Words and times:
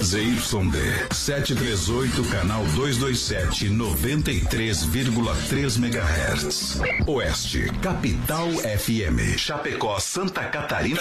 ZYD 0.00 1.12
738, 1.12 2.24
canal 2.30 2.64
227, 2.74 3.68
93,3 3.68 5.76
MHz. 5.78 6.80
Oeste, 7.06 7.70
Capital 7.80 8.48
FM. 8.52 9.36
Chapecó, 9.36 10.00
Santa 10.00 10.44
Catarina. 10.44 11.00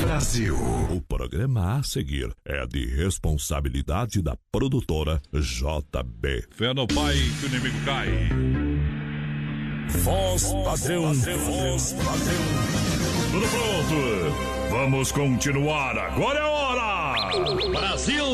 Brasil. 0.00 0.56
O 0.90 1.00
programa 1.02 1.78
a 1.78 1.82
seguir 1.82 2.30
é 2.44 2.64
de 2.66 2.86
responsabilidade 2.86 4.22
da 4.22 4.36
produtora 4.52 5.20
JB. 5.32 6.44
Fé 6.50 6.72
no 6.72 6.86
pai 6.86 7.16
que 7.40 7.46
o 7.46 7.48
inimigo 7.48 7.76
cai. 7.84 8.28
Voz 9.88 10.44
padrão, 10.64 11.12
voz 11.14 11.92
padrão. 11.92 12.44
Tudo 13.30 13.46
pronto. 13.48 13.94
Vamos 14.70 15.12
continuar. 15.12 15.96
Agora 15.98 16.38
é 16.38 16.42
a 16.42 16.48
hora. 16.48 16.93
Brasil. 17.42 18.24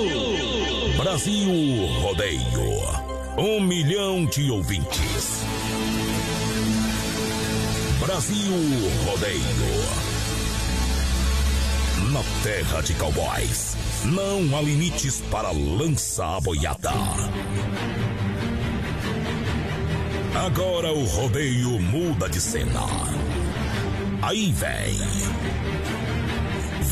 Brasil 0.99 1.51
Rodeio. 2.03 2.41
Um 3.39 3.61
milhão 3.61 4.27
de 4.27 4.51
ouvintes. 4.51 5.43
Brasil 7.99 8.53
Rodeio. 9.07 9.41
Na 12.13 12.21
terra 12.43 12.83
de 12.83 12.93
cowboys, 12.95 13.77
não 14.05 14.57
há 14.57 14.61
limites 14.61 15.23
para 15.31 15.51
lançar 15.51 16.37
a 16.37 16.41
boiada. 16.41 16.93
Agora 20.45 20.93
o 20.93 21.05
rodeio 21.05 21.81
muda 21.81 22.29
de 22.29 22.41
cena. 22.41 22.83
Aí 24.21 24.53
vem. 24.53 24.99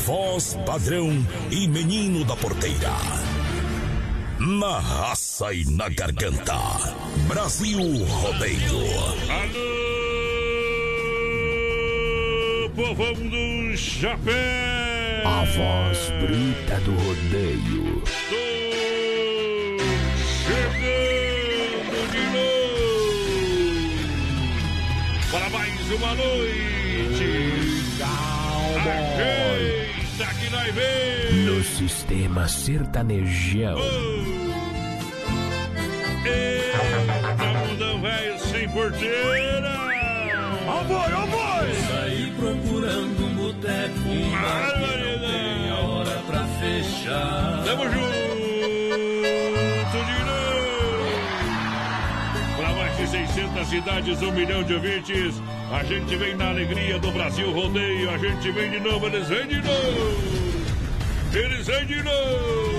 Voz 0.05 0.57
padrão 0.65 1.09
e 1.51 1.67
menino 1.67 2.23
da 2.25 2.35
porteira. 2.35 2.93
Na 4.39 4.79
raça 4.79 5.53
e 5.53 5.65
na 5.65 5.89
garganta. 5.89 6.57
Brasil 7.27 7.79
Rodeio. 8.05 8.79
Alô, 12.59 12.69
povão 12.75 13.13
do 13.13 13.77
chapéu. 13.77 14.33
A 15.25 15.43
voz 15.43 16.11
bruta 16.19 16.79
do 16.85 16.91
rodeio. 16.91 18.01
Tô 18.29 18.35
chegando 20.45 21.97
de 22.11 22.23
novo 22.33 22.89
para 25.31 25.49
mais 25.49 25.91
uma 25.91 26.15
noite. 26.15 26.59
Ajeita 30.19 30.33
que 30.35 30.49
nós 30.49 30.75
vem. 30.75 31.45
No 31.45 31.63
sistema 31.63 32.47
sertanejão. 32.47 33.77
Eita, 36.25 37.45
mundão 37.67 38.01
velho 38.01 38.39
sem 38.39 38.69
porteira. 38.69 39.71
Ó 40.67 40.83
boi, 40.83 41.13
ó 41.13 41.25
boi. 41.25 41.73
Saí 41.87 42.33
procurando 42.37 43.25
um 43.25 43.35
boteco, 43.35 44.09
um 44.09 44.29
não 44.29 45.19
tem 45.31 45.69
a 45.69 45.75
hora 45.75 46.21
pra 46.27 46.43
fechar. 46.59 47.63
Tamo 47.63 47.83
junto 47.85 48.05
de 50.05 50.19
novo. 50.25 51.15
Para 52.57 52.73
mais 52.73 52.97
de 52.97 53.07
600 53.07 53.67
cidades, 53.69 54.21
um 54.21 54.31
milhão 54.33 54.63
de 54.63 54.73
ouvintes. 54.73 55.41
A 55.71 55.83
gente 55.83 56.15
vem 56.15 56.35
na 56.35 56.49
alegria 56.49 56.97
do 56.99 57.11
Brasil 57.11 57.51
Rodeio. 57.51 58.09
A 58.09 58.17
gente 58.17 58.51
vem 58.51 58.71
de 58.71 58.79
novo, 58.79 59.05
eles 59.05 59.27
vêm 59.27 59.47
de 59.47 59.61
novo. 59.61 60.39
Eles 61.33 61.67
vêm 61.67 61.85
de 61.85 62.03
novo. 62.03 62.69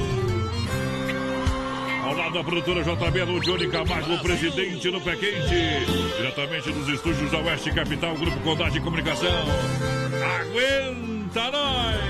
Ao 2.05 2.15
lado 2.17 2.35
da 2.35 2.43
produtora 2.43 2.83
JB, 2.83 3.25
no 3.27 3.41
Johnny 3.41 3.69
Camargo, 3.69 4.19
presidente 4.19 4.91
no 4.91 5.01
Pé 5.01 5.15
Quente. 5.15 5.87
Diretamente 6.17 6.73
dos 6.73 6.89
estúdios 6.89 7.31
da 7.31 7.39
Oeste 7.39 7.73
Capital, 7.73 8.17
Grupo 8.17 8.41
Condade 8.41 8.73
de 8.73 8.81
Comunicação. 8.81 9.31
Aguenta 10.41 11.51
nós! 11.53 12.01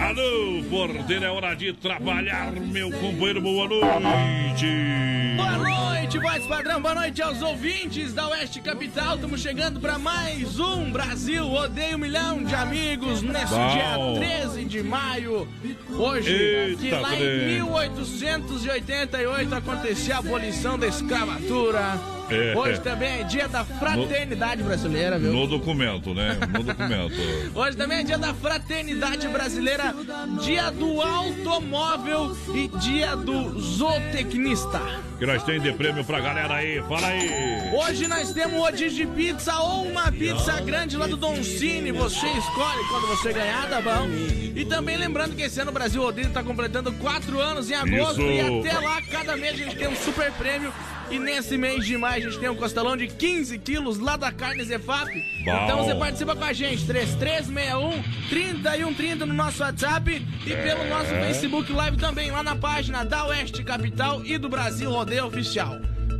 Alô, 0.00 0.62
porteiro, 0.70 1.24
é 1.24 1.30
hora 1.30 1.54
de 1.54 1.74
trabalhar, 1.74 2.52
meu 2.52 2.90
companheiro, 2.90 3.40
boa 3.40 3.68
noite! 3.68 5.36
Boa 5.36 5.58
noite, 5.58 6.01
voz 6.18 6.46
padrão, 6.46 6.80
boa 6.80 6.94
noite 6.94 7.22
aos 7.22 7.40
ouvintes 7.40 8.12
da 8.12 8.28
Oeste 8.28 8.60
Capital. 8.60 9.14
Estamos 9.14 9.40
chegando 9.40 9.80
para 9.80 9.98
mais 9.98 10.58
um 10.60 10.90
Brasil 10.90 11.50
Odeio 11.50 11.96
um 11.96 12.00
Milhão 12.00 12.44
de 12.44 12.54
Amigos 12.54 13.22
nesse 13.22 13.54
dia 13.54 13.96
13 14.14 14.64
de 14.64 14.82
maio. 14.82 15.48
Hoje, 15.90 16.32
Eita, 16.32 16.76
que 16.82 16.90
lá 16.90 17.14
em 17.14 17.56
1888 17.60 19.54
acontecia 19.54 20.16
a 20.16 20.18
abolição 20.18 20.78
da 20.78 20.86
escravatura. 20.86 21.98
É. 22.30 22.56
Hoje 22.56 22.80
também 22.80 23.20
é 23.20 23.24
dia 23.24 23.46
da 23.46 23.64
fraternidade 23.64 24.62
brasileira, 24.62 25.18
viu? 25.18 25.32
No 25.32 25.46
documento, 25.46 26.14
né? 26.14 26.38
No 26.52 26.62
documento. 26.62 27.14
Hoje 27.54 27.76
também 27.76 27.98
é 27.98 28.02
dia 28.02 28.16
da 28.16 28.32
fraternidade 28.32 29.28
brasileira, 29.28 29.94
dia 30.42 30.70
do 30.70 31.02
automóvel 31.02 32.34
e 32.54 32.68
dia 32.78 33.16
do 33.16 33.58
zootecnista. 33.60 34.80
que 35.18 35.26
nós 35.26 35.42
tem 35.42 35.60
de 35.60 35.72
prêmio 35.72 36.01
pra 36.04 36.20
galera 36.20 36.54
aí? 36.54 36.82
Fala 36.82 37.06
aí! 37.06 37.30
Hoje 37.74 38.06
nós 38.08 38.32
temos 38.32 38.58
o 38.58 38.62
rodízio 38.62 39.06
de 39.06 39.06
pizza 39.06 39.56
ou 39.58 39.84
uma 39.84 40.10
pizza 40.10 40.60
grande 40.60 40.96
lá 40.96 41.06
do 41.06 41.16
Don 41.16 41.42
Cine. 41.42 41.92
Você 41.92 42.26
escolhe 42.26 42.88
quando 42.88 43.06
você 43.08 43.32
ganhar, 43.32 43.68
tá 43.68 43.80
bom? 43.80 44.08
E 44.54 44.64
também 44.64 44.96
lembrando 44.96 45.34
que 45.34 45.42
esse 45.42 45.60
ano 45.60 45.70
o 45.70 45.74
Brasil 45.74 46.02
Rodízio 46.02 46.32
tá 46.32 46.42
completando 46.42 46.92
4 46.92 47.40
anos 47.40 47.70
em 47.70 47.74
agosto. 47.74 48.20
Isso. 48.20 48.22
E 48.22 48.40
até 48.40 48.78
lá, 48.78 49.02
cada 49.02 49.36
mês 49.36 49.54
a 49.54 49.64
gente 49.64 49.76
tem 49.76 49.88
um 49.88 49.96
super 49.96 50.30
prêmio. 50.32 50.72
E 51.10 51.18
nesse 51.18 51.58
mês 51.58 51.84
de 51.84 51.96
maio 51.98 52.26
a 52.26 52.30
gente 52.30 52.40
tem 52.40 52.48
um 52.48 52.54
costelão 52.54 52.96
de 52.96 53.06
15 53.06 53.58
quilos 53.58 53.98
lá 53.98 54.16
da 54.16 54.32
Carne 54.32 54.64
Zefap. 54.64 55.10
Bom. 55.44 55.64
Então 55.64 55.84
você 55.84 55.94
participa 55.94 56.34
com 56.34 56.44
a 56.44 56.52
gente, 56.54 56.86
3361 56.86 58.02
3130 58.30 59.26
no 59.26 59.34
nosso 59.34 59.62
WhatsApp 59.62 60.26
e 60.46 60.50
pelo 60.50 60.88
nosso 60.88 61.10
Facebook 61.10 61.70
Live 61.70 61.98
também, 61.98 62.30
lá 62.30 62.42
na 62.42 62.56
página 62.56 63.04
da 63.04 63.26
Oeste 63.26 63.62
Capital 63.62 64.24
e 64.24 64.38
do 64.38 64.48
Brasil 64.48 64.90
Rodeio 64.90 65.26
Oficial. 65.26 65.78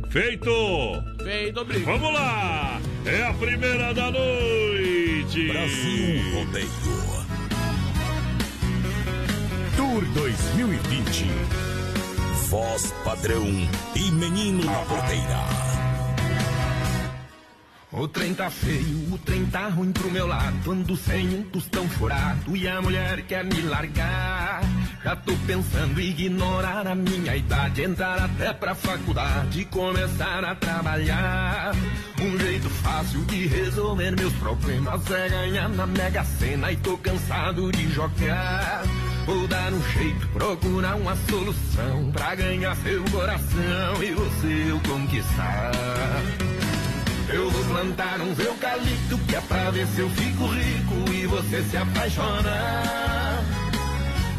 Feito! 0.09 1.03
Feito, 1.23 1.59
obrigado. 1.59 1.97
Vamos 1.97 2.13
lá! 2.13 2.79
É 3.05 3.23
a 3.23 3.33
primeira 3.33 3.93
da 3.93 4.11
noite! 4.11 5.47
Brasil 5.47 6.35
Rodeio. 6.35 6.69
Tour 9.75 10.05
2020. 10.13 11.25
Voz 12.49 12.93
padrão 13.03 13.47
e 13.95 14.11
menino 14.11 14.63
na 14.63 14.79
porteira. 14.85 15.73
O 17.91 18.07
trem 18.07 18.33
tá 18.33 18.49
feio, 18.49 19.13
o 19.13 19.17
trem 19.19 19.45
tá 19.45 19.67
ruim 19.67 19.91
pro 19.91 20.09
meu 20.09 20.25
lado. 20.25 20.71
Ando 20.71 20.95
sem 20.97 21.29
um 21.29 21.43
tostão 21.43 21.87
furado 21.89 22.55
e 22.55 22.67
a 22.67 22.81
mulher 22.81 23.21
quer 23.27 23.43
me 23.43 23.61
largar. 23.61 24.61
Já 25.03 25.17
tô 25.17 25.33
pensando 25.45 25.99
em 25.99 26.05
ignorar 26.05 26.87
a 26.87 26.95
minha 26.95 27.35
idade, 27.35 27.83
entrar 27.83 28.23
até 28.23 28.53
pra 28.53 28.73
faculdade 28.73 29.59
e 29.59 29.65
começar 29.65 30.45
a 30.45 30.55
trabalhar. 30.55 31.75
Um 32.21 32.39
jeito 32.39 32.69
fácil 32.69 33.19
de 33.25 33.45
resolver 33.47 34.11
meus 34.11 34.31
problemas 34.35 35.11
é 35.11 35.27
ganhar 35.27 35.67
na 35.67 35.85
Mega 35.85 36.23
Sena 36.23 36.71
e 36.71 36.77
tô 36.77 36.97
cansado 36.97 37.69
de 37.73 37.91
jogar. 37.91 38.83
Vou 39.25 39.45
dar 39.45 39.73
um 39.73 39.83
jeito, 39.91 40.25
procurar 40.29 40.95
uma 40.95 41.17
solução 41.29 42.09
pra 42.13 42.33
ganhar 42.35 42.73
seu 42.77 43.03
coração 43.05 44.03
e 44.03 44.13
você 44.13 44.67
eu 44.69 44.79
conquistar. 44.89 45.71
Eu 47.27 47.49
vou 47.49 47.63
plantar 47.65 48.21
uns 48.21 48.39
eucalipto 48.39 49.17
que 49.17 49.35
é 49.35 49.41
pra 49.41 49.69
ver 49.69 49.85
se 49.87 49.99
eu 49.99 50.09
fico 50.11 50.45
rico 50.45 51.11
e 51.11 51.25
você 51.27 51.61
se 51.63 51.75
apaixona. 51.75 53.22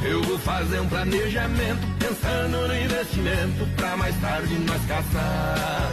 Eu 0.04 0.22
vou 0.22 0.38
fazer 0.38 0.80
um 0.80 0.88
planejamento 0.88 1.86
pensando 1.98 2.68
no 2.68 2.76
investimento 2.76 3.66
pra 3.74 3.96
mais 3.96 4.14
tarde 4.20 4.54
nós 4.58 4.84
casar. 4.84 5.92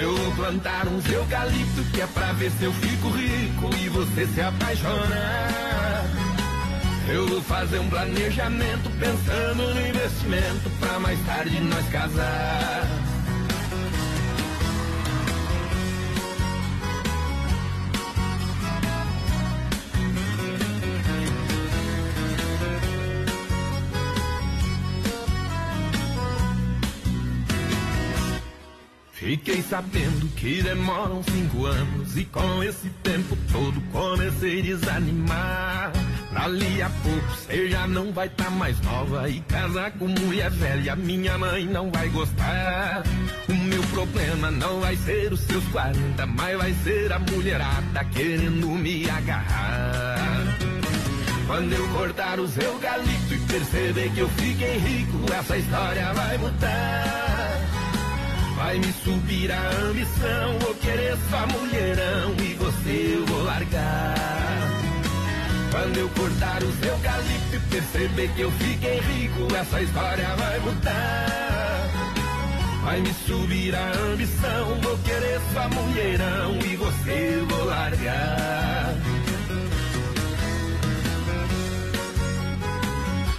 Eu 0.00 0.16
vou 0.16 0.32
plantar 0.32 0.86
uns 0.86 1.04
eucalipto 1.10 1.82
que 1.92 2.00
é 2.00 2.06
pra 2.06 2.32
ver 2.34 2.50
se 2.52 2.64
eu 2.64 2.72
fico 2.74 3.08
rico 3.08 3.70
e 3.76 3.88
você 3.88 4.26
se 4.26 4.40
apaixona. 4.40 5.66
Eu 7.08 7.26
vou 7.26 7.42
fazer 7.42 7.80
um 7.80 7.88
planejamento 7.88 8.90
pensando 9.00 9.74
no 9.74 9.86
investimento 9.88 10.70
pra 10.78 11.00
mais 11.00 11.18
tarde 11.26 11.60
nós 11.60 11.88
casar. 11.88 13.15
Fiquei 29.36 29.62
sabendo 29.62 30.34
que 30.34 30.62
demoram 30.62 31.22
cinco 31.22 31.66
anos 31.66 32.16
e 32.16 32.24
com 32.24 32.62
esse 32.64 32.88
tempo 33.02 33.36
todo 33.52 33.78
comecei 33.92 34.60
a 34.60 34.62
desanimar. 34.62 35.92
Dali 36.32 36.80
a 36.80 36.88
pouco 36.88 37.36
você 37.36 37.68
já 37.68 37.86
não 37.86 38.14
vai 38.14 38.30
tá 38.30 38.48
mais 38.48 38.80
nova 38.80 39.28
e 39.28 39.40
casar 39.42 39.92
com 39.92 40.08
mulher 40.08 40.50
velha, 40.50 40.96
minha 40.96 41.36
mãe 41.36 41.66
não 41.66 41.90
vai 41.90 42.08
gostar. 42.08 43.02
O 43.46 43.52
meu 43.52 43.82
problema 43.82 44.50
não 44.50 44.80
vai 44.80 44.96
ser 44.96 45.30
os 45.30 45.40
seus 45.40 45.64
40, 45.66 46.26
mas 46.26 46.56
vai 46.56 46.72
ser 46.82 47.12
a 47.12 47.18
mulherada 47.18 48.04
querendo 48.14 48.68
me 48.70 49.08
agarrar. 49.10 50.58
Quando 51.46 51.74
eu 51.74 51.86
cortar 51.88 52.40
os 52.40 52.56
eucalipto 52.56 53.34
e 53.34 53.38
perceber 53.40 54.10
que 54.12 54.20
eu 54.20 54.28
fiquei 54.30 54.78
rico, 54.78 55.30
essa 55.30 55.58
história 55.58 56.10
vai 56.14 56.38
mudar. 56.38 57.55
Vai 58.56 58.78
me 58.78 58.90
subir 59.04 59.52
a 59.52 59.68
ambição, 59.86 60.58
vou 60.60 60.74
querer 60.76 61.14
só 61.30 61.46
mulherão 61.46 62.34
e 62.42 62.54
você 62.54 63.14
eu 63.14 63.26
vou 63.26 63.44
largar. 63.44 64.14
Quando 65.70 65.98
eu 65.98 66.08
cortar 66.08 66.62
os 66.62 66.82
eucalipto 66.82 67.56
e 67.56 67.60
perceber 67.70 68.28
que 68.34 68.40
eu 68.40 68.50
fiquei 68.52 68.98
rico, 69.00 69.54
essa 69.54 69.82
história 69.82 70.34
vai 70.36 70.58
mudar. 70.60 71.66
Vai 72.82 73.00
me 73.00 73.12
subir 73.26 73.74
a 73.74 73.92
ambição, 74.10 74.80
vou 74.80 74.96
querer 74.98 75.38
só 75.52 75.68
mulherão 75.68 76.58
e 76.64 76.76
você 76.76 77.38
eu 77.38 77.46
vou 77.46 77.64
largar. 77.66 78.94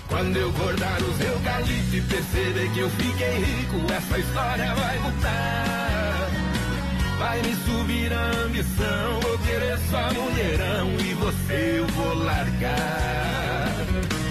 Quando 0.08 0.38
eu 0.38 0.52
cortar 0.54 1.02
os 1.02 1.20
eucalipto 1.20 1.96
e 1.96 2.02
perceber 2.02 2.72
que 2.74 2.80
eu 2.80 2.90
fiquei 2.92 3.40
rico, 3.40 3.94
essa 3.94 4.18
história 4.20 4.74
vai 4.76 5.00
mudar. 5.00 6.30
Vai 7.20 7.42
me 7.42 7.56
subir 7.56 8.14
a 8.14 8.32
ambição, 8.46 9.20
vou 9.22 9.38
querer 9.40 9.78
só 9.90 10.14
mulherão 10.14 10.92
e 11.00 11.14
você 11.16 11.80
eu 11.80 11.88
vou 11.88 12.14
largar. 12.24 13.74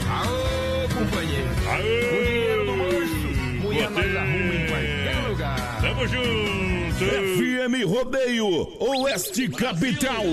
Aô, 0.09 0.89
companheiro, 0.95 1.49
Aê! 1.69 1.83
o 1.83 2.25
dinheiro 2.25 2.65
no 2.65 2.77
bolso, 2.77 3.63
mulher 3.63 3.91
nós 3.91 4.17
arruma 4.17 4.55
em 4.55 4.67
qualquer 4.67 5.29
lugar. 5.29 5.79
Tamo 5.81 6.07
junto! 6.09 6.87
FM 6.97 7.85
Rodeio, 7.87 8.69
Oeste 8.81 9.49
Capital. 9.49 10.25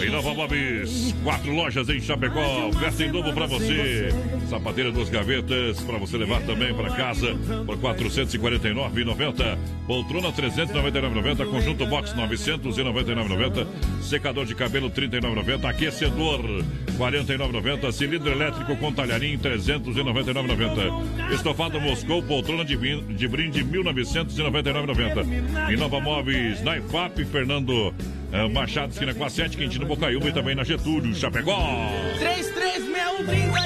Em 0.00 0.10
Nova 0.10 0.32
Móveis, 0.32 1.12
quatro 1.24 1.52
lojas 1.52 1.88
em 1.88 2.00
Chapecó, 2.00 2.70
festa 2.78 3.04
em 3.04 3.10
novo 3.10 3.32
pra 3.32 3.46
você. 3.46 4.10
Sapateira 4.48 4.92
duas 4.92 5.08
gavetas 5.08 5.80
pra 5.80 5.98
você 5.98 6.16
levar 6.16 6.40
também 6.42 6.72
pra 6.72 6.90
casa 6.90 7.34
por 7.66 7.76
R$ 7.76 7.82
449,90. 7.82 9.58
Poltrona 9.86 10.32
399,90. 10.32 11.50
Conjunto 11.50 11.84
box 11.86 12.14
999,90. 12.14 13.66
Secador 14.00 14.46
de 14.46 14.54
cabelo 14.54 14.88
39,90. 14.88 15.64
Aquecedor 15.64 16.40
49,90. 16.96 17.92
Cilindro 17.92 18.30
elétrico 18.30 18.76
com 18.76 18.92
talharim 18.92 19.36
399,90. 19.38 21.34
Estofado 21.34 21.80
Moscou, 21.80 22.22
poltrona 22.22 22.64
de, 22.64 22.76
de 22.76 23.28
brinde 23.28 23.64
1999,90. 23.64 25.72
Em 25.72 25.76
Nova 25.76 26.00
Móveis, 26.00 26.62
na 26.62 26.78
IFAP, 26.78 27.24
Fernando 27.24 27.92
eh, 28.32 28.48
Machado, 28.48 28.92
esquina 28.92 29.14
com 29.14 29.24
a 29.24 29.30
7, 29.30 29.56
Quintino 29.56 29.86
Bocaiúva 29.86 30.28
e 30.28 30.32
também 30.32 30.54
na 30.54 30.64
Getúlio, 30.64 31.14
Chapecó. 31.14 31.58
3361 32.18 33.58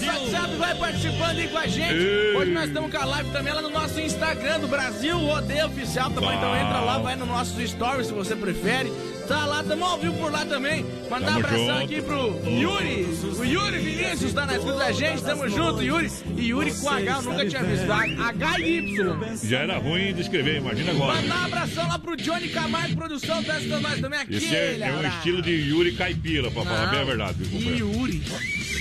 nosso 0.00 0.04
WhatsApp 0.04 0.56
vai 0.56 0.74
participando 0.74 1.38
aí 1.38 1.48
com 1.48 1.58
a 1.58 1.66
gente. 1.66 1.94
Ei. 1.94 2.36
Hoje 2.36 2.50
nós 2.50 2.68
estamos 2.68 2.90
com 2.90 2.96
a 2.96 3.04
live 3.04 3.30
também 3.30 3.52
lá 3.52 3.62
no 3.62 3.70
nosso 3.70 4.00
Instagram 4.00 4.60
do 4.60 4.68
Brasil 4.68 5.18
Rodeio 5.18 5.66
Oficial. 5.66 6.10
Também, 6.10 6.36
então 6.36 6.56
entra 6.56 6.80
lá, 6.80 6.98
vai 6.98 7.16
nos 7.16 7.28
nossos 7.28 7.70
stories 7.70 8.06
se 8.06 8.12
você 8.12 8.34
prefere. 8.34 8.92
Tá 9.30 9.46
lá, 9.46 9.62
tamo 9.62 9.84
ao 9.84 9.96
vivo 9.96 10.18
por 10.18 10.32
lá 10.32 10.44
também. 10.44 10.84
Mandar 11.08 11.34
um 11.34 11.36
abração 11.36 11.66
junto. 11.66 11.84
aqui 11.84 12.02
pro 12.02 12.50
Yuri. 12.50 13.06
O 13.38 13.44
Yuri 13.44 13.78
Vinícius 13.78 14.32
tá 14.32 14.44
na 14.44 14.56
escuta 14.56 14.78
da 14.78 14.90
gente. 14.90 15.22
Tamo 15.22 15.48
junto, 15.48 15.80
Yuri. 15.80 16.10
E 16.36 16.48
Yuri 16.48 16.74
com 16.74 16.88
H, 16.88 17.12
eu 17.12 17.22
nunca 17.22 17.46
tinha 17.46 17.62
visto. 17.62 17.92
H 17.92 18.58
e 18.58 18.78
Y. 18.78 19.36
Já 19.44 19.58
era 19.60 19.78
ruim 19.78 20.12
de 20.12 20.22
escrever, 20.22 20.56
imagina 20.56 20.90
agora. 20.90 21.22
Mandar 21.22 21.42
um 21.42 21.44
abração 21.44 21.86
lá 21.86 21.96
pro 21.96 22.16
Johnny 22.16 22.48
Camargo, 22.48 22.96
produção, 22.96 23.40
tá 23.44 23.56
escutando 23.58 23.82
nós 23.82 24.00
também 24.00 24.18
aqui. 24.18 24.34
Esse 24.34 24.52
é, 24.52 24.80
é 24.80 24.92
um 24.94 25.06
estilo 25.06 25.42
de 25.42 25.52
Yuri 25.52 25.92
Caipira, 25.92 26.50
pra 26.50 26.64
falar 26.64 26.86
bem 26.86 26.98
a 26.98 27.04
verdade. 27.04 27.38
Yuri. 27.52 28.24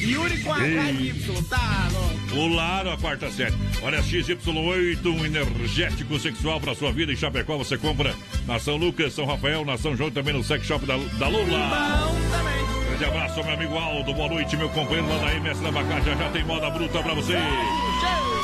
Yuri 0.01 0.39
com 0.41 0.53
H 0.53 0.91
e 0.91 1.09
Y, 1.09 1.43
tá 1.49 1.89
louco. 1.91 2.09
Pularam 2.29 2.93
a 2.93 2.97
quarta 2.97 3.29
série. 3.31 3.55
Olha, 3.81 4.01
XY8, 4.01 5.05
um 5.05 5.25
energético 5.25 6.19
sexual 6.19 6.59
para 6.59 6.75
sua 6.75 6.91
vida. 6.91 7.11
Em 7.11 7.15
Chapecó 7.15 7.57
você 7.57 7.77
compra 7.77 8.15
na 8.45 8.59
São 8.59 8.77
Lucas, 8.77 9.13
São 9.13 9.25
Rafael, 9.25 9.65
na 9.65 9.77
São 9.77 9.95
João 9.95 10.09
e 10.09 10.11
também 10.11 10.33
no 10.33 10.43
sex 10.43 10.65
shop 10.65 10.85
da, 10.85 10.97
da 10.97 11.27
Lula. 11.27 11.45
Bom 11.45 12.29
também. 12.29 12.87
Grande 12.89 13.05
abraço, 13.05 13.43
meu 13.43 13.53
amigo 13.53 13.77
Aldo. 13.77 14.13
Boa 14.13 14.29
noite, 14.29 14.57
meu 14.57 14.69
companheiro 14.69 15.07
lá 15.07 15.17
da 15.17 15.35
MS 15.35 15.61
da 15.61 15.71
Bacá. 15.71 15.99
Já 16.01 16.15
já 16.15 16.29
tem 16.29 16.43
moda 16.45 16.69
bruta 16.69 17.01
pra 17.01 17.13
você. 17.13 17.33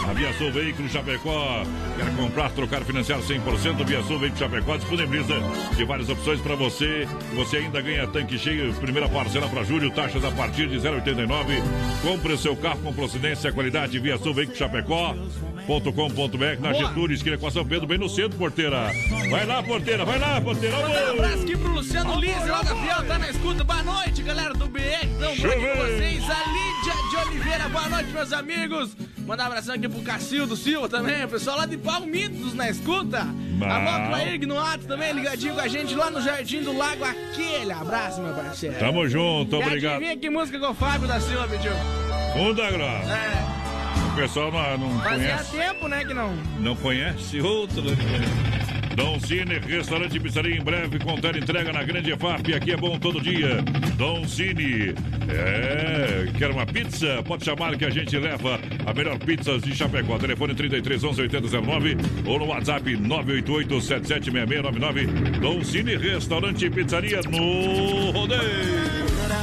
A 0.08 0.14
Via 0.14 0.32
Sul 0.34 0.52
Veículo 0.52 0.88
Chapecó. 0.88 1.64
Quer 1.98 2.16
comprar, 2.16 2.52
trocar, 2.52 2.84
financiar 2.84 3.18
100%? 3.20 3.84
Via 3.86 4.04
Sul 4.04 4.20
Veículo 4.20 4.38
Chapecó 4.40 4.78
disponibiliza 4.78 5.34
de 5.76 5.84
várias 5.84 6.08
opções 6.10 6.40
para 6.42 6.54
você. 6.56 7.08
Você 7.36 7.58
ainda 7.58 7.82
ganha 7.82 8.06
tanque 8.08 8.38
cheio, 8.38 8.72
primeira 8.76 9.10
parcela 9.10 9.50
para 9.50 9.64
julho, 9.64 9.90
taxas 9.90 10.24
a 10.24 10.30
partir 10.32 10.68
de 10.68 10.78
0,89. 10.78 11.64
Compre 12.04 12.34
o 12.34 12.38
seu 12.38 12.56
carro 12.56 12.78
com 12.84 12.94
procedência 12.94 13.52
qualidade. 13.52 13.98
Via 13.98 14.20
Sul 14.20 14.36
Veículo 14.36 14.56
Chapecó.com.br 14.58 16.62
na. 16.62 16.74
Getúlio, 16.74 17.16
esquina 17.16 17.38
com 17.38 17.48
a 17.48 17.52
São 17.52 17.66
Pedro, 17.66 17.88
bem 17.88 17.98
no 17.98 18.08
centro, 18.08 18.38
porteira. 18.38 18.92
Vai 19.30 19.46
lá, 19.46 19.64
porteira, 19.64 20.06
vai 20.06 20.20
lá, 20.20 20.40
porteira. 20.40 20.78
Um 20.78 21.12
abraço 21.14 21.42
aqui 21.44 21.58
pro 21.58 21.72
Luciano 21.72 22.20
Lise, 22.20 22.46
lá 22.46 22.62
da 22.62 22.76
Fiel, 22.76 23.04
tá 23.08 23.18
na 23.18 23.32
escuta. 23.32 23.64
Boa 23.64 23.82
noite, 23.82 24.22
galera 24.22 24.54
do 24.54 24.68
BR. 24.68 25.08
Tão 25.20 25.32
aqui 25.32 25.42
com 25.42 25.78
vocês. 25.78 26.24
A 26.30 26.44
Lídia 26.52 26.94
de 27.10 27.16
Oliveira, 27.28 27.68
boa 27.70 27.90
noite, 27.90 28.12
meus 28.12 28.32
amigos. 28.34 28.96
Mandar 29.26 29.46
um 29.46 29.48
abração 29.48 29.74
aqui 29.74 29.90
pro 29.90 30.02
Cacildo 30.04 30.56
Silva 30.56 30.88
também, 30.88 31.24
o 31.24 31.28
pessoal 31.28 31.58
lá 31.58 31.66
de 31.66 31.78
Palmitos 31.78 32.54
na 32.54 32.70
escuta. 32.70 33.24
Bom. 33.24 33.66
Alô, 33.66 34.10
Clair 34.10 34.46
no 34.46 34.60
ato 34.60 34.86
também, 34.86 35.14
ligadinho 35.14 35.56
com 35.56 35.62
a 35.62 35.68
gente 35.68 35.96
lá 35.96 36.12
no 36.12 36.22
Jardim 36.22 36.62
do 36.62 36.78
Lago. 36.78 37.04
Aquele 37.04 37.72
abraço, 37.72 38.22
meu 38.22 38.34
parceiro. 38.36 38.78
Tamo 38.78 39.08
junto, 39.10 39.56
E 39.56 39.60
obrigado. 39.64 39.94
adivinha 39.96 40.18
que 40.18 40.30
música 40.30 40.60
que 40.60 40.66
o 40.66 40.74
Fábio 40.76 41.08
da 41.08 41.20
Silva 41.20 41.48
pediu? 41.48 41.72
Funda 42.34 42.70
grossa. 42.70 43.12
É, 43.14 44.12
O 44.12 44.16
pessoal 44.16 44.52
não, 44.52 44.78
não 44.90 45.00
fazia 45.02 45.18
conhece. 45.38 45.52
tempo, 45.58 45.88
né, 45.88 46.06
que 46.06 46.14
não. 46.14 46.36
Não 46.60 46.76
conhece 46.76 47.42
outro? 47.42 47.82
Dom 48.96 49.20
Cine, 49.20 49.60
restaurante 49.60 50.16
e 50.16 50.20
pizzaria 50.20 50.56
em 50.56 50.62
breve, 50.62 51.00
com 51.00 51.16
entrega 51.38 51.74
na 51.74 51.84
Grande 51.84 52.12
EFAP. 52.12 52.54
Aqui 52.54 52.72
é 52.72 52.78
bom 52.78 52.98
todo 52.98 53.20
dia. 53.20 53.62
Dom 53.98 54.26
Cine. 54.26 54.96
É, 55.28 56.32
quer 56.38 56.50
uma 56.50 56.66
pizza? 56.66 57.22
Pode 57.24 57.44
chamar 57.44 57.76
que 57.78 57.84
a 57.84 57.90
gente 57.90 58.18
leva 58.18 58.60
a 58.86 58.94
melhor 58.94 59.18
pizzas 59.20 59.64
de 59.64 59.76
Chapecó. 59.76 60.18
Telefone 60.18 60.56
33 60.56 61.04
11 61.04 61.22
8009 61.24 61.98
ou 62.26 62.40
no 62.40 62.46
WhatsApp 62.46 62.96
988 62.96 63.82
776699. 63.82 65.06
Dom 65.40 65.64
Cine, 65.64 65.98
restaurante 65.98 66.66
e 66.66 66.70
pizzaria 66.70 67.20
no 67.30 68.12
Rodeio. 68.12 69.35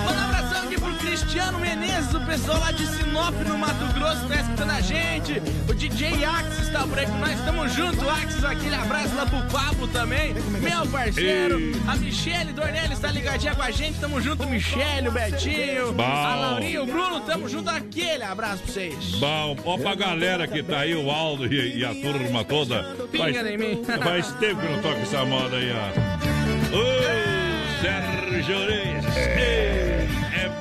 Cristiano 1.12 1.58
Menezes, 1.58 2.14
o 2.14 2.20
pessoal 2.22 2.58
lá 2.58 2.72
de 2.72 2.86
Sinop, 2.86 3.34
no 3.46 3.58
Mato 3.58 3.84
Grosso, 3.92 4.26
tá 4.28 4.36
escutando 4.36 4.70
a 4.70 4.80
gente. 4.80 5.42
O 5.68 5.74
DJ 5.74 6.24
Axis 6.24 6.70
tá 6.70 6.86
por 6.86 6.98
aí 6.98 7.04
com 7.04 7.18
nós, 7.18 7.38
tamo 7.44 7.68
junto, 7.68 8.08
Axis. 8.08 8.42
Aquele 8.42 8.74
abraço 8.74 9.14
lá 9.14 9.26
pro 9.26 9.42
Pablo 9.52 9.86
também, 9.88 10.32
meu 10.32 10.86
parceiro. 10.90 11.60
Ei. 11.60 11.76
A 11.86 11.96
Michele 11.96 12.54
Dornelles 12.54 12.98
tá 12.98 13.10
ligadinha 13.10 13.54
com 13.54 13.60
a 13.60 13.70
gente, 13.70 14.00
tamo 14.00 14.22
junto, 14.22 14.46
Michele, 14.46 15.08
o 15.08 15.12
Betinho, 15.12 15.92
Bom. 15.92 16.02
a 16.02 16.34
Laurinha, 16.34 16.82
o 16.82 16.86
Bruno, 16.86 17.20
tamo 17.20 17.46
junto. 17.46 17.68
Aquele 17.68 18.24
abraço 18.24 18.62
pra 18.62 18.72
vocês. 18.72 19.10
Bom, 19.16 19.54
ó 19.66 19.76
pra 19.76 19.94
galera 19.94 20.48
que 20.48 20.62
tá 20.62 20.78
aí, 20.78 20.94
o 20.94 21.10
Aldo 21.10 21.46
e, 21.46 21.80
e 21.80 21.84
a 21.84 21.94
turma 21.94 22.42
toda. 22.42 22.84
Pinga 23.12 23.52
em 23.52 23.58
mim. 23.58 23.84
faz 24.02 24.32
tempo 24.36 24.62
que 24.62 24.66
não 24.66 24.80
toca 24.80 25.00
essa 25.00 25.26
moda 25.26 25.58
aí, 25.58 25.72
ó. 25.72 26.74
Ô, 26.74 27.82
Sérgio 27.82 28.66
Reis. 28.66 29.91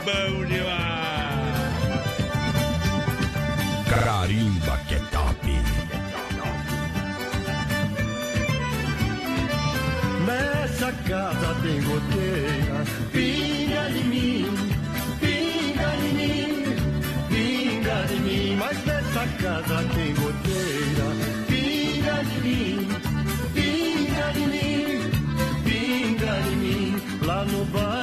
Bom 0.05 0.45
demais. 0.45 0.91
Carimba 3.89 4.77
que 4.87 4.95
é 4.95 4.99
top. 5.11 5.45
Nessa 10.25 10.91
casa 11.07 11.55
tem 11.61 11.81
goteira, 11.81 12.77
pinga 13.11 13.83
de 13.91 14.03
mim, 14.05 14.45
pinga 15.19 15.89
de 16.01 16.09
mim, 16.19 16.47
pinga 17.29 17.97
de 18.07 18.19
mim. 18.21 18.55
Mas 18.57 18.77
nessa 18.85 19.25
casa 19.41 19.83
tem 19.93 20.13
goteira, 20.15 21.07
pinga 21.47 22.23
de 22.23 22.37
mim, 22.41 22.87
pinga 23.53 24.27
de 24.33 24.45
mim, 24.53 25.11
pinga 25.63 26.33
de 26.41 26.55
mim. 26.55 27.01
Lá 27.25 27.43
no 27.45 27.65
bairro 27.65 28.00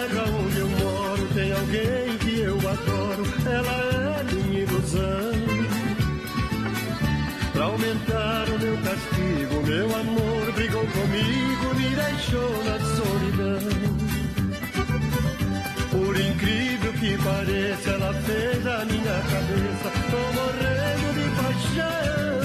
que 17.09 17.17
pareça, 17.23 17.91
ela 17.91 18.13
fez 18.15 18.67
a 18.67 18.85
minha 18.85 19.23
cabeça. 19.33 19.89
Tô 20.11 20.23
morrendo 20.37 21.09
de 21.17 21.27
paixão. 21.41 22.39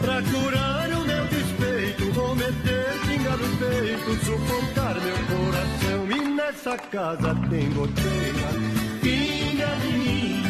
Pra 0.00 0.18
curar 0.22 0.88
o 0.90 1.00
meu 1.06 1.24
despeito, 1.26 2.12
vou 2.12 2.34
meter 2.34 2.92
pinga 3.06 3.36
no 3.36 3.48
peito, 3.58 4.10
sufocar 4.24 4.96
meu 5.00 5.18
coração. 5.30 6.00
E 6.10 6.18
nessa 6.34 6.76
casa 6.76 7.30
tem 7.48 7.70
goteira. 7.70 8.48
Pinga 9.00 9.70
em 9.86 9.98
mim, 9.98 10.42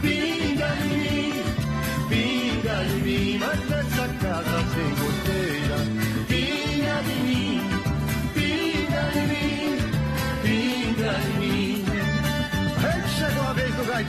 pinga 0.00 0.68
em 0.82 0.96
mim, 0.96 1.32
pinga 2.08 2.76
em 2.84 3.00
mim. 3.02 3.38
Mas 3.38 3.60
nessa 3.68 4.08
casa 4.22 4.58
tem 4.74 4.90
goteira. 4.94 5.25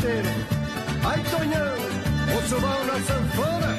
Ai, 0.10 1.22
Tonhão, 1.30 1.76
o 2.38 2.48
subão 2.48 2.86
na 2.86 2.94
sanfona. 2.94 3.78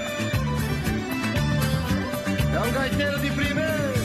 É 2.55 2.61
um 2.61 2.73
gaiteiro 2.73 3.19
de 3.21 3.31
primeiro. 3.31 3.99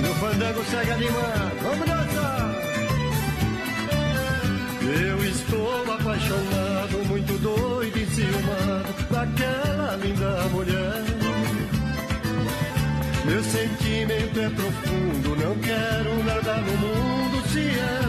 O 0.00 0.14
fandango 0.14 0.64
segue 0.64 0.90
animado. 0.90 1.58
Vamos 1.62 1.86
dançar! 1.86 2.54
Eu 5.00 5.24
estou 5.24 5.92
apaixonado, 5.92 7.06
muito 7.06 7.38
doido 7.40 7.96
e 7.96 8.06
ciumado 8.06 8.92
daquela 9.10 9.96
linda 9.96 10.48
mulher. 10.50 11.04
Meu 13.26 13.44
sentimento 13.44 14.40
é 14.40 14.50
profundo, 14.50 15.36
não 15.36 15.54
quero 15.58 16.24
nada 16.24 16.54
no 16.62 16.76
mundo 16.78 17.48
se 17.48 17.78
ela 17.78 18.07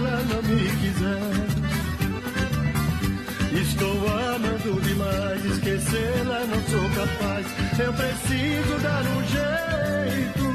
demais, 5.09 5.45
esquecê-la 5.45 6.39
não 6.45 6.61
sou 6.63 6.89
capaz. 6.89 7.45
Eu 7.79 7.93
preciso 7.93 8.79
dar 8.81 9.01
um 9.01 9.23
jeito. 9.23 10.49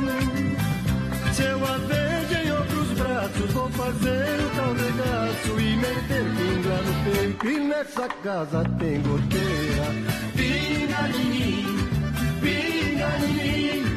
Se 1.34 1.42
eu 1.42 1.64
a 1.64 1.78
vejo 1.78 2.46
em 2.46 2.52
outros 2.52 2.88
braços, 2.98 3.52
vou 3.52 3.68
fazer 3.70 4.40
o 4.40 4.50
tal 4.56 4.74
regaço 4.74 5.60
e 5.60 5.76
meter 5.76 6.24
pinga 6.36 6.76
no 6.82 6.94
peito. 7.04 7.46
E 7.48 7.58
nessa 7.60 8.08
casa 8.22 8.64
tem 8.78 9.00
goteira. 9.02 9.86
Pinga 10.36 11.08
em 11.08 11.24
mim, 11.24 11.88
pinga 12.40 13.10
em 13.18 13.32
mim, 13.32 13.96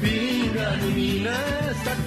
pinga 0.00 0.76
em 0.76 0.92
mim. 0.92 1.22
Nessa 1.22 1.90
casa 1.90 2.05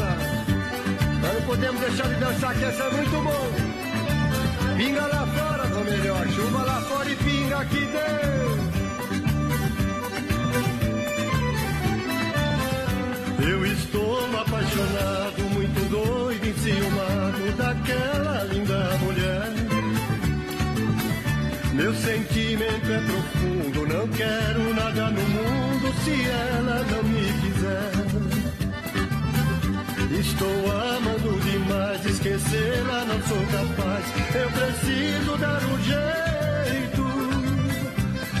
Nós 0.00 1.34
não 1.34 1.42
podemos 1.42 1.80
deixar 1.80 2.08
de 2.08 2.14
dançar, 2.16 2.54
que 2.54 2.64
essa 2.64 2.84
é 2.84 2.90
muito 2.90 3.22
bom. 3.22 3.50
Pinga 4.76 5.06
lá 5.06 5.26
fora, 5.26 5.76
ou 5.76 5.84
melhor, 5.84 6.26
chuva 6.28 6.64
lá 6.64 6.80
fora 6.82 7.10
e 7.10 7.16
pinga 7.16 7.58
aqui 7.58 7.80
dentro. 7.80 8.34
Eu 13.48 13.66
estou 13.66 14.40
apaixonado, 14.40 15.42
muito 15.52 15.88
doido, 15.90 16.46
enciumado 16.46 17.52
daquela 17.56 18.44
linda 18.44 18.98
mulher. 18.98 19.52
Meu 21.74 21.94
sentimento 21.94 22.92
é 22.92 23.00
profundo, 23.00 23.86
não 23.86 24.08
quero 24.08 24.74
nada 24.74 25.10
no 25.10 25.22
mundo 25.22 25.92
se 26.04 26.24
ela 26.28 26.84
não 26.90 27.02
me 27.02 27.13
Estou 30.34 30.72
amando 30.72 31.38
demais, 31.42 32.04
esquecê-la 32.04 33.04
não 33.04 33.22
sou 33.22 33.38
capaz. 33.52 34.04
Eu 34.34 34.50
preciso 34.50 35.36
dar 35.38 35.62
um 35.62 35.78
jeito. 35.80 37.04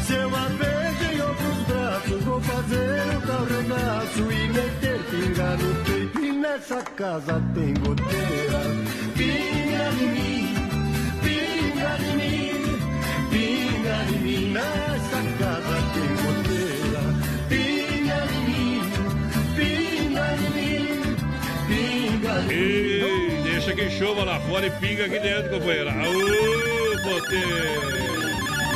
Se 0.02 0.12
eu 0.14 0.34
a 0.34 0.48
vejo 0.48 1.04
em 1.12 1.20
outros 1.20 1.58
braços, 1.68 2.24
vou 2.24 2.40
fazer 2.40 3.16
o 3.16 3.20
tal 3.28 3.44
regaço 3.44 4.22
e 4.22 4.48
meter 4.48 4.98
pinga 5.08 5.56
no 5.56 5.84
peito. 5.84 6.18
E 6.18 6.32
nessa 6.32 6.82
casa 6.82 7.40
tem 7.54 7.74
goteira. 7.74 8.62
Pinga 9.14 9.90
em 9.92 10.08
mim, 10.08 10.54
pinga 11.22 11.96
em 12.00 12.16
mim, 12.16 12.76
pinga 13.30 13.96
em 14.10 14.18
mim. 14.18 14.52
Nessa 14.52 14.93
deixa 23.42 23.72
que 23.74 23.90
chova 23.90 24.24
lá 24.24 24.40
fora 24.40 24.66
e 24.66 24.70
pinga 24.70 25.04
aqui 25.06 25.18
dentro, 25.18 25.50
companheira. 25.50 25.90
Aô, 25.90 27.02
poder! 27.02 28.04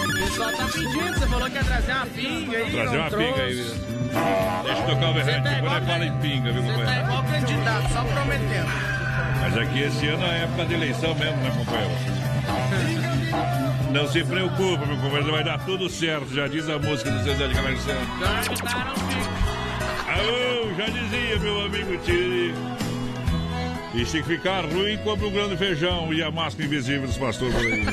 O 0.09 0.19
pessoal 0.31 0.53
tá 0.53 0.65
pedindo, 0.73 1.15
você 1.19 1.27
falou 1.27 1.51
que 1.51 1.57
ia 1.57 1.65
trazer 1.65 1.93
uma 1.93 2.07
pinga 2.07 2.57
aí. 2.59 2.71
Trazer 2.73 2.97
uma 2.99 3.11
trouxe. 3.11 3.27
pinga 3.33 3.43
aí, 3.43 3.55
viu? 3.55 3.65
Deixa 4.65 4.81
eu 4.83 4.87
tocar 4.87 5.11
o 5.11 5.15
berrante, 5.15 5.43
tá 5.43 5.51
depois 5.51 5.59
igual 5.59 5.75
nós 5.81 5.87
fala 5.87 6.05
em 6.07 6.13
pinga, 6.19 6.53
viu, 6.53 6.63
Você 6.63 6.69
tá 6.69 6.75
companheiro? 6.75 7.05
igual 7.05 7.25
candidato, 7.25 7.93
só 7.93 8.05
prometendo. 8.05 8.69
Mas 9.41 9.57
aqui 9.59 9.81
esse 9.83 10.07
ano 10.09 10.27
é 10.27 10.43
época 10.45 10.65
de 10.67 10.75
eleição 10.75 11.15
mesmo, 11.15 11.37
né, 11.37 11.53
companheiro? 11.57 11.95
Não 13.93 14.07
se 14.09 14.25
preocupa, 14.25 14.87
meu 14.87 14.97
companheiro, 14.97 15.33
vai 15.33 15.45
dar 15.45 15.59
tudo 15.65 15.89
certo, 15.89 16.35
já 16.35 16.47
diz 16.49 16.69
a 16.69 16.79
música 16.79 17.11
do 17.11 17.23
Zezé 17.23 17.47
de 17.49 17.55
Camargo 17.55 17.79
pinga. 17.81 18.01
Aô, 20.09 20.75
já 20.77 20.87
dizia 20.87 21.39
meu 21.39 21.61
amigo 21.67 21.97
Tiri. 21.99 22.55
E 23.99 24.07
se 24.07 24.23
ficar 24.23 24.65
ruim, 24.65 24.97
compre 24.99 25.27
um 25.27 25.33
grande 25.33 25.57
feijão 25.57 26.15
e 26.15 26.23
a 26.23 26.31
máscara 26.31 26.65
invisível 26.65 27.09
dos 27.09 27.19
pastores 27.19 27.53
por 27.53 27.67
aí. 27.67 27.85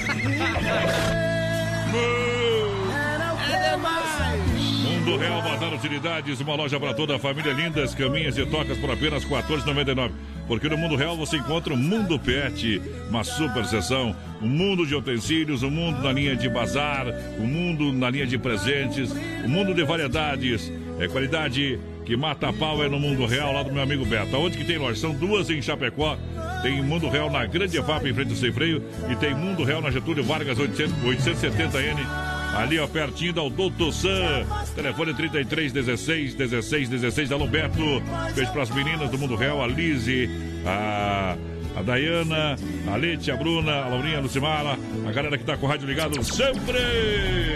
Mundo 4.83 5.17
Real 5.17 5.41
Bazar 5.41 5.73
Utilidades, 5.73 6.39
uma 6.41 6.53
loja 6.53 6.79
para 6.79 6.93
toda 6.93 7.15
a 7.15 7.19
família, 7.19 7.53
lindas 7.53 7.95
caminhas 7.95 8.37
e 8.37 8.45
tocas 8.45 8.77
por 8.77 8.91
apenas 8.91 9.23
R$ 9.23 9.35
14,99. 9.35 10.11
Porque 10.47 10.69
no 10.69 10.77
Mundo 10.77 10.95
Real 10.95 11.17
você 11.17 11.37
encontra 11.37 11.73
o 11.73 11.77
Mundo 11.77 12.19
Pet, 12.19 12.79
uma 13.09 13.23
super 13.23 13.65
seção, 13.65 14.15
um 14.39 14.47
mundo 14.47 14.85
de 14.85 14.93
utensílios, 14.93 15.63
um 15.63 15.71
mundo 15.71 16.03
na 16.03 16.11
linha 16.11 16.35
de 16.35 16.47
bazar, 16.47 17.07
um 17.39 17.47
mundo 17.47 17.91
na 17.91 18.11
linha 18.11 18.27
de 18.27 18.37
presentes, 18.37 19.11
um 19.43 19.49
mundo 19.49 19.73
de 19.73 19.83
variedades. 19.83 20.71
É 20.99 21.07
qualidade 21.07 21.79
que 22.05 22.15
mata 22.15 22.53
pau 22.53 22.83
é 22.83 22.87
no 22.87 22.99
Mundo 22.99 23.25
Real, 23.25 23.51
lá 23.51 23.63
do 23.63 23.71
meu 23.71 23.81
amigo 23.81 24.05
Beto. 24.05 24.37
Onde 24.37 24.57
que 24.57 24.63
tem 24.63 24.77
loja? 24.77 24.99
São 24.99 25.13
duas 25.13 25.49
em 25.49 25.61
Chapecó. 25.61 26.17
Tem 26.61 26.81
Mundo 26.81 27.09
Real 27.09 27.29
na 27.29 27.45
Grande 27.45 27.77
EFAP, 27.77 28.07
em 28.07 28.13
frente 28.13 28.29
ao 28.31 28.37
Sem 28.37 28.51
Freio. 28.51 28.83
E 29.09 29.15
tem 29.15 29.33
Mundo 29.33 29.63
Real 29.63 29.81
na 29.81 29.91
Getúlio 29.91 30.23
Vargas, 30.23 30.57
800, 30.57 30.93
870N. 31.03 32.35
Ali, 32.55 32.79
ó, 32.79 32.87
pertinho 32.87 33.33
da 33.33 33.41
Doutor 33.49 33.91
Sam. 33.91 34.45
Telefone 34.73 35.13
33 35.13 35.73
16 35.73 36.35
16 36.35 36.89
16. 36.89 37.31
Alô, 37.31 37.47
Beto. 37.47 38.01
Beijo 38.33 38.51
pras 38.53 38.69
meninas 38.69 39.09
do 39.09 39.17
Mundo 39.17 39.35
Real, 39.35 39.61
a 39.61 39.67
Lise, 39.67 40.29
a, 40.65 41.35
a 41.75 41.81
Dayana, 41.81 42.55
a 42.91 42.95
Leite, 42.95 43.29
a 43.29 43.35
Bruna, 43.35 43.83
a 43.83 43.87
Laurinha, 43.89 44.17
a 44.17 44.21
Lucimara, 44.21 44.77
a 45.07 45.11
galera 45.11 45.37
que 45.37 45.43
tá 45.43 45.57
com 45.57 45.65
o 45.65 45.69
rádio 45.69 45.87
ligado 45.87 46.23
sempre. 46.23 46.77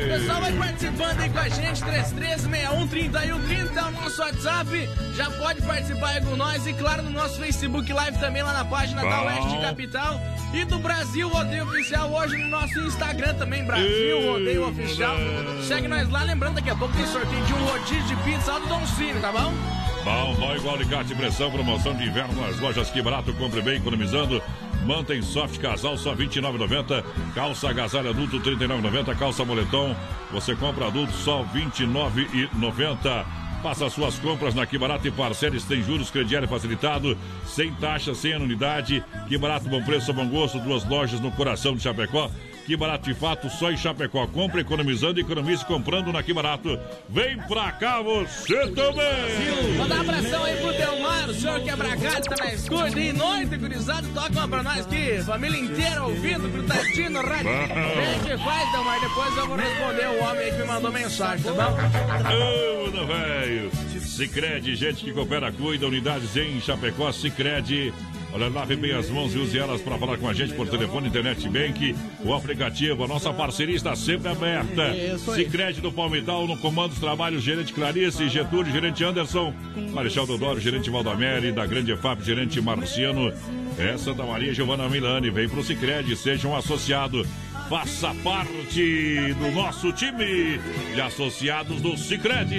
O 0.04 0.08
pessoal 0.10 0.42
vai 0.42 0.54
participando 0.54 1.20
aí 1.20 1.30
com 1.30 1.40
a 1.40 1.50
gente, 1.50 1.82
33613130 1.82 3.78
é 3.78 3.84
o 3.84 3.92
nosso 3.92 4.22
WhatsApp. 4.22 4.90
Já 5.16 5.32
pode 5.32 5.62
participar 5.62 6.10
aí 6.10 6.22
com 6.22 6.36
nós 6.36 6.68
e, 6.68 6.74
claro, 6.74 7.04
no 7.04 7.12
nosso 7.12 7.40
Facebook 7.40 7.92
Live 7.92 8.18
também, 8.20 8.44
lá 8.44 8.54
na 8.54 8.66
página 8.66 9.02
da 9.02 9.18
Bom. 9.18 9.28
Oeste 9.28 9.62
Capital. 9.62 10.20
E 10.52 10.66
do 10.66 10.80
Brasil 10.80 11.30
Rodeio 11.30 11.64
Oficial, 11.64 12.12
hoje 12.12 12.36
no 12.36 12.48
nosso 12.48 12.80
Instagram 12.80 13.36
também, 13.36 13.64
Brasil 13.64 14.32
Rodeio 14.32 14.68
Oficial. 14.68 15.16
Segue 15.62 15.88
nós 15.88 16.10
lá, 16.10 16.24
lembrando, 16.24 16.56
daqui 16.56 16.72
a 16.72 16.76
pouco 16.76 16.96
tem 16.96 17.06
sorteio 17.06 17.46
de 17.46 17.54
um 17.54 17.66
rodízio 17.66 18.04
de 18.08 18.16
pizza 18.24 18.54
lá 18.54 18.60
do 18.60 18.68
Don 18.68 18.86
Cine, 18.88 19.20
tá 19.20 19.32
bom? 19.32 19.54
Bom, 20.04 20.34
bom 20.36 20.56
igual 20.56 20.76
alicate 20.76 21.14
pressão, 21.14 21.52
promoção 21.52 21.94
de 21.94 22.06
inverno 22.06 22.34
nas 22.42 22.60
lojas 22.60 22.90
Que 22.90 23.02
Barato, 23.02 23.34
compre 23.34 23.62
bem, 23.62 23.78
economizando. 23.78 24.42
Mantém 24.86 25.22
soft 25.22 25.60
casal 25.60 25.98
só 25.98 26.14
R$ 26.14 26.26
29,90. 26.26 27.04
Calça 27.36 27.70
agasalho 27.70 28.10
adulto 28.10 28.38
R$ 28.38 28.56
39,90. 28.56 29.18
Calça 29.18 29.44
moletom, 29.44 29.96
você 30.32 30.56
compra 30.56 30.88
adulto 30.88 31.12
só 31.12 31.42
R$ 31.42 31.62
29,90. 31.62 33.26
Faça 33.62 33.90
suas 33.90 34.18
compras 34.18 34.56
na 34.56 34.66
Que 34.66 34.78
Barato 34.78 35.06
e 35.06 35.12
parceres, 35.12 35.66
tem 35.66 35.84
juros, 35.84 36.10
crediário 36.10 36.48
facilitado, 36.48 37.18
sem 37.46 37.74
taxa, 37.74 38.16
sem 38.16 38.34
anuidade. 38.34 39.04
Que 39.28 39.38
Barato, 39.38 39.68
bom 39.68 39.84
preço, 39.84 40.14
bom 40.14 40.28
gosto, 40.30 40.60
duas 40.60 40.88
lojas 40.88 41.20
no 41.20 41.30
coração 41.32 41.76
de 41.76 41.84
Chapecó. 41.84 42.32
Que 42.70 42.78
Barato 42.78 43.12
de 43.12 43.16
fato, 43.16 43.50
só 43.50 43.72
em 43.72 43.78
Chapecó. 43.78 44.28
Compre 44.28 44.62
economizando, 44.62 45.20
economize 45.20 45.66
comprando 45.66 46.14
na 46.14 46.22
Que 46.22 46.32
Barato. 46.32 46.80
Vem 47.10 47.36
pra 47.48 47.72
cá 47.72 48.00
você 48.00 48.68
também! 48.68 49.76
Manda 49.76 49.96
um 49.96 50.02
abração 50.02 50.44
aí 50.44 50.56
pro 50.58 50.72
Delmar, 50.74 51.30
o 51.32 51.34
senhor 51.34 51.60
que 51.62 51.70
é 51.72 51.76
tá 51.76 52.36
na 52.38 52.54
escuta. 52.54 53.00
E 53.00 53.12
noite, 53.12 53.58
gurizada, 53.58 54.08
toca 54.14 54.30
uma 54.30 54.48
pra 54.48 54.62
nós 54.62 54.86
aqui. 54.86 55.20
Família 55.24 55.60
inteira 55.60 56.04
ouvindo, 56.04 56.48
grudadinho 56.48 57.22
rádio. 57.24 57.50
A 57.50 58.30
gente 58.30 58.44
faz, 58.44 58.72
Delmar, 58.72 59.00
depois 59.02 59.36
eu 59.38 59.48
vou 59.48 59.58
responder 59.58 60.08
o 60.08 60.24
homem 60.24 60.42
aí 60.42 60.52
que 60.52 60.58
me 60.60 60.68
mandou 60.68 60.92
mensagem, 60.92 61.44
tá 61.44 61.52
bom? 61.52 61.76
Ô, 62.36 63.08
velho! 63.08 63.72
Cicred, 64.00 64.76
gente 64.76 65.06
que 65.06 65.12
coopera, 65.12 65.52
cuida, 65.52 65.88
unidades 65.88 66.38
em 66.38 66.62
Chapecó, 66.62 67.12
Cicred. 67.12 67.92
Olha, 68.32 68.48
lave 68.48 68.76
bem 68.76 68.92
as 68.92 69.10
mãos 69.10 69.34
e 69.34 69.40
use 69.40 69.58
elas 69.58 69.82
para 69.82 69.98
falar 69.98 70.18
com 70.18 70.28
a 70.28 70.34
gente 70.34 70.54
por 70.54 70.68
telefone, 70.68 71.08
internet 71.08 71.50
bank, 71.50 71.96
o 72.24 72.34
aplicativo. 72.34 73.04
A 73.04 73.08
nossa 73.08 73.34
parceria 73.34 73.76
está 73.76 73.96
sempre 73.96 74.30
aberta. 74.30 74.94
Cicred 75.34 75.82
do 75.82 75.92
Palmital, 75.92 76.46
no 76.48 76.58
comando 76.58 76.92
dos 76.92 77.00
trabalhos, 77.00 77.42
gerente 77.42 77.74
Clarice, 77.74 78.30
Getúlio, 78.30 78.72
gerente 78.72 79.04
Anderson, 79.04 79.54
Marechal 79.94 80.28
Dodoro, 80.28 80.60
gerente 80.60 80.90
Valdamere, 80.90 81.52
da 81.52 81.66
Grande 81.66 81.92
EFAP, 81.92 82.24
gerente 82.24 82.62
Marciano. 82.62 83.34
É 83.80 83.98
Santa 83.98 84.24
Maria 84.24 84.54
Giovana 84.54 84.88
Milani. 84.90 85.30
Vem 85.32 85.50
pro 85.50 85.64
Cicred, 85.64 86.16
seja 86.16 86.48
um 86.48 86.56
associado. 86.56 87.26
Faça 87.70 88.14
parte 88.24 89.34
do 89.36 89.52
nosso 89.52 89.92
time 89.94 90.60
de 90.94 91.02
associados 91.02 91.82
do 91.82 91.96
Cicred. 91.98 92.54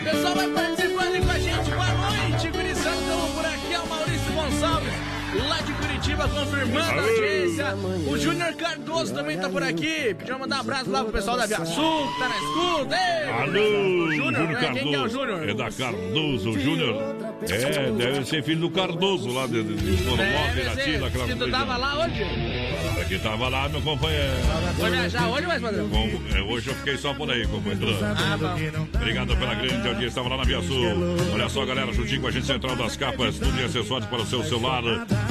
O 0.00 0.04
pessoal 0.04 0.34
vai 0.34 0.48
participando 0.48 1.24
com 1.24 1.30
a 1.30 1.38
gente. 1.38 1.70
Boa 1.70 1.94
noite, 1.94 2.23
Gonçalves, 4.44 4.92
lá 5.48 5.60
de 5.62 5.72
Curitiba, 5.72 6.28
confirmando 6.28 6.90
a 6.90 7.02
audiência. 7.02 7.74
O 8.06 8.18
Júnior 8.18 8.52
Cardoso 8.54 9.14
também 9.14 9.38
tá 9.38 9.48
por 9.48 9.62
aqui. 9.62 10.14
Pediu 10.14 10.38
mandar 10.38 10.56
um 10.56 10.60
abraço 10.60 10.90
lá 10.90 11.02
pro 11.02 11.12
pessoal 11.12 11.38
da 11.38 11.46
Via 11.46 11.64
Sul, 11.64 12.12
que 12.12 12.18
tá 12.18 12.28
na 12.28 12.36
escuta. 12.36 12.94
Ei, 12.94 13.30
Alô, 13.30 14.12
Júnior 14.12 14.48
né? 14.48 14.54
Cardoso. 14.54 14.74
Quem 14.74 14.88
que 14.88 14.94
é 14.94 15.00
o 15.00 15.08
Júnior? 15.08 15.48
É 15.48 15.54
da 15.54 15.70
Cardoso, 15.70 16.50
o 16.50 16.58
Júnior. 16.58 17.16
É, 17.42 17.90
deve 17.90 18.24
ser 18.26 18.42
filho 18.42 18.60
do 18.60 18.70
Cardoso, 18.70 19.32
lá 19.32 19.46
de, 19.46 19.62
de, 19.62 19.76
de 19.76 20.98
daquela 20.98 21.26
Se 21.26 21.36
tu 21.36 21.50
tava 21.50 21.76
lá 21.78 22.04
hoje? 22.04 22.22
Aqui 23.04 23.18
tava 23.18 23.50
lá, 23.50 23.68
meu 23.68 23.82
companheiro. 23.82 24.32
Foi 24.78 24.90
viajar 24.90 25.28
hoje, 25.28 25.46
mas 25.46 25.60
padrão? 25.60 25.86
Bom, 25.88 26.08
é, 26.34 26.40
hoje 26.40 26.68
eu 26.68 26.74
fiquei 26.76 26.96
só 26.96 27.12
por 27.12 27.30
aí, 27.30 27.46
companheiro. 27.46 27.98
Ah, 28.02 28.34
bom. 28.38 28.88
Obrigado 28.94 29.36
pela 29.36 29.54
grande 29.54 29.88
audiência. 29.88 30.06
Estava 30.06 30.30
lá 30.30 30.38
na 30.38 30.44
Via 30.44 30.62
Sul. 30.62 30.86
Olha 31.34 31.48
só, 31.50 31.66
galera, 31.66 31.92
juntinho 31.92 32.22
com 32.22 32.28
a 32.28 32.30
gente, 32.30 32.46
Central 32.46 32.74
das 32.76 32.96
Capas, 32.96 33.38
tudo 33.38 33.52
de 33.52 33.64
acessórios 33.64 34.08
para 34.08 34.22
o 34.22 34.26
seu 34.26 34.42
celular. 34.44 34.82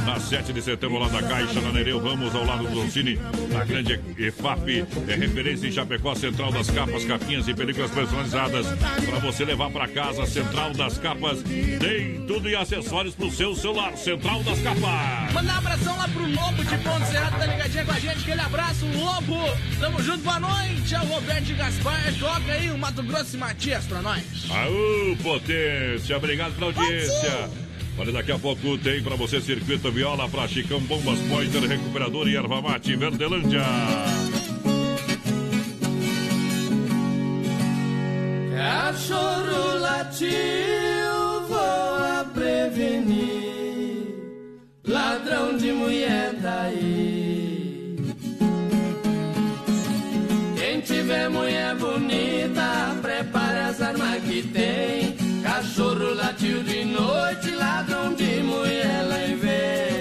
Na 0.06 0.20
7 0.20 0.54
de 0.54 0.62
setembro, 0.62 1.00
lá 1.00 1.08
da 1.08 1.24
Caixa, 1.24 1.60
na 1.62 1.72
Nereu 1.72 1.98
Ramos, 1.98 2.36
ao 2.36 2.46
lado 2.46 2.68
do 2.68 2.80
Roncini, 2.80 3.20
na 3.52 3.66
grande 3.66 4.00
EFAP. 4.20 4.86
É 5.08 5.16
referência 5.16 5.68
em 5.68 5.72
Chapecó, 5.72 6.14
Central 6.14 6.52
das 6.52 6.70
Capas, 6.70 7.04
capinhas 7.06 7.48
e 7.48 7.56
películas 7.56 7.90
personalizadas. 7.90 8.68
Para 9.04 9.20
você 9.20 9.46
levar 9.46 9.72
para 9.72 9.88
casa, 9.88 10.28
Central 10.28 10.74
das 10.74 11.00
Capas. 11.00 11.42
Tem 11.42 12.24
tudo 12.28 12.48
e 12.48 12.56
acessórios 12.56 13.16
para 13.16 13.26
o 13.26 13.32
seu 13.32 13.56
celular. 13.56 13.98
Central 13.98 14.44
das 14.44 14.60
Capas. 14.62 15.34
Mandar 15.34 15.56
um 15.56 15.58
abração 15.58 15.98
lá 15.98 16.08
pro 16.08 16.22
Lobo 16.22 16.64
de 16.64 16.78
Ponte 16.78 17.08
Serrado, 17.08 17.38
tá 17.40 17.63
ligadinho 17.64 17.86
com 17.86 17.92
a 17.92 18.00
gente. 18.00 18.20
Aquele 18.20 18.42
abraço, 18.42 18.86
Lobo. 18.86 19.40
Tamo 19.80 20.02
junto, 20.02 20.24
boa 20.24 20.40
noite. 20.40 20.94
É 20.94 21.00
o 21.00 21.06
Roberto 21.06 21.56
Gaspar. 21.56 22.14
Toca 22.20 22.52
aí 22.52 22.70
o 22.72 22.78
Mato 22.78 23.04
Grosso 23.04 23.36
e 23.36 23.40
Matias 23.40 23.86
pra 23.86 24.02
nós. 24.02 24.24
Aú, 24.50 25.18
potência, 25.22 26.18
obrigado 26.18 26.54
pela 26.54 26.68
audiência. 26.68 27.50
Olha, 27.98 28.12
daqui 28.12 28.32
a 28.32 28.40
pouco 28.40 28.78
tem 28.80 29.04
pra 29.04 29.16
você 29.16 29.40
circuito 29.40 29.92
viola 29.92 30.28
pra 30.28 30.48
Chicão 30.48 30.80
Bombas 30.82 31.20
Pointer, 31.30 31.62
Recuperador 31.62 32.28
e 32.28 32.36
Erva 32.36 32.62
Mate 32.62 32.96
Verdelândia. 32.96 33.62
Cachorro 38.56 39.80
latiu, 39.80 40.28
vou 41.48 41.60
a 41.60 42.26
prevenir. 42.34 43.34
Ladrão 44.88 45.56
de 45.56 45.72
mulher 45.72 46.34
daí. 46.42 47.43
Tiver 51.04 51.30
mulher 51.30 51.76
bonita, 51.76 52.96
prepare 53.02 53.60
as 53.60 53.82
armas 53.82 54.24
que 54.24 54.42
tem. 54.42 55.18
Cachorro 55.44 56.14
latiu 56.16 56.64
de 56.64 56.86
noite, 56.86 57.52
ladrão 57.52 58.14
de 58.14 58.42
mulher 58.42 59.06
lá 59.10 59.26
e 59.26 59.36
vem. 59.36 59.93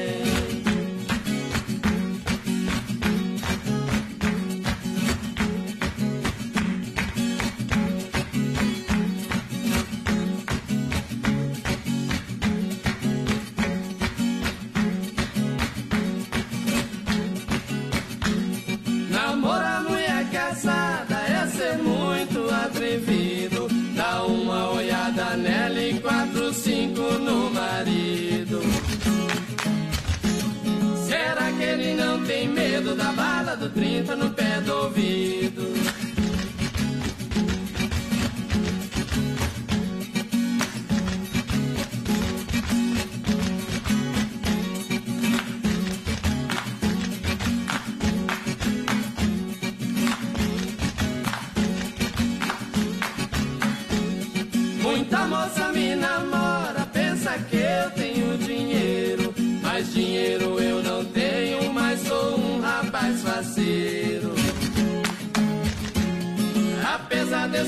30 33.75 34.17
no 34.17 34.31
pé 34.31 34.61
do 34.61 34.73
ouvido? 34.85 35.52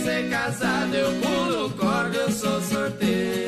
Ser 0.04 0.28
casado, 0.28 0.94
eu 0.94 1.10
pulo 1.22 1.70
corda, 1.70 2.14
eu 2.14 2.30
sou 2.30 2.60
sorteiro. 2.60 3.43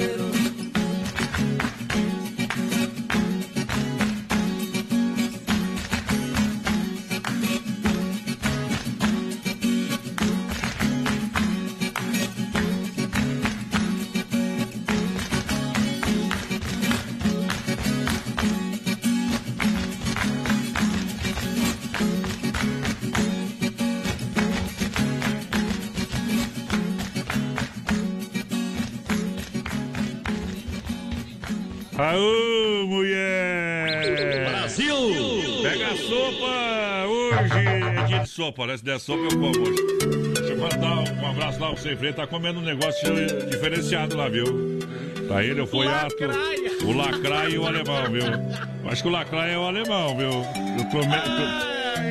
Sopa, 38.47 38.67
né? 38.67 38.77
Se 38.77 38.85
der 38.85 39.01
sopa, 39.01 39.23
eu 39.23 39.31
como 39.31 39.49
hoje. 39.49 39.83
Deixa 40.35 40.53
eu 40.53 40.59
mandar 40.59 41.13
um, 41.13 41.27
abraço 41.27 41.61
lá 41.61 41.73
pro 41.73 41.83
Sem 41.83 41.97
Freio. 41.97 42.15
Tá 42.15 42.27
comendo 42.27 42.61
um 42.61 42.63
negócio 42.63 43.09
diferenciado 43.51 44.17
lá, 44.17 44.29
viu? 44.29 44.79
Pra 45.27 45.43
ele, 45.43 45.61
o 45.61 45.67
Foiato, 45.67 46.15
o 46.85 46.93
Lacraia 46.93 47.49
e 47.49 47.59
o 47.59 47.67
Alemão, 47.67 48.05
viu? 48.11 48.23
Acho 48.89 49.03
que 49.03 49.09
o 49.09 49.13
Lacraia 49.13 49.53
é 49.53 49.59
o 49.59 49.63
Alemão, 49.63 50.17
viu? 50.17 50.29
Eu 50.29 50.85
tô, 50.91 50.99
me, 50.99 51.17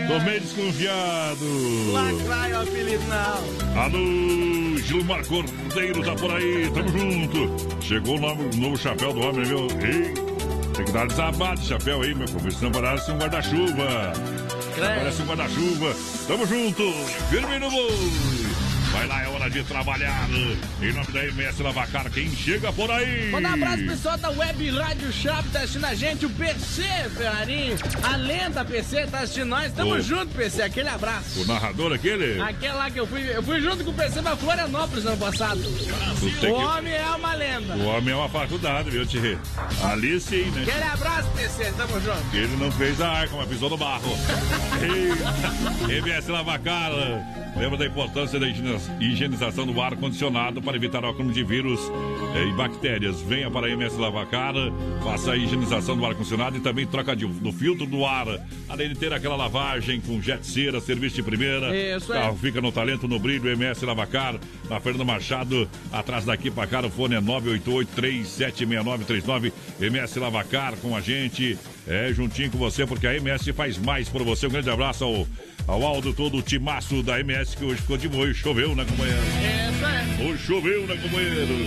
tô, 0.08 0.14
tô 0.14 0.20
meio 0.26 0.42
desconfiado. 0.42 1.94
Lacraia 1.94 2.54
é 2.54 2.58
o 2.58 2.62
apelido, 2.62 3.04
não. 3.08 3.82
Alô, 3.82 4.78
Gilmar 4.80 5.26
Cordeiro 5.26 6.04
tá 6.04 6.16
por 6.16 6.32
aí, 6.32 6.70
tamo 6.74 6.90
junto. 6.90 7.82
Chegou 7.82 8.18
o 8.18 8.20
novo, 8.20 8.44
o 8.44 8.58
novo 8.58 8.78
chapéu 8.78 9.14
do 9.14 9.22
homem, 9.22 9.46
viu? 9.46 9.68
Ei, 9.82 10.14
tem 10.76 10.86
que 10.86 10.92
dar 10.92 11.08
desabado 11.08 11.62
de 11.62 11.68
chapéu 11.68 12.02
aí, 12.02 12.14
meu 12.14 12.28
companheiro, 12.28 12.56
senão 12.56 12.72
parece 12.74 13.12
um 13.12 13.18
guarda-chuva. 13.18 14.14
Parece 14.78 15.22
um 15.22 15.26
guarda-chuva. 15.26 16.15
Tamo 16.28 16.44
junto, 16.48 16.82
firme 17.30 17.60
no 17.60 17.70
boi. 17.70 18.12
Vai 18.92 19.08
lá, 19.08 19.22
é 19.22 19.28
hora 19.56 19.64
de 19.64 19.64
trabalhar. 19.64 20.28
Em 20.82 20.92
nome 20.94 21.08
da 21.12 21.24
MS 21.26 21.64
Lavacar, 21.64 22.10
quem 22.12 22.30
chega 22.36 22.72
por 22.74 22.92
aí? 22.92 23.32
Manda 23.32 23.50
um 23.50 23.54
abraço 23.54 23.86
pessoal 23.86 24.18
da 24.18 24.30
Web 24.30 24.70
Rádio 24.72 25.12
Shop, 25.14 25.48
tá 25.50 25.60
assistindo 25.60 25.86
a 25.86 25.96
gente. 25.96 26.26
O 26.26 26.30
PC, 26.30 26.84
Ferrarinho. 27.18 27.76
A 28.04 28.16
lenda 28.18 28.66
PC 28.66 29.08
tá 29.08 29.20
assistindo 29.20 29.46
nós. 29.48 29.72
Tamo 29.74 29.92
Ô. 29.96 30.02
junto, 30.02 30.28
PC. 30.36 30.62
Aquele 30.62 30.90
abraço. 30.90 31.42
O 31.42 31.46
narrador 31.46 31.94
aquele? 31.94 32.42
Aquele 32.42 32.74
lá 32.74 32.90
que 32.92 33.00
eu 33.00 33.08
fui. 33.08 33.22
Eu 33.34 33.42
fui 33.44 33.62
junto 33.62 33.84
com 33.84 33.92
o 33.92 33.94
PC 33.94 34.22
pra 34.22 34.36
Florianópolis 34.36 35.06
ano 35.06 35.18
passado. 35.18 35.60
O 35.60 36.40
que- 36.40 36.48
homem 36.48 36.94
é 36.94 37.10
uma 37.10 37.34
lenda. 37.36 37.76
O 37.76 37.86
homem 37.86 38.14
é 38.14 38.18
uma 38.18 38.30
faculdade, 38.30 38.90
viu, 38.90 39.06
Tchê? 39.06 39.38
Ali 39.84 40.20
sim, 40.20 40.44
né? 40.52 40.64
Aquele 40.64 40.84
abraço, 40.84 41.30
PC. 41.30 41.72
Tamo 41.78 42.00
junto. 42.02 42.36
Ele 42.36 42.56
não 42.58 42.72
fez 42.72 43.00
a 43.00 43.10
arca, 43.10 43.36
mas 43.36 43.48
pisou 43.48 43.70
no 43.70 43.78
barro. 43.78 44.18
MS 45.90 46.30
Lavacar. 46.32 46.92
Lembra 47.58 47.78
da 47.78 47.86
importância 47.86 48.38
da 48.38 48.48
higienização 49.00 49.66
do 49.66 49.80
ar-condicionado 49.82 50.62
para 50.62 50.76
evitar 50.76 51.06
o 51.06 51.10
acúmulo 51.10 51.34
de 51.34 51.42
vírus 51.44 51.80
e 52.48 52.52
bactérias. 52.54 53.22
Venha 53.22 53.50
para 53.50 53.68
a 53.68 53.70
MS 53.70 53.96
Lavacar, 53.98 54.54
faça 55.02 55.32
a 55.32 55.38
higienização 55.38 55.96
do 55.96 56.06
ar-condicionado 56.06 56.58
e 56.58 56.60
também 56.60 56.86
troca 56.86 57.16
de- 57.16 57.26
do 57.26 57.52
filtro 57.54 57.86
do 57.86 58.06
ar. 58.06 58.28
Além 58.68 58.90
de 58.90 58.96
ter 58.96 59.14
aquela 59.14 59.38
lavagem 59.38 60.02
com 60.02 60.22
jet 60.22 60.46
cera, 60.46 60.82
serviço 60.82 61.16
de 61.16 61.24
primeira. 61.24 61.74
Isso 61.96 62.14
é. 62.14 62.20
Carro 62.20 62.36
fica 62.38 62.60
no 62.60 62.74
talento, 62.74 63.08
no 63.08 63.18
brilho, 63.18 63.48
MS 63.50 63.86
Lavacar, 63.86 64.36
na 64.70 64.80
Fernando 64.82 65.06
Machado, 65.06 65.70
atrás 65.94 66.26
daqui 66.26 66.52
para 66.52 66.68
cá, 66.68 66.86
o 66.86 66.90
fone 66.90 67.16
é 67.16 67.22
988-376939. 67.22 69.54
MS 69.80 70.20
Lavacar 70.20 70.76
com 70.78 70.94
a 70.96 71.00
gente, 71.00 71.58
é 71.88 72.12
juntinho 72.14 72.52
com 72.52 72.58
você, 72.58 72.86
porque 72.86 73.08
a 73.08 73.16
MS 73.16 73.54
faz 73.54 73.78
mais 73.78 74.10
por 74.10 74.24
você. 74.24 74.48
Um 74.48 74.52
grande 74.52 74.70
abraço 74.70 75.06
ao, 75.06 75.26
ao 75.68 75.84
Aldo, 75.84 76.14
todo 76.14 76.38
o 76.38 76.42
timaço 76.42 77.02
da 77.02 77.20
MS, 77.20 77.58
que 77.58 77.66
hoje 77.66 77.82
ficou 77.82 77.98
de 77.98 78.08
boa. 78.08 78.34
Choveu, 78.34 78.76
né, 78.76 78.86
companheiro? 78.86 79.22
É. 79.22 80.24
Hoje 80.24 80.44
choveu, 80.44 80.86
né, 80.88 80.96
companheiro? 81.02 81.66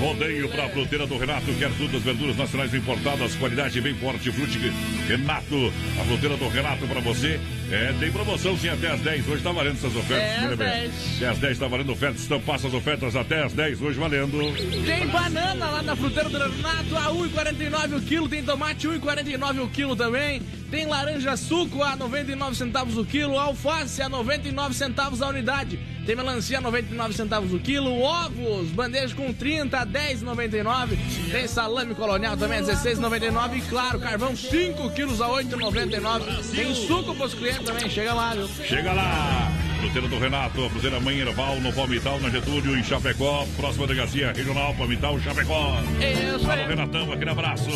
Rodeio 0.00 0.48
para 0.48 0.64
a 0.64 0.68
fruteira 0.70 1.06
do 1.06 1.18
Renato, 1.18 1.52
quer 1.58 1.70
frutas, 1.72 2.02
verduras 2.02 2.36
nacionais 2.36 2.72
importadas, 2.72 3.34
qualidade 3.34 3.80
bem 3.80 3.94
forte, 3.94 4.32
frute 4.32 4.58
Renato, 5.06 5.72
a 6.00 6.04
fruteira 6.04 6.36
do 6.36 6.48
Renato 6.48 6.86
para 6.86 7.00
você. 7.00 7.38
É, 7.70 7.92
tem 8.00 8.10
promoção 8.10 8.56
sim 8.58 8.68
até 8.68 8.90
às 8.90 9.00
10. 9.00 9.28
Hoje 9.28 9.42
tá 9.42 9.52
valendo 9.52 9.76
essas 9.76 9.94
ofertas. 9.94 10.28
É, 10.28 10.40
né, 10.40 10.46
às? 10.46 10.58
10. 10.58 11.16
Até 11.16 11.28
às 11.28 11.38
10 11.38 11.58
tá 11.58 11.68
valendo 11.68 11.92
ofertas, 11.92 12.24
então 12.24 12.40
passa 12.40 12.66
as 12.66 12.74
ofertas 12.74 13.14
até 13.14 13.44
às 13.44 13.52
10 13.52 13.80
hoje 13.80 13.98
valendo. 13.98 14.38
Tem 14.84 15.06
banana 15.06 15.70
lá 15.70 15.82
na 15.82 15.94
fruteira 15.94 16.28
do 16.28 16.36
Renato 16.36 16.96
a 16.96 17.12
1,49 17.12 17.96
o 17.96 18.00
quilo. 18.00 18.28
Tem 18.28 18.42
tomate 18.42 18.88
1,49 18.88 19.62
o 19.62 19.68
quilo 19.68 19.94
também. 19.94 20.42
Tem 20.68 20.86
laranja 20.86 21.36
suco 21.36 21.82
a 21.82 21.94
99 21.94 22.56
centavos 22.56 22.96
o 22.96 23.04
quilo. 23.04 23.38
Alface 23.38 24.02
a 24.02 24.08
99 24.08 24.74
centavos 24.74 25.22
a 25.22 25.28
unidade. 25.28 25.78
Tem 26.10 26.16
melancia 26.16 26.58
a 26.58 26.60
99 26.60 27.14
centavos 27.14 27.54
o 27.54 27.60
quilo. 27.60 28.00
Ovos, 28.00 28.70
bandeja 28.70 29.14
com 29.14 29.32
30 29.32 29.78
a 29.78 29.86
10,99. 29.86 30.98
Tem 31.30 31.46
salame 31.46 31.94
colonial 31.94 32.36
também 32.36 32.58
a 32.58 32.62
16,99. 32.62 33.58
E 33.58 33.60
claro, 33.60 34.00
carvão 34.00 34.34
5 34.34 34.90
quilos 34.90 35.20
a 35.20 35.28
8,99. 35.28 36.50
Tem 36.52 36.74
suco 36.74 37.14
pros 37.14 37.32
clientes 37.32 37.62
também. 37.62 37.88
Chega 37.88 38.12
lá, 38.12 38.34
viu? 38.34 38.48
Chega 38.48 38.92
lá! 38.92 39.69
Fruteira 39.80 40.08
do 40.08 40.18
Renato, 40.18 40.62
a 40.62 40.68
fruteira 40.68 41.00
Mãe 41.00 41.18
Erval, 41.20 41.58
no 41.58 41.72
Palmital, 41.72 42.20
na 42.20 42.28
Getúlio, 42.28 42.76
em 42.76 42.84
Chapecó, 42.84 43.46
próxima 43.56 43.86
delegacia 43.86 44.30
regional, 44.30 44.74
Palmital, 44.74 45.18
Chapecó. 45.18 45.54
Alô, 45.54 46.50
aí. 46.50 46.66
Renatão, 46.66 47.10
aquele 47.10 47.30
abraço. 47.30 47.70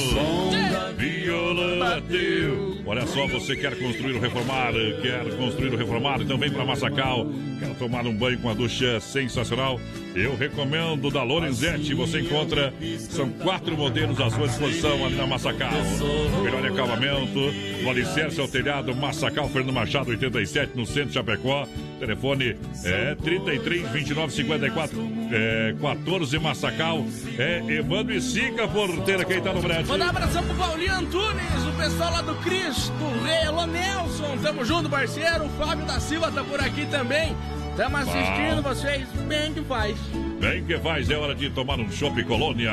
Viola 0.98 1.78
bateu. 1.78 2.82
Olha 2.86 3.06
só, 3.06 3.26
você 3.26 3.56
quer 3.56 3.78
construir 3.78 4.14
ou 4.14 4.20
reformar, 4.20 4.72
quer 5.00 5.34
construir 5.36 5.72
ou 5.72 5.78
reformar, 5.78 6.20
então 6.20 6.36
vem 6.36 6.50
para 6.50 6.64
Massacal. 6.66 7.26
Quer 7.58 7.74
tomar 7.76 8.06
um 8.06 8.14
banho 8.14 8.38
com 8.38 8.50
a 8.50 8.54
ducha 8.54 9.00
sensacional? 9.00 9.80
Eu 10.14 10.36
recomendo 10.36 11.10
da 11.10 11.22
Lorenzetti. 11.22 11.92
Você 11.94 12.20
encontra, 12.20 12.72
são 13.10 13.28
quatro 13.30 13.76
modelos 13.76 14.20
à 14.20 14.30
sua 14.30 14.46
disposição 14.46 15.04
ali 15.04 15.16
na 15.16 15.26
Massacal. 15.26 15.72
Melhor 16.42 16.64
acabamento, 16.66 17.38
o 17.84 17.90
alicerce 17.90 18.40
ao 18.40 18.48
telhado, 18.48 18.94
Massacal, 18.94 19.48
Fernando 19.48 19.74
Machado, 19.74 20.10
87, 20.10 20.76
no 20.76 20.86
centro 20.86 21.08
de 21.08 21.14
Chapecó. 21.14 21.66
Telefone 21.98 22.56
é 22.84 23.14
33 23.16 23.88
29 23.90 24.32
54 24.32 24.98
é, 25.32 25.74
14 25.80 26.38
Massacal. 26.38 27.04
É 27.38 27.62
Evandro 27.68 28.14
e 28.14 28.20
Sica, 28.20 28.68
porteira, 28.68 29.24
quem 29.24 29.40
tá 29.40 29.52
no 29.52 29.60
Brete. 29.60 29.88
Mandar 29.88 30.06
um 30.06 30.10
abração 30.10 30.44
pro 30.44 30.54
Paulinho 30.54 30.94
Antunes, 30.94 31.66
o 31.66 31.76
pessoal 31.76 32.12
lá 32.12 32.22
do 32.22 32.34
Cristo, 32.36 32.92
Rei, 33.24 33.48
alô 33.48 33.66
Nelson, 33.66 34.38
tamo 34.42 34.64
junto, 34.64 34.88
parceiro. 34.88 35.46
O 35.46 35.48
Fábio 35.50 35.84
da 35.86 35.98
Silva 35.98 36.30
tá 36.30 36.44
por 36.44 36.60
aqui 36.60 36.86
também. 36.86 37.36
Tamo 37.76 37.96
assistindo 37.96 38.62
vocês, 38.62 39.08
bem 39.26 39.52
que 39.52 39.62
faz. 39.62 39.96
Bem 40.40 40.64
que 40.64 40.78
faz, 40.78 41.10
é 41.10 41.16
hora 41.16 41.34
de 41.34 41.50
tomar 41.50 41.80
um 41.80 41.90
chopp 41.90 42.22
Colônia. 42.22 42.70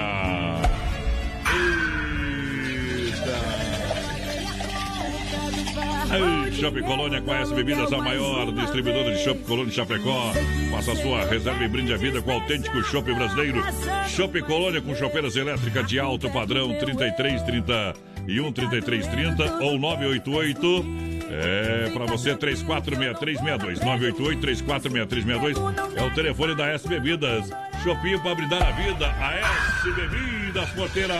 Ei, 6.14 6.52
Chopp 6.52 6.82
Colônia 6.82 7.22
conhece 7.22 7.54
bebidas 7.54 7.92
a 7.92 7.98
maior 7.98 8.52
distribuidora 8.52 9.16
de 9.16 9.24
Chopp 9.24 9.44
Colônia 9.46 9.72
Chapecó. 9.72 10.34
Faça 10.70 10.96
sua 10.98 11.26
reserva 11.26 11.64
e 11.64 11.68
brinde 11.68 11.94
a 11.94 11.98
vida 11.98 12.22
com 12.22 12.30
o 12.30 12.34
autêntico 12.34 12.84
Chopp 12.84 13.12
brasileiro. 13.14 13.64
Chopp 14.08 14.40
Colônia 14.42 14.82
com 14.82 14.94
chopeiras 14.94 15.36
elétricas 15.36 15.88
de 15.88 16.00
alto 16.00 16.30
padrão 16.30 16.78
33 16.78 17.42
31 17.42 18.52
33 18.52 19.08
30 19.08 19.64
ou 19.64 19.80
988 19.80 21.11
é 21.32 21.90
para 21.94 22.06
você 22.06 22.36
346362 22.36 23.80
988 23.80 24.42
346362 24.42 25.98
é 25.98 26.04
o 26.04 26.14
telefone 26.14 26.56
da 26.56 26.68
S 26.68 26.88
Bebidas. 26.88 27.50
Chopinho 27.84 28.22
para 28.22 28.36
brindar 28.36 28.62
a 28.62 28.72
vida. 28.72 29.08
A 29.08 29.34
S 29.34 29.92
Bebidas 29.92 30.70
Porteira. 30.72 31.16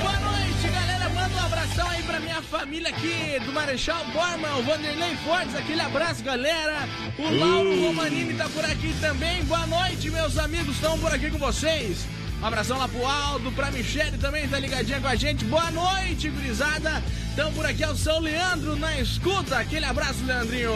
Boa 0.00 0.12
noite, 0.12 0.68
galera. 0.72 1.08
Manda 1.08 1.34
um 1.34 1.46
abração 1.46 1.88
aí 1.88 2.02
pra 2.02 2.20
minha 2.20 2.42
família 2.42 2.88
aqui 2.88 3.38
do 3.44 3.52
Marechal 3.52 4.04
Borman, 4.06 4.54
o 4.58 4.62
Vanderlei 4.62 5.14
Fortes. 5.24 5.54
Aquele 5.54 5.80
abraço, 5.80 6.22
galera. 6.24 6.88
O 7.18 7.30
Lauro 7.34 7.80
Romanini 7.80 8.34
tá 8.34 8.48
por 8.48 8.64
aqui 8.64 8.94
também. 9.00 9.44
Boa 9.44 9.66
noite, 9.66 10.10
meus 10.10 10.36
amigos. 10.36 10.74
Estão 10.74 10.98
por 10.98 11.14
aqui 11.14 11.30
com 11.30 11.38
vocês. 11.38 12.06
Um 12.40 12.46
abração 12.46 12.78
lá 12.78 12.86
pro 12.86 13.04
Aldo, 13.04 13.50
pra 13.52 13.70
Michele 13.70 14.16
também, 14.16 14.46
tá 14.48 14.60
ligadinha 14.60 15.00
com 15.00 15.08
a 15.08 15.16
gente. 15.16 15.44
Boa 15.44 15.70
noite, 15.72 16.28
gurizada. 16.30 17.02
Estão 17.30 17.52
por 17.52 17.66
aqui, 17.66 17.82
é 17.82 17.88
o 17.88 17.96
São 17.96 18.20
Leandro 18.20 18.76
na 18.76 19.00
escuta. 19.00 19.58
Aquele 19.58 19.84
abraço, 19.84 20.24
Leandrinho. 20.24 20.72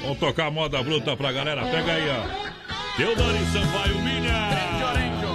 Vamos 0.00 0.18
tocar 0.18 0.50
moda 0.50 0.82
bruta 0.82 1.14
pra 1.14 1.30
galera. 1.30 1.62
Pega 1.66 1.92
aí, 1.92 2.08
ó. 2.08 2.96
Teodoro 2.96 3.38
Sampaio 3.52 3.98
Milha. 4.00 4.32
Orenjo. 4.88 5.34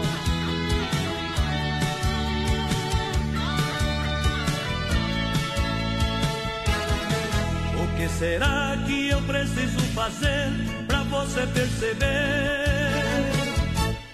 O 7.84 7.98
que 7.98 8.10
será 8.18 8.76
que 8.88 9.10
eu 9.10 9.22
preciso 9.22 9.80
fazer 9.94 10.52
pra 10.88 11.04
você 11.04 11.46
perceber 11.48 12.99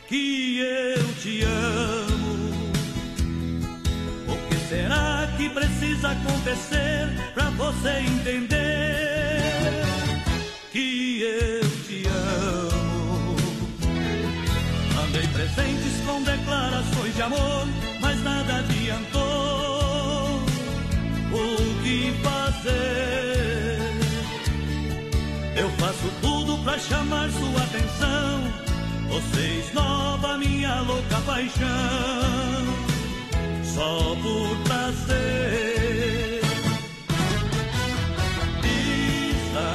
que 0.08 0.60
eu 0.60 1.14
te 1.16 1.44
amo? 1.44 2.62
O 4.28 4.50
que 4.50 4.56
será 4.70 5.28
que 5.38 5.50
precisa 5.50 6.12
acontecer 6.12 7.10
pra 7.34 7.50
você 7.52 7.90
entender 8.00 9.42
que 10.72 11.22
eu 11.22 11.70
te 11.88 12.08
amo? 12.08 13.36
Mandei 14.96 15.28
presentes 15.28 16.02
com 16.06 16.22
declarações 16.22 17.16
de 17.16 17.22
amor, 17.22 17.68
mas 18.02 18.24
nada 18.24 18.58
adiantou. 18.58 19.26
O 21.32 21.84
que 21.84 22.14
fazer? 22.24 23.80
Eu 25.56 25.70
faço 25.72 26.12
tudo 26.22 26.58
pra 26.64 26.78
chamar 26.78 27.30
sua 27.32 27.64
atenção. 27.64 28.65
Você 29.10 29.62
esnova 29.66 30.38
minha 30.38 30.82
louca 30.82 31.20
paixão. 31.26 32.66
Só 33.64 34.16
por 34.22 34.58
prazer. 34.64 36.42
Pisa, 38.62 39.68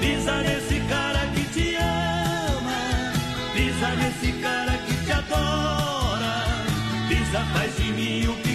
pisa 0.00 0.42
nesse 0.42 0.80
cara 0.88 1.26
que 1.34 1.44
te 1.52 1.74
ama. 1.76 3.12
Pisa 3.54 3.88
nesse 3.96 4.32
cara 4.40 4.78
que 4.78 4.94
te 5.04 5.12
adora. 5.12 6.44
Pisa, 7.08 7.40
faz 7.52 7.76
de 7.76 7.92
mim 7.92 8.26
o 8.28 8.45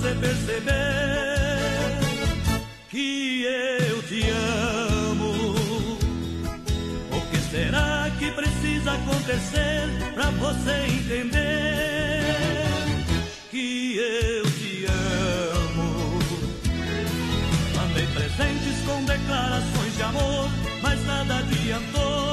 você 0.00 0.14
perceber 0.14 1.98
que 2.88 3.44
eu 3.44 4.02
te 4.04 4.30
amo? 4.30 5.54
O 7.12 7.20
que 7.30 7.36
será 7.50 8.10
que 8.18 8.30
precisa 8.30 8.92
acontecer 8.92 9.88
pra 10.14 10.30
você 10.30 10.86
entender 10.88 12.22
que 13.50 13.96
eu 13.98 14.50
te 14.52 14.86
amo? 14.86 16.18
Mandei 17.76 18.06
presentes 18.06 18.80
com 18.86 19.04
declarações 19.04 19.96
de 19.96 20.02
amor, 20.02 20.48
mas 20.82 21.04
nada 21.04 21.38
adiantou. 21.40 22.29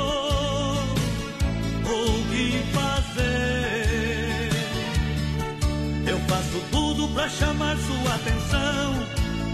Pra 7.13 7.29
chamar 7.29 7.77
sua 7.77 8.15
atenção. 8.15 8.93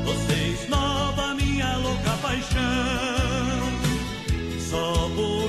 Você 0.06 0.34
esnova 0.54 1.36
minha 1.36 1.78
louca 1.78 2.12
paixão. 2.22 2.62
Só 4.60 5.10
por 5.16 5.43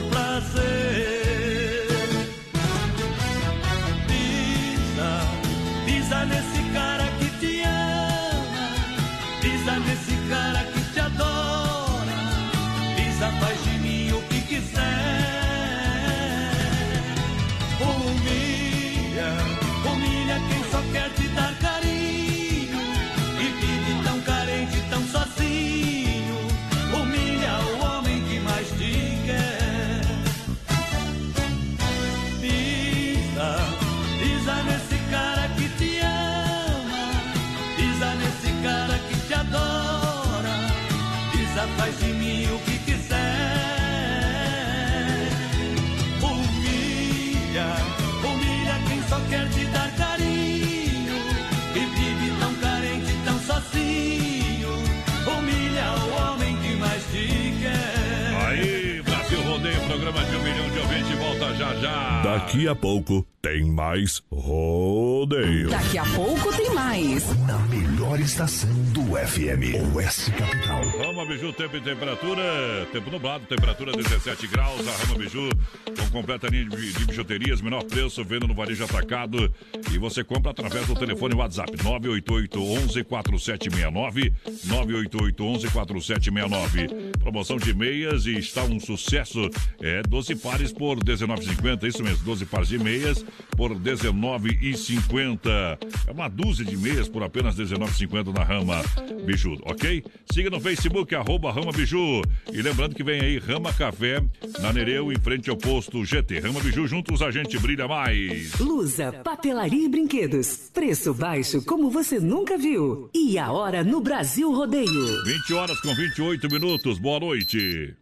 já 61.57 61.75
já. 61.77 62.23
Daqui 62.23 62.69
a 62.69 62.75
pouco 62.75 63.27
tem 63.45 63.63
mais 63.63 64.23
rodeio. 64.33 65.69
Daqui 65.69 65.99
a 65.99 66.05
pouco 66.15 66.51
tem 66.57 66.75
mais. 66.75 67.29
Na 67.47 67.59
melhor 67.59 68.19
estação 68.19 68.73
do 68.85 69.03
FM, 69.19 69.95
Oeste 69.95 70.31
Capital. 70.31 70.83
Rama 70.99 71.27
Biju, 71.27 71.53
tempo 71.53 71.77
e 71.77 71.81
temperatura. 71.83 72.89
Tempo 72.91 73.11
nublado, 73.11 73.45
temperatura 73.45 73.93
17 73.93 74.47
graus. 74.47 74.89
A 74.89 75.05
Rama 75.05 75.19
Biju, 75.19 75.51
com 75.95 76.11
completa 76.11 76.49
linha 76.49 76.65
de, 76.71 76.95
de 76.95 77.05
bijuterias, 77.05 77.61
menor 77.61 77.85
preço, 77.85 78.25
vendo 78.25 78.49
no 78.49 78.55
varejo 78.55 78.83
atacado. 78.83 79.53
E 79.93 79.99
você 79.99 80.25
compra 80.25 80.53
através 80.53 80.87
do 80.87 80.95
telefone 80.95 81.35
WhatsApp 81.35 81.71
988 81.85 82.63
11 82.63 83.05
4769. 83.05 84.33
988 84.65 85.45
11 85.45 85.71
4769. 85.71 87.13
Promoção 87.19 87.59
de 87.59 87.75
meias 87.75 88.25
e 88.25 88.39
está 88.39 88.65
um 88.65 88.81
sucesso. 88.81 89.51
É 89.83 90.03
12 90.03 90.35
pares 90.37 90.73
por 90.73 90.97
R$19,50. 90.97 91.87
Isso 91.87 92.03
mesmo, 92.03 92.25
12 92.25 92.47
pares 92.47 92.69
de 92.69 92.79
meias 92.79 93.23
por 93.57 93.73
R$19,50. 93.73 95.79
É 96.07 96.13
uma 96.13 96.29
dúzia 96.29 96.65
de 96.65 96.77
meias 96.77 97.09
por 97.09 97.23
apenas 97.23 97.59
R$19,50 97.59 98.35
na 98.35 98.45
Rama 98.45 98.83
Biju, 99.25 99.59
ok? 99.63 100.05
Siga 100.33 100.51
no 100.51 100.61
Facebook, 100.61 101.15
arroba 101.15 101.53
Rama 101.53 101.73
Biju. 101.73 102.23
E 102.53 102.63
lembrando 102.63 102.95
que 102.95 103.05
vem 103.05 103.21
aí 103.21 103.39
Rama 103.39 103.73
Café, 103.73 104.23
na 104.61 104.73
Nereu, 104.73 105.13
em 105.13 105.19
frente 105.19 105.51
ao 105.51 105.57
posto 105.57 106.05
GT. 106.05 106.41
Rama 106.41 106.61
Biju, 106.61 106.87
juntos 106.87 107.23
a 107.23 107.31
gente 107.31 107.59
brilha 107.59 107.89
mais. 107.89 108.59
Lusa, 108.59 109.13
papelaria 109.25 109.85
e 109.85 109.89
brinquedos. 109.89 110.71
Preço 110.73 111.15
baixo 111.15 111.65
como 111.65 111.91
você 111.91 112.21
nunca 112.21 112.59
viu. 112.59 113.11
E 113.15 113.39
a 113.39 113.53
hora 113.53 113.85
no 113.85 114.01
Brasil 114.01 114.53
Rodeio. 114.53 115.25
20 115.25 115.55
horas 115.55 115.81
com 115.81 115.95
28 115.95 116.49
minutos. 116.51 116.99
Boa 116.99 117.21
noite. 117.21 117.95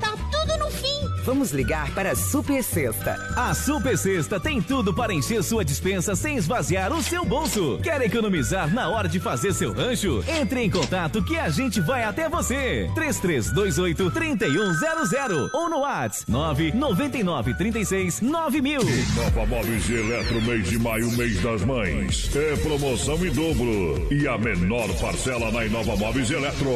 tá 0.00 0.14
tudo 0.30 0.58
no 0.58 0.70
fim. 0.70 0.88
Vamos 1.24 1.50
ligar 1.52 1.90
para 1.94 2.12
a 2.12 2.16
Super 2.16 2.62
Sexta. 2.62 3.16
A 3.36 3.52
Super 3.54 3.98
Sexta 3.98 4.40
tem 4.40 4.62
tudo 4.62 4.94
para 4.94 5.12
encher 5.12 5.42
sua 5.42 5.64
dispensa 5.64 6.16
sem 6.16 6.36
esvaziar 6.36 6.92
o 6.92 7.02
seu 7.02 7.24
bolso. 7.24 7.78
Quer 7.82 8.00
economizar 8.02 8.72
na 8.72 8.88
hora 8.88 9.08
de 9.08 9.20
fazer 9.20 9.52
seu 9.52 9.72
rancho? 9.72 10.24
Entre 10.26 10.62
em 10.62 10.70
contato 10.70 11.22
que 11.24 11.38
a 11.38 11.48
gente 11.50 11.80
vai 11.80 12.02
até 12.04 12.28
você. 12.28 12.90
3328 12.94 14.10
3100 14.10 15.50
ou 15.52 15.68
no 15.68 15.80
WhatsApp 15.80 16.30
999 16.30 17.54
36 17.54 18.20
9000. 18.22 18.80
Nova 19.16 19.46
Móveis 19.46 19.88
e 19.88 19.94
Eletro, 19.94 20.40
mês 20.42 20.68
de 20.68 20.78
maio, 20.78 21.10
mês 21.12 21.42
das 21.42 21.64
mães. 21.64 22.34
É 22.34 22.56
promoção 22.56 23.16
em 23.24 23.30
dobro. 23.32 24.06
E 24.10 24.26
a 24.26 24.38
menor 24.38 24.88
parcela 25.00 25.50
na 25.50 25.64
Inova 25.64 25.96
Móveis 25.96 26.30
e 26.30 26.34
Eletro. 26.34 26.68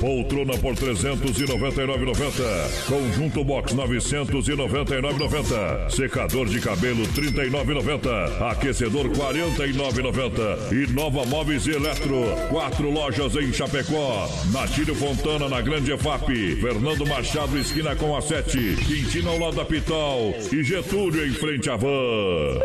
Poltrona 0.00 0.58
por 0.58 0.74
399,90. 0.74 2.69
Conjunto 2.86 3.42
Box 3.44 3.74
999,90. 3.74 5.90
Secador 5.90 6.46
de 6.46 6.60
cabelo 6.60 7.02
39,90. 7.08 8.50
Aquecedor 8.50 9.08
49,90. 9.08 10.72
E 10.72 10.86
Nova 10.92 11.24
Móveis 11.26 11.66
e 11.66 11.72
Eletro. 11.72 12.22
Quatro 12.48 12.88
lojas 12.90 13.34
em 13.36 13.52
Chapecó. 13.52 14.28
Natílio 14.52 14.94
Fontana 14.94 15.48
na 15.48 15.60
Grande 15.60 15.92
EFAP. 15.92 16.56
Fernando 16.60 17.04
Machado 17.06 17.58
esquina 17.58 17.94
com 17.96 18.16
a 18.16 18.22
7. 18.22 18.76
Quintino 18.86 19.30
ao 19.30 19.38
lado 19.38 19.56
da 19.56 19.64
Pitol. 19.64 20.34
E 20.52 20.62
Getúlio 20.62 21.26
em 21.26 21.32
frente 21.32 21.68
à 21.68 21.74
van. 21.76 21.90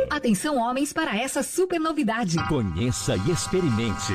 Atenção, 0.09 0.57
homens, 0.57 0.93
para 0.93 1.17
essa 1.17 1.41
super 1.43 1.79
novidade. 1.79 2.37
Conheça 2.47 3.17
e 3.27 3.31
experimente. 3.31 4.13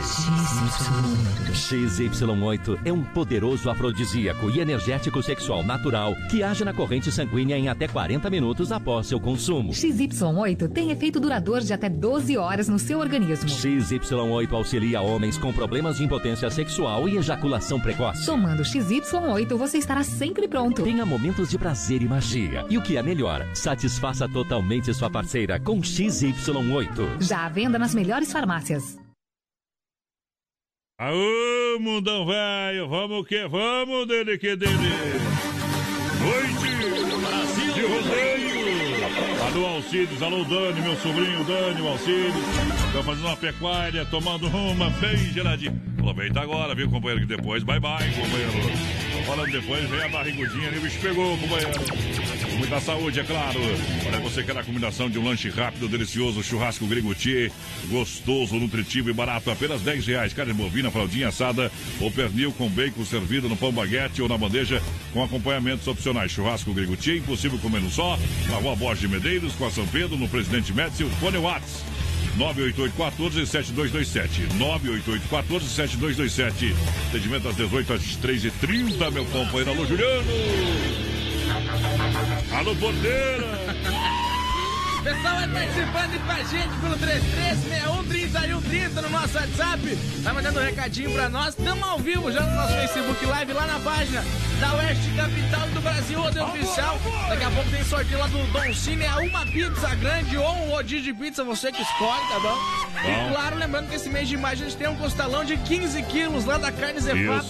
XY8 1.53 2.79
é 2.85 2.93
um 2.93 3.03
poderoso 3.03 3.69
afrodisíaco 3.69 4.49
e 4.51 4.61
energético 4.61 5.21
sexual 5.23 5.65
natural 5.65 5.80
que 6.29 6.43
age 6.43 6.65
na 6.65 6.73
corrente 6.73 7.11
sanguínea 7.11 7.57
em 7.57 7.69
até 7.69 7.89
40 7.89 8.29
minutos 8.29 8.71
após 8.73 9.07
seu 9.07 9.19
consumo. 9.19 9.73
XY8 9.73 10.69
tem 10.73 10.91
efeito 10.91 11.19
duradouro 11.19 11.65
de 11.65 11.73
até 11.73 11.89
12 11.89 12.37
horas 12.37 12.69
no 12.69 12.79
seu 12.79 12.99
organismo. 12.99 13.49
XY8 13.49 14.53
auxilia 14.53 15.01
homens 15.01 15.39
com 15.39 15.53
problemas 15.53 15.97
de 15.97 16.05
impotência 16.05 16.51
sexual 16.51 17.09
e 17.09 17.17
ejaculação 17.17 17.81
precoce. 17.81 18.27
Tomando 18.27 18.63
XY8, 18.63 19.57
você 19.57 19.79
estará 19.79 20.03
sempre 20.03 20.47
pronto. 20.47 20.83
Tenha 20.83 21.07
momentos 21.07 21.51
de 21.51 21.59
prazer 21.59 22.03
e 22.03 22.09
magia. 22.09 22.65
E 22.69 22.77
o 22.77 22.83
que 22.83 22.97
é 22.97 23.03
melhor, 23.03 23.47
satisfaça 23.55 24.29
totalmente 24.29 24.93
sua 24.93 25.11
parceira 25.11 25.59
com 25.59 25.81
XY8. 25.81 27.21
Já 27.21 27.47
à 27.47 27.49
venda 27.49 27.79
nas 27.79 27.95
melhores 27.95 28.33
farmácias. 28.33 28.99
Aô, 30.99 31.81
mundão 31.81 32.27
velho, 32.27 32.87
vamos 32.87 33.27
que 33.27 33.49
vamos 33.49 34.07
dele 34.07 34.37
que 34.37 34.55
dele. 34.55 35.30
Noite 36.21 37.21
Brasil 37.21 37.73
de 37.73 37.83
rodeio. 37.83 38.51
Alô, 39.47 39.67
Alcides, 39.67 40.23
alô, 40.23 40.45
Dani, 40.45 40.81
meu 40.83 40.97
sobrinho 40.97 41.45
Dani, 41.45 41.81
o 41.81 41.89
Alcides. 41.89 42.35
Estão 42.87 43.03
fazendo 43.03 43.27
uma 43.27 43.37
pecuária, 43.37 44.05
tomando 44.05 44.47
uma 44.49 44.91
bem 44.91 45.17
geladinha. 45.33 45.75
Aproveita 45.99 46.41
agora, 46.41 46.75
viu, 46.75 46.91
companheiro, 46.91 47.27
que 47.27 47.37
depois 47.37 47.63
bye 47.63 47.81
bye, 47.81 48.11
companheiro. 48.13 49.10
Falando 49.31 49.53
depois, 49.53 49.89
vem 49.89 50.03
a 50.03 50.09
barrigudinha 50.09 50.67
ali, 50.67 50.79
o 50.79 50.81
bicho 50.81 50.99
pegou, 50.99 51.39
companheiro. 51.39 51.71
Com 52.51 52.57
muita 52.57 52.81
saúde, 52.81 53.21
é 53.21 53.23
claro. 53.23 53.61
Olha, 54.09 54.19
você 54.19 54.43
quer 54.43 54.59
a 54.59 54.65
combinação 54.65 55.09
de 55.09 55.21
um 55.21 55.25
lanche 55.25 55.49
rápido, 55.49 55.87
delicioso, 55.87 56.43
churrasco 56.43 56.85
grigutier, 56.85 57.53
gostoso, 57.87 58.57
nutritivo 58.57 59.09
e 59.09 59.13
barato, 59.13 59.49
apenas 59.49 59.83
10 59.83 60.05
reais. 60.05 60.33
Carne 60.33 60.53
bovina, 60.53 60.91
fraldinha 60.91 61.29
assada 61.29 61.71
ou 62.01 62.11
pernil 62.11 62.51
com 62.51 62.69
bacon 62.69 63.05
servido 63.05 63.49
no 63.49 63.57
pão 63.57 63.71
baguete 63.71 64.21
ou 64.21 64.29
na 64.29 64.37
bandeja 64.37 64.83
com 65.13 65.23
acompanhamentos 65.23 65.87
opcionais. 65.87 66.33
Churrasco 66.33 66.75
grigutier, 66.75 67.19
impossível 67.19 67.61
comer 67.61 67.81
no 67.81 67.89
só, 67.89 68.19
na 68.49 68.57
rua 68.57 68.75
Borges 68.75 69.03
de 69.03 69.07
Medeiros, 69.07 69.55
com 69.55 69.65
a 69.65 69.71
São 69.71 69.87
Pedro, 69.87 70.19
no 70.19 70.29
Presidente 70.29 70.73
Médici, 70.73 71.05
o 71.05 71.09
Fone 71.09 71.39
Watts. 71.39 71.85
988-14-7227. 72.39 74.49
988-14-7227. 75.31 76.75
Atendimento 77.09 77.49
às 77.49 77.57
18 77.57 77.93
às 77.93 78.03
3h30, 78.17 79.11
meu 79.11 79.25
companheiro. 79.27 79.71
Alô, 79.71 79.87
Juliano! 79.87 80.25
Alô, 82.53 82.75
Porteira! 82.77 84.20
Pessoal 85.03 85.37
vai 85.37 85.49
participando 85.49 86.27
com 86.27 86.33
a 86.33 86.43
gente 86.43 86.77
pelo 86.79 86.95
33613130 86.99 89.01
no 89.01 89.09
nosso 89.09 89.39
WhatsApp. 89.39 89.99
Tá 90.23 90.35
mandando 90.35 90.61
um 90.61 90.63
recadinho 90.63 91.11
pra 91.13 91.31
nós. 91.31 91.59
Estamos 91.59 91.89
ao 91.89 91.99
vivo 91.99 92.31
já 92.31 92.43
no 92.43 92.55
nosso 92.55 92.75
Facebook 92.75 93.25
Live, 93.25 93.55
lá 93.55 93.67
na 93.67 93.81
página 93.81 94.23
da 94.61 94.75
Oeste 94.75 95.11
Capital 95.17 95.69
do 95.69 95.81
Brasil, 95.81 96.21
Rodeio 96.21 96.45
Oficial. 96.45 97.01
Daqui 97.31 97.45
a 97.45 97.51
pouco 97.51 97.71
tem 97.71 97.83
sorteio 97.83 98.19
lá 98.19 98.27
do 98.27 98.53
Don 98.53 98.75
Cine. 98.75 99.05
É 99.05 99.15
uma 99.15 99.47
pizza 99.47 99.95
grande 99.95 100.37
ou 100.37 100.55
um 100.55 100.69
rodízio 100.69 101.15
de 101.15 101.15
pizza, 101.15 101.43
você 101.45 101.73
que 101.73 101.81
escolhe, 101.81 102.29
tá 102.29 102.39
bom? 102.41 102.59
E 103.03 103.31
claro, 103.33 103.57
lembrando 103.57 103.89
que 103.89 103.95
esse 103.95 104.11
mês 104.11 104.29
de 104.29 104.37
maio 104.37 104.53
a 104.53 104.59
gente 104.59 104.77
tem 104.77 104.87
um 104.87 104.97
costalão 104.97 105.47
de 105.47 105.57
15 105.57 106.03
quilos 106.03 106.45
lá 106.45 106.59
da 106.59 106.71
carne 106.71 107.01
Zefap 107.01 107.49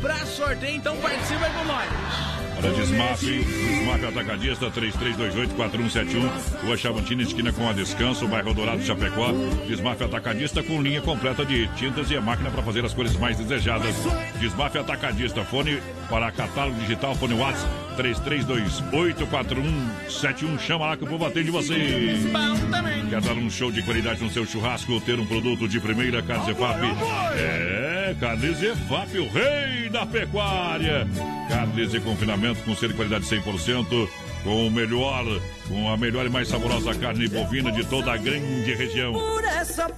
pra 0.00 0.24
sorteio. 0.24 0.76
Então 0.76 0.96
participa 0.98 1.50
com 1.50 1.64
nós. 1.64 1.88
Olha, 2.64 2.74
Desmaf, 2.74 3.20
Desmaf 3.20 4.04
Atacadista 4.04 4.70
3328-4171, 4.70 6.64
Rua 6.64 6.76
Chavantina, 6.76 7.22
esquina 7.22 7.52
com 7.52 7.68
a 7.68 7.72
Descanso, 7.72 8.28
bairro 8.28 8.54
Dourado, 8.54 8.80
Chapecó. 8.82 9.32
Desmaf 9.66 10.00
Atacadista 10.02 10.62
com 10.62 10.80
linha 10.80 11.00
completa 11.00 11.44
de 11.44 11.66
tintas 11.74 12.08
e 12.10 12.20
máquina 12.20 12.50
para 12.50 12.62
fazer 12.62 12.84
as 12.84 12.94
cores 12.94 13.16
mais 13.16 13.36
desejadas. 13.36 13.96
Desmaf 14.38 14.78
Atacadista, 14.78 15.42
fone 15.44 15.82
para 16.08 16.30
catálogo 16.30 16.78
digital, 16.80 17.16
fone 17.16 17.34
WhatsApp 17.34 17.68
3328-4171. 17.96 20.58
Chama 20.60 20.86
lá 20.86 20.96
que 20.96 21.04
o 21.04 21.06
povo 21.06 21.26
atende 21.26 21.50
você. 21.50 22.16
Bom 22.32 22.56
também. 22.70 23.06
Quer 23.06 23.20
dar 23.20 23.34
um 23.34 23.50
show 23.50 23.70
de 23.72 23.82
qualidade 23.82 24.22
no 24.22 24.30
seu 24.30 24.46
churrasco, 24.46 25.00
ter 25.00 25.18
um 25.18 25.26
produto 25.26 25.68
de 25.68 25.80
primeira, 25.80 26.22
Carne 26.22 26.46
Zefap? 26.46 26.78
É, 27.36 28.14
Carne 28.20 28.54
Zefap, 28.54 29.18
o 29.18 29.28
rei 29.28 29.90
da 29.90 30.06
pecuária. 30.06 31.08
Carnes 31.52 31.90
de 31.90 32.00
confinamento 32.00 32.62
com 32.62 32.74
selo 32.74 32.92
de 32.92 32.96
qualidade 32.96 33.26
100%, 33.26 34.08
com 34.42 34.66
o 34.66 34.70
melhor, 34.70 35.22
com 35.68 35.92
a 35.92 35.98
melhor 35.98 36.24
e 36.24 36.30
mais 36.30 36.48
saborosa 36.48 36.94
carne 36.94 37.28
bovina 37.28 37.70
de 37.70 37.84
toda 37.84 38.10
a 38.10 38.16
grande 38.16 38.72
região. 38.72 39.12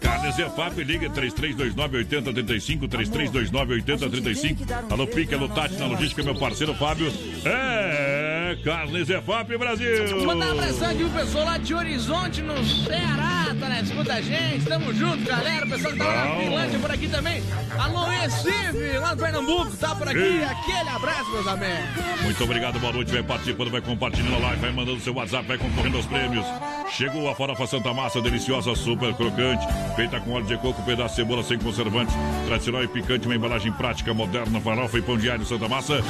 Carne 0.01 0.33
Zefap, 0.33 0.83
liga 0.83 1.09
3329-8035, 1.11 2.89
3329-8035. 2.89 4.91
Alô, 4.91 5.07
Pique, 5.07 5.33
alô, 5.33 5.49
Tati, 5.49 5.77
na 5.77 5.87
logística, 5.87 6.25
meu 6.25 6.35
parceiro 6.35 6.75
Fábio. 6.75 7.07
É, 7.45 8.14
Carne 8.63 9.05
Zefap 9.05 9.57
Brasil. 9.57 10.25
Mandar 10.25 10.49
um 10.49 10.53
abração 10.53 10.91
aqui 10.91 11.05
pro 11.05 11.11
pessoal 11.11 11.45
lá 11.45 11.59
de 11.59 11.75
Horizonte, 11.75 12.43
no 12.43 12.65
Ceará, 12.65 13.55
tá 13.59 13.69
na 13.69 13.81
escuta 13.81 14.15
a 14.15 14.21
gente. 14.21 14.65
Tamo 14.67 14.93
junto, 14.93 15.25
galera. 15.25 15.67
O 15.67 15.71
pessoal 15.71 15.93
que 15.93 15.99
tá 15.99 16.05
lá 16.05 16.29
na. 16.29 16.37
Finlândia 16.41 16.79
por 16.79 16.91
aqui 16.91 17.09
também. 17.09 17.43
Alô, 17.79 18.05
Recife, 18.05 18.99
lá 18.99 19.15
no 19.15 19.23
Pernambuco, 19.23 19.77
tá 19.77 19.95
por 19.95 20.09
aqui. 20.09 20.19
Ei. 20.19 20.45
Aquele 20.45 20.89
abraço, 20.89 21.31
meus 21.31 21.47
amigos. 21.47 22.23
Muito 22.23 22.45
obrigado, 22.45 22.79
boa 22.79 22.93
noite. 22.93 23.13
Vai 23.13 23.23
participando, 23.23 23.71
vai 23.71 23.81
compartilhando 23.81 24.35
a 24.37 24.39
live, 24.39 24.61
vai 24.61 24.73
mandando 24.73 25.01
seu 25.01 25.15
WhatsApp, 25.15 25.47
vai 25.47 25.59
concorrendo 25.59 25.97
aos 25.97 26.07
prêmios. 26.07 26.47
Chegou 26.91 27.29
a 27.29 27.35
farofa 27.35 27.67
Santa 27.67 27.93
Massa, 27.93 28.21
deliciosa, 28.21 28.75
super 28.75 29.15
crocante, 29.15 29.67
feita 29.97 30.21
com 30.21 30.33
óleo 30.33 30.47
de 30.47 30.57
coco, 30.59 30.83
pedaço 30.83 31.17
de 31.17 31.17
cebola 31.17 31.43
sem 31.43 31.59
conservantes, 31.59 32.15
tradicional 32.47 32.85
e 32.85 32.89
picante, 32.89 33.27
uma 33.27 33.35
embalagem 33.35 33.73
prática, 33.73 34.13
moderna, 34.15 34.61
farofa 34.61 34.99
e 34.99 35.03
pão 35.03 35.17
diário 35.17 35.45
Santa 35.45 35.69
Massa. 35.69 36.01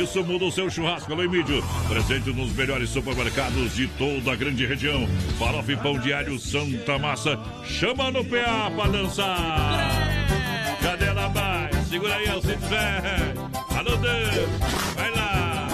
Isso 0.00 0.22
muda 0.24 0.44
o 0.44 0.52
seu 0.52 0.68
churrasco, 0.70 1.12
alô, 1.12 1.22
Emílio. 1.22 1.62
Presente 1.92 2.32
nos 2.32 2.50
melhores 2.54 2.88
supermercados 2.88 3.74
de 3.74 3.86
toda 3.86 4.32
a 4.32 4.34
grande 4.34 4.64
região. 4.64 5.06
Farofa 5.38 5.72
e 5.72 5.76
pão 5.76 5.98
diário 5.98 6.38
Santa 6.38 6.98
Massa. 6.98 7.38
Chama 7.66 8.10
no 8.10 8.24
PA 8.24 8.72
pra 8.74 8.86
dançar. 8.88 9.90
Cadê 10.80 11.04
ela 11.04 11.28
mais? 11.28 11.86
Segura 11.88 12.14
aí, 12.14 12.26
Alcides 12.30 12.66
velho. 12.66 13.50
Alô, 13.76 13.96
Deus. 13.98 14.50
Vai 14.96 15.10
lá. 15.10 15.68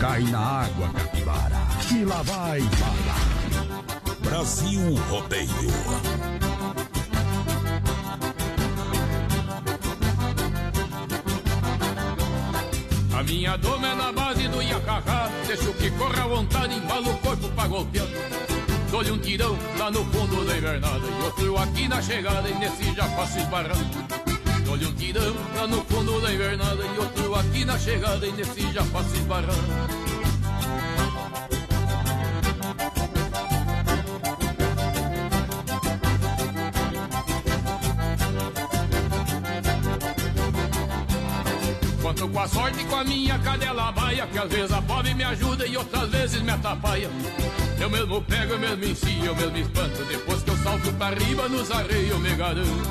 Cai 0.00 0.22
na 0.22 0.38
água, 0.38 0.88
capivara. 0.94 1.56
E 1.94 2.04
lá 2.06 2.22
vai 2.22 2.60
bala. 2.60 4.16
Brasil 4.22 4.94
Rodeio. 5.10 6.29
A 13.20 13.22
minha 13.22 13.54
doma 13.58 13.86
é 13.86 13.94
na 13.94 14.10
base 14.10 14.48
do 14.48 14.62
Iacacá 14.62 15.28
Deixo 15.46 15.74
que 15.74 15.90
corra 15.90 16.24
à 16.24 16.26
vontade, 16.26 16.74
embala 16.74 17.06
o 17.06 17.18
corpo 17.18 17.50
pra 17.50 17.66
golpear. 17.66 18.06
Dou-lhe 18.90 19.10
um 19.10 19.18
tirão 19.18 19.58
lá 19.78 19.90
no 19.90 20.02
fundo 20.06 20.42
da 20.42 20.56
invernada 20.56 21.06
E 21.06 21.24
outro 21.24 21.58
aqui 21.58 21.86
na 21.86 22.00
chegada 22.00 22.48
e 22.48 22.54
nesse 22.54 22.94
já 22.94 23.04
faço 23.10 23.38
esbarrando. 23.38 23.84
Dou-lhe 24.64 24.86
um 24.86 24.94
tirão 24.94 25.36
lá 25.54 25.66
no 25.66 25.84
fundo 25.84 26.18
da 26.18 26.32
invernada 26.32 26.82
E 26.82 26.98
outro 26.98 27.34
aqui 27.34 27.62
na 27.62 27.78
chegada 27.78 28.26
e 28.26 28.32
nesse 28.32 28.72
já 28.72 28.82
faço 28.84 29.14
esbarrando 29.14 30.09
com 42.40 42.44
a 42.44 42.48
sorte 42.48 42.80
e 42.80 42.84
com 42.84 42.96
a 42.96 43.04
minha 43.04 43.38
cadela 43.38 43.92
baia 43.92 44.26
Que 44.26 44.38
às 44.38 44.48
vezes 44.50 44.72
a 44.72 44.80
pobre 44.80 45.12
me 45.14 45.24
ajuda 45.24 45.66
e 45.66 45.76
outras 45.76 46.08
vezes 46.08 46.40
me 46.40 46.50
atrapalha. 46.50 47.10
Eu 47.78 47.90
mesmo 47.90 48.22
pego, 48.22 48.52
eu 48.54 48.58
mesmo 48.58 48.84
ensino, 48.84 49.26
eu 49.26 49.36
mesmo 49.36 49.56
espanto 49.58 50.04
Depois 50.04 50.42
que 50.42 50.50
eu 50.50 50.56
salto 50.58 50.92
pra 50.94 51.10
riba 51.10 51.48
nos 51.48 51.70
arreios 51.70 52.10
eu 52.10 52.18
me 52.18 52.34
garanto. 52.34 52.88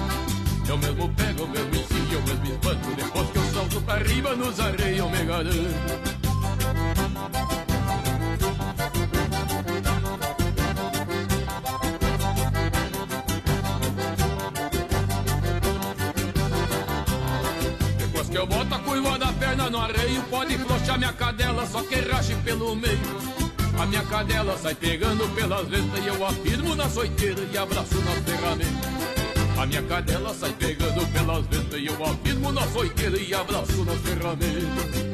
Eu 0.67 0.77
mesmo 0.77 1.09
pego, 1.15 1.41
eu 1.41 1.47
mesmo 1.47 1.75
ensino, 1.75 2.13
eu 2.13 2.21
mesmo 2.21 2.45
espanto 2.45 2.95
Depois 2.95 3.29
que 3.29 3.38
eu 3.38 3.43
salto 3.53 3.81
pra 3.81 3.95
riba 3.97 4.35
nos 4.35 4.59
arreios 4.59 4.99
eu 4.99 5.09
me 5.09 5.25
garanto 5.25 6.18
no 19.69 19.79
arreio 19.79 20.21
Pode 20.29 20.58
flochar 20.58 20.97
minha 20.97 21.13
cadela, 21.13 21.65
só 21.65 21.82
que 21.84 21.95
rache 21.95 22.36
pelo 22.43 22.75
meio. 22.75 22.99
A 23.79 23.86
minha 23.86 24.03
cadela 24.03 24.58
sai 24.58 24.75
pegando 24.75 25.27
pelas 25.34 25.65
ventas 25.69 26.03
E 26.03 26.08
eu 26.08 26.25
afirmo 26.25 26.75
na 26.75 26.89
soiteira 26.89 27.41
e 27.49 27.58
abraço 27.58 27.95
nas 28.01 28.19
ferramentas 28.25 28.91
A 29.58 29.65
minha 29.65 29.82
cadela 29.84 30.34
sai 30.34 30.51
pegando 30.51 31.08
pelas 31.13 31.45
ventas 31.45 31.79
E 31.79 31.86
eu 31.86 32.05
afirmo 32.05 32.51
na 32.51 32.67
soiteira 32.67 33.17
e 33.17 33.34
abraço 33.34 33.86
nas 33.86 33.97
ferramentas 34.01 35.10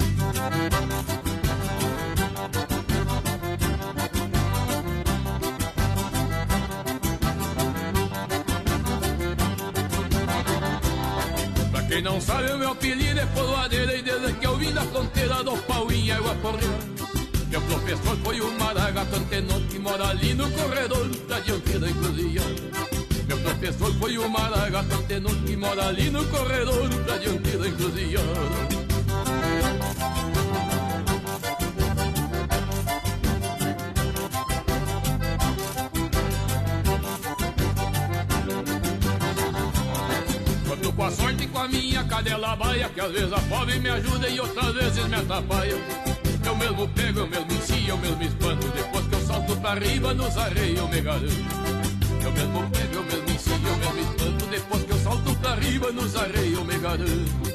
quem 11.95 12.01
não 12.01 12.19
sabe, 12.19 12.51
o 12.51 12.57
meu 12.57 12.71
apelido 12.71 13.17
é 13.17 13.25
Poloadeira 13.27 13.95
E 13.95 14.01
desde 14.01 14.33
que 14.33 14.45
eu 14.45 14.57
vim 14.57 14.73
da 14.73 14.81
fronteira 14.81 15.41
do 15.43 15.55
pau 15.59 15.89
em 15.89 16.11
água 16.11 16.35
correndo 16.41 17.47
Meu 17.49 17.61
professor 17.61 18.17
foi 18.17 18.41
o 18.41 18.51
Maragato 18.59 19.15
Antenor 19.15 19.61
Que 19.69 19.79
mora 19.79 20.09
ali 20.09 20.33
no 20.33 20.51
corredor 20.51 21.07
da 21.07 21.39
dianteira 21.39 21.89
encruzilhada 21.89 22.49
Meu 23.25 23.37
professor 23.37 23.93
foi 23.93 24.17
o 24.17 24.29
Maragato 24.29 24.93
Antenor 24.93 25.35
Que 25.45 25.55
mora 25.55 25.87
ali 25.87 26.09
no 26.09 26.25
corredor 26.25 26.89
da 26.89 27.17
dianteira 27.17 27.65
encruzilhada 27.65 28.94
com 41.55 41.61
a 41.61 41.67
minha 41.69 42.03
cadela 42.03 42.55
baia 42.55 42.89
Que 42.89 42.99
às 42.99 43.11
vezes 43.11 43.31
a 43.31 43.39
pobre 43.39 43.79
me 43.79 43.89
ajuda 43.89 44.27
e 44.27 44.39
outras 44.39 44.73
vezes 44.73 45.07
me 45.07 45.15
atrapalha 45.15 45.77
Eu 46.45 46.55
mesmo 46.57 46.87
pego, 46.89 47.19
eu 47.19 47.27
mesmo 47.27 47.53
ensino, 47.53 47.87
eu 47.87 47.97
mesmo 47.97 48.23
espanto 48.23 48.67
Depois 48.67 49.07
que 49.07 49.15
eu 49.15 49.21
salto 49.21 49.55
pra 49.57 49.73
riba 49.75 50.13
nos 50.13 50.37
arreios 50.37 50.79
eu 50.79 50.87
me 50.89 51.01
garanto 51.01 51.31
Eu 52.23 52.31
mesmo 52.33 52.69
pego, 52.69 52.95
eu 52.95 53.03
mesmo 53.03 53.29
ensino, 53.29 53.67
eu 53.69 53.77
mesmo 53.77 53.99
espanto 53.99 54.45
Depois 54.47 54.83
que 54.83 54.91
eu 54.91 54.99
solto 54.99 55.35
pra 55.37 55.55
riba 55.55 55.91
nos 55.91 56.15
arreios 56.15 56.65
me 56.65 56.77
garanto. 56.79 57.45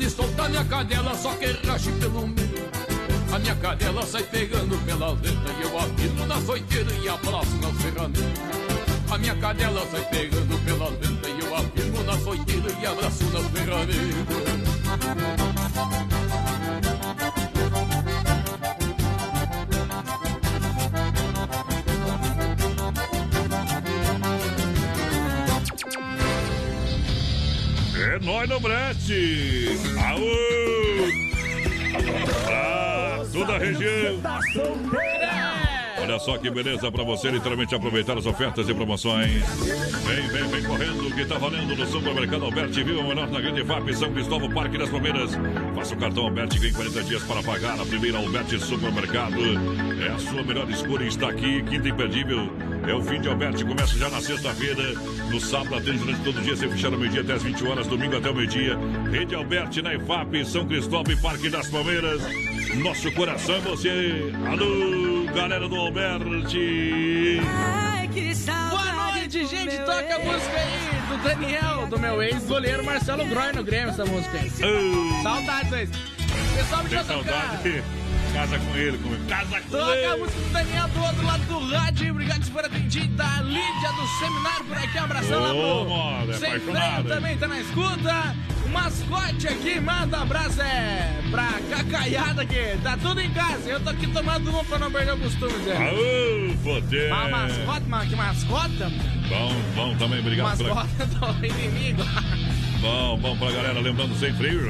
Pode 0.00 0.10
soltar 0.10 0.48
minha 0.48 0.64
cadela, 0.64 1.14
só 1.14 1.34
que 1.34 1.46
rache 1.66 1.92
pelo 1.92 2.26
meio. 2.26 2.70
A 3.32 3.38
minha 3.38 3.54
cadela 3.56 4.04
sai 4.06 4.22
pegando 4.24 4.76
pela 4.86 5.10
letra 5.12 5.52
e 5.58 5.62
eu 5.62 5.78
afirmo 5.78 6.26
na 6.26 6.40
soiteira 6.40 6.90
e 6.92 7.08
abraço 7.08 7.56
nas 7.60 7.82
ferramentas. 7.82 8.24
A 9.10 9.18
minha 9.18 9.36
cadela 9.36 9.86
sai 9.90 10.04
pegando 10.08 10.58
pela 10.64 10.88
lenta 10.88 11.28
e 11.28 11.40
eu 11.40 11.54
afirmo 11.54 12.02
na 12.04 12.18
soiteira 12.18 12.72
e 12.80 12.86
abraço 12.86 13.24
nas 13.24 13.46
ferramentas. 13.48 14.00
Nóis 28.20 28.48
no 28.48 28.60
Brete! 28.60 29.78
Aô! 29.98 30.20
Pra 32.44 33.24
toda 33.32 33.54
a 33.54 33.58
região! 33.58 34.20
Olha 35.98 36.18
só 36.18 36.36
que 36.36 36.50
beleza 36.50 36.90
pra 36.90 37.02
você 37.04 37.30
literalmente 37.30 37.74
aproveitar 37.74 38.18
as 38.18 38.26
ofertas 38.26 38.68
e 38.68 38.74
promoções. 38.74 39.42
Vem, 40.04 40.28
vem, 40.28 40.48
vem 40.48 40.64
correndo 40.64 41.14
que 41.14 41.24
tá 41.24 41.38
valendo 41.38 41.74
no 41.76 41.86
supermercado 41.86 42.44
Alberti. 42.44 42.82
Viva 42.82 43.00
o 43.00 43.08
melhor 43.08 43.30
na 43.30 43.40
grande 43.40 43.64
FAP 43.64 43.94
São 43.94 44.12
Cristóvão, 44.12 44.50
Parque 44.50 44.76
das 44.76 44.90
Palmeiras. 44.90 45.30
Faça 45.74 45.94
o 45.94 45.98
cartão 45.98 46.24
Alberti 46.24 46.56
e 46.56 46.60
ganhe 46.60 46.74
40 46.74 47.02
dias 47.04 47.22
para 47.22 47.42
pagar 47.42 47.76
na 47.76 47.86
primeira 47.86 48.18
Alberti 48.18 48.58
Supermercado. 48.58 49.40
É 50.02 50.08
a 50.08 50.18
sua 50.18 50.42
melhor 50.42 50.68
escolha 50.70 51.04
está 51.04 51.28
aqui, 51.30 51.62
quinta 51.62 51.88
imperdível. 51.88 52.50
É 52.90 52.94
o 52.94 53.00
fim 53.00 53.20
de 53.20 53.28
Alberti, 53.28 53.64
começa 53.64 53.96
já 53.96 54.10
na 54.10 54.20
sexta-feira. 54.20 54.82
No 55.30 55.40
sábado 55.40 55.76
atende 55.76 55.98
durante 55.98 56.24
todo 56.24 56.38
o 56.38 56.42
dia, 56.42 56.56
sem 56.56 56.68
fechar 56.68 56.90
no 56.90 56.98
meio-dia 56.98 57.20
até 57.20 57.34
as 57.34 57.42
20 57.44 57.64
horas, 57.64 57.86
domingo 57.86 58.16
até 58.16 58.28
o 58.28 58.34
meio-dia. 58.34 58.76
Rede 59.12 59.32
Alberti 59.32 59.80
na 59.80 59.94
IFAP, 59.94 60.44
São 60.44 60.66
Cristóvão 60.66 61.12
e 61.12 61.16
Parque 61.16 61.48
das 61.48 61.68
Palmeiras. 61.68 62.20
Nosso 62.82 63.12
coração 63.12 63.54
é 63.54 63.60
você. 63.60 64.32
Alô, 64.44 65.24
galera 65.32 65.68
do 65.68 65.76
Alberti. 65.76 67.40
Boa 68.70 69.12
noite, 69.12 69.46
gente. 69.46 69.78
Toca 69.78 70.16
a 70.16 70.18
música 70.18 70.56
aí 70.56 71.16
do 71.16 71.22
Daniel, 71.22 71.86
do 71.86 71.96
meu 71.96 72.20
ex-goleiro 72.20 72.84
Marcelo 72.84 73.24
Groy 73.26 73.52
no 73.52 73.62
Grêmio, 73.62 73.90
essa 73.90 74.04
música 74.04 74.36
aí. 74.36 74.50
Saudades 75.22 75.72
aí. 75.72 75.88
Pessoal, 76.56 76.82
eu 76.82 76.88
tocar. 76.88 77.04
saudade? 77.04 77.99
Casa 78.32 78.58
com 78.58 78.76
ele, 78.76 78.98
com 78.98 79.26
Casa 79.28 79.60
com 79.60 79.68
Toca 79.70 79.90
a 79.92 79.96
ele. 79.96 80.16
música 80.22 80.40
do 80.40 80.52
Daniel 80.52 80.88
do 80.88 81.00
outro 81.02 81.26
lado 81.26 81.44
do 81.44 81.58
rádio. 81.70 82.10
Obrigado 82.12 82.50
por 82.52 82.64
atendido. 82.64 83.16
Da 83.16 83.42
Lídia 83.42 83.92
do 83.92 84.06
seminário 84.18 84.64
por 84.64 84.76
aqui. 84.76 84.98
Um 84.98 85.04
abração 85.04 85.40
lá 85.42 85.52
Ô, 85.52 85.84
pro 85.84 85.88
moda, 85.88 86.32
é 86.32 86.36
Sem 86.38 86.60
Freio 86.60 87.04
também 87.08 87.36
tá 87.36 87.48
na 87.48 87.60
escuta. 87.60 88.36
O 88.64 88.68
mascote 88.68 89.48
aqui 89.48 89.80
manda 89.80 90.18
um 90.18 90.22
abraço 90.22 90.62
é 90.62 91.20
pra 91.30 91.48
cacaiada 91.68 92.42
aqui. 92.42 92.78
Tá 92.82 92.96
tudo 92.96 93.20
em 93.20 93.30
casa. 93.30 93.68
Eu 93.68 93.80
tô 93.80 93.90
aqui 93.90 94.06
tomando 94.06 94.48
uma 94.50 94.64
pra 94.64 94.78
não 94.78 94.90
perder 94.92 95.14
o 95.14 95.18
costume 95.18 95.52
dele. 95.64 95.76
Aô, 95.76 96.56
poder. 96.62 97.12
Ah, 97.12 97.28
mascote, 97.28 97.86
mano. 97.88 98.08
Que 98.10 98.16
mascota? 98.16 98.92
Bom, 99.28 99.54
bom 99.74 99.96
também, 99.96 100.20
obrigado. 100.20 100.62
Mascota 100.64 101.06
do 101.06 101.46
inimigo. 101.46 102.02
Bom, 102.80 103.18
bom 103.18 103.36
pra 103.36 103.50
galera, 103.52 103.78
lembrando 103.80 104.14
sem 104.18 104.32
freio, 104.32 104.60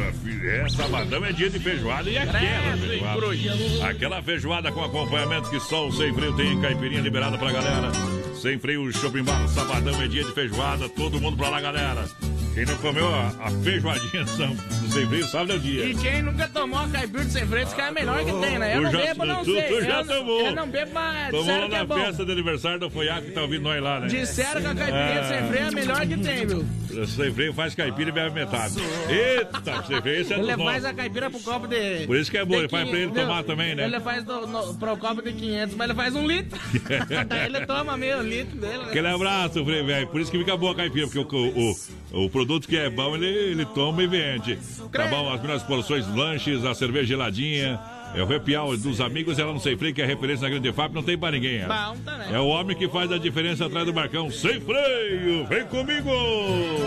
é 0.44 0.68
sabadão 0.68 1.24
é 1.24 1.32
dia 1.32 1.48
de 1.48 1.60
feijoada 1.60 2.10
e 2.10 2.18
aquela 2.18 2.76
feijoada. 2.76 3.86
Aquela 3.88 4.22
feijoada 4.22 4.72
com 4.72 4.82
acompanhamento 4.84 5.48
que 5.48 5.60
só 5.60 5.86
o 5.86 5.92
sem 5.92 6.12
freio 6.12 6.34
tem, 6.34 6.60
caipirinha 6.60 7.00
liberada 7.00 7.38
pra 7.38 7.52
galera. 7.52 7.92
Sem 8.34 8.58
freio, 8.58 8.90
shopping 8.92 9.22
bar, 9.22 9.46
sabadão 9.48 10.00
é 10.02 10.08
dia 10.08 10.24
de 10.24 10.32
feijoada, 10.32 10.88
todo 10.88 11.20
mundo 11.20 11.36
pra 11.36 11.50
lá, 11.50 11.60
galera. 11.60 12.04
Quem 12.52 12.64
não 12.66 12.76
comeu 12.78 13.06
a, 13.14 13.28
a 13.44 13.50
feijoadinha 13.62 14.26
são- 14.26 14.52
do 14.56 14.88
sem 14.92 15.06
freio 15.06 15.26
sabe 15.28 15.52
é 15.52 15.54
o 15.54 15.60
dia. 15.60 15.84
E 15.84 15.94
quem 15.94 16.20
nunca 16.20 16.48
tomou 16.48 16.80
a 16.80 16.88
caipira 16.88 17.24
de 17.24 17.30
sem 17.30 17.46
freio, 17.46 17.64
diz 17.64 17.74
que 17.74 17.80
é 17.80 17.84
a 17.84 17.92
melhor 17.92 18.24
que 18.24 18.32
tem, 18.32 18.58
né? 18.58 18.76
Eu 18.76 18.82
não 18.82 18.90
bebo, 18.90 19.24
não 19.24 19.44
tu- 19.44 19.54
sei. 19.54 19.62
tu 19.62 19.80
já 19.82 20.00
eu, 20.00 20.06
tomou. 20.06 20.40
eu 20.46 20.52
não 20.56 20.68
bebo, 20.68 20.90
mas 20.92 21.30
Tomou 21.30 21.46
lá 21.46 21.64
é 21.64 21.68
na 21.68 21.84
bom. 21.84 21.94
festa 21.94 22.24
de 22.24 22.32
aniversário 22.32 22.80
do 22.80 22.90
Foiaco 22.90 23.22
que 23.26 23.30
tá 23.30 23.42
ouvindo 23.42 23.62
nós 23.62 23.80
lá, 23.80 24.00
né? 24.00 24.08
Disseram 24.08 24.60
que 24.62 24.66
a 24.66 24.74
caipirinha 24.74 25.20
de 25.22 25.28
sem 25.28 25.48
freio 25.48 25.64
é 25.64 25.68
a 25.68 25.70
melhor 25.70 26.00
que 26.06 26.16
tem, 26.16 26.46
viu? 26.46 26.66
O 26.90 27.06
sem 27.06 27.32
freio 27.32 27.52
faz 27.52 27.74
caipira 27.74 28.10
e 28.10 28.12
bebe 28.12 28.34
metade. 28.34 28.74
Eita, 29.08 29.84
sem 29.86 30.00
freio, 30.00 30.20
esse 30.20 30.32
é 30.34 30.38
Ele 30.38 30.56
faz 30.56 30.84
a 30.84 30.92
caipira 30.94 31.30
pro 31.30 31.40
copo 31.40 31.66
de. 31.66 32.06
Por 32.06 32.16
isso 32.16 32.30
que 32.30 32.38
é 32.38 32.44
bom, 32.44 32.54
ele 32.54 32.68
faz 32.68 32.88
pra 32.88 32.98
ele 32.98 33.08
500, 33.08 33.22
tomar 33.22 33.42
também, 33.44 33.74
né? 33.74 33.84
Ele 33.84 34.00
faz 34.00 34.24
do, 34.24 34.46
no, 34.46 34.74
pro 34.74 34.96
copo 34.96 35.22
de 35.22 35.32
500, 35.32 35.76
mas 35.76 35.88
ele 35.88 35.96
faz 35.96 36.14
um 36.16 36.26
litro. 36.26 36.58
Daí 37.28 37.46
ele 37.46 37.66
toma 37.66 37.96
meio 37.96 38.22
litro 38.22 38.58
dele. 38.58 38.78
né? 38.78 38.84
Aquele 38.88 39.08
abraço, 39.08 39.64
Frei, 39.64 39.82
velho. 39.82 40.06
Por 40.08 40.20
isso 40.20 40.30
que 40.30 40.38
fica 40.38 40.56
boa 40.56 40.72
a 40.72 40.76
caipira, 40.76 41.06
porque 41.06 41.36
o, 41.36 41.46
o, 41.46 41.76
o, 42.12 42.24
o 42.26 42.30
produto 42.30 42.66
que 42.68 42.76
é 42.76 42.90
bom, 42.90 43.14
ele, 43.14 43.26
ele 43.26 43.64
toma 43.66 44.02
e 44.02 44.06
vende. 44.06 44.58
Tá 44.92 45.06
bom? 45.06 45.32
As 45.32 45.40
melhores 45.40 45.62
porções, 45.62 46.06
lanches, 46.14 46.64
a 46.64 46.74
cerveja 46.74 47.06
geladinha. 47.06 47.78
É 48.14 48.22
o 48.22 48.26
repial 48.26 48.76
dos 48.76 49.00
amigos, 49.00 49.38
ela 49.38 49.52
não 49.52 49.60
sei 49.60 49.76
freio, 49.76 49.94
que 49.94 50.02
é 50.02 50.06
referência 50.06 50.42
na 50.42 50.50
Grande 50.50 50.72
FAP, 50.72 50.92
não 50.92 51.02
tem 51.02 51.16
pra 51.16 51.30
ninguém. 51.30 51.58
é. 51.60 51.66
Bom 51.66 51.96
também. 52.04 52.34
É 52.34 52.38
o 52.40 52.46
homem 52.48 52.76
que 52.76 52.88
faz 52.88 53.10
a 53.12 53.18
diferença 53.18 53.66
atrás 53.66 53.86
do 53.86 53.92
barcão. 53.92 54.30
Sem 54.30 54.60
freio, 54.60 55.46
vem 55.46 55.64
comigo! 55.66 56.10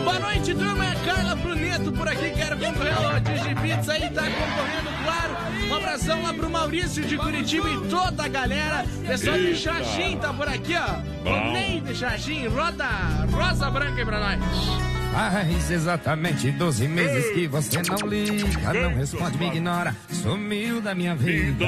Boa 0.03 0.19
noite, 0.19 0.53
turma. 0.53 0.85
É 0.85 0.95
Carla 1.05 1.35
Bruneto 1.35 1.91
por 1.93 2.07
aqui. 2.07 2.29
Quero 2.31 2.57
concorrer 2.57 2.97
ao 2.97 3.19
Digipizza 3.21 3.93
aí, 3.93 4.09
tá 4.09 4.23
concorrendo, 4.23 5.03
claro. 5.03 5.33
Um 5.69 5.75
abração 5.75 6.21
lá 6.23 6.33
pro 6.33 6.49
Maurício 6.49 7.03
de 7.03 7.17
Curitiba 7.17 7.69
e 7.69 7.79
toda 7.89 8.23
a 8.25 8.27
galera. 8.27 8.85
Pessoal 9.07 9.37
de. 9.37 9.55
Xaxim 9.55 10.17
tá 10.17 10.33
por 10.33 10.47
aqui, 10.47 10.75
ó. 10.75 11.23
Bom. 11.23 11.49
O 11.49 11.53
Ney 11.53 11.79
de 11.79 11.95
Xaxim, 11.95 12.47
roda 12.47 12.85
rosa 13.31 13.71
branca 13.71 13.97
aí 13.99 14.05
pra 14.05 14.19
nós. 14.19 15.02
Faz 15.13 15.69
exatamente 15.69 16.49
12 16.49 16.87
meses 16.87 17.31
que 17.33 17.45
você 17.45 17.83
não 17.83 18.09
liga, 18.09 18.73
não 18.73 18.95
responde, 18.95 19.37
me 19.37 19.45
ignora, 19.45 19.95
sumiu 20.09 20.81
da 20.81 20.95
minha 20.95 21.15
vida. 21.15 21.67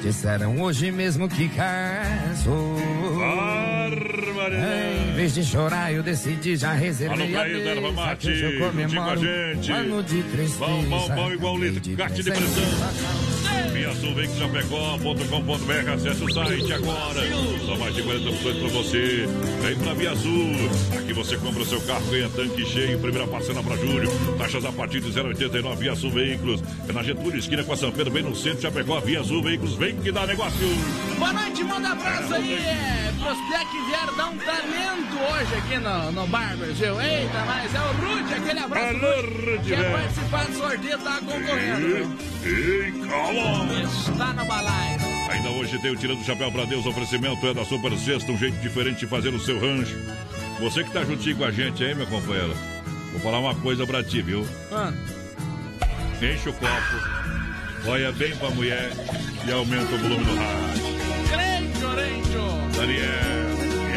Disseram 0.00 0.60
hoje 0.60 0.92
mesmo 0.92 1.28
que 1.28 1.48
casou. 1.48 2.78
Em 5.10 5.14
vez 5.16 5.34
de 5.34 5.44
chorar, 5.44 5.92
eu 5.92 6.00
decidi 6.00 6.56
já 6.56 6.74
reservei 6.74 7.34
Alô, 7.34 7.42
a 7.42 7.48
Erva 7.48 7.80
mesa, 7.80 7.92
Mate, 7.92 8.20
que 8.20 8.32
hoje 8.32 8.54
eu 8.54 8.68
comemoro 8.68 9.20
um 9.20 9.74
ano 9.74 10.02
de 10.04 10.22
tristeza. 10.22 10.58
Bom, 10.58 10.82
bom, 10.84 11.08
bom, 11.08 11.32
igual 11.32 11.58
litro. 11.58 11.96
Carte 11.96 12.22
de 12.22 12.30
pressão. 12.30 13.45
Via 13.72 13.94
sulveicochapecó.com.br. 13.94 15.90
Acesse 15.94 16.24
o 16.24 16.32
site 16.32 16.72
agora. 16.72 17.20
São 17.66 17.78
mais 17.78 17.94
de 17.94 18.02
40 18.02 18.28
opções 18.30 18.56
para 18.56 18.68
você. 18.68 19.26
Vem 19.62 19.76
pra 19.76 19.94
Via 19.94 20.16
Sul. 20.16 20.54
Aqui 20.98 21.12
você 21.12 21.36
compra 21.36 21.62
o 21.62 21.66
seu 21.66 21.80
carro, 21.82 22.04
ganha 22.10 22.28
tanque 22.30 22.64
cheio. 22.66 22.98
Primeira 22.98 23.26
parcela 23.26 23.62
para 23.62 23.76
julho. 23.76 24.10
Taxas 24.38 24.64
a 24.64 24.72
partir 24.72 25.00
de 25.00 25.12
0,89 25.12 25.76
Via 25.76 25.94
Veículos. 25.94 26.62
É 26.88 26.92
na 26.92 27.02
Getúlio, 27.02 27.38
esquina 27.38 27.64
com 27.64 27.72
a 27.72 27.76
São 27.76 27.92
Pedro, 27.92 28.12
bem 28.12 28.22
no 28.22 28.34
centro 28.34 28.62
Chapecó. 28.62 29.00
Via 29.00 29.22
Sul 29.24 29.42
Veículos. 29.42 29.74
Vem 29.74 29.96
que 29.96 30.12
dá 30.12 30.26
negócio. 30.26 30.66
Boa 31.18 31.32
noite, 31.32 31.64
manda 31.64 31.90
abraço 31.90 32.34
aí. 32.34 32.54
É, 32.54 33.12
pros 33.18 33.38
que 33.70 33.82
vieram 33.86 34.16
dar 34.16 34.28
um 34.28 34.38
talento 34.38 35.16
hoje 35.32 35.54
aqui 35.54 35.78
no, 35.78 36.12
no 36.12 36.26
bar, 36.26 36.56
Brasil. 36.56 37.00
Eita, 37.00 37.44
mas 37.46 37.74
é 37.74 37.80
o 37.80 37.92
Rude, 37.92 38.34
aquele 38.34 38.58
abraço. 38.58 38.96
Alô, 38.96 39.20
Rude. 39.22 39.68
Quer 39.68 39.76
velho. 39.76 39.92
participar 39.92 40.44
do 40.46 40.56
sorteio, 40.56 40.98
tá 40.98 41.20
concorrendo. 41.20 41.86
viu? 41.86 42.16
Ei, 42.44 42.92
calma. 43.08 43.45
Está 43.82 44.32
no 44.32 44.44
balaio. 44.44 45.00
Ainda 45.30 45.50
hoje 45.50 45.78
tem 45.78 45.90
o 45.90 45.96
Tirando 45.96 46.20
o 46.20 46.24
Chapéu 46.24 46.50
pra 46.50 46.64
Deus. 46.64 46.86
Oferecimento 46.86 47.46
é 47.46 47.54
da 47.54 47.64
Super 47.64 47.96
Sexta, 47.98 48.32
um 48.32 48.38
jeito 48.38 48.56
diferente 48.58 49.00
de 49.00 49.06
fazer 49.06 49.34
o 49.34 49.40
seu 49.40 49.60
rancho. 49.60 49.96
Você 50.60 50.82
que 50.82 50.90
tá 50.90 51.04
juntinho 51.04 51.36
com 51.36 51.44
a 51.44 51.50
gente 51.50 51.84
aí, 51.84 51.94
meu 51.94 52.06
companheiro. 52.06 52.56
Vou 53.12 53.20
falar 53.20 53.40
uma 53.40 53.54
coisa 53.54 53.86
pra 53.86 54.02
ti, 54.02 54.22
viu? 54.22 54.46
Ah. 54.72 54.92
Enche 56.22 56.48
o 56.48 56.52
copo, 56.54 57.86
olha 57.86 58.10
bem 58.12 58.34
pra 58.36 58.50
mulher 58.50 58.90
e 59.46 59.52
aumenta 59.52 59.94
o 59.94 59.98
volume 59.98 60.24
do 60.24 60.34
rádio. 60.34 60.82
Crente, 61.30 61.84
Orenjo. 61.84 62.46
Daniel, 62.74 63.04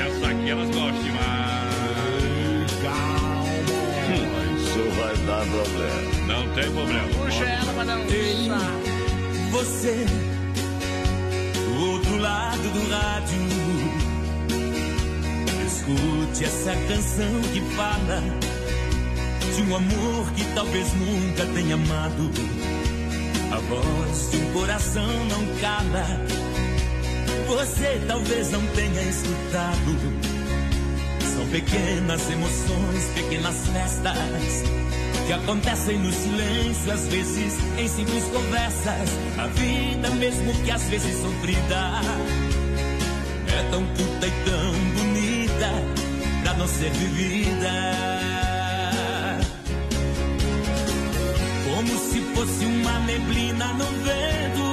essa 0.06 0.28
aqui 0.28 0.50
elas 0.50 0.68
gostam 0.68 1.04
demais. 1.04 2.72
Calma. 2.84 3.50
Isso 4.58 4.84
vai 5.00 5.16
dar 5.26 5.46
problema. 5.46 6.02
Não 6.28 6.54
tem 6.54 6.72
problema. 6.72 7.08
Puxa 7.08 7.46
ela 7.46 7.74
pra 7.74 7.84
dar 7.86 7.98
um. 8.00 8.99
Você, 9.52 10.06
do 11.56 11.86
outro 11.92 12.18
lado 12.18 12.62
do 12.62 12.90
rádio, 12.92 13.40
escute 15.66 16.44
essa 16.44 16.76
canção 16.88 17.42
que 17.52 17.62
fala 17.76 18.22
de 19.56 19.62
um 19.64 19.76
amor 19.76 20.32
que 20.36 20.46
talvez 20.54 20.94
nunca 20.94 21.46
tenha 21.54 21.74
amado. 21.74 22.30
A 23.52 23.60
voz 23.60 24.32
de 24.32 24.38
um 24.38 24.54
coração 24.54 25.26
não 25.26 25.60
cala. 25.60 26.06
Você 27.48 28.02
talvez 28.08 28.52
não 28.52 28.66
tenha 28.68 29.02
escutado. 29.02 29.98
São 31.36 31.48
pequenas 31.48 32.30
emoções, 32.30 33.06
pequenas 33.16 33.68
festas 33.70 34.89
que 35.30 35.34
acontecem 35.34 36.00
no 36.00 36.12
silêncio, 36.12 36.92
às 36.92 37.08
vezes 37.08 37.54
em 37.78 37.88
simples 37.88 38.24
conversas. 38.34 39.10
A 39.38 39.46
vida, 39.46 40.10
mesmo 40.16 40.52
que 40.64 40.72
às 40.72 40.82
vezes 40.90 41.22
sofrida, 41.22 42.02
é 43.48 43.70
tão 43.70 43.86
curta 43.86 44.26
e 44.26 44.32
tão 44.44 44.74
bonita 44.96 45.72
pra 46.42 46.54
não 46.56 46.68
ser 46.68 46.90
vivida. 46.90 47.72
Como 51.76 51.98
se 52.12 52.22
fosse 52.34 52.66
uma 52.66 53.00
neblina 53.02 53.68
no 53.74 53.86
vento, 53.86 54.64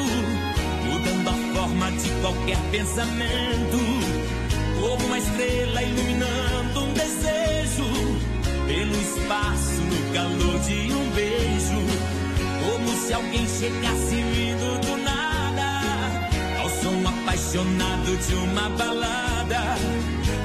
mudando 0.87 1.29
a 1.29 1.55
forma 1.55 1.91
de 1.91 2.09
qualquer 2.23 2.59
pensamento. 2.71 3.77
Como 4.81 5.05
uma 5.05 5.19
estrela 5.19 5.83
iluminando 5.83 6.66
um 6.66 6.66
espaço, 9.07 9.81
no 9.83 10.13
calor 10.13 10.59
de 10.61 10.93
um 10.93 11.11
beijo. 11.11 11.81
Como 12.65 12.97
se 12.99 13.13
alguém 13.13 13.47
chegasse 13.47 14.17
vindo 14.35 14.81
do 14.87 14.97
nada, 15.03 15.69
ao 16.61 16.71
som 16.71 17.09
apaixonado 17.09 18.17
de 18.17 18.35
uma 18.35 18.69
balada. 18.71 19.63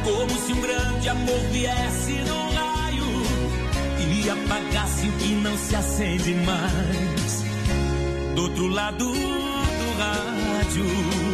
Como 0.04 0.40
se 0.46 0.54
um 0.54 0.62
grande 0.62 1.10
amor 1.10 1.40
viesse 1.52 2.14
num 2.28 2.50
raio 2.54 3.06
e 4.00 4.30
apagasse 4.30 5.08
o 5.08 5.12
que 5.14 5.34
não 5.36 5.58
se 5.58 5.76
acende 5.76 6.34
mais. 6.36 7.44
Do 8.36 8.44
outro 8.44 8.68
lado 8.68 9.12
do 9.12 9.98
rádio. 9.98 11.31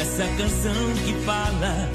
Essa 0.00 0.24
canção 0.38 0.94
que 1.04 1.12
fala 1.26 1.90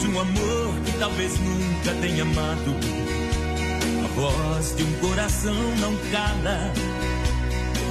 de 0.00 0.06
um 0.06 0.20
amor 0.20 0.74
que 0.84 0.92
talvez 0.92 1.32
nunca 1.40 1.92
tenha 2.00 2.22
amado. 2.22 2.76
A 4.04 4.08
voz 4.14 4.76
de 4.76 4.84
um 4.84 4.92
coração 5.00 5.54
não 5.80 5.96
cala. 6.12 6.72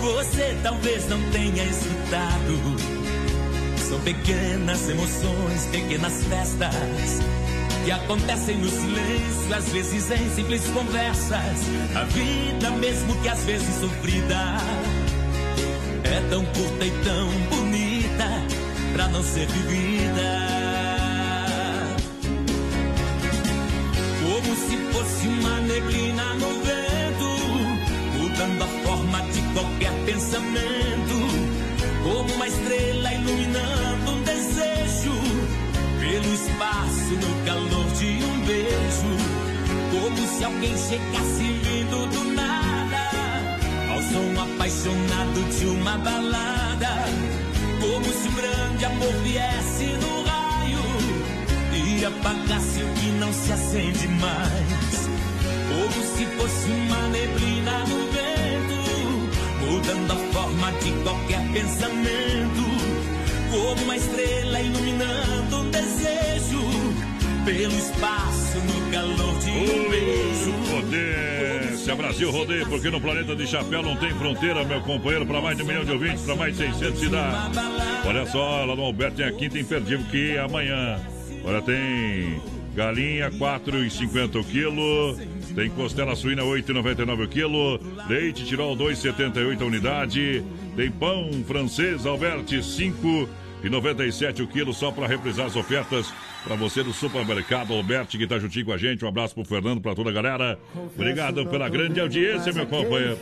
Você 0.01 0.57
talvez 0.63 1.07
não 1.09 1.21
tenha 1.31 1.65
escutado. 1.65 2.77
São 3.89 3.99
pequenas 3.99 4.89
emoções, 4.89 5.65
pequenas 5.69 6.23
festas 6.23 7.19
que 7.83 7.91
acontecem 7.91 8.57
no 8.57 8.69
silêncio, 8.69 9.53
às 9.53 9.67
vezes 9.67 10.11
em 10.11 10.29
simples 10.33 10.65
conversas. 10.69 11.57
A 11.93 12.05
vida, 12.05 12.71
mesmo 12.71 13.21
que 13.21 13.27
às 13.27 13.43
vezes 13.43 13.81
sofrida, 13.81 14.57
é 16.05 16.29
tão 16.29 16.45
curta 16.45 16.85
e 16.85 16.91
tão 17.03 17.27
bonita 17.49 17.82
pra 18.93 19.07
não 19.07 19.23
ser 19.23 19.47
vivida. 19.47 20.53
Como 24.21 24.55
se 24.55 24.77
fosse 24.93 25.27
uma 25.27 25.59
neblina 25.61 26.33
no 26.35 26.49
vento, 26.63 27.29
mudando 28.19 28.61
a 28.61 28.67
forma 28.87 29.21
de 29.31 29.41
qualquer 29.53 29.91
pensamento. 30.05 31.17
Como 32.03 32.33
uma 32.35 32.47
estrela 32.47 33.13
iluminando 33.13 34.11
um 34.11 34.23
desejo 34.23 35.13
pelo 35.99 36.33
espaço 36.33 37.13
no 37.15 37.45
calor 37.45 37.87
de 37.97 38.23
um 38.23 38.45
beijo. 38.45 39.11
Como 39.91 40.27
se 40.37 40.43
alguém 40.43 40.77
chegasse 40.77 41.43
vindo 41.63 42.07
do 42.11 42.23
nada, 42.35 43.09
ao 43.91 44.01
som 44.03 44.41
apaixonado 44.41 45.57
de 45.57 45.65
uma 45.65 45.97
balada. 45.97 46.53
Como 47.93 48.05
se 48.05 48.27
um 48.27 48.33
grande 48.33 48.85
amor 48.85 49.13
viesse 49.21 49.85
no 49.85 50.23
raio 50.23 50.79
e 51.75 52.03
apagasse 52.03 52.81
o 52.81 52.93
que 52.95 53.05
não 53.19 53.31
se 53.31 53.53
acende 53.53 54.07
mais. 54.07 55.09
Como 55.69 56.03
se 56.03 56.25
fosse 56.35 56.71
uma 56.71 57.07
neblina 57.09 57.79
no 57.81 58.07
vento, 58.11 59.69
mudando 59.69 60.11
a 60.11 60.33
forma 60.33 60.71
de 60.71 60.91
qualquer 61.03 61.47
pensamento 61.51 62.63
como 63.51 63.83
uma 63.83 63.95
estrela 63.95 64.59
iluminando 64.59 65.57
um 65.57 65.69
desejo 65.69 66.61
pelo 67.45 67.77
espaço 67.77 68.57
no 68.57 68.91
calor 68.91 69.37
de 69.37 69.51
um 69.51 69.89
beijo. 69.91 70.53
Potência 70.71 71.95
Brasil 71.95 72.31
rodeia, 72.31 72.65
porque 72.65 72.89
no 72.89 72.99
planeta 72.99 73.35
de 73.35 73.47
Chapéu 73.47 73.81
não 73.81 73.95
tem 73.95 74.09
fronteira, 74.11 74.63
meu 74.63 74.81
companheiro, 74.81 75.25
para 75.25 75.41
mais 75.41 75.57
de 75.57 75.63
um 75.63 75.65
milhão 75.65 75.85
de 75.85 75.91
ouvintes, 75.91 76.21
para 76.23 76.35
mais 76.35 76.57
de 76.57 76.65
600 76.65 76.99
cidades. 76.99 77.82
Olha 78.05 78.25
só, 78.25 78.65
lá 78.65 78.75
no 78.75 78.83
Alberto 78.83 79.17
tem 79.17 79.25
a 79.25 79.31
quinta 79.31 79.57
imperdível 79.57 80.05
que 80.11 80.37
amanhã. 80.37 80.99
Olha, 81.45 81.61
tem 81.61 82.41
galinha 82.75 83.31
4,50 83.31 84.41
o 84.41 84.43
quilo, 84.43 85.17
tem 85.55 85.69
costela 85.69 86.15
suína 86.15 86.43
8,99 86.43 87.25
o 87.25 87.27
quilo, 87.27 87.79
leite 88.09 88.45
tirol 88.45 88.75
2,78 88.75 89.61
a 89.61 89.65
unidade, 89.65 90.43
tem 90.75 90.91
pão 90.91 91.29
francês 91.45 92.05
Alberti 92.05 92.63
5 92.63 93.29
e 93.63 93.69
97 93.69 94.41
o 94.41 94.47
quilo 94.47 94.73
só 94.73 94.91
para 94.91 95.07
reprisar 95.07 95.45
as 95.45 95.55
ofertas 95.55 96.13
para 96.43 96.55
você 96.55 96.83
do 96.83 96.91
supermercado 96.91 97.73
Alberti 97.73 98.17
que 98.17 98.27
tá 98.27 98.37
juntinho 98.37 98.65
com 98.65 98.73
a 98.73 98.77
gente. 98.77 99.05
Um 99.05 99.07
abraço 99.07 99.33
pro 99.33 99.45
Fernando, 99.45 99.79
para 99.81 99.95
toda 99.95 100.09
a 100.09 100.13
galera. 100.13 100.59
Obrigado 100.75 101.45
pela 101.47 101.69
grande 101.69 101.99
audiência, 102.01 102.51
meu 102.51 102.67
companheiro. 102.67 103.17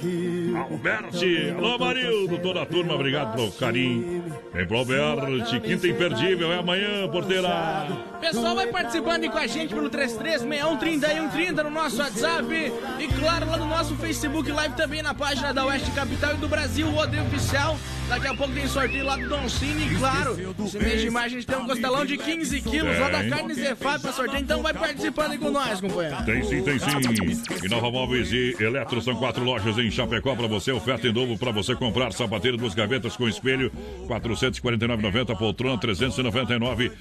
Alberti, 0.57 1.53
alô 1.55 1.77
Marildo, 1.77 2.39
toda 2.39 2.63
a 2.63 2.65
turma, 2.65 2.95
obrigado 2.95 3.35
pelo 3.35 3.51
carinho. 3.51 4.23
Vem 4.51 4.65
pro 4.65 4.77
Alberti, 4.79 5.59
quinta 5.59 5.87
imperdível, 5.87 6.51
é 6.51 6.57
amanhã, 6.57 7.07
porteira. 7.07 7.87
Pessoal, 8.19 8.55
vai 8.55 8.67
participando 8.67 9.23
aí 9.23 9.29
com 9.29 9.37
a 9.37 9.47
gente 9.47 9.73
pelo 9.73 9.89
33613130 9.89 11.63
no 11.63 11.69
nosso 11.69 11.97
WhatsApp 11.97 12.73
e 12.99 13.07
claro, 13.19 13.49
lá 13.49 13.57
no 13.57 13.67
nosso 13.67 13.95
Facebook 13.97 14.51
Live 14.51 14.75
também 14.75 15.03
na 15.03 15.13
página 15.13 15.53
da 15.53 15.65
Oeste 15.65 15.91
Capital 15.91 16.33
e 16.33 16.37
do 16.37 16.47
Brasil 16.47 16.89
Rodeio 16.89 17.23
Oficial. 17.25 17.77
Daqui 18.11 18.27
a 18.27 18.33
pouco 18.33 18.53
tem 18.53 18.67
sorteio 18.67 19.05
lá 19.05 19.15
do 19.15 19.29
Don 19.29 19.47
Cine 19.47 19.95
claro, 19.95 20.37
esse 20.65 20.77
mês 20.77 21.01
de 21.01 21.09
maio 21.09 21.27
a 21.27 21.29
gente 21.29 21.47
tem 21.47 21.55
um 21.55 21.65
costelão 21.65 22.05
de 22.05 22.17
15 22.17 22.61
quilos 22.61 22.99
lá 22.99 23.07
da 23.07 23.23
carne 23.29 23.53
Zefap 23.53 24.01
pra 24.01 24.11
sorteio, 24.11 24.41
então 24.41 24.61
vai 24.61 24.73
participando 24.73 25.31
aí 25.31 25.37
com 25.37 25.49
nós, 25.49 25.79
companheiro. 25.79 26.17
Tem 26.25 26.43
sim, 26.43 26.61
tem 26.61 26.77
sim. 26.77 27.41
E 27.63 27.69
Nova 27.69 27.89
Móveis 27.89 28.29
e 28.33 28.53
Eletro 28.59 29.01
são 29.01 29.15
quatro 29.15 29.45
lojas 29.45 29.77
em 29.77 29.89
Chapecó 29.89 30.35
para 30.35 30.47
você. 30.47 30.73
Oferta 30.73 31.07
em 31.07 31.13
novo 31.13 31.37
para 31.37 31.51
você 31.51 31.73
comprar 31.73 32.11
sapateiro, 32.11 32.57
duas 32.57 32.73
gavetas 32.73 33.15
com 33.15 33.29
espelho, 33.29 33.71
449,90. 34.09 35.37
Poltrona, 35.37 35.77
399. 35.77 36.91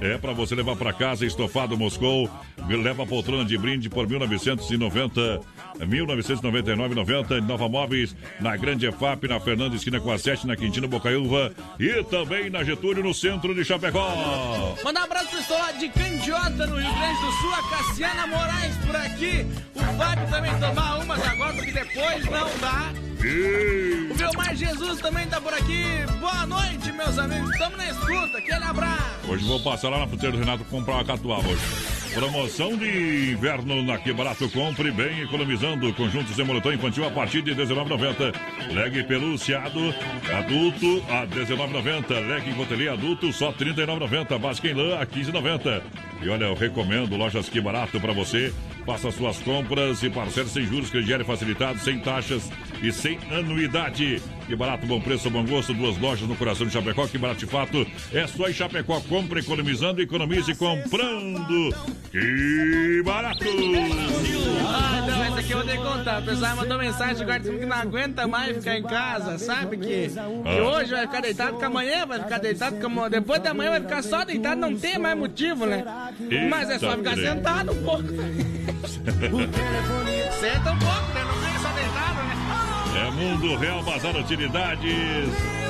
É 0.00 0.18
para 0.18 0.32
você 0.32 0.54
levar 0.54 0.76
para 0.76 0.92
casa. 0.92 1.26
Estofado 1.26 1.76
Moscou. 1.76 2.30
Leva 2.68 3.02
a 3.02 3.06
poltrona 3.06 3.44
de 3.44 3.58
brinde 3.58 3.90
por 3.90 4.08
1990. 4.08 5.40
1999,90. 5.80 7.40
Nova 7.40 7.68
Móveis 7.68 8.14
na 8.38 8.56
Grande 8.56 8.86
EFAP, 8.86 9.26
na 9.26 9.40
Fernanda 9.40 9.74
Esquina 9.74 9.98
com 9.98 10.12
a 10.12 10.18
7, 10.18 10.46
na 10.46 10.59
Quintino 10.60 10.86
Bocaiúva. 10.86 11.52
E 11.78 12.04
também 12.04 12.50
na 12.50 12.62
Getúlio, 12.62 13.02
no 13.02 13.14
centro 13.14 13.54
de 13.54 13.64
Chapecó. 13.64 14.76
Mandar 14.84 15.00
um 15.00 15.04
abraço 15.04 15.28
pro 15.28 15.38
pessoal 15.38 15.60
lá 15.60 15.72
de 15.72 15.88
Candiota, 15.88 16.66
no 16.66 16.76
Rio 16.76 16.94
Grande 16.94 17.20
do 17.20 17.32
Sul, 17.32 17.54
a 17.54 17.62
Cassiana 17.70 18.26
Moraes 18.26 18.76
por 18.86 18.96
aqui. 18.96 19.46
O 19.74 19.98
Fábio 19.98 20.28
também 20.28 20.52
tomar 20.60 20.98
umas 20.98 21.26
agora, 21.26 21.52
porque 21.54 21.72
depois 21.72 22.24
não 22.26 22.48
dá. 22.60 22.92
O 24.10 24.14
Vilmar 24.14 24.54
Jesus 24.54 25.00
também 25.00 25.26
tá 25.26 25.40
por 25.40 25.52
aqui. 25.52 25.84
Boa 26.20 26.46
noite, 26.46 26.92
meus 26.92 27.18
amigos. 27.18 27.56
Tamo 27.58 27.76
na 27.76 27.90
escuta. 27.90 28.38
Aquele 28.38 28.64
abraço. 28.64 29.28
Hoje 29.28 29.44
vou 29.44 29.60
passar 29.60 29.88
lá 29.88 29.98
na 29.98 30.06
fruteira 30.06 30.36
do 30.36 30.38
Renato 30.38 30.64
comprar 30.64 30.94
uma 30.94 31.04
catuaba 31.04 31.48
hoje. 31.48 31.99
Promoção 32.14 32.76
de 32.76 33.32
inverno 33.32 33.82
na 33.82 33.96
Que 33.96 34.12
Barato. 34.12 34.48
Compre 34.50 34.90
bem, 34.90 35.20
economizando. 35.22 35.92
Conjuntos 35.94 36.34
de 36.34 36.42
moletom 36.42 36.72
infantil 36.72 37.06
a 37.06 37.10
partir 37.10 37.40
de 37.40 37.52
R$19,90. 37.52 38.34
Leg 38.72 39.04
peluciado 39.04 39.94
adulto 40.36 41.02
a 41.08 41.20
R$19,90. 41.20 42.26
Leg 42.26 42.54
cotelia 42.54 42.92
adulto 42.92 43.32
só 43.32 43.50
R$39,90. 43.50 44.38
Básica 44.38 44.68
em 44.68 44.74
lã 44.74 44.96
a 44.96 45.00
R$15,90. 45.00 45.82
E 46.22 46.28
olha, 46.28 46.44
eu 46.46 46.54
recomendo 46.54 47.16
Lojas 47.16 47.48
Que 47.48 47.60
Barato 47.60 48.00
para 48.00 48.12
você. 48.12 48.52
Faça 48.84 49.10
suas 49.12 49.38
compras 49.38 50.02
e 50.02 50.10
parcele 50.10 50.48
sem 50.48 50.66
juros, 50.66 50.90
crediário 50.90 51.24
facilitado, 51.24 51.78
sem 51.78 52.00
taxas 52.00 52.50
e 52.82 52.92
sem 52.92 53.18
anuidade. 53.30 54.22
Que 54.46 54.56
barato, 54.56 54.86
bom 54.86 55.00
preço, 55.00 55.30
bom 55.30 55.44
gosto. 55.44 55.72
Duas 55.74 55.96
lojas 55.98 56.28
no 56.28 56.34
coração 56.36 56.66
de 56.66 56.72
Chapecó. 56.72 57.06
Que 57.06 57.18
barato 57.18 57.40
de 57.40 57.46
fato. 57.46 57.86
É 58.12 58.26
só 58.26 58.48
em 58.48 58.52
Chapecó. 58.52 59.00
Compre 59.08 59.40
economizando, 59.40 60.00
economize 60.02 60.54
comprando. 60.54 61.74
Que 62.10 63.02
barato! 63.04 63.44
Ah, 64.66 65.04
não, 65.06 65.24
essa 65.24 65.40
aqui 65.40 65.52
eu 65.52 65.58
vou 65.58 65.66
ter 65.66 65.76
que 65.78 65.84
contar. 65.84 66.20
O 66.20 66.24
pessoal 66.24 66.56
mandou 66.56 66.78
mensagem 66.78 67.22
agora 67.22 67.38
dizendo 67.38 67.58
que 67.60 67.66
não 67.66 67.76
aguenta 67.76 68.26
mais 68.26 68.56
ficar 68.56 68.76
em 68.78 68.82
casa, 68.82 69.38
sabe? 69.38 69.76
Que, 69.76 70.08
que 70.08 70.18
Ah. 70.18 70.62
hoje 70.62 70.90
vai 70.92 71.06
ficar 71.06 71.20
deitado, 71.20 71.58
que 71.58 71.64
amanhã 71.64 72.06
vai 72.06 72.18
ficar 72.20 72.38
deitado, 72.38 72.76
que 72.78 72.86
amanhã- 72.86 73.10
depois 73.10 73.40
da 73.42 73.54
manhã 73.54 73.70
vai 73.70 73.80
ficar 73.80 74.02
só 74.02 74.24
deitado, 74.24 74.60
não 74.60 74.76
tem 74.76 74.98
mais 74.98 75.16
motivo, 75.16 75.66
né? 75.66 75.84
Mas 76.48 76.70
é 76.70 76.78
só 76.78 76.96
ficar 76.96 77.12
trem. 77.12 77.26
sentado 77.26 77.72
um 77.72 77.82
pouco. 77.84 78.08
Senta 80.40 80.72
um 80.72 80.78
pouco, 80.78 81.09
Mundo 83.20 83.54
Real 83.56 83.82
Bazar 83.82 84.16
Utilidades. 84.16 85.28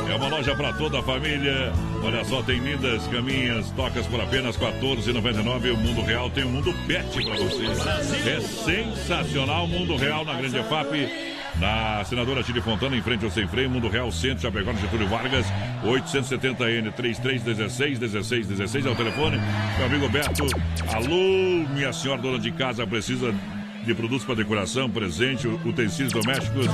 É 0.09 0.15
uma 0.15 0.29
loja 0.29 0.55
para 0.55 0.73
toda 0.73 1.01
a 1.01 1.03
família. 1.03 1.73
Olha 2.01 2.25
só, 2.25 2.41
tem 2.45 2.61
lindas 2.61 3.05
caminhas, 3.09 3.69
tocas 3.73 4.07
por 4.07 4.21
apenas 4.21 4.55
R$ 4.55 4.67
14,99. 4.81 5.75
O 5.75 5.77
Mundo 5.77 6.03
Real 6.03 6.31
tem 6.31 6.45
um 6.45 6.53
Mundo 6.53 6.73
Pet 6.87 7.25
para 7.25 7.37
vocês. 7.37 7.77
É 8.25 8.41
sensacional. 8.41 9.67
Mundo 9.67 9.97
Real 9.97 10.25
na 10.25 10.35
Grande 10.35 10.63
FAP. 10.63 11.09
Na 11.59 12.05
senadora 12.05 12.45
Tire 12.45 12.61
Fontana, 12.61 12.97
em 12.97 13.03
frente 13.03 13.25
ao 13.25 13.31
Sem 13.33 13.47
Freio, 13.49 13.69
Mundo 13.69 13.89
Real 13.89 14.13
Centro, 14.13 14.43
Chapecó, 14.43 14.73
Getúlio 14.73 15.09
Vargas, 15.09 15.45
870N 15.85 16.93
3316 16.93 17.99
1616 17.99 18.87
é 18.87 18.89
o 18.89 18.95
telefone. 18.95 19.41
Meu 19.77 19.87
amigo 19.87 20.09
Beto, 20.09 20.47
alô, 20.95 21.69
minha 21.75 21.93
senhora 21.93 22.23
dona 22.23 22.39
de 22.39 22.53
casa, 22.53 22.87
precisa 22.87 23.35
de 23.85 23.95
produtos 23.95 24.25
para 24.25 24.35
decoração, 24.35 24.91
presente, 24.91 25.47
utensílios 25.47 26.13
domésticos. 26.13 26.67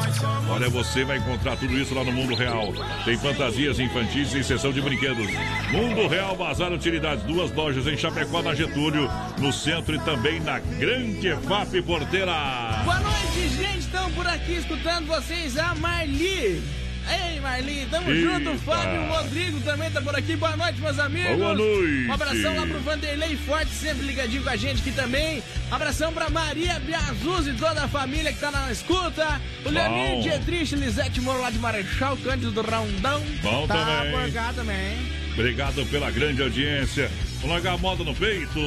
Olha, 0.49 0.69
você 0.69 1.05
vai 1.05 1.19
encontrar 1.19 1.57
tudo 1.57 1.79
isso 1.79 1.95
lá 1.95 2.05
no 2.05 2.13
Mundo 2.13 2.35
Real. 2.35 2.73
Tem 3.05 3.17
fantasias 3.17 3.79
infantis 3.79 4.33
e 4.35 4.43
sessão 4.43 4.73
de 4.73 4.81
brinquedos. 4.81 5.27
Mundo 5.71 6.09
Real 6.09 6.37
Bazar 6.37 6.73
Utilidades, 6.73 7.25
duas 7.25 7.53
lojas 7.53 7.87
em 7.87 7.97
Chapecó, 7.97 8.43
na 8.43 8.55
Getúlio, 8.55 9.09
no 9.39 9.53
centro 9.53 9.95
e 9.95 9.99
também 10.01 10.41
na 10.41 10.59
Grande 10.59 11.35
FAP 11.47 11.83
Porteira. 11.85 12.83
Boa 12.85 13.01
noite, 13.01 13.49
gente. 13.57 13.79
Estão 13.79 14.11
por 14.13 14.27
aqui 14.27 14.57
escutando 14.57 15.07
vocês, 15.07 15.57
a 15.57 15.75
Marli. 15.77 16.86
Ei, 17.09 17.41
Marli, 17.41 17.87
tamo 17.91 18.11
Eita. 18.11 18.21
junto. 18.21 18.59
Fábio 18.59 19.07
Rodrigo 19.07 19.61
também 19.61 19.91
tá 19.91 20.01
por 20.01 20.17
aqui. 20.17 20.37
Boa 20.37 20.57
noite, 20.57 20.81
meus 20.81 20.99
amigos. 20.99 21.37
Boa 21.37 21.55
noite. 21.55 22.09
Um 22.09 22.13
abração 22.13 22.57
lá 22.57 22.67
pro 22.67 22.81
Vanderlei 22.81 23.37
Forte, 23.37 23.71
sempre 23.71 24.07
ligadinho 24.07 24.43
com 24.43 24.51
a 24.51 24.57
gente 24.57 24.81
aqui 24.81 24.93
também. 24.93 25.43
Abração 25.71 26.13
pra 26.13 26.29
Maria 26.29 26.81
Biazuz 26.81 27.47
e 27.47 27.53
toda 27.53 27.85
a 27.85 27.89
família 27.89 28.33
que 28.33 28.41
tá 28.41 28.51
na 28.51 28.71
escuta. 28.73 29.41
O 29.65 29.69
Leonir 29.71 30.23
Dietrich, 30.23 30.75
Lisete 30.75 31.21
Moro 31.21 31.41
lá 31.41 31.51
de 31.51 31.59
Marechal, 31.59 32.17
Cândido 32.17 32.51
do 32.51 32.63
Rondão. 32.63 33.23
Bom 33.43 33.67
tá 33.67 33.75
também. 33.75 34.13
por 34.13 34.33
cá 34.33 34.53
também. 34.53 35.27
Obrigado 35.33 35.85
pela 35.87 36.11
grande 36.11 36.43
audiência. 36.43 37.11
Vamos 37.41 37.51
largar 37.51 37.75
a 37.75 37.79
moda 37.79 38.03
no 38.03 38.15
peito. 38.15 38.59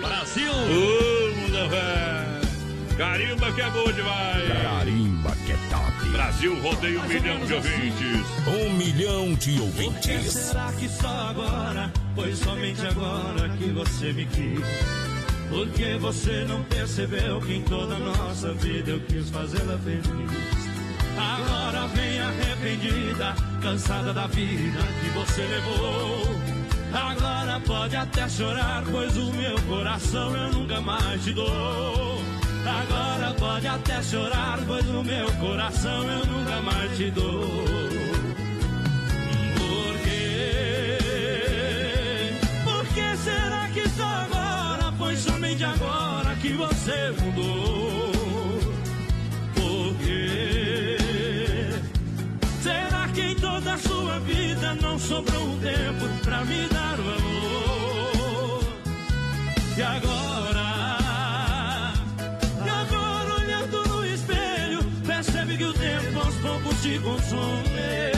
Brasil! 0.00 0.52
Vamos. 0.52 1.32
Carimba 2.96 3.52
que 3.52 3.60
é 3.60 3.70
boa 3.70 3.92
demais. 3.92 4.62
Carimba. 4.62 5.41
Brasil 6.12 6.60
rodeia 6.60 7.00
um 7.00 7.08
milhão 7.08 7.46
de 7.46 7.54
ouvintes. 7.54 8.26
Um 8.46 8.72
milhão 8.74 9.34
de 9.34 9.52
Por 9.52 9.72
que 9.72 10.10
ouvintes. 10.10 10.32
será 10.32 10.72
que 10.72 10.88
só 10.88 11.08
agora, 11.30 11.92
foi 12.14 12.34
somente 12.36 12.86
agora 12.86 13.48
que 13.56 13.70
você 13.70 14.12
me 14.12 14.26
quis? 14.26 14.60
Por 15.48 15.68
que 15.70 15.96
você 15.96 16.44
não 16.48 16.62
percebeu 16.64 17.40
que 17.40 17.54
em 17.54 17.62
toda 17.62 17.94
a 17.94 17.98
nossa 17.98 18.52
vida 18.54 18.90
eu 18.90 19.00
quis 19.00 19.28
fazê-la 19.30 19.78
feliz? 19.78 20.02
Agora 21.18 21.86
vem 21.88 22.20
arrependida, 22.20 23.34
cansada 23.62 24.12
da 24.12 24.26
vida 24.26 24.78
que 25.02 25.10
você 25.10 25.42
levou. 25.42 26.22
Agora 26.92 27.60
pode 27.60 27.96
até 27.96 28.28
chorar, 28.28 28.82
pois 28.90 29.16
o 29.16 29.32
meu 29.32 29.60
coração 29.62 30.36
eu 30.36 30.52
nunca 30.52 30.80
mais 30.80 31.22
te 31.24 31.32
dou. 31.32 32.22
Agora 32.64 33.34
pode 33.38 33.66
até 33.66 34.00
chorar, 34.02 34.58
pois 34.66 34.88
o 34.88 35.02
meu 35.02 35.30
coração 35.32 36.08
eu 36.08 36.24
nunca 36.26 36.62
mais 36.62 36.96
te 36.96 37.10
dou. 37.10 37.42
Por 39.56 39.98
quê? 40.04 40.98
Por 42.64 42.86
que 42.94 43.16
será 43.16 43.68
que 43.74 43.88
só 43.90 44.04
agora, 44.04 44.92
foi 44.96 45.16
somente 45.16 45.64
agora 45.64 46.36
que 46.36 46.52
você 46.52 47.12
mudou? 47.20 48.12
Por 49.54 49.94
quê? 50.04 50.96
Será 52.62 53.08
que 53.08 53.22
em 53.22 53.34
toda 53.34 53.74
a 53.74 53.78
sua 53.78 54.20
vida 54.20 54.74
não 54.80 54.98
sobrou 54.98 55.42
um 55.42 55.58
tempo 55.58 56.08
pra 56.22 56.44
me 56.44 56.68
dar 56.68 56.98
o 57.00 57.21
poucos 66.72 66.82
te 66.82 66.98
consome. 67.00 68.12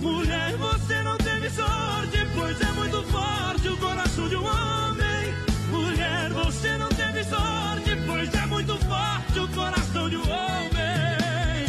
Mulher, 0.00 0.56
você 0.56 1.02
não 1.02 1.16
teve 1.16 1.50
sorte, 1.50 2.26
pois 2.34 2.60
é 2.60 2.72
muito 2.72 3.02
forte 3.04 3.68
o 3.68 3.76
coração 3.76 4.28
de 4.28 4.36
um 4.36 4.44
homem. 4.44 5.34
Mulher, 5.70 6.30
você 6.30 6.76
não 6.78 6.88
teve 6.88 7.24
sorte, 7.24 7.96
pois 8.06 8.34
é 8.34 8.46
muito 8.46 8.76
forte 8.78 9.38
o 9.38 9.48
coração 9.48 10.08
de 10.08 10.16
um 10.16 10.22
homem. 10.22 11.66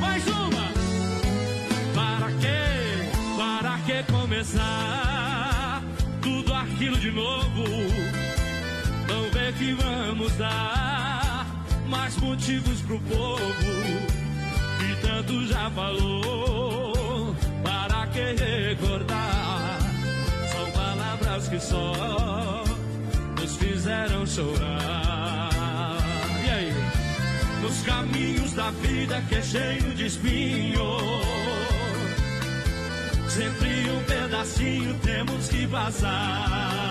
Mais 0.00 0.26
uma! 0.26 0.72
Para 1.94 2.32
quê? 2.40 3.10
Para 3.36 3.78
que 3.78 4.12
começar 4.12 5.82
tudo 6.22 6.54
aquilo 6.54 6.96
de 6.98 7.10
novo? 7.10 7.64
Não 9.08 9.30
vê 9.30 9.52
que 9.52 9.72
vamos 9.74 10.32
dar 10.36 10.69
motivos 12.20 12.80
pro 12.82 12.98
povo 13.00 13.54
que 14.78 15.06
tanto 15.06 15.46
já 15.46 15.70
falou. 15.70 17.34
Para 17.62 18.06
que 18.08 18.34
recordar? 18.42 19.78
São 20.52 20.70
palavras 20.72 21.48
que 21.48 21.60
só 21.60 22.64
nos 23.38 23.56
fizeram 23.56 24.26
chorar. 24.26 25.50
E 26.44 26.50
aí? 26.50 26.74
Nos 27.62 27.82
caminhos 27.82 28.52
da 28.52 28.70
vida 28.70 29.22
que 29.28 29.34
é 29.36 29.42
cheio 29.42 29.94
de 29.94 30.06
espinho. 30.06 31.00
Sempre 33.28 33.90
um 33.90 34.02
pedacinho 34.04 34.94
temos 35.02 35.48
que 35.48 35.66
passar. 35.68 36.89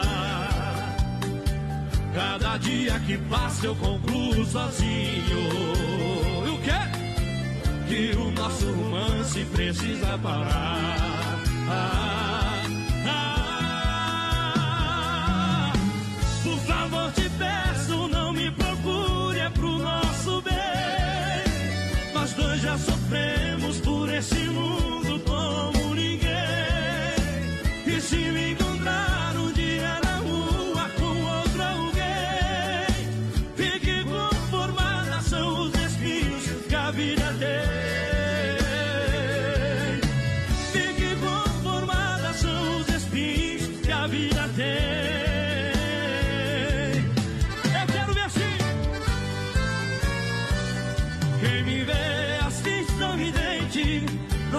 Cada 2.13 2.57
dia 2.57 2.99
que 3.01 3.17
passa 3.17 3.67
eu 3.67 3.75
concluo 3.75 4.45
sozinho. 4.45 5.39
O 6.53 6.57
quê? 6.61 6.71
Que 7.87 8.17
o 8.17 8.31
nosso 8.31 8.71
romance 8.71 9.45
precisa 9.45 10.17
parar. 10.17 11.39
Ah, 11.69 12.28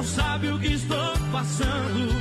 não 0.01 0.07
sabe 0.07 0.49
o 0.49 0.59
que 0.59 0.69
estou 0.69 1.13
passando. 1.31 2.20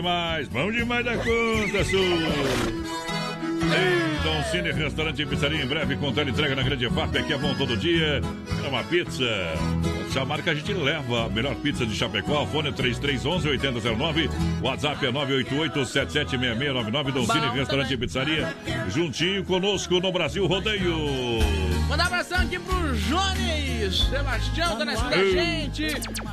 Demais, 0.00 0.48
bom 0.48 0.72
demais 0.72 1.04
da 1.04 1.14
conta, 1.16 1.84
sua. 1.84 2.00
Ei, 3.70 4.18
Dom 4.24 4.42
Cine 4.50 4.72
Restaurante 4.72 5.20
e 5.20 5.26
Pizzaria 5.26 5.62
em 5.62 5.66
breve 5.66 5.94
com 5.96 6.08
entrega 6.08 6.56
na 6.56 6.62
Grande 6.62 6.88
FAP. 6.88 7.18
Aqui 7.18 7.34
é 7.34 7.38
bom 7.38 7.54
todo 7.54 7.76
dia. 7.76 8.22
É 8.64 8.68
uma 8.68 8.82
pizza. 8.84 9.22
Chamar 10.10 10.40
que 10.42 10.50
a 10.50 10.54
gente 10.54 10.72
leva 10.72 11.26
a 11.26 11.28
melhor 11.28 11.54
pizza 11.56 11.84
de 11.84 11.94
Chapecó. 11.94 12.46
Fone 12.46 12.72
3311-8009. 12.72 14.30
WhatsApp 14.62 15.04
é 15.06 15.12
988-776699. 15.12 17.12
Dom 17.12 17.26
Cine 17.26 17.50
Restaurante 17.50 17.92
e 17.92 17.98
Pizzaria. 17.98 18.56
Juntinho 18.88 19.44
conosco 19.44 20.00
no 20.00 20.10
Brasil 20.10 20.46
Rodeio. 20.46 20.96
Mandar 21.90 22.04
um 22.04 22.06
abração 22.06 22.38
aqui 22.38 22.56
pro 22.56 22.96
Jones. 22.96 24.08
Sebastião 24.08 24.78
tá 24.78 24.84
na 24.84 24.92
escuta 24.94 25.16
da 25.16 25.24
gente. 25.24 25.88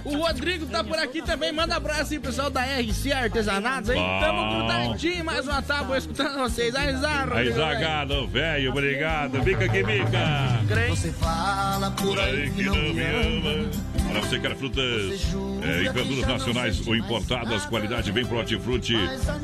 O 0.06 0.18
Rodrigo 0.18 0.68
tá 0.68 0.84
por 0.84 1.00
aqui 1.00 1.20
também. 1.20 1.52
Manda 1.52 1.76
abraço 1.76 2.14
aí, 2.14 2.20
pessoal 2.20 2.52
da 2.52 2.62
RC 2.62 3.12
Artesanatos. 3.12 3.90
Aí, 3.90 3.98
Bom. 3.98 4.20
tamo 4.20 4.56
grudadinho. 4.56 5.26
Mais 5.26 5.48
uma 5.48 5.60
tábua 5.64 5.98
escutando 5.98 6.38
vocês. 6.38 6.76
Aí, 6.76 6.96
Zarro. 6.98 7.34
Aí, 7.34 7.52
Zagado, 7.52 8.28
velho, 8.28 8.70
obrigado. 8.70 9.44
Mica 9.44 9.68
que 9.68 9.82
mica. 9.82 10.60
Você 10.90 11.12
fala 11.14 11.90
Por 11.90 12.20
aí 12.20 12.52
que 12.52 12.62
não 12.62 12.76
me 12.76 13.02
ama. 13.02 13.72
Para 14.12 14.22
você 14.22 14.36
que 14.40 14.48
quer 14.48 14.56
frutas 14.56 15.36
é, 15.64 15.82
e 15.82 15.90
verduras 15.90 16.28
nacionais 16.28 16.88
ou 16.88 16.96
importadas, 16.96 17.66
qualidade 17.66 18.12
bem 18.12 18.26
pro 18.26 18.38
hortifruti. 18.38 18.96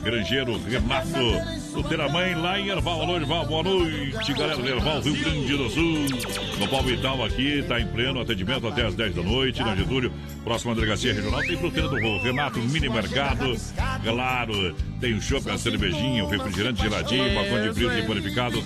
Grangeiro 0.04 0.62
Renato. 0.64 1.64
Fruteira 1.72 2.08
Mãe 2.08 2.36
lá 2.36 2.60
em 2.60 2.70
Erval. 2.70 3.02
Alô, 3.02 3.16
Erval, 3.16 3.46
boa 3.48 3.64
noite, 3.64 4.32
galera 4.34 4.58
do 4.58 4.70
Erval, 4.70 5.02
Rio 5.02 5.16
Grande 5.16 5.58
do 5.58 5.70
Sul. 5.70 6.03
No 6.60 6.68
Palmital 6.68 7.24
aqui, 7.26 7.60
está 7.60 7.80
em 7.80 7.88
pleno 7.88 8.22
atendimento 8.22 8.68
até 8.68 8.86
às 8.86 8.96
10 8.96 9.16
da 9.16 9.24
noite, 9.24 9.62
na 9.62 9.76
Getúlio, 9.76 10.14
próxima 10.44 10.76
delegacia 10.76 11.14
regional. 11.14 11.42
Tem 11.42 11.58
fruteira 11.58 11.90
do 11.90 12.18
Renato, 12.20 12.60
mini 12.60 12.90
mercado. 12.90 13.56
Claro, 14.04 14.76
tem 15.00 15.14
o 15.14 15.22
chopp, 15.22 15.50
a 15.50 15.58
cervejinha, 15.58 16.24
o 16.24 16.30
refrigerante 16.30 16.82
geladinho, 16.82 17.34
balcão 17.34 17.62
de 17.62 17.74
frios 17.74 17.98
e 17.98 18.02
panificado. 18.04 18.64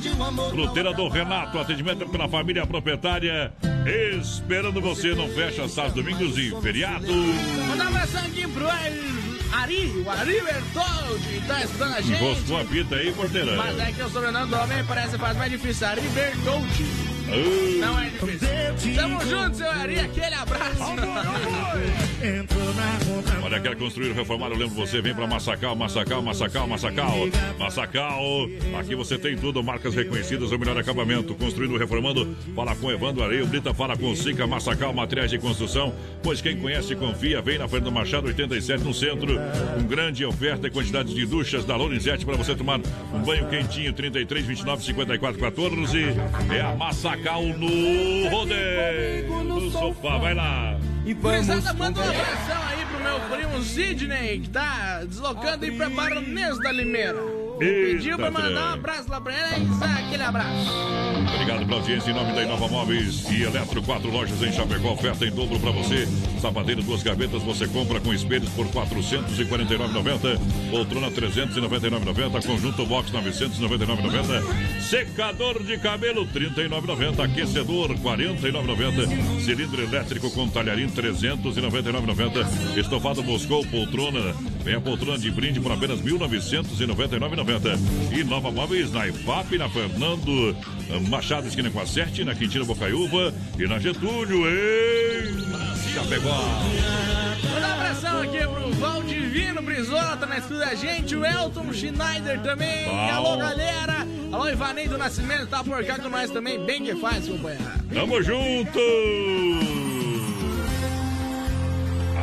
Fruteira 0.52 0.94
do 0.94 1.08
Renato, 1.08 1.58
atendimento 1.58 2.08
pela 2.10 2.28
família 2.28 2.66
proprietária. 2.68 3.52
Esperando 4.22 4.82
você, 4.82 5.16
não 5.16 5.30
fecha 5.30 5.68
sábados, 5.68 5.96
domingos 5.96 6.38
e 6.38 6.54
feriado. 6.62 7.08
Mandar 7.68 7.86
um 7.86 7.88
abração 7.88 8.22
aqui 8.22 8.48
pro 8.48 8.68
Ari, 8.68 10.04
o 10.06 10.10
Ari 10.10 10.42
Bertoldi. 10.42 11.42
Tá 11.48 11.64
escutando 11.64 11.94
a 11.94 12.02
gente. 12.02 12.22
Encostou 12.22 12.60
a 12.60 12.66
fita 12.66 12.96
aí, 12.96 13.12
porteirão. 13.14 13.56
Mas 13.56 13.80
é 13.80 13.92
que 13.94 14.04
o 14.04 14.10
sobrenome 14.10 14.52
do 14.52 14.58
homem 14.58 14.84
parece 14.86 15.18
faz 15.18 15.38
mais 15.38 15.52
difícil. 15.52 15.88
Ari 15.88 16.02
Bertoldi. 16.02 17.17
Não 17.28 18.00
é 18.00 18.10
difícil. 18.10 18.96
Tamo 18.96 19.20
junto, 19.26 19.58
seu 19.58 19.70
Ari. 19.70 20.00
Aquele 20.00 20.36
abraço. 20.36 20.78
Olha, 23.44 23.60
quer 23.60 23.76
construir 23.76 24.14
reformar? 24.14 24.48
Eu 24.48 24.58
lembro 24.58 24.76
você, 24.76 25.02
vem 25.02 25.14
pra 25.14 25.28
Massacal, 25.28 25.76
Massacal, 25.76 26.22
Massacal, 26.22 26.68
Massacal. 26.68 27.14
Massacal, 27.60 28.22
aqui 28.80 28.96
você 28.96 29.18
tem 29.18 29.36
tudo, 29.36 29.62
marcas 29.64 29.94
reconhecidas, 29.94 30.52
o 30.52 30.58
melhor 30.58 30.78
acabamento. 30.78 31.36
Construindo 31.36 31.78
reformando, 31.78 32.36
fala 32.56 32.76
com 32.76 32.92
Evandro 32.92 33.24
Areia, 33.24 33.46
Brita, 33.46 33.74
fala 33.74 33.98
com 33.98 34.16
Sica, 34.16 34.48
Massacal, 34.48 34.94
materiais 34.94 35.30
de 35.30 35.38
construção. 35.38 35.94
Pois 36.24 36.42
quem 36.42 36.58
conhece, 36.58 36.96
confia, 36.96 37.42
vem 37.42 37.58
na 37.58 37.68
Fernando 37.68 37.92
Machado 37.92 38.28
87 38.28 38.84
no 38.84 38.94
centro. 38.94 39.38
Com 39.76 39.84
grande 39.84 40.26
oferta 40.26 40.68
e 40.68 40.72
quantidade 40.72 41.14
de 41.14 41.26
duchas 41.26 41.66
da 41.66 41.76
Lorenzetti 41.76 42.26
para 42.26 42.36
você 42.36 42.56
tomar 42.56 42.80
um 43.14 43.20
banho 43.20 43.48
quentinho, 43.48 43.92
33, 43.94 44.46
29, 44.46 44.84
54, 44.84 45.40
14. 45.40 46.06
É 46.50 46.62
a 46.62 46.76
Massacal 46.76 47.17
no 47.58 48.30
rodeio. 48.30 49.44
No 49.44 49.72
sofá, 49.72 50.18
vai 50.18 50.34
lá. 50.34 50.78
E 51.06 51.14
Gurizada, 51.14 51.74
manda 51.74 52.00
um 52.00 52.04
abração 52.04 52.64
aí 52.68 52.86
pro 52.86 53.00
meu 53.00 53.20
primo 53.38 53.64
Sidney, 53.64 54.40
que 54.42 54.50
tá 54.50 55.04
deslocando 55.06 55.66
aí 55.66 55.72
pra 55.72 55.90
Baronesa 55.90 56.60
da 56.60 56.72
Limeira 56.72 57.47
pediu 57.58 58.18
pra 58.18 58.32
mandar 58.32 58.72
um 58.72 58.74
abraço 58.74 59.10
lá 59.10 59.22
pra 59.22 59.34
ela 59.34 59.58
aquele 60.08 60.24
abraço. 60.24 60.72
Obrigado 61.34 61.66
pela 61.66 61.80
audiência 61.80 62.12
em 62.12 62.14
nome 62.14 62.34
da 62.34 62.44
Inova 62.44 62.68
Móveis 62.68 63.30
e 63.30 63.44
Eletro. 63.44 63.82
Quatro 63.84 64.10
lojas 64.10 64.42
em 64.42 64.52
Chapecó, 64.52 64.94
oferta 64.94 65.26
em 65.26 65.32
dobro 65.32 65.60
pra 65.60 65.72
você. 65.72 66.08
Sapateiro, 66.40 66.82
duas 66.84 67.04
gavetas, 67.04 67.44
você 67.44 67.68
compra 67.68 68.00
com 68.00 68.14
espelhos 68.14 68.50
por 68.50 68.66
449,90. 68.68 70.40
Poltrona 70.72 71.12
399,90. 71.12 72.46
Conjunto 72.46 72.86
box 72.86 73.12
999,90. 73.12 74.82
Secador 74.82 75.64
de 75.64 75.78
cabelo 75.78 76.26
39,90. 76.28 77.24
Aquecedor 77.26 77.90
49,90. 77.98 79.42
Cilindro 79.42 79.84
elétrico 79.84 80.32
com 80.32 80.48
talharim 80.48 80.88
399,90. 80.90 82.78
Estofado 82.78 83.24
Moscou, 83.24 83.66
poltrona. 83.66 84.34
Vem 84.64 84.76
a 84.76 84.82
poltrona 84.82 85.18
de 85.18 85.32
brinde 85.32 85.60
por 85.60 85.72
apenas 85.72 86.02
1.999,90. 86.02 87.47
90. 87.48 87.80
E 88.12 88.24
Nova 88.26 88.52
Móveis 88.52 88.92
na 88.92 89.08
IPAP, 89.08 89.58
na 89.58 89.70
Fernando 89.70 90.56
Machado, 91.10 91.48
esquina 91.48 91.70
com 91.70 91.80
a 91.80 91.86
7, 91.86 92.26
na 92.26 92.36
Quintina 92.36 92.66
Bocaiúva 92.66 93.34
e 93.58 93.66
na 93.66 93.80
Getúlio, 93.80 94.46
em 94.48 95.94
Chapecó. 95.94 96.44
Mandar 97.54 97.74
a 97.74 97.86
pressão 97.86 98.22
aqui 98.22 98.40
pro 98.40 98.74
Valdivino 98.74 99.62
Brizola, 99.62 100.18
tá 100.18 100.26
na 100.26 100.38
escuta 100.38 100.60
da 100.60 100.76
gente, 100.76 101.16
o 101.16 101.26
Elton 101.26 101.72
Schneider 101.72 102.42
também. 102.42 102.86
Alô, 103.12 103.38
galera. 103.38 104.06
Alô, 104.32 104.50
Ivanei 104.50 104.90
do 104.90 104.98
Nascimento, 104.98 105.48
tá 105.48 105.64
por 105.64 105.84
cá 105.86 105.98
com 105.98 106.10
nós 106.10 106.30
também, 106.30 106.60
bem 106.66 106.84
que 106.84 106.96
faz, 106.96 107.28
companheiro. 107.28 107.64
Tamo 107.94 108.22
junto! 108.22 108.80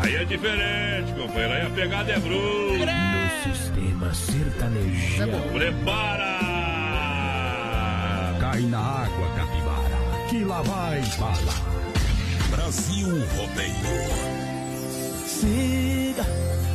Aí 0.03 0.17
é 0.17 0.25
diferente, 0.27 1.13
companheiro. 1.13 1.55
Aí 1.55 1.63
a 1.67 1.71
pegada 1.71 2.13
é 2.13 2.19
bruta. 2.19 2.85
No 4.05 4.15
sistema 4.15 4.15
sertanejão. 4.15 5.29
Prepara! 5.53 6.39
Cai 8.39 8.61
na 8.63 8.79
água, 8.79 9.29
capivara, 9.35 10.27
que 10.29 10.45
lá 10.45 10.61
vai 10.63 11.01
bala. 11.19 11.55
Brasil 12.51 13.09
Rodeio. 13.09 14.45
Siga 15.27 16.25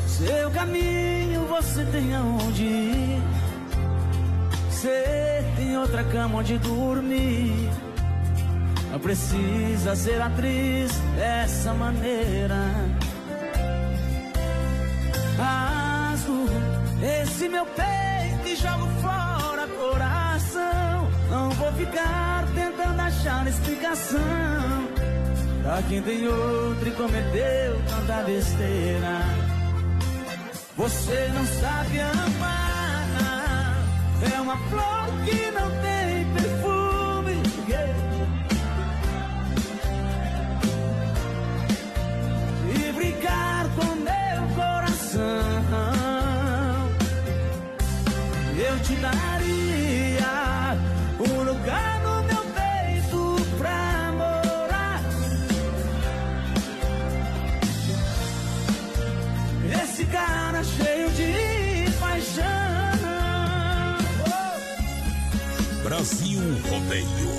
seu 0.07 0.49
caminho, 0.51 1.45
você 1.47 1.85
tem 1.85 2.15
aonde 2.15 2.63
ir. 2.63 3.21
Você 4.71 5.45
tem 5.55 5.77
outra 5.77 6.03
cama 6.05 6.39
onde 6.39 6.57
dormir. 6.57 7.69
Não 8.91 8.99
precisa 8.99 9.95
ser 9.95 10.19
atriz 10.19 10.91
dessa 11.15 11.73
maneira. 11.73 12.57
Rasgo 15.37 16.78
esse 17.01 17.47
meu 17.47 17.65
peito 17.65 18.09
jogo 18.61 18.87
fora 19.01 19.67
coração. 19.67 21.09
Não 21.29 21.49
vou 21.51 21.71
ficar 21.73 22.45
tentando 22.53 23.01
achar 23.01 23.47
explicação. 23.47 24.19
Pra 25.63 25.81
quem 25.83 26.01
tem 26.01 26.27
outro 26.27 26.87
e 26.87 26.91
cometeu 26.91 27.81
tanta 27.87 28.23
besteira. 28.23 29.21
Você 30.75 31.31
não 31.33 31.45
sabe 31.45 31.99
amar. 31.99 32.79
É 34.35 34.41
uma 34.41 34.57
flor 34.69 35.25
que 35.25 35.51
não 35.51 35.69
tem 35.81 35.98
te 48.89 48.95
daria 48.95 50.77
um 51.19 51.43
lugar 51.43 52.01
no 52.01 52.23
meu 52.23 52.43
peito 52.57 53.35
pra 53.59 54.11
morar. 54.13 55.01
Esse 59.83 60.05
cara 60.05 60.63
cheio 60.63 61.11
de 61.11 61.91
paixão. 61.99 62.43
Brasil 65.83 66.41
Rodeio. 66.67 67.38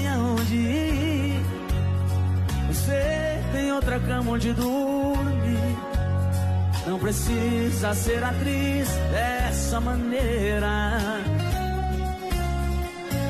tem 0.00 0.08
aonde 0.08 0.56
ir. 0.56 1.44
Você 2.68 3.42
tem 3.52 3.72
outra 3.72 4.00
cama 4.00 4.32
onde 4.32 4.52
dormir. 4.52 5.76
Não 6.86 6.98
precisa 6.98 7.94
ser 7.94 8.24
atriz 8.24 8.88
dessa 9.12 9.80
maneira. 9.80 10.68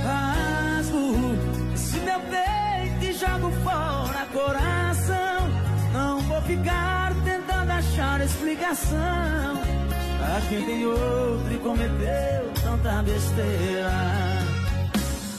Rasgo 0.05 1.37
esse 1.75 1.99
meu 1.99 2.21
peito 2.21 3.05
e 3.05 3.13
jogo 3.13 3.51
fora 3.65 4.27
coração. 4.33 5.51
Não 5.93 6.21
vou 6.21 6.41
ficar 6.43 7.13
tentando 7.25 7.71
achar 7.73 8.21
explicação. 8.21 9.61
A 10.23 10.41
quem 10.49 10.65
tem 10.65 10.87
outro 10.87 11.53
e 11.53 11.59
cometeu 11.59 12.53
tanta 12.63 13.03
besteira. 13.03 14.40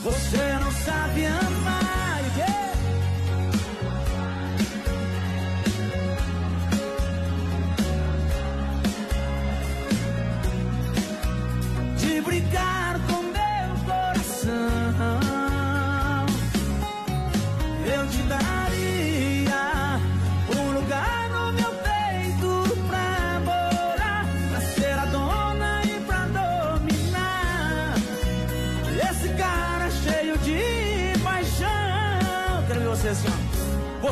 Você 0.03 0.37
não 0.59 0.71
sabe 0.71 1.25
amar. 1.27 2.10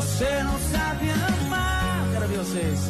Você 0.00 0.42
não 0.44 0.58
sabe 0.58 1.10
amar. 1.10 2.08
Quero 2.10 2.28
ver 2.28 2.38
vocês. 2.38 2.89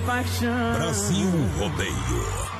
De 0.00 0.06
paixão. 0.06 0.74
Brasil 0.74 1.30
Rodeio. 1.58 2.50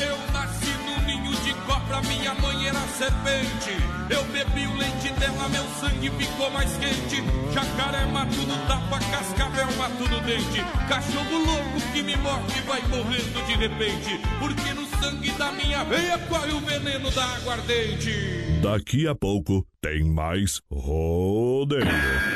Eu 0.00 0.32
nasci 0.32 0.70
num 0.84 1.06
ninho 1.06 1.32
de 1.42 1.54
cobra, 1.66 2.00
minha 2.02 2.34
mãe 2.34 2.68
era 2.68 2.80
serpente. 2.98 3.76
Eu 4.10 4.24
bebi 4.24 4.66
o 4.66 4.76
leite 4.76 5.12
dela, 5.18 5.48
meu 5.48 5.64
sangue 5.80 6.10
ficou 6.10 6.50
mais 6.50 6.70
quente. 6.76 7.22
Jacaré 7.52 8.06
mato 8.06 8.36
no 8.36 8.56
tapa, 8.66 8.98
cascavel 9.10 9.72
mato 9.76 10.08
no 10.08 10.20
dente. 10.20 10.62
Cachorro 10.88 11.38
louco 11.38 11.80
que 11.92 12.02
me 12.02 12.16
morde 12.16 12.60
vai 12.62 12.82
morrendo 12.82 13.46
de 13.46 13.54
repente. 13.56 14.20
Porque 14.38 14.74
no 14.74 14.86
sangue 15.00 15.30
da 15.32 15.52
minha 15.52 15.84
veia 15.84 16.18
corre 16.28 16.52
o 16.52 16.60
veneno 16.60 17.10
da 17.10 17.24
aguardente. 17.36 18.45
Daqui 18.62 19.06
a 19.06 19.14
pouco 19.14 19.66
tem 19.80 20.02
mais 20.02 20.60
rodeio. 20.70 21.84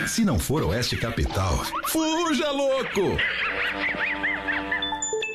Se 0.07 0.25
não 0.25 0.39
for 0.39 0.63
Oeste 0.65 0.97
Capital, 0.97 1.65
fuja 1.87 2.51
louco! 2.51 3.17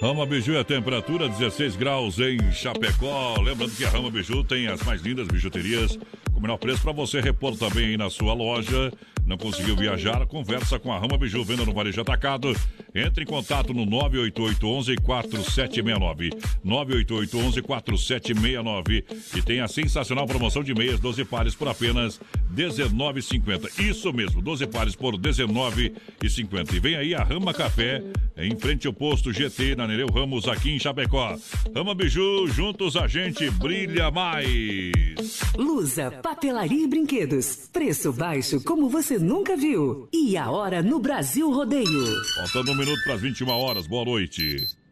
Rama 0.01 0.25
Biju 0.25 0.53
é 0.55 0.59
a 0.59 0.63
temperatura 0.63 1.27
16 1.27 1.75
graus 1.75 2.19
em 2.19 2.51
Chapecó. 2.51 3.35
Lembrando 3.41 3.75
que 3.75 3.83
a 3.83 3.89
Rama 3.89 4.11
Biju 4.11 4.43
tem 4.43 4.67
as 4.67 4.83
mais 4.83 5.01
lindas 5.01 5.27
bijuterias 5.27 5.97
com 6.31 6.39
o 6.39 6.41
menor 6.41 6.57
preço 6.57 6.81
para 6.81 6.91
você 6.91 7.19
repor 7.19 7.57
também 7.57 7.87
aí 7.87 7.97
na 7.97 8.09
sua 8.09 8.33
loja. 8.33 8.91
Não 9.25 9.37
conseguiu 9.37 9.75
viajar? 9.75 10.25
Conversa 10.27 10.77
com 10.77 10.93
a 10.93 10.99
Rama 10.99 11.17
Biju, 11.17 11.43
venda 11.43 11.65
no 11.65 11.73
varejo 11.73 11.99
atacado. 12.01 12.55
Entre 12.93 13.23
em 13.23 13.27
contato 13.27 13.73
no 13.73 13.85
98811 13.85 14.95
4769. 14.97 16.29
98811 16.63 17.61
4769. 17.61 19.05
E 19.35 19.41
tem 19.41 19.61
a 19.61 19.67
sensacional 19.67 20.27
promoção 20.27 20.63
de 20.63 20.73
meias, 20.73 20.99
12 20.99 21.25
pares 21.25 21.55
por 21.55 21.67
apenas 21.67 22.19
R$19,50. 22.55 23.79
Isso 23.79 24.11
mesmo, 24.13 24.41
12 24.41 24.67
pares 24.67 24.95
por 24.95 25.13
R$19,50. 25.15 26.73
E 26.73 26.79
vem 26.79 26.95
aí 26.95 27.15
a 27.15 27.23
Rama 27.23 27.53
Café, 27.53 28.03
em 28.37 28.55
frente 28.57 28.87
ao 28.87 28.93
posto 28.93 29.31
GT, 29.31 29.75
na 29.75 29.87
Nereu 29.87 30.07
Ramos, 30.07 30.47
aqui 30.47 30.71
em 30.71 30.79
Chapecó. 30.79 31.37
Rama 31.75 31.95
Biju, 31.95 32.47
juntos 32.47 32.95
a 32.95 33.07
gente 33.07 33.49
brilha 33.51 34.11
mais. 34.11 35.39
Lusa, 35.55 36.11
papelaria 36.11 36.83
e 36.83 36.87
brinquedos. 36.87 37.69
Preço 37.71 38.13
baixo 38.13 38.63
como 38.63 38.89
você 38.89 39.17
nunca 39.17 39.57
viu. 39.57 40.07
E 40.13 40.37
a 40.37 40.49
hora 40.49 40.81
no 40.81 40.99
Brasil 40.99 41.51
Rodeio. 41.51 42.05
Faltando 42.35 42.71
um 42.71 42.75
minuto 42.75 43.01
para 43.03 43.15
as 43.15 43.21
21 43.21 43.47
horas. 43.49 43.87
Boa 43.87 44.05
noite. 44.05 44.84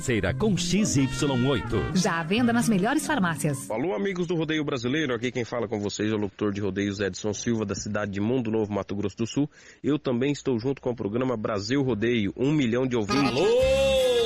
parceira 0.00 0.32
com 0.32 0.54
XY8. 0.54 1.96
Já 1.96 2.20
à 2.20 2.22
venda 2.22 2.54
nas 2.54 2.68
melhores 2.68 3.06
farmácias. 3.06 3.70
Alô, 3.70 3.94
amigos 3.94 4.26
do 4.26 4.34
Rodeio 4.34 4.64
Brasileiro, 4.64 5.14
aqui 5.14 5.30
quem 5.30 5.44
fala 5.44 5.68
com 5.68 5.78
vocês 5.78 6.10
é 6.10 6.14
o 6.14 6.18
locutor 6.18 6.52
de 6.52 6.60
rodeios 6.60 7.00
Edson 7.00 7.34
Silva, 7.34 7.66
da 7.66 7.74
cidade 7.74 8.10
de 8.10 8.20
Mundo 8.20 8.50
Novo, 8.50 8.72
Mato 8.72 8.96
Grosso 8.96 9.18
do 9.18 9.26
Sul. 9.26 9.48
Eu 9.84 9.98
também 9.98 10.32
estou 10.32 10.58
junto 10.58 10.80
com 10.80 10.90
o 10.90 10.96
programa 10.96 11.36
Brasil 11.36 11.82
Rodeio, 11.82 12.32
um 12.34 12.50
milhão 12.50 12.86
de 12.86 12.96
ouvintes. 12.96 13.28
Alô, 13.28 13.46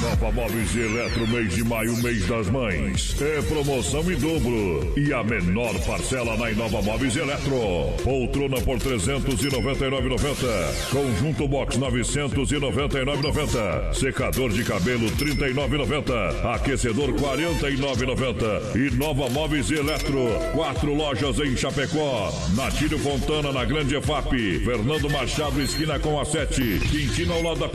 Nova 0.00 0.32
Móveis 0.32 0.74
e 0.74 0.80
Eletro, 0.80 1.28
mês 1.28 1.54
de 1.54 1.62
maio, 1.62 1.94
mês 2.02 2.26
das 2.26 2.48
mães. 2.48 3.14
É 3.20 3.42
promoção 3.42 4.00
em 4.10 4.16
dobro. 4.16 4.94
E 4.96 5.12
a 5.12 5.22
menor 5.22 5.78
parcela 5.80 6.38
na 6.38 6.50
Inova 6.50 6.80
Móveis 6.80 7.14
e 7.16 7.18
Eletro. 7.18 7.92
Poltrona 8.02 8.58
por 8.62 8.78
399,90. 8.78 10.90
Conjunto 10.90 11.46
box 11.46 11.78
999,90. 11.78 13.92
Secador 13.92 14.48
de 14.50 14.64
cabelo 14.64 15.10
39,90. 15.10 16.54
Aquecedor 16.54 17.12
49,90. 17.12 18.76
E 18.76 18.90
Nova 18.96 19.28
Móveis 19.28 19.70
e 19.70 19.74
Eletro. 19.74 20.30
Quatro 20.54 20.94
lojas 20.94 21.38
em 21.40 21.54
Chapecó. 21.54 22.32
Natílio 22.56 22.98
Fontana 23.00 23.52
na 23.52 23.66
Grande 23.66 23.96
EFAP. 23.96 24.60
Fernando 24.64 25.10
Machado, 25.10 25.60
esquina 25.60 25.98
com 25.98 26.18
a 26.18 26.24
7. 26.24 26.80
Quintino 26.90 27.34
ao 27.34 27.42
lado 27.42 27.60
da. 27.60 27.68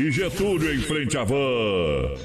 E 0.00 0.10
Getúlio 0.10 0.74
em 0.74 0.78
frente 0.78 1.18
à. 1.18 1.33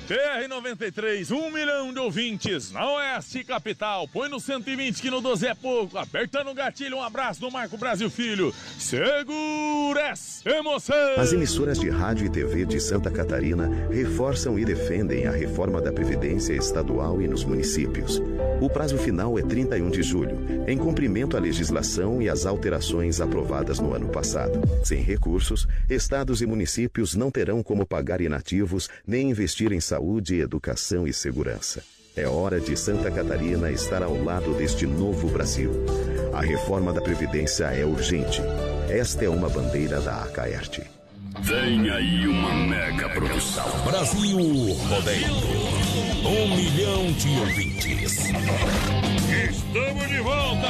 TR93, 0.08 1.32
um 1.32 1.52
milhão 1.52 1.94
de 1.94 2.00
ouvintes 2.00 2.72
na 2.72 2.92
Oeste 2.94 3.44
Capital. 3.44 4.08
Põe 4.08 4.30
no 4.30 4.40
120 4.40 5.02
que 5.02 5.10
no 5.10 5.22
12 5.22 5.48
é 5.48 5.54
pouco. 5.54 5.98
Apertando 5.98 6.50
o 6.50 6.54
gatilho, 6.54 6.98
um 6.98 7.04
abraço 7.04 7.40
do 7.42 7.52
Marco 7.52 7.78
Brasil 7.78 8.10
Filho. 8.10 8.54
Segura 8.78 10.10
essa 10.10 10.50
emoção. 10.50 11.16
As 11.18 11.34
emissoras 11.34 11.80
de 11.80 11.90
rádio 11.90 12.26
e 12.26 12.30
TV 12.30 12.66
de 12.66 12.80
Santa 12.80 13.12
Catarina 13.12 13.70
reforçam 13.92 14.58
e 14.58 14.66
defendem 14.66 15.28
a 15.28 15.32
reforma 15.32 15.82
da 15.82 15.92
Previdência 15.92 16.54
Estadual 16.54 17.22
e 17.22 17.28
nos 17.28 17.44
municípios. 17.44 18.22
O 18.62 18.70
prazo 18.70 18.98
final 18.98 19.38
é 19.40 19.42
31 19.42 19.90
de 19.90 20.04
julho, 20.04 20.38
em 20.68 20.78
cumprimento 20.78 21.38
à 21.38 21.40
legislação 21.40 22.22
e 22.22 22.30
às 22.30 22.46
alterações 22.46 23.22
aprovadas 23.22 23.80
no 23.80 23.94
ano 23.94 24.10
passado. 24.10 24.60
Sem 24.84 25.02
recursos, 25.02 25.68
estados 25.90 26.42
e 26.42 26.46
municípios 26.46 27.16
não 27.16 27.32
terão 27.32 27.64
como 27.64 27.86
pagar 27.86 28.22
inativos 28.22 28.90
nem 29.06 29.30
investir 29.30 29.72
em 29.72 29.80
saúde, 29.80 30.40
educação 30.40 31.08
e 31.08 31.14
segurança. 31.14 31.84
É 32.16 32.28
hora 32.28 32.60
de 32.60 32.76
Santa 32.76 33.10
Catarina 33.10 33.72
estar 33.72 34.04
ao 34.04 34.22
lado 34.24 34.54
deste 34.54 34.86
novo 34.86 35.30
Brasil. 35.30 35.72
A 36.34 36.42
reforma 36.42 36.92
da 36.92 37.02
Previdência 37.02 37.66
é 37.66 37.86
urgente. 37.86 38.42
Esta 38.90 39.26
é 39.26 39.30
uma 39.30 39.50
bandeira 39.50 40.02
da 40.02 40.24
Acaerte. 40.24 40.84
Vem 41.42 41.90
aí 41.90 42.28
uma 42.28 42.54
mega 42.54 43.10
produção. 43.10 43.66
Brasil 43.86 44.38
Rodeio. 44.90 45.34
Um 46.26 46.56
milhão 46.56 47.12
de 47.14 47.40
ouvintes. 47.40 48.30
Estamos 49.50 50.08
de 50.10 50.20
volta! 50.20 50.68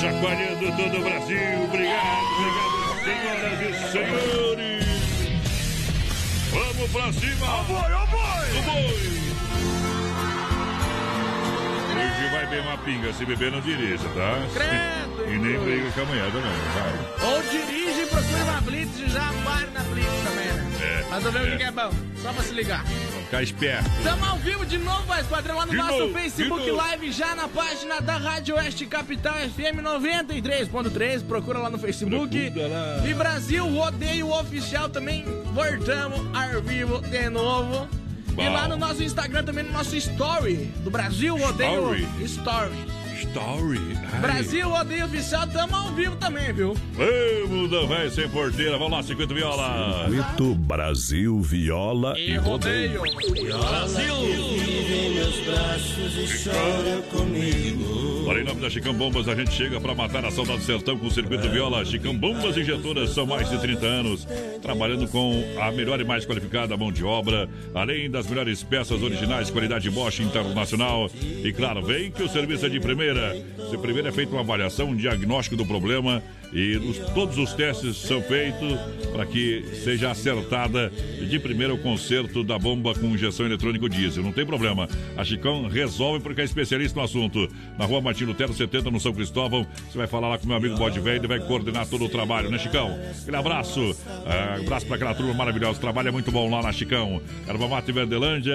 Chacoalhando 0.00 0.76
todo 0.76 0.98
o 0.98 1.02
Brasil. 1.02 1.64
Obrigado, 1.64 2.24
obrigado, 2.36 3.04
senhoras 3.04 3.60
e 3.60 3.92
senhores. 3.92 4.63
Vamos 6.84 6.90
pra 6.92 7.12
cima! 7.12 7.46
Ó 7.46 7.62
boi, 7.64 7.92
ó 7.92 8.06
boi! 8.06 8.58
Ó 8.58 8.62
boi! 8.62 8.92
Hoje 11.96 12.30
vai 12.30 12.46
bem 12.46 12.60
uma 12.60 12.76
pinga, 12.78 13.12
se 13.14 13.24
beber 13.24 13.52
não 13.52 13.60
dirija, 13.60 14.06
tá? 14.08 14.46
Credo! 14.52 15.32
E 15.32 15.38
nem 15.38 15.58
briga 15.60 15.90
com 15.92 16.00
a 16.02 16.04
mulher 16.04 16.30
também, 16.30 16.52
vai. 16.74 17.32
Ou 17.32 17.42
dirige 17.42 17.73
procura 18.34 18.44
uma 18.44 18.60
blitz 18.60 18.98
e 18.98 19.08
já 19.08 19.32
pare 19.44 19.70
na 19.70 19.80
blitz 19.84 20.08
também, 20.24 20.46
né? 20.46 20.70
É, 20.80 21.06
Mas 21.08 21.24
eu 21.24 21.32
ver 21.32 21.40
o 21.40 21.46
é. 21.46 21.50
que 21.50 21.56
que 21.56 21.62
é 21.62 21.70
bom, 21.70 21.90
só 22.20 22.32
pra 22.32 22.42
se 22.42 22.52
ligar. 22.52 22.84
Ficar 22.84 23.42
esperto. 23.42 23.90
Estamos 23.98 24.28
ao 24.28 24.36
vivo 24.38 24.66
de 24.66 24.78
novo, 24.78 25.06
mais 25.06 25.26
padrão, 25.26 25.56
lá 25.56 25.66
no 25.66 25.72
De 25.72 25.78
nosso 25.78 25.98
novo, 25.98 26.12
Facebook. 26.14 26.70
Live, 26.70 27.12
já 27.12 27.34
na 27.34 27.48
página 27.48 28.00
da 28.00 28.16
Rádio 28.16 28.56
Oeste 28.56 28.86
Capital 28.86 29.34
FM 29.34 29.82
93.3. 29.82 31.26
Procura 31.26 31.58
lá 31.60 31.70
no 31.70 31.78
Facebook. 31.78 32.36
E 33.06 33.14
Brasil 33.14 33.66
Rodeio 33.66 34.30
Oficial 34.30 34.88
também. 34.88 35.24
Voltamos 35.52 36.20
ao 36.34 36.60
vivo 36.60 37.00
de 37.00 37.28
novo. 37.30 37.88
E 38.36 38.48
lá 38.48 38.66
no 38.66 38.76
nosso 38.76 39.00
Instagram 39.02 39.44
também, 39.44 39.62
no 39.62 39.72
nosso 39.72 39.94
Story 39.96 40.72
do 40.82 40.90
Brasil 40.90 41.36
Rodeio 41.36 41.94
Story. 41.94 42.24
Story. 42.24 43.03
Story. 43.24 43.80
Ai. 44.12 44.20
Brasil 44.20 44.68
Rodeio 44.68 45.06
Oficial, 45.06 45.46
estamos 45.46 45.74
ao 45.74 45.92
vivo 45.92 46.16
também, 46.16 46.52
viu? 46.52 46.74
Vamos, 46.92 47.70
da 47.70 47.86
vai 47.86 48.10
sem 48.10 48.28
porteira. 48.28 48.78
Vamos 48.78 48.92
lá, 48.92 49.02
50 49.02 49.34
viola. 49.34 50.08
Circuito 50.08 50.54
Brasil 50.54 51.40
Viola 51.40 52.18
e 52.18 52.36
Rodeio. 52.36 53.00
Brasil! 53.00 54.14
Vive 54.14 54.94
em 54.94 55.14
meus 55.14 55.40
braços 55.40 56.14
e 56.16 56.48
chora 56.48 57.02
comigo. 57.10 58.04
Olha, 58.26 58.40
em 58.40 58.44
nome 58.44 58.60
da 58.60 58.70
Chicão 58.70 58.94
Bombas, 58.94 59.28
a 59.28 59.34
gente 59.34 59.52
chega 59.52 59.78
para 59.78 59.94
matar 59.94 60.24
a 60.24 60.30
saudade 60.30 60.60
do 60.60 60.64
sertão 60.64 60.98
com 60.98 61.06
o 61.06 61.10
circuito 61.10 61.48
viola. 61.50 61.84
Chicão 61.84 62.16
Bombas 62.16 62.56
Injetoras 62.56 63.10
são 63.10 63.26
mais 63.26 63.50
de 63.50 63.58
30 63.60 63.86
anos, 63.86 64.26
trabalhando 64.62 65.06
com 65.08 65.44
a 65.60 65.70
melhor 65.70 66.00
e 66.00 66.04
mais 66.04 66.24
qualificada 66.24 66.74
mão 66.76 66.90
de 66.90 67.04
obra, 67.04 67.48
além 67.74 68.10
das 68.10 68.26
melhores 68.26 68.62
peças 68.62 69.02
originais, 69.02 69.50
qualidade 69.50 69.90
Bosch 69.90 70.20
Internacional. 70.20 71.10
E 71.44 71.52
claro, 71.52 71.82
vem 71.82 72.10
que 72.10 72.22
o 72.22 72.28
serviço 72.28 72.64
é 72.64 72.68
de 72.70 72.80
primeira. 72.80 73.13
Se 73.70 73.78
primeiro 73.78 74.08
é 74.08 74.12
feita 74.12 74.32
uma 74.32 74.40
avaliação, 74.40 74.90
um 74.90 74.96
diagnóstico 74.96 75.56
do 75.56 75.66
problema 75.66 76.22
e 76.54 76.76
os- 76.76 76.98
todos 77.12 77.36
os 77.36 77.52
testes 77.52 77.96
são 77.96 78.22
feitos 78.22 78.78
para 79.12 79.26
que 79.26 79.64
seja 79.82 80.10
acertada 80.10 80.90
de 81.28 81.38
primeira 81.38 81.74
o 81.74 81.78
conserto 81.78 82.42
da 82.44 82.58
bomba 82.58 82.94
com 82.94 83.06
injeção 83.08 83.44
eletrônico 83.46 83.88
diesel. 83.88 84.22
Não 84.22 84.32
tem 84.32 84.46
problema. 84.46 84.88
A 85.16 85.24
Chicão 85.24 85.68
resolve 85.68 86.20
porque 86.20 86.40
é 86.40 86.44
especialista 86.44 86.98
no 86.98 87.04
assunto. 87.04 87.48
Na 87.78 87.84
rua 87.84 88.00
Martin 88.00 88.24
Lutero 88.24 88.52
70, 88.54 88.90
no 88.90 89.00
São 89.00 89.12
Cristóvão. 89.12 89.66
Você 89.90 89.98
vai 89.98 90.06
falar 90.06 90.28
lá 90.28 90.38
com 90.38 90.46
meu 90.46 90.56
amigo 90.56 90.76
Bode 90.76 91.00
Velho, 91.00 91.18
ele 91.20 91.28
vai 91.28 91.40
coordenar 91.40 91.86
todo 91.86 92.04
o 92.04 92.08
trabalho, 92.08 92.50
né, 92.50 92.58
Chicão? 92.58 92.98
Aquele 93.22 93.36
abraço. 93.36 93.96
Ah, 94.26 94.56
abraço 94.60 94.86
para 94.86 94.96
aquela 94.96 95.14
turma 95.14 95.34
maravilhosa. 95.34 95.78
O 95.78 95.80
trabalho 95.80 96.08
é 96.08 96.12
muito 96.12 96.30
bom 96.30 96.48
lá 96.50 96.62
na 96.62 96.72
Chicão. 96.72 97.20
Erva 97.48 97.68
Mate 97.68 97.92
Verdelândia, 97.92 98.54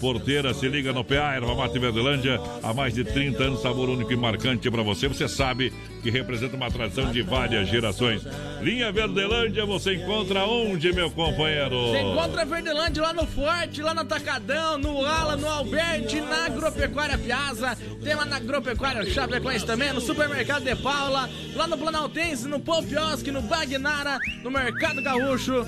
porteira, 0.00 0.52
se 0.54 0.68
liga 0.68 0.92
no 0.92 1.02
PA, 1.04 1.34
Erva 1.34 1.54
Mate 1.54 1.78
Verdelândia. 1.78 2.40
Há 2.62 2.72
mais 2.74 2.94
de 2.94 3.04
30 3.04 3.42
anos, 3.44 3.62
sabor 3.62 3.88
único 3.88 4.12
e 4.12 4.16
marcante 4.16 4.70
para 4.70 4.82
você. 4.82 5.08
Você 5.08 5.28
sabe 5.28 5.72
que 6.02 6.10
representa 6.10 6.56
uma 6.56 6.70
tradição 6.70 7.10
de 7.12 7.22
várias 7.38 7.68
gerações. 7.68 8.22
Linha 8.60 8.90
Verdelândia, 8.90 9.64
você 9.64 9.94
encontra 9.94 10.44
onde, 10.44 10.92
meu 10.92 11.08
companheiro? 11.08 11.88
Você 11.88 12.00
encontra 12.00 12.44
Verdelândia 12.44 13.02
lá 13.02 13.12
no 13.12 13.26
Forte, 13.26 13.80
lá 13.80 13.94
no 13.94 14.00
Atacadão, 14.00 14.76
no 14.76 15.04
Ala, 15.04 15.36
no 15.36 15.48
Alberti, 15.48 16.20
na 16.20 16.46
Agropecuária 16.46 17.16
Piazza. 17.16 17.78
Tem 18.02 18.14
lá 18.14 18.24
na 18.24 18.36
Agropecuária 18.36 19.08
Chapecoense 19.08 19.64
também, 19.64 19.92
no 19.92 20.00
Supermercado 20.00 20.64
de 20.64 20.74
Paula, 20.74 21.30
lá 21.54 21.66
no 21.68 21.78
Planaltense, 21.78 22.48
no 22.48 22.58
Popiosque, 22.58 23.30
no 23.30 23.42
Bagnara, 23.42 24.18
no 24.42 24.50
Mercado 24.50 25.00
Gaúcho. 25.00 25.64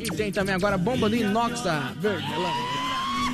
E 0.00 0.16
tem 0.16 0.32
também 0.32 0.54
agora 0.54 0.76
a 0.76 0.78
bomba 0.78 1.08
do 1.08 1.16
inox 1.16 1.60
da 1.60 1.92
Verdelândia. 1.96 2.80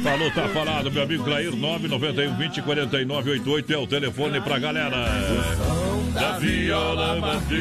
Falou, 0.02 0.30
tá 0.30 0.48
falado, 0.48 0.90
meu 0.90 1.02
amigo 1.02 1.24
Clair, 1.24 1.54
991 1.54 2.36
20 2.36 2.62
49 2.62 3.30
88 3.30 3.72
é 3.72 3.78
o 3.78 3.86
telefone 3.86 4.40
pra 4.40 4.58
galera. 4.58 5.95
Da 6.16 6.38
viola 6.38 7.20
bateu. 7.20 7.58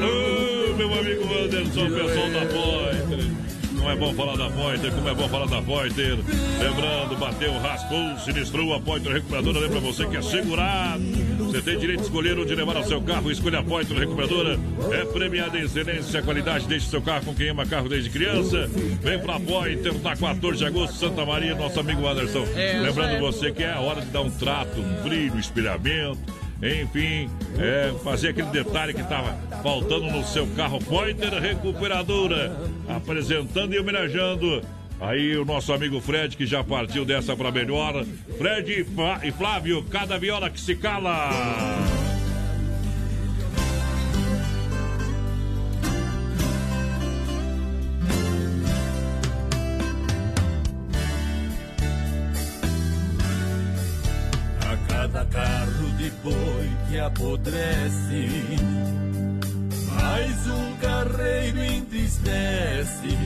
Ô, 0.00 0.76
meu 0.76 0.98
amigo 0.98 1.24
Anderson, 1.44 1.90
pessoal 1.90 2.30
da 2.30 2.46
Pointer. 2.46 3.28
Não 3.74 3.90
é 3.90 3.96
bom 3.96 4.12
falar 4.14 4.36
da 4.36 4.50
Pointer, 4.50 4.90
como 4.92 5.08
é 5.08 5.14
bom 5.14 5.28
falar 5.28 5.46
da 5.46 5.60
Pointer. 5.62 6.16
Lembrando, 6.58 7.16
bateu, 7.18 7.52
raspou, 7.58 8.18
sinistrou 8.24 8.74
a 8.74 8.80
Pointer 8.80 9.12
Recuperadora. 9.12 9.60
Lembra 9.60 9.80
você 9.80 10.06
que 10.06 10.16
é 10.16 10.22
segurado. 10.22 11.02
Você 11.38 11.62
tem 11.62 11.78
direito 11.78 12.00
de 12.00 12.06
escolher 12.06 12.38
onde 12.38 12.54
levar 12.54 12.78
o 12.78 12.84
seu 12.84 13.00
carro. 13.02 13.30
Escolha 13.30 13.58
a 13.60 13.62
Pointer 13.62 13.96
Recuperadora. 13.98 14.58
É 14.90 15.04
premiada 15.04 15.58
em 15.58 15.62
excelência, 15.64 16.22
qualidade. 16.22 16.66
Deixe 16.66 16.86
seu 16.86 17.02
carro 17.02 17.26
com 17.26 17.34
quem 17.34 17.50
ama 17.50 17.66
carro 17.66 17.88
desde 17.88 18.08
criança. 18.10 18.68
Vem 19.02 19.18
pra 19.18 19.38
Pointer 19.38 19.94
na 20.02 20.16
14 20.16 20.58
de 20.58 20.64
agosto, 20.66 20.96
Santa 20.96 21.24
Maria, 21.26 21.54
nosso 21.54 21.78
amigo 21.78 22.06
Anderson. 22.06 22.46
É, 22.56 22.78
Lembrando 22.80 23.10
aí. 23.14 23.20
você 23.20 23.52
que 23.52 23.62
é 23.62 23.72
a 23.72 23.80
hora 23.80 24.00
de 24.00 24.08
dar 24.08 24.22
um 24.22 24.30
trato, 24.30 24.80
um 24.80 25.02
brilho, 25.02 25.38
espelhamento. 25.38 26.18
Enfim, 26.62 27.30
é, 27.58 27.94
fazer 28.02 28.30
aquele 28.30 28.48
detalhe 28.48 28.92
que 28.92 29.00
estava 29.00 29.32
faltando 29.62 30.06
no 30.10 30.24
seu 30.24 30.46
carro 30.48 30.78
Pointer 30.80 31.32
Recuperadora. 31.40 32.56
Apresentando 32.88 33.74
e 33.74 33.78
homenageando 33.78 34.60
aí 35.00 35.36
o 35.36 35.44
nosso 35.44 35.72
amigo 35.72 36.00
Fred, 36.00 36.36
que 36.36 36.46
já 36.46 36.64
partiu 36.64 37.04
dessa 37.04 37.36
para 37.36 37.52
melhor. 37.52 38.04
Fred 38.36 38.72
e 38.80 38.84
Flá- 38.84 39.20
Flávio, 39.36 39.84
cada 39.84 40.18
viola 40.18 40.50
que 40.50 40.60
se 40.60 40.74
cala. 40.74 41.30
De 56.08 56.10
boi 56.22 56.70
que 56.88 56.98
apodrece, 56.98 58.28
mais 59.94 60.46
um 60.46 60.76
carreiro 60.76 61.62
entristece, 61.62 63.18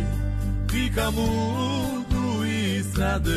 fica 0.68 1.10
mudo 1.10 2.38
o 2.38 2.46
estradão. 2.46 3.32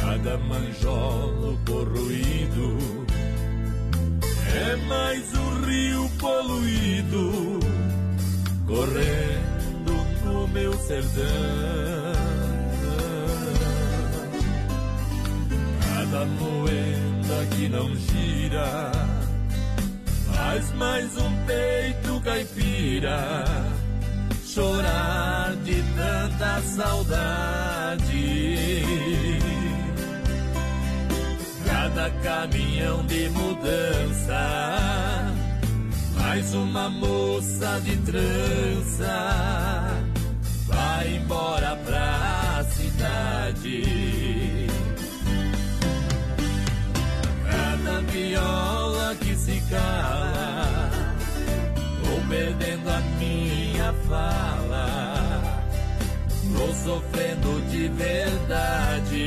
Cada 0.00 0.38
manjolo 0.38 1.58
corroído 1.66 3.06
é 4.56 4.76
mais 4.88 5.34
um 5.34 5.64
rio 5.66 6.10
poluído 6.18 7.60
correndo 8.66 10.24
no 10.24 10.48
meu 10.48 10.72
sertão. 10.78 12.23
Cada 16.14 16.26
moeda 16.26 17.46
que 17.50 17.68
não 17.68 17.92
gira, 17.96 18.92
faz 20.32 20.72
mais 20.74 21.16
um 21.16 21.44
peito 21.44 22.20
caipira 22.20 23.44
chorar 24.46 25.56
de 25.64 25.82
tanta 25.96 26.60
saudade. 26.76 28.06
Cada 31.66 32.10
caminhão 32.22 33.04
de 33.06 33.28
mudança, 33.30 34.38
mais 36.16 36.54
uma 36.54 36.90
moça 36.90 37.80
de 37.80 37.96
trança, 37.96 39.10
vai 40.68 41.16
embora 41.16 41.74
pra 41.84 42.64
cidade. 42.70 44.23
Se 49.44 49.60
cala, 49.68 50.90
vou 52.02 52.20
perdendo 52.30 52.88
a 52.88 53.00
minha 53.18 53.92
fala, 54.08 55.62
vou 56.44 56.74
sofrendo 56.74 57.60
de 57.70 57.88
verdade. 57.88 59.24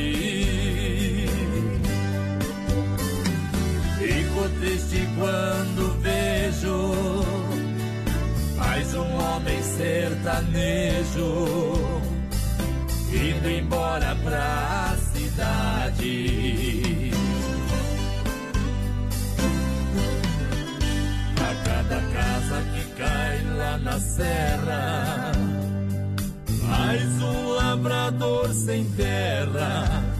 Fico 3.98 4.48
triste 4.60 5.08
quando 5.16 6.00
vejo 6.00 7.24
mais 8.56 8.94
um 8.94 9.14
homem 9.22 9.62
sertanejo 9.62 11.28
indo 13.12 13.48
embora 13.50 14.16
pra 14.24 14.96
cidade. 15.12 16.27
Na 23.82 23.98
serra, 23.98 25.32
mais 26.62 27.22
um 27.22 27.48
labrador 27.52 28.52
sem 28.52 28.84
terra 28.92 30.18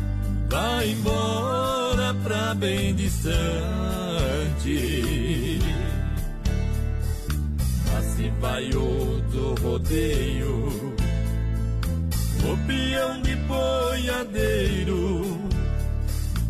vai 0.49 0.91
embora 0.91 2.15
pra 2.23 2.55
bem 2.55 2.95
distante. 2.95 3.35
Mas 7.93 8.05
se 8.05 8.31
vai 8.41 8.71
outro 8.75 9.55
rodeio, 9.63 10.95
o 12.45 12.57
peão 12.67 13.21
de 13.23 13.37
boiadeiro 13.37 15.39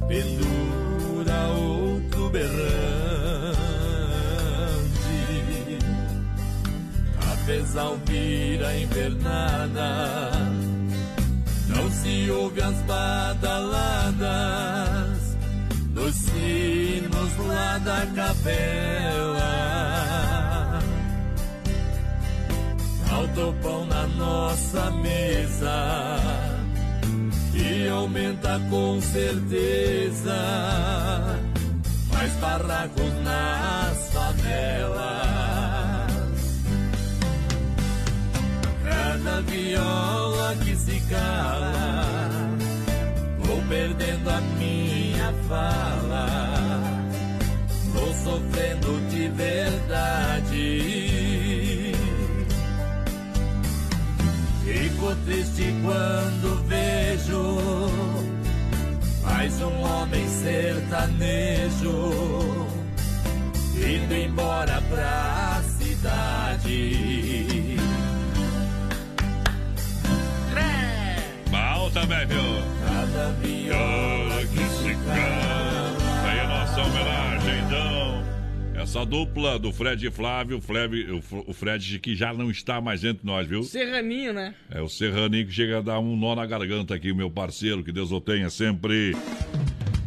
pendura 0.08 1.46
outro 1.48 2.30
berrante. 2.30 2.97
Apesar 7.48 7.84
ouvir 7.84 8.62
a 8.62 8.78
invernada 8.78 10.30
não 11.66 11.90
se 11.90 12.30
ouve 12.30 12.60
as 12.60 12.76
badaladas 12.82 14.18
dos 15.94 16.14
sinos 16.14 17.36
lá 17.46 17.78
da 17.78 18.04
capela. 18.14 19.48
Falta 23.06 23.40
o 23.40 23.54
pão 23.62 23.86
na 23.86 24.06
nossa 24.08 24.90
mesa 24.90 26.18
e 27.54 27.88
aumenta 27.88 28.60
com 28.68 29.00
certeza 29.00 30.36
mais 32.12 32.32
barracos 32.34 33.14
nas 33.24 34.12
favelas. 34.12 35.17
Viola 39.48 40.54
que 40.64 40.76
se 40.76 41.00
cala, 41.08 42.08
vou 43.38 43.62
perdendo 43.68 44.30
a 44.30 44.40
minha 44.40 45.32
fala, 45.48 46.26
vou 47.92 48.14
sofrendo 48.14 49.00
de 49.10 49.28
verdade. 49.28 50.58
Fico 54.64 55.14
triste 55.24 55.74
quando 55.82 56.62
vejo 56.66 57.88
mais 59.22 59.60
um 59.62 59.80
homem 59.82 60.28
sertanejo 60.28 61.98
indo 63.76 64.14
embora 64.14 64.82
pra 64.90 65.62
cidade. 65.78 67.17
Também, 72.00 72.26
viu? 72.26 72.42
Cada 72.86 73.32
viola 73.32 74.46
que 74.46 74.58
se 74.58 74.94
cala. 75.04 75.96
Aí 76.24 76.40
a 76.40 76.46
nossa 76.46 76.82
homenagem, 76.82 77.64
então. 77.66 78.82
Essa 78.82 79.04
dupla 79.04 79.58
do 79.58 79.72
Fred 79.72 80.06
e 80.06 80.10
Flávio, 80.10 80.58
o 80.58 80.60
Fred, 80.60 81.22
o 81.46 81.52
Fred 81.52 81.98
que 81.98 82.14
já 82.14 82.32
não 82.32 82.50
está 82.50 82.80
mais 82.80 83.04
entre 83.04 83.26
nós, 83.26 83.48
viu? 83.48 83.64
Serraninho, 83.64 84.32
né? 84.32 84.54
É 84.70 84.80
o 84.80 84.88
Serraninho 84.88 85.46
que 85.46 85.52
chega 85.52 85.78
a 85.78 85.82
dar 85.82 85.98
um 85.98 86.16
nó 86.16 86.34
na 86.36 86.46
garganta 86.46 86.94
aqui, 86.94 87.12
meu 87.12 87.30
parceiro, 87.30 87.82
que 87.82 87.92
Deus 87.92 88.12
o 88.12 88.20
tenha 88.20 88.48
sempre. 88.48 89.16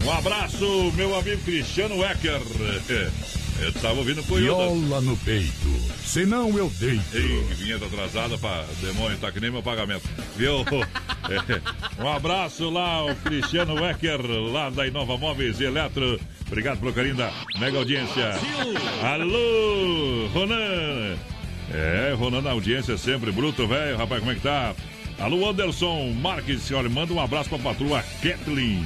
Um 0.06 0.12
abraço, 0.12 0.92
meu 0.96 1.16
amigo 1.16 1.42
Cristiano 1.44 1.98
Wecker. 2.00 2.40
Eu 3.62 3.72
tava 3.74 3.96
ouvindo 4.00 4.24
Coyote. 4.24 4.74
Viola 4.80 5.02
no 5.02 5.16
peito, 5.18 5.68
senão 6.04 6.50
eu 6.58 6.68
deito. 6.80 7.04
Ei, 7.14 7.46
que 7.48 7.54
vinheta 7.56 7.86
atrasada 7.86 8.36
pra 8.40 8.66
demônio, 8.82 9.18
tá 9.20 9.32
que 9.32 9.40
nem 9.40 9.52
meu 9.52 9.62
pagamento. 9.64 10.08
Viu? 10.36 10.66
É, 11.30 12.02
um 12.04 12.10
abraço 12.12 12.70
lá, 12.72 13.06
o 13.06 13.16
Cristiano 13.18 13.76
Wecker, 13.76 14.20
lá 14.52 14.70
da 14.72 14.88
Inova 14.88 15.18
Móveis 15.18 15.60
e 15.62 15.66
Eletro. 15.66 16.20
Obrigado 16.48 16.80
pelo 16.80 16.92
carinho 16.92 17.16
da 17.16 17.32
mega 17.60 17.78
audiência. 17.78 18.32
Alô, 19.04 20.28
Ronan. 20.34 21.16
É, 21.72 22.14
Ronan 22.18 22.42
na 22.42 22.52
audiência 22.52 22.98
sempre, 22.98 23.32
bruto, 23.32 23.68
velho. 23.68 23.98
Rapaz, 23.98 24.20
como 24.20 24.32
é 24.32 24.36
que 24.36 24.42
tá? 24.42 24.74
Alô, 25.20 25.48
Anderson 25.48 26.12
Marques. 26.20 26.70
Olha, 26.72 26.90
manda 26.90 27.14
um 27.14 27.20
abraço 27.22 27.50
pra 27.50 27.60
patroa 27.60 28.04
Kathleen. 28.22 28.84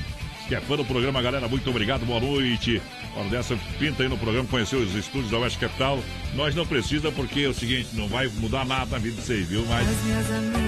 Que 0.48 0.54
é 0.54 0.62
fã 0.62 0.76
do 0.76 0.86
programa, 0.86 1.22
galera. 1.24 1.48
Muito 1.48 1.68
obrigado, 1.72 2.06
boa 2.06 2.20
noite. 2.20 2.80
Hora 3.16 3.30
dessa, 3.30 3.58
pinta 3.80 4.04
aí 4.04 4.10
no 4.10 4.18
programa, 4.18 4.48
conheceu 4.48 4.78
os 4.80 4.94
estúdios 4.94 5.32
da 5.32 5.40
Oeste 5.40 5.58
Capital. 5.58 5.98
Nós 6.36 6.54
não 6.54 6.68
precisa 6.68 7.12
porque 7.12 7.42
é 7.42 7.48
o 7.48 7.54
seguinte, 7.54 7.90
não 7.94 8.08
vai 8.08 8.28
mudar 8.28 8.64
nada 8.64 8.92
na 8.92 8.98
vida 9.00 9.16
de 9.16 9.22
vocês, 9.24 9.48
viu? 9.48 9.66
Mas 9.68 9.88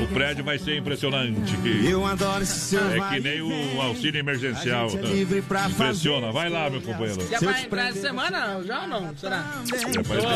o 0.03 0.13
prédio 0.13 0.43
vai 0.43 0.57
ser 0.57 0.77
impressionante. 0.77 1.53
Eu 1.87 2.03
adoro 2.07 2.41
esse 2.41 2.59
seu 2.59 2.79
É 2.89 3.09
que 3.09 3.19
nem 3.19 3.41
o 3.41 3.81
auxílio 3.81 4.17
emergencial. 4.17 4.85
A 4.87 4.89
gente 4.89 5.05
é 5.05 5.09
livre 5.09 5.41
pra 5.43 5.67
Impressiona. 5.69 6.31
Vai 6.31 6.49
lá, 6.49 6.69
meu 6.71 6.81
companheiro. 6.81 7.27
Já 7.29 7.39
vai 7.39 7.63
entrar 7.63 7.89
essa 7.89 8.01
semana 8.01 8.63
já 8.65 8.81
ou 8.81 8.87
não? 8.87 9.15
Será? 9.15 9.61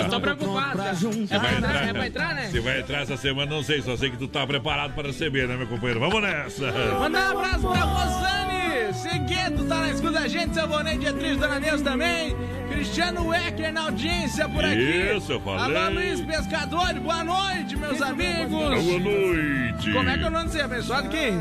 Tô 0.10 0.22
preocupado. 0.22 0.84
Você 0.96 1.34
É 1.34 1.40
pra 1.40 1.40
vai 1.40 1.58
entrar, 1.58 1.70
entrar, 1.70 1.88
é 1.88 1.94
pra 1.94 2.08
entrar, 2.08 2.36
né? 2.36 2.50
Você 2.52 2.60
vai 2.60 2.80
entrar 2.82 3.02
essa 3.02 3.18
semana, 3.18 3.50
não 3.50 3.64
sei, 3.64 3.82
só 3.82 3.98
sei 3.98 4.12
que 4.12 4.18
tu 4.18 4.28
tá 4.28 4.46
preparado 4.46 4.94
para 4.94 5.08
receber, 5.08 5.48
né, 5.48 5.58
meu 5.58 5.68
companheiro? 5.68 6.00
Vamos 6.00 6.22
nessa! 6.22 6.72
Mandar 7.00 7.34
um 7.34 7.40
abraço 7.40 7.68
pra 7.68 7.80
Rosane 7.80 8.61
Seguedo, 8.94 9.66
tá 9.66 9.78
na 9.78 9.90
escuta 9.90 10.14
da 10.14 10.28
gente, 10.28 10.54
seu 10.54 10.68
boné 10.68 10.98
de 10.98 11.08
atriz, 11.08 11.38
Dona 11.38 11.60
Neus 11.60 11.82
também. 11.82 12.36
Cristiano 12.70 13.28
Wecker 13.28 13.74
na 13.74 13.84
audiência 13.84 14.48
por 14.48 14.64
aqui. 14.64 15.18
Isso, 15.18 15.32
eu 15.34 15.42
falei. 15.42 15.78
Alô, 15.78 15.94
Luiz 15.96 16.22
Pescador, 16.22 16.94
boa 17.00 17.24
noite, 17.24 17.76
meus 17.76 18.02
amigos. 18.02 18.50
Boa 18.50 18.70
noite! 18.70 19.92
Como 19.92 20.10
é 20.10 20.18
que 20.18 20.24
é 20.24 20.28
o 20.28 20.32
nome 20.32 20.46
desse 20.46 20.62
abençoado 20.62 21.10
quem? 21.10 21.34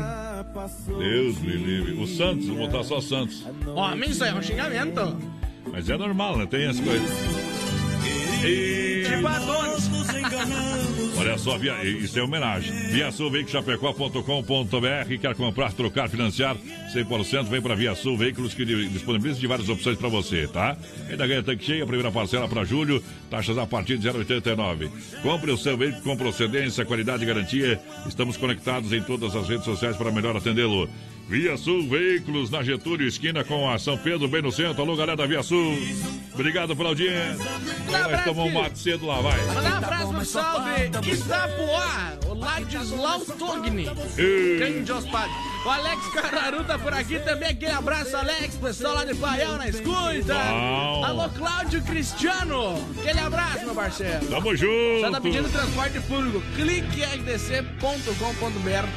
Deus 0.87 1.39
me 1.39 1.53
livre. 1.53 1.93
O 1.93 2.07
Santos, 2.07 2.47
vou 2.47 2.57
botar 2.57 2.83
só 2.83 2.99
Santos. 2.99 3.45
Homem, 3.67 4.09
isso 4.09 4.23
aí 4.23 4.31
é 4.31 4.33
um 4.33 4.41
xingamento. 4.41 5.17
Mas 5.71 5.89
é 5.89 5.97
normal, 5.97 6.37
né? 6.37 6.45
Tem 6.45 6.67
as 6.67 6.79
coisas. 6.79 7.50
E... 8.43 9.03
Tipo. 9.05 9.21
Olha 11.17 11.37
só, 11.37 11.57
via, 11.57 11.83
isso 11.83 12.17
é 12.17 12.23
homenagem. 12.23 12.71
ViaSulVeicochapecó.com.br 12.89 15.17
Quer 15.19 15.35
comprar, 15.35 15.71
trocar, 15.71 16.09
financiar 16.09 16.57
100%? 16.93 17.43
Vem 17.43 17.61
para 17.61 17.75
Via 17.75 17.93
Sul 17.93 18.17
Veículos 18.17 18.55
que 18.55 18.65
disponibiliza 18.65 19.39
de 19.39 19.45
várias 19.45 19.69
opções 19.69 19.97
para 19.97 20.09
você, 20.09 20.47
tá? 20.47 20.75
Ainda 21.09 21.27
ganha 21.27 21.43
tanque 21.43 21.63
cheio, 21.63 21.83
a 21.83 21.87
primeira 21.87 22.11
parcela 22.11 22.47
para 22.47 22.63
julho, 22.63 23.03
taxas 23.29 23.57
a 23.57 23.67
partir 23.67 23.99
de 23.99 24.09
0,89. 24.09 24.89
Compre 25.21 25.51
o 25.51 25.57
seu 25.57 25.77
veículo 25.77 26.01
com 26.01 26.17
procedência, 26.17 26.85
qualidade 26.85 27.21
e 27.23 27.27
garantia. 27.27 27.79
Estamos 28.07 28.35
conectados 28.35 28.91
em 28.91 29.01
todas 29.01 29.35
as 29.35 29.47
redes 29.47 29.65
sociais 29.65 29.95
para 29.95 30.11
melhor 30.11 30.35
atendê-lo. 30.35 30.89
Via 31.31 31.55
Sul 31.55 31.87
Veículos, 31.87 32.49
na 32.49 32.61
Getúlio, 32.61 33.07
esquina 33.07 33.41
com 33.41 33.71
a 33.71 33.79
São 33.79 33.97
Pedro, 33.97 34.27
bem 34.27 34.41
no 34.41 34.51
centro. 34.51 34.81
Alô, 34.81 34.97
galera 34.97 35.15
da 35.15 35.25
Via 35.25 35.41
Sul. 35.41 35.77
Obrigado 36.33 36.75
pela 36.75 36.89
audiência. 36.89 37.45
Nós 37.89 38.23
tomamos 38.25 38.53
um 38.53 38.61
mate 38.61 38.77
cedo 38.77 39.05
lá, 39.05 39.21
vai. 39.21 39.41
Mandar 39.45 39.71
um 39.71 39.77
abraço 39.77 40.07
pro 40.09 40.19
pessoal 40.19 40.61
de 40.99 41.11
Itapuá, 41.13 42.17
o 42.27 42.33
Ladislau 42.33 43.21
Togni. 43.21 43.87
Grande 44.57 44.91
Ospad. 44.91 45.31
O 45.65 45.69
Alex 45.69 46.07
Cararu 46.09 46.65
tá 46.65 46.77
por 46.77 46.93
aqui 46.93 47.17
também. 47.19 47.51
Aquele 47.51 47.71
abraço, 47.71 48.17
Alex. 48.17 48.55
Pessoal 48.57 48.95
lá 48.95 49.05
de 49.05 49.15
Paião 49.15 49.57
na 49.57 49.69
escuta. 49.69 50.33
Bom. 50.33 51.05
Alô, 51.05 51.29
Cláudio 51.29 51.81
Cristiano. 51.83 52.75
Aquele 52.99 53.19
abraço, 53.19 53.63
meu 53.63 53.75
parceiro. 53.75 54.25
Tamo 54.25 54.53
junto. 54.53 54.99
Já 54.99 55.11
tá 55.11 55.21
pedindo 55.21 55.49
transporte 55.49 55.97
público. 56.01 56.41
Clique 56.57 57.05
rdc.com.br, 57.05 57.67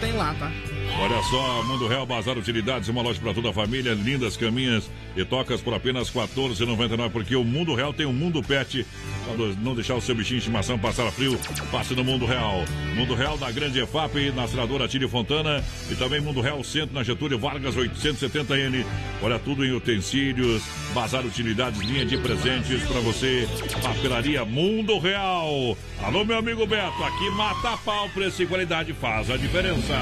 tem 0.00 0.14
lá, 0.14 0.34
tá? 0.34 0.50
Olha 0.98 1.22
só, 1.24 1.62
Mundo 1.64 1.88
Real 1.88 2.06
Bazar 2.06 2.38
Utilidades, 2.38 2.88
uma 2.88 3.02
loja 3.02 3.20
para 3.20 3.34
toda 3.34 3.50
a 3.50 3.52
família, 3.52 3.94
lindas 3.94 4.36
caminhas 4.36 4.90
e 5.16 5.24
tocas 5.24 5.60
por 5.60 5.74
apenas 5.74 6.08
R$ 6.08 6.20
14,99, 6.22 7.10
porque 7.10 7.36
o 7.36 7.44
Mundo 7.44 7.74
Real 7.74 7.92
tem 7.92 8.06
um 8.06 8.12
Mundo 8.12 8.42
Pet. 8.42 8.86
Pra 9.24 9.46
não 9.62 9.74
deixar 9.74 9.94
o 9.94 10.00
seu 10.00 10.14
bichinho 10.14 10.38
de 10.38 10.44
estimação 10.44 10.78
passar 10.78 11.10
frio, 11.10 11.38
passe 11.70 11.94
no 11.94 12.04
Mundo 12.04 12.26
Real. 12.26 12.64
Mundo 12.94 13.14
Real 13.14 13.36
na 13.38 13.50
Grande 13.50 13.80
EFAP, 13.80 14.30
na 14.34 14.46
Senadora 14.46 14.86
Tílio 14.86 15.08
Fontana 15.08 15.64
e 15.90 15.94
também 15.96 16.20
Mundo 16.20 16.40
Real 16.40 16.62
Centro 16.62 16.94
na 16.94 17.02
Getúlio 17.02 17.38
Vargas 17.38 17.74
870N. 17.74 18.84
Olha 19.22 19.38
tudo 19.38 19.64
em 19.64 19.72
utensílios, 19.72 20.62
Bazar 20.94 21.24
Utilidades, 21.24 21.80
linha 21.80 22.04
de 22.04 22.16
presentes 22.18 22.82
para 22.84 23.00
você. 23.00 23.48
Papelaria 23.82 24.44
Mundo 24.44 24.98
Real. 24.98 25.76
Alô, 26.02 26.24
meu 26.24 26.38
amigo 26.38 26.66
Beto, 26.66 27.02
aqui 27.02 27.30
mata 27.30 27.76
pau, 27.78 28.08
preço 28.10 28.42
e 28.42 28.46
qualidade 28.46 28.92
faz 28.92 29.30
a 29.30 29.36
diferença. 29.36 29.94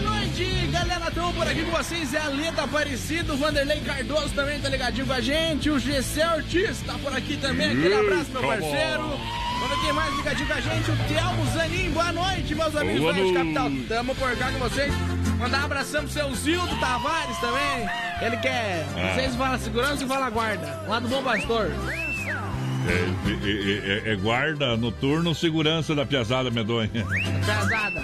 Boa 0.00 0.16
noite, 0.16 0.44
galera. 0.72 1.08
Estamos 1.08 1.34
por 1.34 1.46
aqui 1.46 1.62
com 1.62 1.70
vocês. 1.72 2.14
É 2.14 2.18
a 2.20 2.28
Leda 2.28 2.62
Aparecido, 2.62 3.34
o 3.34 3.36
Vanderlei 3.36 3.80
Cardoso 3.80 4.30
também 4.30 4.58
tá 4.58 4.68
ligadinho 4.68 5.06
com 5.06 5.12
a 5.12 5.20
gente. 5.20 5.68
O 5.68 5.78
GC 5.78 6.24
Ortiz 6.36 6.80
tá 6.80 6.94
por 7.02 7.14
aqui 7.14 7.36
também. 7.36 7.70
Aquele 7.70 7.94
abraço, 7.94 8.30
meu 8.30 8.40
Come 8.40 8.56
parceiro. 8.56 9.02
Vamos 9.02 9.68
ver 9.68 9.84
quem 9.84 9.92
mais 9.92 10.16
ligadinho 10.16 10.46
com 10.46 10.54
a 10.54 10.60
gente. 10.60 10.90
O 10.90 10.96
Telmo 11.06 11.46
Zanin. 11.52 11.90
Boa 11.90 12.12
noite, 12.12 12.54
meus 12.54 12.76
amigos 12.76 13.00
Boa 13.00 13.12
da 13.12 13.18
Rádio. 13.18 13.34
Capital. 13.34 13.70
Tamo 13.88 14.14
por 14.14 14.36
cá 14.36 14.52
com 14.52 14.58
vocês. 14.58 14.94
Mandar 15.38 15.60
um 15.60 15.64
abração 15.64 16.02
pro 16.02 16.12
seu 16.12 16.34
Zildo 16.34 16.80
Tavares 16.80 17.36
também. 17.38 17.88
Ele 18.22 18.36
quer. 18.38 18.86
Ah. 18.96 19.14
Vocês 19.14 19.36
falam 19.36 19.58
segurança 19.58 20.02
e 20.02 20.06
fala 20.06 20.30
guarda. 20.30 20.82
Lá 20.88 20.98
do 20.98 21.08
Bom 21.08 21.22
Pastor. 21.22 21.70
É, 22.88 24.06
é- 24.06 24.10
é- 24.10 24.12
é 24.12 24.16
guarda, 24.16 24.76
noturno, 24.76 25.34
segurança 25.34 25.94
da 25.94 26.04
piazada 26.06 26.50
medonha. 26.50 26.90
Pesada. 26.90 28.02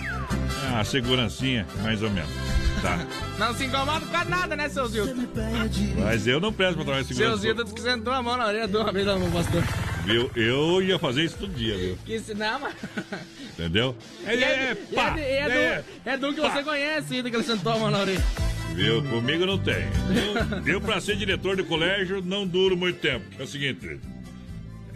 Ah, 0.75 0.85
segurancinha, 0.85 1.67
mais 1.83 2.03
ou 2.03 2.11
menos. 2.11 2.31
Tá. 2.83 2.99
Não 3.39 3.55
se 3.55 3.65
incomoda 3.65 4.05
com 4.05 4.29
nada, 4.29 4.55
né, 4.55 4.69
seu 4.69 4.87
Zildo? 4.87 5.15
Mas 5.99 6.27
eu 6.27 6.39
não 6.39 6.53
presto 6.53 6.75
pra 6.75 6.85
trabalhar 6.85 7.05
Seu 7.07 7.17
segurança. 7.17 7.43
Zildo 7.43 7.65
disse 7.65 7.75
que 7.75 7.81
sentou 7.81 8.13
a 8.13 8.23
mão 8.23 8.37
na 8.37 8.47
orelha 8.47 8.69
de 8.69 8.77
uma 8.77 8.93
vez 8.93 9.07
lá 9.07 9.15
no 9.19 9.27
Bom 9.27 9.43
Pastor. 9.43 9.63
Eu, 10.07 10.31
eu 10.37 10.83
ia 10.83 10.99
fazer 10.99 11.25
isso 11.25 11.37
todo 11.39 11.53
dia, 11.55 11.77
viu? 11.77 11.99
Que 12.05 12.17
ensinar, 12.17 12.61
mas. 12.61 12.75
Entendeu? 13.55 13.97
É, 14.25 14.35
é, 14.35 14.75
pá, 14.95 15.15
é, 15.19 15.23
é, 15.23 15.39
é, 15.41 15.79
do, 15.79 15.85
é 16.11 16.17
do 16.19 16.35
que 16.35 16.41
você 16.41 16.63
conhece, 16.63 17.17
ainda 17.17 17.31
que 17.31 17.37
ele 17.37 17.45
sentou 17.45 17.73
a 17.73 17.79
mão 17.79 17.91
na 17.91 17.99
orelha. 18.01 18.23
Viu? 18.75 19.03
Comigo 19.05 19.47
não 19.47 19.59
tem. 19.59 19.87
Eu, 20.65 20.75
eu, 20.75 20.81
pra 20.81 21.01
ser 21.01 21.17
diretor 21.19 21.57
de 21.57 21.63
colégio, 21.63 22.23
não 22.23 22.47
duro 22.47 22.77
muito 22.77 23.01
tempo. 23.01 23.25
É 23.39 23.43
o 23.43 23.47
seguinte. 23.47 23.99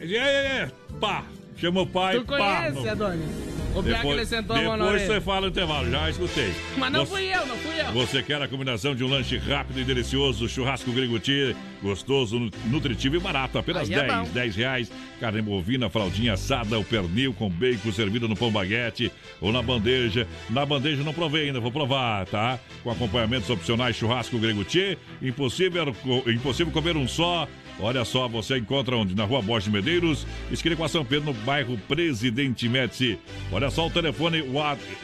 É, 0.01 0.05
é, 0.07 0.19
é, 0.19 0.71
pá. 1.01 1.25
Chama 1.57 1.83
o 1.83 1.87
pai, 1.87 2.19
Tu 2.19 2.25
pá. 2.25 2.37
conhece. 2.39 2.89
Adonis? 2.89 3.51
O 3.73 3.79
ele 3.81 3.95
depois 3.95 4.33
orelha. 4.33 5.07
você 5.07 5.21
fala 5.21 5.43
no 5.43 5.47
intervalo, 5.49 5.89
já 5.89 6.11
escutei. 6.11 6.53
Mas 6.77 6.91
não 6.91 7.07
Você- 7.07 7.13
fui 7.13 7.25
eu, 7.33 7.47
não 7.47 7.57
fui 7.59 7.81
eu. 7.81 7.93
Você 7.93 8.21
quer 8.21 8.43
a 8.43 8.49
combinação 8.49 8.97
de 8.97 9.05
um 9.05 9.09
lanche 9.09 9.37
rápido 9.37 9.79
e 9.79 9.85
delicioso, 9.85 10.49
churrasco 10.49 10.91
Griguti, 10.91 11.55
gostoso, 11.81 12.37
nu- 12.41 12.51
nutritivo 12.67 13.15
e 13.15 13.21
barato, 13.21 13.59
apenas 13.59 13.89
Aí 13.89 13.95
é 13.95 14.03
10, 14.03 14.13
bom. 14.13 14.25
10 14.35 14.57
reais. 14.57 14.91
Carne 15.21 15.41
bovina, 15.43 15.89
fraldinha 15.89 16.33
assada, 16.33 16.79
o 16.81 16.85
pernil 16.85 17.33
com 17.33 17.49
bacon 17.49 17.93
servido 17.93 18.27
no 18.27 18.35
pão 18.35 18.51
baguete 18.51 19.13
ou 19.41 19.53
na 19.53 19.63
bandeja. 19.63 20.27
Na 20.49 20.67
bandeja 20.67 21.05
não 21.05 21.13
provei 21.15 21.47
ainda, 21.47 21.61
vou 21.61 21.71
provar, 21.71 22.27
tá? 22.27 22.59
Com 22.83 22.91
acompanhamentos 22.91 23.51
opcionais, 23.51 23.95
churrasco 23.95 24.37
Griguti, 24.39 24.99
impossível, 25.23 25.95
impossível 26.27 26.73
comer 26.73 26.97
um 26.97 27.07
só. 27.07 27.47
Olha 27.83 28.05
só, 28.05 28.29
você 28.29 28.59
encontra 28.59 28.97
onde? 28.97 29.15
Na 29.15 29.25
rua 29.25 29.41
Borges 29.43 29.65
de 29.65 29.71
Medeiros, 29.71 30.27
esquina 30.51 30.77
com 30.77 30.85
a 30.85 30.89
São 30.89 31.05
Pedro, 31.05 31.33
no 31.33 31.35
bairro 31.41 31.79
Presidente 31.89 32.69
Médici. 32.69 33.19
Olha 33.51 33.71
só 33.71 33.87
o 33.87 33.91
telefone 33.91 34.43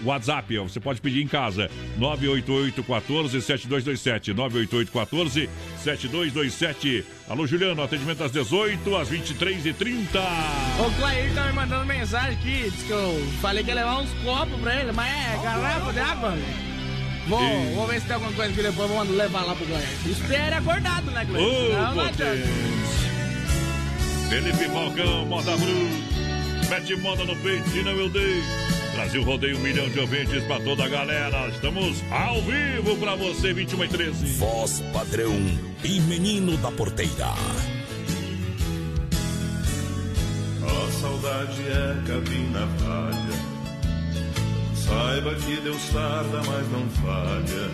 WhatsApp, 0.04 0.58
você 0.58 0.80
pode 0.80 1.00
pedir 1.00 1.22
em 1.22 1.28
casa. 1.28 1.70
988 1.98 2.82
14 2.82 3.42
7227 3.42 4.34
988 4.34 4.92
14 4.92 5.50
7227 5.78 7.04
Alô, 7.28 7.44
Juliano, 7.44 7.82
atendimento 7.82 8.22
às 8.22 8.30
18, 8.30 8.96
às 8.96 9.10
23h30. 9.10 9.96
O 10.78 10.90
Clair 10.96 11.34
tá 11.34 11.46
me 11.46 11.52
mandando 11.54 11.84
mensagem 11.84 12.38
aqui, 12.38 12.70
disse 12.70 12.84
que 12.84 12.92
eu 12.92 13.26
falei 13.40 13.64
que 13.64 13.70
ia 13.70 13.74
levar 13.74 13.98
uns 13.98 14.12
copos 14.22 14.60
pra 14.60 14.80
ele, 14.80 14.92
mas 14.92 15.08
é 15.08 15.42
garrafa 15.42 15.92
de 15.92 15.98
água. 15.98 16.34
Vou, 17.26 17.40
Sim. 17.40 17.74
vou 17.74 17.86
ver 17.88 18.00
se 18.00 18.06
tem 18.06 18.14
alguma 18.14 18.32
coisa 18.32 18.52
que 18.52 18.62
depois 18.62 18.88
vou 18.88 19.02
levar 19.02 19.44
lá 19.44 19.54
pro 19.54 19.66
Clair. 19.66 19.88
Espere 20.06 20.54
acordado, 20.54 21.10
né? 21.10 21.26
Ô, 21.30 21.66
Senão 21.66 21.94
não. 21.94 22.12
Felipe 24.28 24.64
Falcão, 24.68 25.26
moda 25.26 25.56
bruta. 25.56 26.16
Mete 26.70 26.96
moda 26.96 27.24
no 27.24 27.36
peito, 27.36 27.68
se 27.70 27.82
não 27.82 27.92
eu 27.92 28.08
dei. 28.08 28.42
Brasil 28.92 29.22
rodeia 29.22 29.54
um 29.56 29.60
milhão 29.60 29.88
de 29.88 30.00
ouvintes 30.00 30.42
pra 30.44 30.58
toda 30.60 30.84
a 30.84 30.88
galera. 30.88 31.48
Estamos 31.48 32.02
ao 32.10 32.40
vivo 32.42 32.96
pra 32.96 33.14
você, 33.14 33.52
21 33.52 33.84
e 33.84 33.88
13. 33.88 34.26
Voz 34.38 34.82
padrão 34.92 35.34
e 35.84 36.00
menino 36.00 36.56
da 36.56 36.72
porteira. 36.72 37.26
A 40.62 40.92
saudade 40.92 41.62
é 41.68 41.96
capim 42.06 42.50
na 42.50 42.66
falha. 42.78 43.45
Saiba 44.86 45.34
que 45.34 45.60
Deus 45.62 45.82
tarda, 45.92 46.42
mas 46.46 46.70
não 46.70 46.88
falha. 47.02 47.70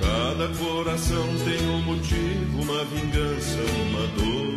Cada 0.00 0.48
coração 0.58 1.26
tem 1.44 1.68
um 1.68 1.82
motivo, 1.82 2.62
uma 2.62 2.84
vingança, 2.86 3.58
uma 3.82 4.06
dor. 4.16 4.54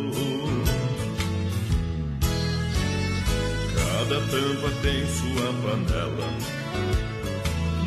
Cada 3.76 4.22
tampa 4.22 4.70
tem 4.82 5.06
sua 5.08 5.54
panela. 5.64 6.30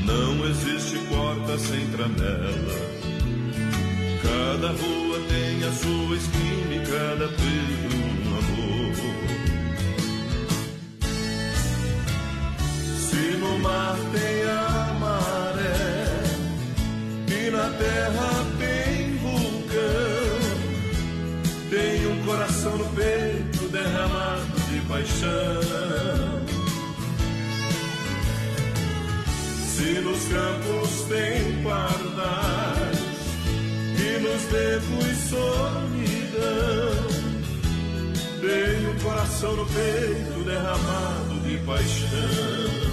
Não 0.04 0.46
existe 0.46 0.98
porta 1.08 1.58
sem 1.58 1.86
tramela. 1.92 3.00
Cada 4.22 4.68
rua 4.68 5.18
tem 5.28 5.64
a 5.66 5.72
sua 5.72 6.16
esquina 6.16 6.74
e 6.74 6.86
cada 6.86 7.26
peito 7.28 8.09
Se 13.31 13.36
no 13.36 13.57
mar 13.61 13.97
tem 14.11 14.43
a 14.43 14.93
maré 14.98 16.05
e 17.28 17.51
na 17.52 17.70
terra 17.78 18.44
tem 18.59 19.16
vulcão, 19.19 20.40
tem 21.70 22.07
um 22.09 22.24
coração 22.24 22.77
no 22.77 22.86
peito 22.86 23.69
derramado 23.69 24.61
de 24.69 24.81
paixão. 24.81 25.61
Se 29.65 30.01
nos 30.01 30.24
campos 30.27 31.02
tem 31.09 31.62
pardais 31.62 32.98
e 33.97 34.19
nos 34.19 34.43
dedos 34.47 35.19
solidão, 35.28 37.07
tem 38.40 38.89
um 38.89 38.98
coração 38.98 39.55
no 39.55 39.66
peito 39.66 40.43
derramado 40.44 41.40
de 41.44 41.59
paixão. 41.59 42.89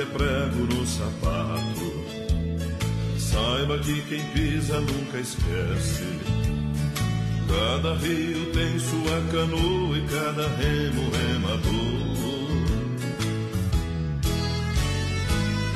É 0.00 0.04
prego 0.06 0.64
no 0.64 0.86
sapato. 0.86 1.90
Saiba 3.18 3.78
que 3.78 4.00
quem 4.02 4.22
pisa 4.32 4.80
nunca 4.80 5.18
esquece. 5.18 6.04
Cada 7.46 7.94
rio 7.96 8.46
tem 8.52 8.78
sua 8.78 9.20
canoa 9.30 9.98
e 9.98 10.06
cada 10.08 10.48
remo 10.56 11.10
remador. 11.10 12.20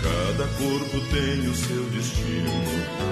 Cada 0.02 0.46
corpo 0.56 1.00
tem 1.12 1.40
o 1.46 1.54
seu 1.54 1.84
destino. 1.90 3.04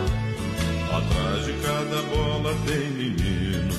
Atrás 0.93 1.45
de 1.45 1.53
cada 1.63 2.03
bola 2.15 2.55
tem 2.67 2.91
menino. 2.91 3.75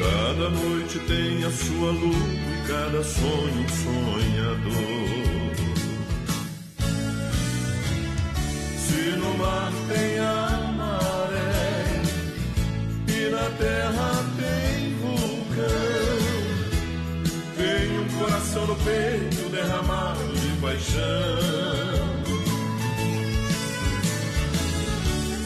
Cada 0.00 0.50
noite 0.50 0.98
tem 1.00 1.44
a 1.44 1.50
sua 1.50 1.92
lua 1.92 2.12
e 2.12 2.68
cada 2.68 3.02
sonho 3.02 3.60
um 3.60 3.68
sonhador. 3.68 5.27
E 9.08 9.10
no 9.12 9.38
mar 9.38 9.72
tem 9.88 10.18
a 10.18 10.70
maré, 10.76 12.02
e 13.08 13.30
na 13.30 13.48
terra 13.56 14.22
tem 14.36 14.94
vulcão. 14.96 16.18
Tem 17.56 17.98
um 18.00 18.08
coração 18.18 18.66
no 18.66 18.76
peito 18.76 19.48
derramado 19.48 20.28
de 20.34 20.60
paixão. 20.60 21.38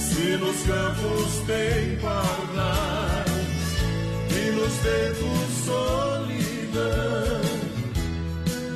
Se 0.00 0.36
nos 0.38 0.60
campos 0.62 1.32
tem 1.46 1.96
pardais, 2.00 3.30
e 4.28 4.50
nos 4.50 4.74
dedos 4.78 5.50
solidão. 5.64 7.42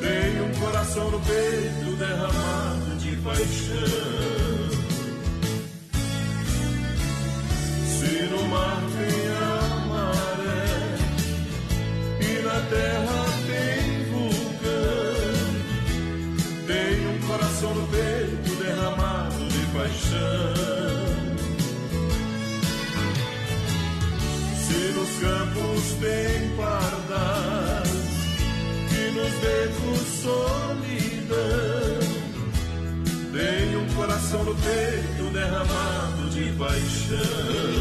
Tem 0.00 0.42
um 0.42 0.54
coração 0.60 1.10
no 1.10 1.18
peito 1.18 1.96
derramado 1.96 2.96
de 3.00 3.16
paixão. 3.16 4.55
Se 8.16 8.22
no 8.22 8.43
mar 8.48 8.80
tem 8.97 9.28
a 9.28 9.60
maré 9.88 10.97
e 12.18 12.40
na 12.40 12.59
terra 12.70 13.20
tem 13.47 14.05
vulcão, 14.10 15.52
tem 16.66 16.93
um 17.09 17.18
coração 17.26 17.74
no 17.74 17.86
peito 17.88 18.55
derramado 18.56 19.47
de 19.48 19.66
paixão. 19.66 20.55
Se 24.64 24.78
nos 24.94 25.12
campos 25.20 25.82
tem 26.01 26.56
pardais 26.56 27.90
e 28.93 29.10
nos 29.10 29.34
becos 29.44 30.01
solidão, 30.22 32.01
tem 33.34 33.76
um 33.76 33.86
coração 33.94 34.43
no 34.43 34.55
peito 34.55 35.30
derramado 35.34 36.30
de 36.30 36.51
paixão. 36.52 37.75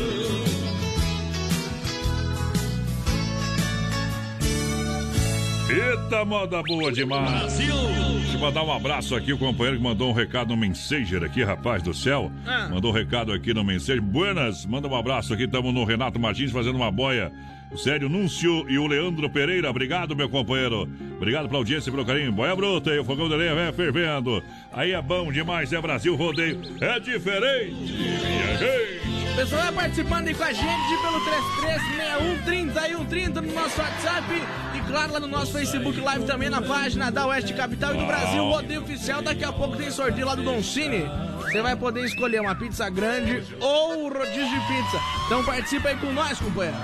Eita, 6.06 6.24
moda 6.24 6.62
boa 6.62 6.92
demais. 6.92 7.32
Brasil! 7.32 7.76
Deixa 8.20 8.38
eu 8.38 8.40
mandar 8.40 8.64
um 8.64 8.72
abraço 8.72 9.16
aqui, 9.16 9.34
o 9.34 9.38
companheiro 9.40 9.78
que 9.78 9.84
mandou 9.84 10.12
um 10.12 10.14
recado 10.14 10.50
no 10.50 10.58
Messenger 10.58 11.24
aqui, 11.24 11.44
rapaz 11.44 11.82
do 11.82 11.96
céu. 11.96 12.32
Ah. 12.46 12.70
Mandou 12.70 12.92
um 12.92 12.94
recado 12.94 13.32
aqui 13.34 13.56
no 13.56 13.64
Messenger. 13.64 14.00
Buenas, 14.04 14.68
manda 14.68 14.88
um 14.88 14.96
abraço 14.96 15.34
aqui, 15.34 15.46
estamos 15.46 15.74
no 15.74 15.84
Renato 15.84 16.20
Martins 16.20 16.52
fazendo 16.52 16.76
uma 16.76 16.92
boia. 16.92 17.32
O 17.72 17.78
Sério 17.78 18.08
Núncio 18.08 18.70
e 18.70 18.78
o 18.78 18.86
Leandro 18.86 19.28
Pereira, 19.32 19.68
obrigado, 19.68 20.16
meu 20.16 20.30
companheiro. 20.30 20.88
Obrigado 21.18 21.48
pela 21.48 21.58
audiência 21.58 21.90
e 21.90 21.92
pelo 21.92 22.06
carinho. 22.06 22.32
Boia 22.32 22.56
bruta 22.56 22.92
e 22.92 23.00
o 23.00 23.04
fogão 23.04 23.28
de 23.28 23.36
lenha 23.36 23.74
fervendo. 23.74 24.44
Aí 24.72 24.92
é 24.92 25.02
bom 25.02 25.32
demais, 25.32 25.74
é 25.74 25.82
Brasil 25.82 26.16
Rodeio. 26.16 26.62
É 26.82 27.00
diferente, 27.00 27.94
minha 27.94 28.58
gente. 28.58 29.15
O 29.36 29.38
pessoal 29.38 29.64
vai 29.64 29.74
participando 29.74 30.30
aí 30.30 30.34
com 30.34 30.44
a 30.44 30.54
gente 30.54 30.98
pelo 31.02 31.20
336130 31.26 33.42
no 33.42 33.54
nosso 33.54 33.82
WhatsApp 33.82 34.34
e 34.74 34.80
claro 34.90 35.12
lá 35.12 35.20
no 35.20 35.28
nosso 35.28 35.52
Facebook 35.52 36.00
Live 36.00 36.24
também 36.24 36.50
na 36.50 36.62
página 36.62 37.12
da 37.12 37.28
Oeste 37.28 37.54
Capital 37.54 37.96
e 37.96 37.98
do 37.98 38.06
Brasil 38.06 38.46
Rodeio 38.46 38.82
Oficial. 38.82 39.22
Daqui 39.22 39.44
a 39.44 39.52
pouco 39.52 39.76
tem 39.76 39.92
sorteio 39.92 40.26
lá 40.26 40.36
do 40.36 40.42
Don 40.42 40.64
Cine. 40.64 41.04
Você 41.42 41.62
vai 41.62 41.76
poder 41.76 42.06
escolher 42.06 42.40
uma 42.40 42.56
pizza 42.56 42.90
grande 42.90 43.44
ou 43.60 44.08
rodízio 44.08 44.46
de 44.46 44.68
pizza. 44.68 45.02
Então 45.26 45.44
participa 45.44 45.90
aí 45.90 45.98
com 45.98 46.14
nós, 46.14 46.40
companheiro. 46.40 46.78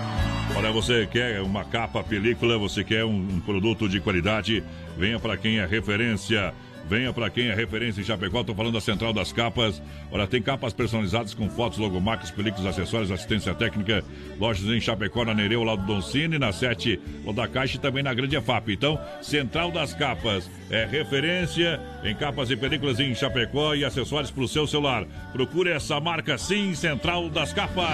Olha, 0.53 0.73
você 0.73 1.07
quer 1.07 1.41
uma 1.41 1.63
capa, 1.63 2.03
película, 2.03 2.57
você 2.57 2.83
quer 2.83 3.05
um, 3.05 3.15
um 3.15 3.39
produto 3.39 3.87
de 3.87 4.01
qualidade, 4.01 4.61
venha 4.97 5.17
para 5.17 5.37
quem 5.37 5.59
é 5.59 5.65
referência. 5.65 6.53
Venha 6.87 7.13
para 7.13 7.29
quem 7.29 7.47
é 7.47 7.55
referência 7.55 8.01
em 8.01 8.03
Chapecó, 8.03 8.43
tô 8.43 8.53
falando 8.53 8.73
da 8.73 8.81
Central 8.81 9.13
das 9.13 9.31
Capas. 9.31 9.81
Olha, 10.11 10.27
tem 10.27 10.41
capas 10.41 10.73
personalizadas 10.73 11.33
com 11.33 11.49
fotos, 11.49 11.77
logomarcas, 11.77 12.31
películas, 12.31 12.65
acessórios, 12.65 13.11
assistência 13.11 13.53
técnica. 13.53 14.03
Lojas 14.39 14.65
em 14.65 14.81
Chapecó, 14.81 15.23
na 15.23 15.33
Nereu, 15.33 15.63
lá 15.63 15.75
do 15.75 15.85
Don 15.85 16.01
Cine, 16.01 16.37
na 16.37 16.51
7, 16.51 16.99
ou 17.25 17.31
da 17.31 17.47
Caixa 17.47 17.77
e 17.77 17.79
também 17.79 18.03
na 18.03 18.13
Grande 18.13 18.35
EFAP. 18.35 18.73
Então, 18.73 18.99
Central 19.21 19.71
das 19.71 19.93
Capas 19.93 20.49
é 20.69 20.85
referência 20.85 21.79
em 22.03 22.15
capas 22.15 22.49
e 22.49 22.57
películas 22.57 22.99
em 22.99 23.13
Chapecó 23.13 23.73
e 23.75 23.85
acessórios 23.85 24.31
para 24.31 24.43
o 24.43 24.47
seu 24.47 24.67
celular. 24.67 25.05
Procure 25.31 25.69
essa 25.69 25.99
marca 25.99 26.37
sim, 26.37 26.73
Central 26.75 27.29
das 27.29 27.53
Capas. 27.53 27.85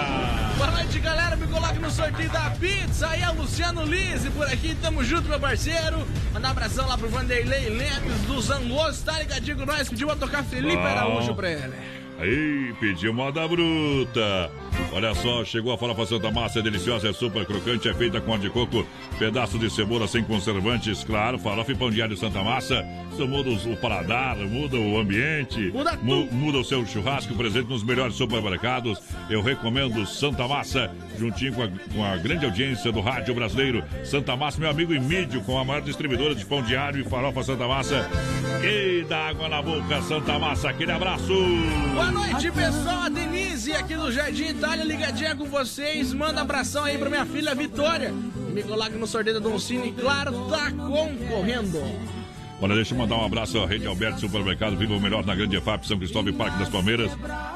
Boa 0.56 0.70
noite, 0.70 0.98
galera. 0.98 1.36
Me 1.36 1.46
coloque 1.46 1.78
no 1.78 1.90
sorteio 1.90 2.30
da 2.30 2.50
pizza. 2.50 3.08
Aí 3.08 3.22
é 3.22 3.30
o 3.30 3.34
Luciano 3.34 3.84
Lise 3.84 4.30
por 4.30 4.46
aqui. 4.46 4.74
Tamo 4.82 5.04
junto, 5.04 5.28
meu 5.28 5.38
parceiro. 5.38 6.06
Mandar 6.32 6.48
um 6.48 6.50
abração 6.52 6.88
lá 6.88 6.98
pro 6.98 7.08
Vanderlei 7.08 7.68
Lemes 7.68 8.20
do 8.26 8.42
Zangoso. 8.78 9.04
Tá 9.04 9.18
ligadinho 9.18 9.56
com 9.56 9.66
nós? 9.66 9.88
Pediu 9.88 10.06
pra 10.06 10.16
tocar 10.16 10.44
Felipe 10.44 10.76
Bom. 10.76 10.82
Araújo 10.82 11.34
pra 11.34 11.50
ele. 11.50 11.74
Aí, 12.20 12.74
pediu 12.80 13.14
moda 13.14 13.46
bruta. 13.46 14.50
Olha 14.92 15.14
só, 15.14 15.44
chegou 15.44 15.72
a 15.72 15.78
farofa 15.78 16.04
Santa 16.04 16.32
Massa, 16.32 16.58
é 16.58 16.62
deliciosa, 16.62 17.08
é 17.08 17.12
super 17.12 17.46
crocante, 17.46 17.88
é 17.88 17.94
feita 17.94 18.20
com 18.20 18.32
óleo 18.32 18.42
de 18.42 18.50
coco, 18.50 18.84
pedaço 19.20 19.56
de 19.56 19.70
cebola 19.70 20.08
sem 20.08 20.24
conservantes, 20.24 21.04
claro, 21.04 21.38
farofa 21.38 21.70
e 21.70 21.76
pão 21.76 21.90
de 21.90 22.02
alho 22.02 22.16
Santa 22.16 22.42
Massa. 22.42 22.84
Isso 23.12 23.24
muda 23.28 23.50
o 23.50 23.76
paladar, 23.76 24.36
muda 24.36 24.76
o 24.76 24.98
ambiente, 24.98 25.70
muda, 25.70 25.96
mu 26.02 26.26
muda 26.32 26.58
o 26.58 26.64
seu 26.64 26.84
churrasco, 26.84 27.34
presente 27.36 27.68
nos 27.68 27.84
melhores 27.84 28.16
supermercados. 28.16 28.98
Eu 29.30 29.40
recomendo 29.40 30.04
Santa 30.04 30.48
Massa, 30.48 30.90
juntinho 31.18 31.52
com 31.52 31.62
a, 31.62 31.68
com 31.68 32.04
a 32.04 32.16
grande 32.16 32.44
audiência 32.44 32.90
do 32.92 33.00
rádio 33.00 33.34
brasileiro. 33.34 33.82
Santa 34.04 34.36
Massa, 34.36 34.58
meu 34.60 34.70
amigo 34.70 34.92
Emílio, 34.94 35.40
com 35.42 35.58
a 35.58 35.64
maior 35.64 35.80
distribuidora 35.82 36.34
de 36.34 36.44
pão 36.44 36.64
alho 36.78 37.00
e 37.00 37.04
farofa 37.04 37.42
Santa 37.42 37.66
Massa. 37.66 38.08
E 38.62 39.04
dá 39.08 39.28
água 39.28 39.48
na 39.48 39.60
boca, 39.62 40.00
Santa 40.02 40.38
Massa, 40.38 40.70
aquele 40.70 40.92
abraço. 40.92 41.32
Boa 41.94 42.10
noite, 42.10 42.50
pessoal. 42.50 43.02
A 43.02 43.08
Denise 43.08 43.72
aqui 43.72 43.94
do 43.94 44.10
Jardim 44.12 44.46
Itália, 44.48 44.84
ligadinha 44.84 45.34
com 45.36 45.44
vocês. 45.46 46.12
Manda 46.12 46.40
abração 46.40 46.84
aí 46.84 46.96
pra 46.98 47.08
minha 47.08 47.26
filha 47.26 47.54
Vitória. 47.54 48.12
Me 48.52 48.62
coloque 48.62 48.96
no 48.96 49.06
sorteio 49.06 49.40
da 49.40 49.48
Don 49.48 49.58
Cine, 49.58 49.92
claro, 49.92 50.32
tá 50.48 50.70
concorrendo. 50.72 51.80
Olha, 52.60 52.74
deixa 52.74 52.92
eu 52.92 52.98
mandar 52.98 53.16
um 53.16 53.24
abraço 53.24 53.56
à 53.60 53.66
Rede 53.66 53.86
Alberto 53.86 54.18
Supermercado, 54.20 54.76
viva 54.76 54.92
o 54.92 55.00
melhor 55.00 55.24
na 55.24 55.32
Grande 55.32 55.56
EFAP, 55.56 55.86
São 55.86 55.96
Cristóvão 55.96 56.30
e 56.32 56.36
Parque 56.36 56.58
das 56.58 56.68
Palmeiras. 56.68 57.12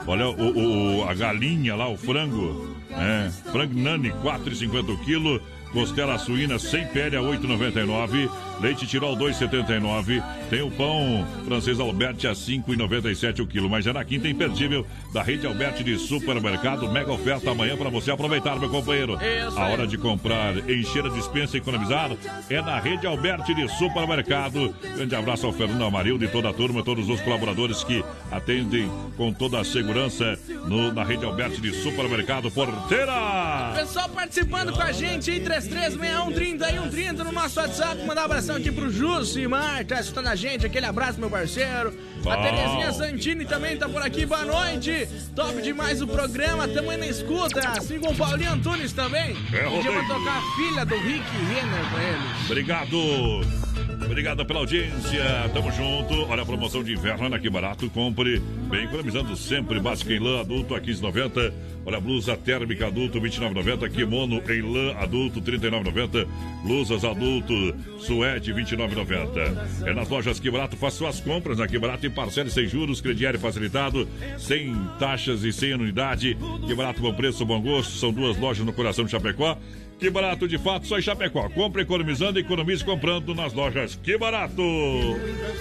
Olha, 0.07 0.29
o, 0.29 1.01
o- 1.01 1.09
a 1.09 1.13
galinha 1.13 1.75
lá, 1.75 1.89
o 1.89 1.97
frango, 1.97 2.72
é, 2.97 3.31
frango 3.51 3.79
nani, 3.79 4.11
4,50 4.23 4.95
o 4.95 5.05
quilo. 5.05 5.41
Costela 5.73 6.19
suína 6.19 6.59
sem 6.59 6.87
pele 6.89 7.17
a 7.17 7.21
8,99. 7.21 8.31
Leite 8.63 8.87
tirol 8.87 9.17
2,79. 9.17 10.23
Tem 10.49 10.63
o 10.63 10.71
pão 10.71 11.27
francês 11.47 11.81
Alberti 11.81 12.29
a 12.29 12.33
5,97 12.33 13.41
o 13.41 13.47
quilo. 13.47 13.69
Mas 13.69 13.87
é 13.87 13.93
na 13.93 14.05
quinta 14.05 14.29
imperdível 14.29 14.87
da 15.13 15.21
rede 15.23 15.47
Alberti 15.47 15.83
de 15.83 15.99
supermercado. 15.99 16.89
Mega 16.89 17.13
oferta 17.13 17.51
amanhã 17.51 17.77
para 17.77 17.91
você 17.91 18.13
aproveitar, 18.13 18.59
meu 18.61 18.69
companheiro. 18.71 19.19
A 19.57 19.69
hora 19.69 19.87
de 19.87 19.99
comprar, 19.99 20.57
encher 20.71 21.05
a 21.05 21.09
dispensa 21.09 21.57
e 21.57 21.61
economizar 21.61 22.11
é 22.49 22.61
na 22.63 22.79
rede 22.79 23.05
Alberti 23.07 23.53
de 23.55 23.67
supermercado. 23.77 24.73
Grande 24.95 25.15
abraço 25.17 25.45
ao 25.47 25.53
Fernando 25.53 25.85
Amarildo 25.85 26.25
e 26.25 26.29
toda 26.29 26.49
a 26.51 26.53
turma, 26.53 26.85
todos 26.85 27.09
os 27.09 27.21
colaboradores 27.21 27.83
que 27.83 28.05
atendem 28.31 28.89
com 29.17 29.33
toda 29.33 29.59
a 29.61 29.65
segurança 29.65 30.39
no- 30.69 30.93
na 30.93 31.03
rede 31.03 31.25
Alberti 31.25 31.61
de 31.61 31.73
supermercado 31.73 32.49
Porteira. 32.51 33.73
Pessoal 33.75 34.09
participando 34.09 34.73
com 34.73 34.83
a 34.83 34.93
gente 34.93 35.31
aí, 35.33 35.41
336130 35.41 37.25
no 37.25 37.33
nosso 37.33 37.59
WhatsApp. 37.59 38.05
Mandar 38.07 38.23
um 38.23 38.25
abração 38.27 38.52
aqui 38.57 38.71
pro 38.73 38.91
Júcio 38.91 39.43
e 39.43 39.49
Marta, 39.49 39.99
escutando 40.01 40.29
a 40.29 40.35
gente. 40.35 40.67
Aquele 40.67 40.87
abraço, 40.87 41.19
meu 41.19 41.31
parceiro. 41.31 41.93
A 42.21 42.37
Bom. 42.37 42.43
Terezinha 42.43 42.93
Santini 42.93 43.45
também 43.45 43.77
tá 43.77 43.89
por 43.89 44.03
aqui. 44.03 44.25
Boa 44.27 44.45
noite. 44.45 45.09
Top 45.35 45.61
demais 45.61 46.01
o 46.01 46.07
programa. 46.07 46.69
Tamo 46.69 46.91
aí 46.91 46.97
na 46.97 47.07
escuta. 47.07 47.81
Sigam 47.81 48.13
o 48.13 48.17
Paulinho 48.17 48.53
Antunes 48.53 48.93
também. 48.93 49.37
É, 49.53 49.65
Podia 49.65 49.91
Rodrigo. 49.91 50.07
tocar 50.07 50.39
a 50.39 50.57
filha 50.57 50.85
do 50.85 50.95
Rick 50.97 51.25
Renner 51.49 51.91
pra 51.91 52.03
eles. 52.05 52.47
Obrigado. 52.47 53.72
Obrigado 54.05 54.45
pela 54.45 54.61
audiência. 54.61 55.23
Tamo 55.53 55.71
junto. 55.73 56.15
Olha 56.31 56.43
a 56.43 56.47
promoção 56.47 56.83
de 56.83 56.93
inverno, 56.93 57.25
olha 57.25 57.39
que 57.39 57.51
barato. 57.51 57.89
Compre 57.91 58.41
bem, 58.71 58.85
economizando 58.85 59.37
sempre. 59.37 59.81
Básica 59.81 60.13
em 60.13 60.19
lã 60.19 60.41
adulto 60.41 60.75
a 60.75 60.81
15,90. 60.81 61.53
Olha 61.85 62.01
blusa 62.01 62.37
térmica 62.37 62.87
adulto 62.87 63.21
29,90. 63.21 63.91
Kimono 63.91 64.43
em 64.51 64.63
lã 64.63 64.95
adulto 64.99 65.41
39,90. 65.41 66.27
Blusas 66.63 67.05
adulto 67.05 67.55
suede 67.99 68.53
29,90. 68.53 69.87
É 69.87 69.95
nas 69.95 70.09
lojas 70.09 70.39
Que 70.39 70.51
Barato. 70.51 70.77
Faça 70.77 70.99
suas 70.99 71.21
compras 71.21 71.59
na 71.59 71.67
Que 71.67 71.79
Barato 71.79 72.07
em 72.07 72.11
parcela 72.11 72.51
sem 72.51 72.67
juros, 72.67 73.01
crediário 73.01 73.39
facilitado, 73.39 74.09
sem 74.39 74.75
taxas 74.99 75.43
e 75.43 75.53
sem 75.53 75.73
anuidade. 75.73 76.37
Que 76.67 76.75
Barato, 76.75 77.01
bom 77.01 77.13
preço, 77.13 77.45
bom 77.45 77.61
gosto. 77.61 77.93
São 77.93 78.13
duas 78.13 78.37
lojas 78.37 78.65
no 78.65 78.73
coração 78.73 79.05
de 79.05 79.11
Chapecó. 79.11 79.59
Que 80.03 80.11
barato 80.11 80.49
de 80.49 80.59
fato, 80.59 80.85
só 80.85 80.99
em 80.99 81.03
Chapecó. 81.03 81.49
Compre 81.51 81.83
economizando 81.83 82.37
e 82.37 82.43
economize 82.43 82.85
comprando 82.85 83.37
nas 83.37 83.53
lojas. 83.53 83.97
Que 84.03 84.19
barato! 84.19 84.57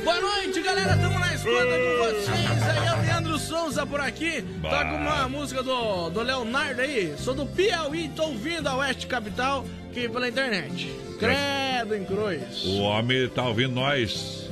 Boa 0.03 0.19
noite, 0.19 0.59
galera. 0.61 0.97
Tamo 0.97 1.19
na 1.19 1.35
escuta 1.35 1.63
com 1.63 1.97
vocês. 1.99 2.63
Aí 2.63 2.87
é 2.87 2.91
o 2.91 3.01
Leandro 3.01 3.37
Souza 3.37 3.85
por 3.85 3.99
aqui. 3.99 4.43
Tá 4.63 4.85
com 4.85 4.95
uma 4.95 5.29
música 5.29 5.61
do, 5.61 6.09
do 6.09 6.23
Leonardo 6.23 6.81
aí. 6.81 7.13
Sou 7.19 7.35
do 7.35 7.45
Piauí, 7.45 8.09
tô 8.15 8.23
ouvindo 8.23 8.65
a 8.65 8.77
Oeste 8.77 9.05
Capital 9.05 9.63
aqui 9.91 10.09
pela 10.09 10.27
internet. 10.27 10.91
Credo 11.19 11.95
em 11.95 12.03
cruz. 12.03 12.63
O 12.65 12.81
homem 12.81 13.29
tá 13.29 13.47
ouvindo 13.47 13.75
nós. 13.75 14.49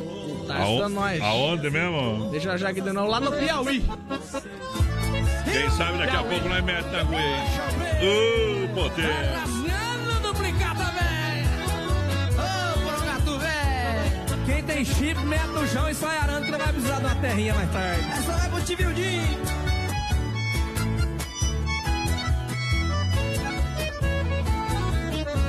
Tá 0.48 0.66
escutando 0.66 0.94
nós. 0.94 1.20
Aonde 1.20 1.68
mesmo? 1.72 2.30
Deixa 2.30 2.52
eu 2.52 2.57
já 2.60 2.70
aqui 2.70 2.82
de 2.82 2.91
novo, 2.91 3.10
lá 3.10 3.20
no 3.20 3.32
Piauí. 3.32 3.84
Quem 5.52 5.68
sabe 5.72 5.98
daqui 5.98 6.16
a 6.16 6.22
pouco 6.22 6.48
nós 6.48 6.64
mete 6.64 6.86
na 6.90 7.03
goela. 7.06 7.44
Ô, 8.03 8.68
potência! 8.76 9.69
Sem 14.80 14.85
chip, 14.85 15.19
mete 15.26 15.47
no 15.47 15.68
chão 15.68 15.89
e 15.89 15.93
sai 15.93 16.18
arando 16.18 16.45
que 16.45 16.51
não 16.51 16.60
vai 16.60 16.72
precisar 16.72 16.99
de 16.99 17.06
uma 17.06 17.15
terrinha 17.15 17.53
mais 17.53 17.72
tarde. 17.72 18.11
Essa 18.11 18.31
vai 18.31 18.49
pro 18.49 18.61
Tivildim. 18.61 19.22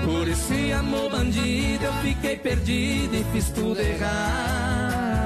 Por 0.05 0.29
esse 0.29 0.73
amor 0.73 1.11
bandido 1.11 1.85
eu 1.85 1.93
fiquei 1.95 2.37
perdido 2.37 3.15
e 3.15 3.25
fiz 3.33 3.51
tudo 3.51 3.81
errado. 3.81 5.21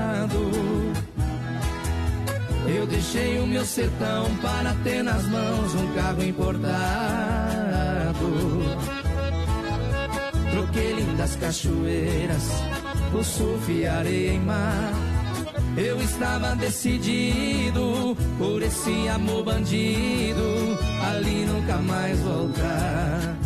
Eu 2.66 2.86
deixei 2.86 3.38
o 3.38 3.46
meu 3.46 3.64
sertão 3.64 4.36
para 4.42 4.74
ter 4.82 5.02
nas 5.02 5.26
mãos 5.28 5.74
um 5.74 5.94
carro 5.94 6.24
importado. 6.24 6.74
Troquei 10.50 10.92
lindas 10.92 11.36
cachoeiras, 11.36 12.50
o 13.16 13.24
surf 13.24 13.72
e 13.72 13.86
areia 13.86 14.32
em 14.32 14.40
mar. 14.40 14.92
Eu 15.76 16.00
estava 16.00 16.54
decidido 16.56 18.16
por 18.38 18.62
esse 18.62 19.08
amor 19.08 19.44
bandido, 19.44 20.78
ali 21.02 21.46
nunca 21.46 21.76
mais 21.78 22.18
voltar. 22.20 23.36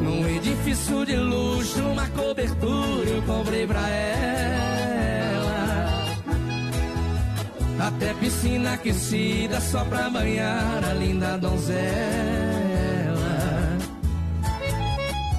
Num 0.00 0.28
edifício 0.28 1.04
de 1.04 1.16
luxo, 1.16 1.80
uma 1.80 2.06
cobertura 2.10 3.10
eu 3.10 3.22
comprei 3.22 3.66
pra 3.66 3.88
ela. 3.88 4.46
Até 7.80 8.14
piscina 8.14 8.74
aquecida 8.74 9.60
só 9.60 9.84
pra 9.84 10.08
banhar 10.08 10.84
a 10.84 10.92
linda 10.94 11.36
donzela. 11.36 11.76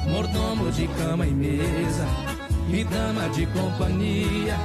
Mordomo 0.09 0.71
de 0.71 0.87
cama 0.87 1.25
e 1.25 1.31
mesa 1.31 2.36
e 2.69 2.83
dama 2.83 3.29
de 3.29 3.45
companhia. 3.47 4.55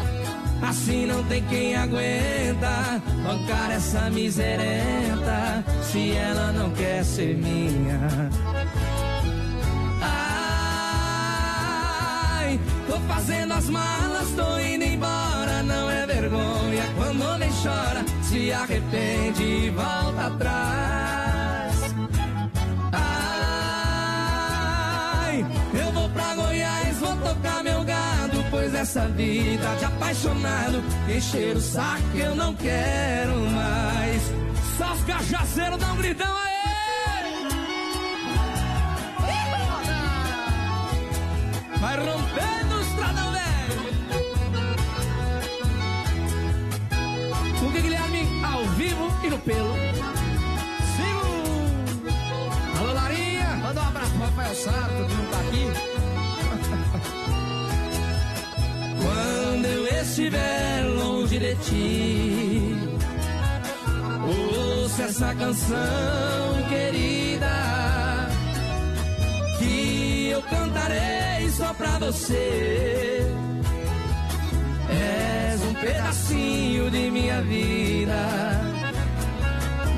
Assim 0.62 1.06
não 1.06 1.22
tem 1.24 1.42
quem 1.46 1.74
aguenta 1.74 3.02
bancar 3.24 3.70
essa 3.72 4.08
miserenta 4.10 5.64
se 5.82 6.12
ela 6.12 6.52
não 6.52 6.70
quer 6.70 7.04
ser 7.04 7.36
minha. 7.36 8.30
Ai, 12.40 12.60
tô 12.86 12.98
fazendo 13.12 13.54
as 13.54 13.68
malas, 13.68 14.28
tô 14.36 14.58
indo 14.58 14.84
embora. 14.84 15.62
Não 15.64 15.90
é 15.90 16.06
vergonha 16.06 16.84
quando 16.96 17.22
homem 17.22 17.50
chora, 17.62 18.04
se 18.22 18.52
arrepende 18.52 19.42
e 19.42 19.70
volta 19.70 20.26
atrás. 20.26 20.91
Gado, 28.82 28.88
pois 28.88 28.88
essa 28.88 29.06
vida 29.08 29.76
de 29.78 29.84
apaixonado 29.84 30.82
encher 31.08 31.56
o 31.56 31.60
saco 31.60 32.16
eu 32.16 32.34
não 32.34 32.54
quero 32.54 33.38
mais. 33.50 34.22
Só 34.76 34.92
os 34.92 35.04
cajaceiros 35.04 35.78
dão 35.78 35.92
um 35.92 35.96
gritão 35.96 36.36
aí. 36.36 36.52
Vai 41.80 41.96
rompendo 41.96 42.74
o 42.76 42.80
estradão 42.80 43.32
velho. 43.32 43.82
O 47.62 47.70
Guilherme 47.70 48.44
ao 48.44 48.64
vivo 48.70 49.12
e 49.24 49.30
no 49.30 49.38
pelo. 49.38 49.74
Sigo. 50.96 51.26
Alô, 52.78 52.92
Larinha. 52.92 53.56
Manda 53.62 53.80
um 53.80 53.88
abraço 53.88 54.10
pro 54.12 54.20
Rafael 54.20 54.54
Sarto, 54.54 55.21
estiver 60.02 60.84
longe 60.96 61.38
de 61.38 61.54
ti, 61.56 62.76
ouça 64.26 65.02
essa 65.04 65.34
canção 65.34 66.68
querida 66.68 68.28
que 69.58 70.30
eu 70.30 70.42
cantarei 70.42 71.48
só 71.50 71.72
pra 71.74 71.98
você. 71.98 73.26
És 74.90 75.62
um 75.62 75.74
pedacinho 75.74 76.90
de 76.90 77.10
minha 77.10 77.40
vida. 77.42 78.20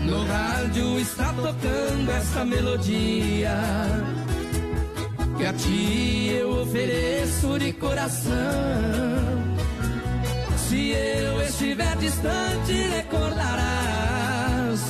No 0.05 0.23
rádio 0.27 1.01
está 1.01 1.33
tocando 1.33 2.11
essa 2.13 2.45
melodia 2.45 3.57
que 5.39 5.47
a 5.47 5.53
ti 5.55 6.37
eu 6.39 6.61
ofereço 6.61 7.59
de 7.59 7.73
coração. 7.73 9.44
Se 10.75 10.91
eu 10.91 11.41
estiver 11.41 11.97
distante, 11.99 12.73
recordarás 12.97 14.81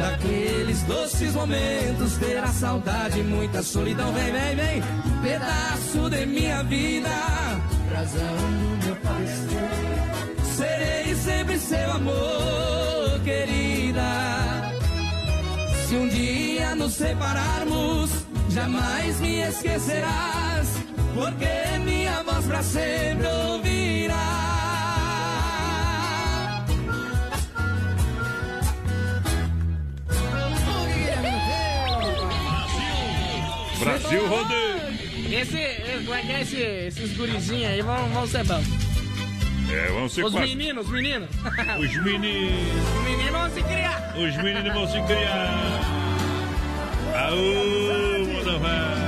daqueles 0.00 0.82
doces 0.82 1.32
momentos. 1.32 2.16
Terá 2.16 2.48
saudade, 2.48 3.22
muita 3.22 3.62
solidão. 3.62 4.12
Vem, 4.12 4.32
vem, 4.32 4.56
vem, 4.56 4.82
pedaço 5.22 6.10
de 6.10 6.26
minha 6.26 6.64
vida. 6.64 7.08
Razão 7.94 8.36
do 8.80 8.84
meu 8.84 8.96
parecer. 8.96 9.70
Serei 10.56 11.14
sempre 11.14 11.56
seu 11.56 11.92
amor, 11.92 13.20
querida. 13.22 14.02
Se 15.86 15.94
um 15.94 16.08
dia 16.08 16.74
nos 16.74 16.94
separarmos, 16.94 18.10
jamais 18.50 19.20
me 19.20 19.40
esquecerás, 19.40 20.68
porque 21.14 21.78
minha 21.84 22.24
voz 22.24 22.44
pra 22.44 22.60
sempre 22.60 23.28
ouvirás. 23.28 24.33
Brasil 33.84 34.26
Rodeio. 34.26 34.74
Esse, 35.32 36.02
como 36.04 36.14
é 36.14 36.20
que 36.22 36.32
é 36.32 36.40
esse, 36.42 36.56
esses 36.56 37.16
gurizinhos 37.16 37.70
aí 37.72 37.82
vão, 37.82 38.08
vão 38.10 38.26
ser 38.26 38.44
bons. 38.44 38.64
É, 39.70 39.88
vamos 39.92 40.12
ser 40.12 40.24
Os 40.24 40.32
quatro. 40.32 40.48
meninos, 40.48 40.86
os 40.86 40.92
meninos. 40.92 41.28
Os 41.78 41.96
meninos. 42.04 42.52
Os 42.96 43.04
meninos 43.04 43.30
vão 43.32 43.50
se 43.50 43.62
criar. 43.62 44.14
Os 44.16 44.36
meninos 44.36 44.72
vão 44.74 44.86
se 44.86 45.02
criar. 45.02 45.80
Aô, 47.16 48.24
mundo 48.26 48.60
vai. 48.60 49.04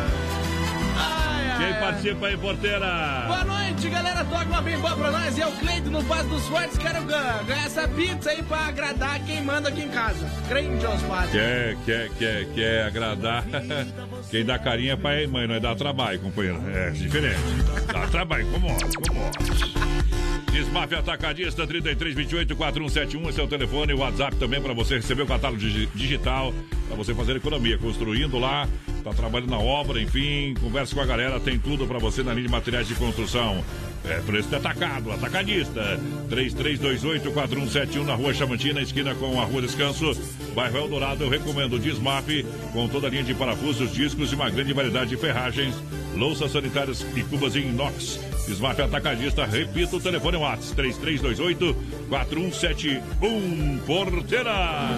Quem 1.59 1.75
participa 1.81 2.27
aí, 2.27 2.37
porteira? 2.37 3.25
Boa 3.27 3.45
noite, 3.45 3.89
galera. 3.89 4.25
Toca 4.25 4.45
uma 4.45 4.63
bem 4.63 4.79
boa 4.79 4.97
pra 4.97 5.11
nós. 5.11 5.39
E 5.39 5.43
é 5.43 5.47
o 5.47 5.53
Cleito 5.53 5.91
no 5.91 6.05
Paz 6.05 6.27
dos 6.27 6.45
Fortes. 6.47 6.77
Quero 6.79 7.03
ganhar, 7.05 7.45
ganhar 7.45 7.67
essa 7.67 7.89
pizza 7.89 8.31
aí 8.31 8.43
pra 8.43 8.59
agradar 8.67 9.21
quem 9.21 9.43
manda 9.43 9.69
aqui 9.69 9.83
em 9.83 9.89
casa. 9.89 10.29
Crente 10.49 10.85
aos 10.85 11.01
padres. 11.03 11.33
Quer, 11.33 11.77
quer, 11.85 12.11
quer, 12.19 12.45
quer 12.55 12.83
agradar. 12.87 13.45
Quem 14.31 14.45
dá 14.45 14.59
carinha 14.59 14.95
é 14.95 14.97
pai 14.97 15.25
e 15.25 15.27
mãe, 15.27 15.47
não 15.47 15.55
é 15.55 15.61
dar 15.61 15.75
trabalho, 15.77 16.19
companheiro. 16.19 16.61
É 16.69 16.91
diferente. 16.91 17.39
Dá 17.93 18.07
trabalho, 18.09 18.47
como 18.51 18.69
como 18.69 19.31
Desmaf 20.57 20.91
Atacadista 20.95 21.67
3328-4171, 21.67 23.29
esse 23.29 23.39
é 23.39 23.45
o 23.45 23.47
telefone, 23.47 23.93
o 23.93 23.99
WhatsApp 23.99 24.37
também 24.37 24.59
para 24.59 24.73
você 24.73 24.97
receber 24.97 25.21
o 25.23 25.27
catálogo 25.27 25.61
digi- 25.61 25.87
digital, 25.95 26.55
para 26.89 26.97
você 26.97 27.15
fazer 27.15 27.37
economia, 27.37 27.77
construindo 27.77 28.39
lá, 28.39 28.67
tá 29.05 29.13
trabalhando 29.13 29.51
na 29.51 29.59
obra, 29.59 30.01
enfim, 30.01 30.55
conversa 30.59 30.95
com 30.95 31.03
a 31.03 31.05
galera, 31.05 31.39
tem 31.39 31.59
tudo 31.59 31.87
para 31.87 31.99
você 31.99 32.23
na 32.23 32.33
linha 32.33 32.47
de 32.47 32.51
materiais 32.53 32.89
de 32.89 32.95
construção. 32.95 33.63
É 34.09 34.19
preço 34.21 34.49
de 34.49 34.55
atacado, 34.55 35.11
atacadista. 35.13 36.01
3328-4171 36.31 38.05
na 38.05 38.15
rua 38.15 38.33
Chamantina, 38.33 38.81
esquina 38.81 39.15
com 39.15 39.39
a 39.39 39.45
rua 39.45 39.61
Descanso, 39.61 40.13
bairro 40.55 40.79
Eldorado. 40.79 41.23
Eu 41.25 41.29
recomendo 41.29 41.75
o 41.75 41.79
Dismap, 41.79 42.29
com 42.73 42.89
toda 42.89 43.09
a 43.09 43.11
linha 43.11 43.25
de 43.25 43.35
parafusos, 43.35 43.93
discos 43.93 44.33
e 44.33 44.35
uma 44.35 44.49
grande 44.49 44.73
variedade 44.73 45.11
de 45.11 45.17
ferragens, 45.19 45.75
louças 46.15 46.51
sanitárias 46.53 47.05
e 47.15 47.23
cubas 47.25 47.55
em 47.57 47.69
inox. 47.69 48.19
Dismap 48.47 48.79
Atacadista, 48.81 49.45
repito, 49.45 49.97
o 49.97 50.01
telefone 50.01 50.37
WhatsApp 50.37 50.81
3328-4171. 52.11 53.81
Porteira! 53.85 54.89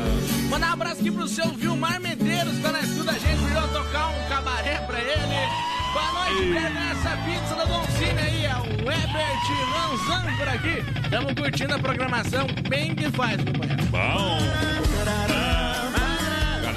Mandar 0.50 0.68
um 0.70 0.72
abraço 0.74 1.00
aqui 1.00 1.10
pro 1.10 1.26
seu 1.26 1.48
Vilmar 1.52 1.98
Medeiros, 2.00 2.56
que 2.56 2.62
tá 2.62 2.72
na 2.72 2.80
escuta 2.80 3.04
da 3.04 3.12
gente, 3.14 3.38
virou 3.44 3.66
tocar 3.68 4.08
um 4.08 4.28
cabaré 4.28 4.78
pra 4.86 5.00
ele. 5.00 5.48
Boa 5.92 6.12
noite, 6.12 6.52
pega 6.52 6.78
essa 6.90 7.16
pizza 7.24 7.54
do 7.54 7.66
Don 7.66 7.84
Cine 7.96 8.20
aí, 8.20 8.44
é 8.44 8.54
o 8.54 8.64
Herbert 8.90 9.48
Lanzan 9.72 10.36
por 10.36 10.48
aqui. 10.48 10.84
Estamos 11.02 11.32
curtindo 11.32 11.74
a 11.74 11.78
programação 11.78 12.46
bem 12.68 12.94
que 12.94 13.10
faz, 13.10 13.42
companheiro. 13.42 13.82
Bom! 13.86 14.38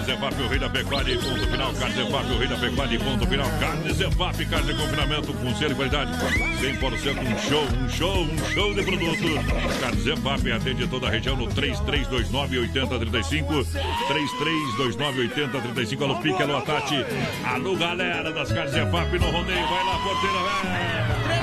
Carne 0.01 0.43
o 0.43 0.47
rei 0.47 0.57
da 0.57 0.67
pecuária 0.69 1.15
ponto 1.19 1.47
final. 1.47 1.71
Carne 1.73 1.95
Zefap, 1.95 2.25
o 2.25 2.37
rei 2.39 2.47
da 2.47 2.55
pecuária 2.55 2.99
ponto 2.99 3.27
final. 3.27 3.47
Carne 3.59 3.93
Zefap, 3.93 4.43
carne 4.45 4.73
de 4.73 4.79
confinamento 4.79 5.31
com 5.33 5.53
selo 5.55 5.71
e 5.71 5.75
qualidade. 5.75 6.11
100% 6.11 7.21
um 7.21 7.37
show, 7.37 7.63
um 7.63 7.87
show, 7.89 8.23
um 8.23 8.37
show 8.51 8.73
de 8.73 8.81
produto. 8.81 9.21
Carne 9.79 10.01
Zefap 10.01 10.51
atende 10.51 10.87
toda 10.87 11.05
a 11.07 11.11
região 11.11 11.35
no 11.35 11.45
3329-8035. 11.47 13.67
3329-8035. 14.07 16.01
Alô, 16.01 16.15
Pique, 16.15 16.41
alô, 16.41 16.61
Tati. 16.61 17.05
Alô, 17.45 17.75
galera 17.75 18.31
das 18.31 18.51
Carnes 18.51 18.71
Zefap 18.71 19.19
no 19.19 19.29
rodeio. 19.29 19.67
Vai 19.67 19.85
lá, 19.85 19.99
porteira, 19.99 20.39
velho. 20.39 21.40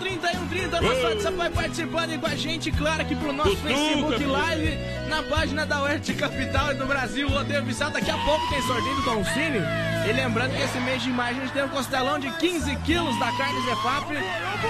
Tuquinho, 0.00 0.70
Dona 0.70 0.94
Sorte 1.00 1.22
Sapai 1.22 1.50
participando 1.50 2.20
com 2.20 2.26
a 2.26 2.34
gente, 2.34 2.72
claro, 2.72 3.02
aqui 3.02 3.14
pro 3.14 3.32
nosso 3.32 3.50
Tutu, 3.50 3.62
Facebook 3.62 4.12
campeão. 4.12 4.32
Live, 4.32 4.78
na 5.08 5.22
página 5.22 5.66
da 5.66 5.82
Oeste 5.82 6.14
Capital 6.14 6.72
e 6.72 6.74
do 6.74 6.86
Brasil, 6.86 7.28
Rodeio 7.28 7.62
Oficial. 7.62 7.90
Daqui 7.90 8.10
a 8.10 8.18
pouco 8.18 8.48
tem 8.48 8.62
sorteio 8.62 8.96
do 8.96 9.02
Dom 9.02 9.24
Cine. 9.24 9.60
E 10.08 10.12
lembrando 10.12 10.56
que 10.56 10.62
esse 10.62 10.78
mês 10.78 11.02
de 11.02 11.10
maio 11.10 11.36
a 11.36 11.40
gente 11.40 11.52
tem 11.52 11.64
um 11.64 11.68
costelão 11.68 12.18
de 12.18 12.30
15 12.30 12.74
quilos 12.76 13.18
da 13.18 13.30
carne 13.32 13.60
Zefap. 13.62 14.06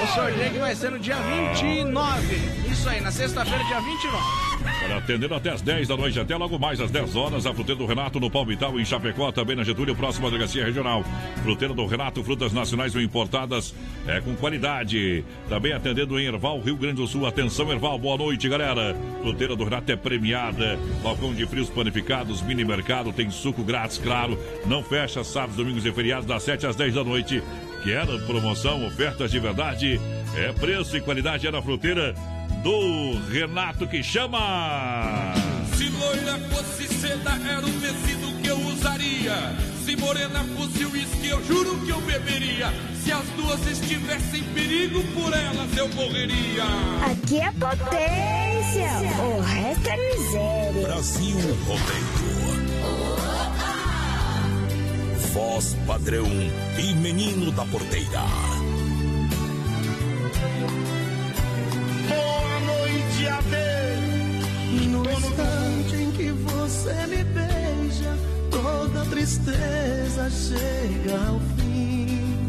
O 0.03 0.07
sorteio 0.15 0.53
que 0.53 0.59
vai 0.59 0.75
ser 0.75 0.91
no 0.91 0.99
dia 0.99 1.17
29. 1.17 2.37
Isso 2.71 2.89
aí, 2.89 3.01
na 3.01 3.13
sexta-feira, 3.13 3.65
dia 3.65 3.81
29. 3.81 4.50
Para 4.63 4.99
atender 4.99 5.33
até 5.33 5.51
às 5.51 5.63
10 5.63 5.89
da 5.89 5.97
noite, 5.97 6.21
até 6.21 6.37
logo 6.37 6.59
mais 6.59 6.81
às 6.81 6.91
10 6.91 7.17
horas, 7.17 7.47
a 7.47 7.55
fruteira 7.55 7.79
do 7.79 7.87
Renato 7.87 8.21
no 8.21 8.31
Palmital, 8.31 8.79
em 8.79 8.85
Chapecó, 8.85 9.33
também 9.33 9.57
na 9.57 9.65
Getúlio, 9.65 9.95
próxima 9.95 10.29
à 10.29 10.31
delegacia 10.31 10.65
regional. 10.65 11.05
Fruteira 11.43 11.73
do 11.73 11.87
Renato, 11.87 12.23
frutas 12.23 12.53
nacionais 12.53 12.95
ou 12.95 13.01
importadas, 13.01 13.75
é 14.07 14.21
com 14.21 14.35
qualidade. 14.37 15.25
Também 15.49 15.73
atendendo 15.73 16.19
em 16.19 16.27
Erval, 16.27 16.61
Rio 16.61 16.77
Grande 16.77 16.97
do 16.97 17.07
Sul. 17.07 17.27
Atenção, 17.27 17.71
Erval, 17.73 17.99
boa 17.99 18.19
noite, 18.19 18.49
galera. 18.49 18.95
Fruteira 19.23 19.57
do 19.57 19.65
Renato 19.65 19.91
é 19.93 19.97
premiada. 19.97 20.79
Balcão 21.03 21.33
de 21.33 21.47
frios 21.47 21.71
panificados, 21.71 22.43
mini 22.43 22.65
mercado, 22.65 23.13
tem 23.13 23.31
suco 23.31 23.63
grátis, 23.63 23.99
claro. 23.99 24.39
Não 24.67 24.83
fecha 24.83 25.25
sábados, 25.25 25.57
domingos 25.57 25.87
e 25.87 25.93
feriados, 25.93 26.27
das 26.27 26.43
7 26.43 26.67
às 26.67 26.77
10 26.77 26.95
da 26.95 27.05
noite. 27.05 27.43
Quero 27.83 28.19
promoção, 28.27 28.87
ofertas 28.87 29.31
de 29.31 29.39
verdade. 29.39 30.01
É 30.37 30.53
preço 30.53 30.97
e 30.97 31.01
qualidade 31.01 31.47
é 31.47 31.51
na 31.51 31.63
fruteira 31.63 32.15
do 32.63 33.19
Renato 33.31 33.87
que 33.87 34.03
chama. 34.03 35.33
Se 35.77 35.89
loira 35.89 36.39
fosse 36.51 36.89
seda, 36.89 37.33
era 37.49 37.67
o 37.67 37.73
tecido 37.81 38.43
que 38.43 38.49
eu 38.49 38.59
usaria. 38.59 39.57
Se 39.85 39.97
morena 39.97 40.45
fosse 40.57 40.85
uísque, 40.85 41.29
eu 41.29 41.45
juro 41.45 41.79
que 41.85 41.91
eu 41.91 42.01
beberia. 42.03 42.73
Se 43.03 43.13
as 43.13 43.25
duas 43.31 43.67
estivessem 43.67 44.41
em 44.41 44.45
perigo, 44.55 45.03
por 45.15 45.33
elas 45.33 45.77
eu 45.77 45.89
morreria. 45.89 46.65
Aqui 47.11 47.41
é 47.41 47.51
potência, 47.53 49.23
o 49.23 49.41
resto 49.41 49.89
é 49.89 49.97
miséria. 49.97 50.83
Brasil 50.83 51.37
Rodeio. 51.67 52.41
Voz 55.33 55.77
padrão 55.87 56.27
e 56.79 56.95
menino 56.95 57.51
da 57.53 57.65
porteira. 57.65 58.25
Você 66.91 67.07
me 67.07 67.25
beija, 67.25 68.19
toda 68.51 69.05
tristeza 69.07 70.29
chega 70.31 71.29
ao 71.29 71.41
fim. 71.57 72.49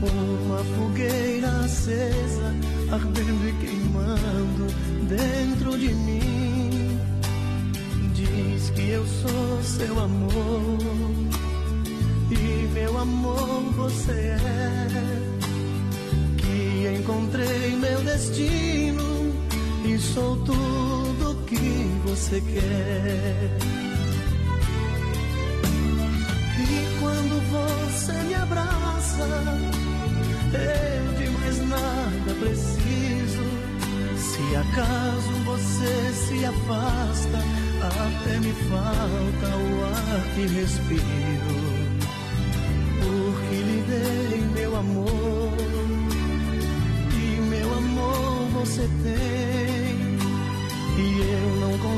Uma 0.00 0.58
fogueira 0.76 1.48
acesa, 1.64 2.54
ardendo 2.92 3.48
e 3.48 3.52
queimando 3.54 4.66
dentro 5.08 5.78
de 5.78 5.92
mim. 5.94 7.00
Diz 8.14 8.70
que 8.70 8.90
eu 8.90 9.04
sou 9.06 9.62
seu 9.62 9.98
amor, 9.98 10.78
e 12.30 12.68
meu 12.72 12.98
amor 12.98 13.62
você 13.76 14.12
é 14.12 14.86
que 16.36 16.98
encontrei 17.00 17.76
meu 17.76 18.00
destino 18.02 19.34
e 19.84 19.98
sou 19.98 20.36
tudo 20.44 21.03
que 21.54 22.08
você 22.08 22.40
quer. 22.40 23.50
E 26.58 27.00
quando 27.00 27.34
você 27.50 28.12
me 28.24 28.34
abraça, 28.34 29.28
eu 30.52 31.12
de 31.18 31.30
mais 31.30 31.58
nada 31.68 32.34
preciso. 32.40 33.44
Se 34.16 34.56
acaso 34.56 35.32
você 35.44 36.12
se 36.12 36.44
afasta, 36.44 37.38
até 37.82 38.38
me 38.40 38.52
falta 38.52 39.56
o 39.56 39.84
ar 39.84 40.34
que 40.34 40.46
respiro. 40.46 41.74
Porque 43.00 43.54
lhe 43.54 43.84
dei 43.86 44.40
meu 44.54 44.76
amor 44.76 45.33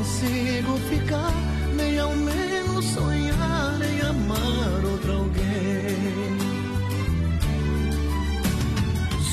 consigo 0.07 0.77
ficar, 0.89 1.33
nem 1.75 1.99
ao 1.99 2.15
menos 2.15 2.85
sonhar 2.85 3.75
em 3.81 4.01
amar 4.01 4.85
outro 4.85 5.11
alguém. 5.11 6.37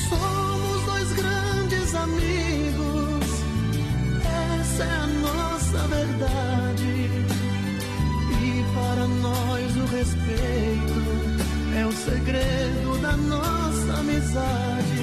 Somos 0.09 0.83
dois 0.85 1.11
grandes 1.13 1.95
amigos, 1.95 3.25
essa 4.59 4.83
é 4.83 4.91
a 4.91 5.07
nossa 5.07 5.87
verdade. 5.87 7.09
E 8.43 8.65
para 8.75 9.07
nós 9.07 9.77
o 9.77 9.85
respeito 9.95 10.99
é 11.77 11.85
o 11.85 11.91
segredo 11.93 13.01
da 13.01 13.15
nossa 13.15 13.93
amizade. 13.99 14.94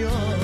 Nossa 0.00 0.41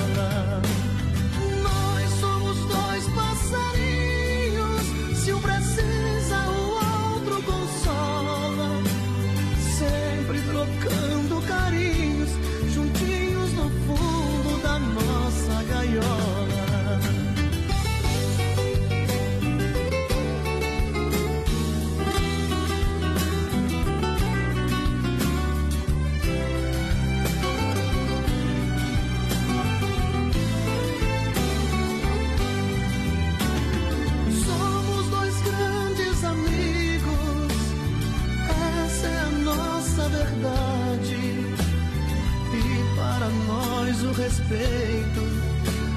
respeito 44.28 45.22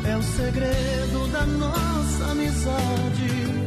é 0.08 0.16
o 0.16 0.24
segredo 0.24 1.28
da 1.32 1.46
nossa 1.46 2.32
amizade. 2.32 3.61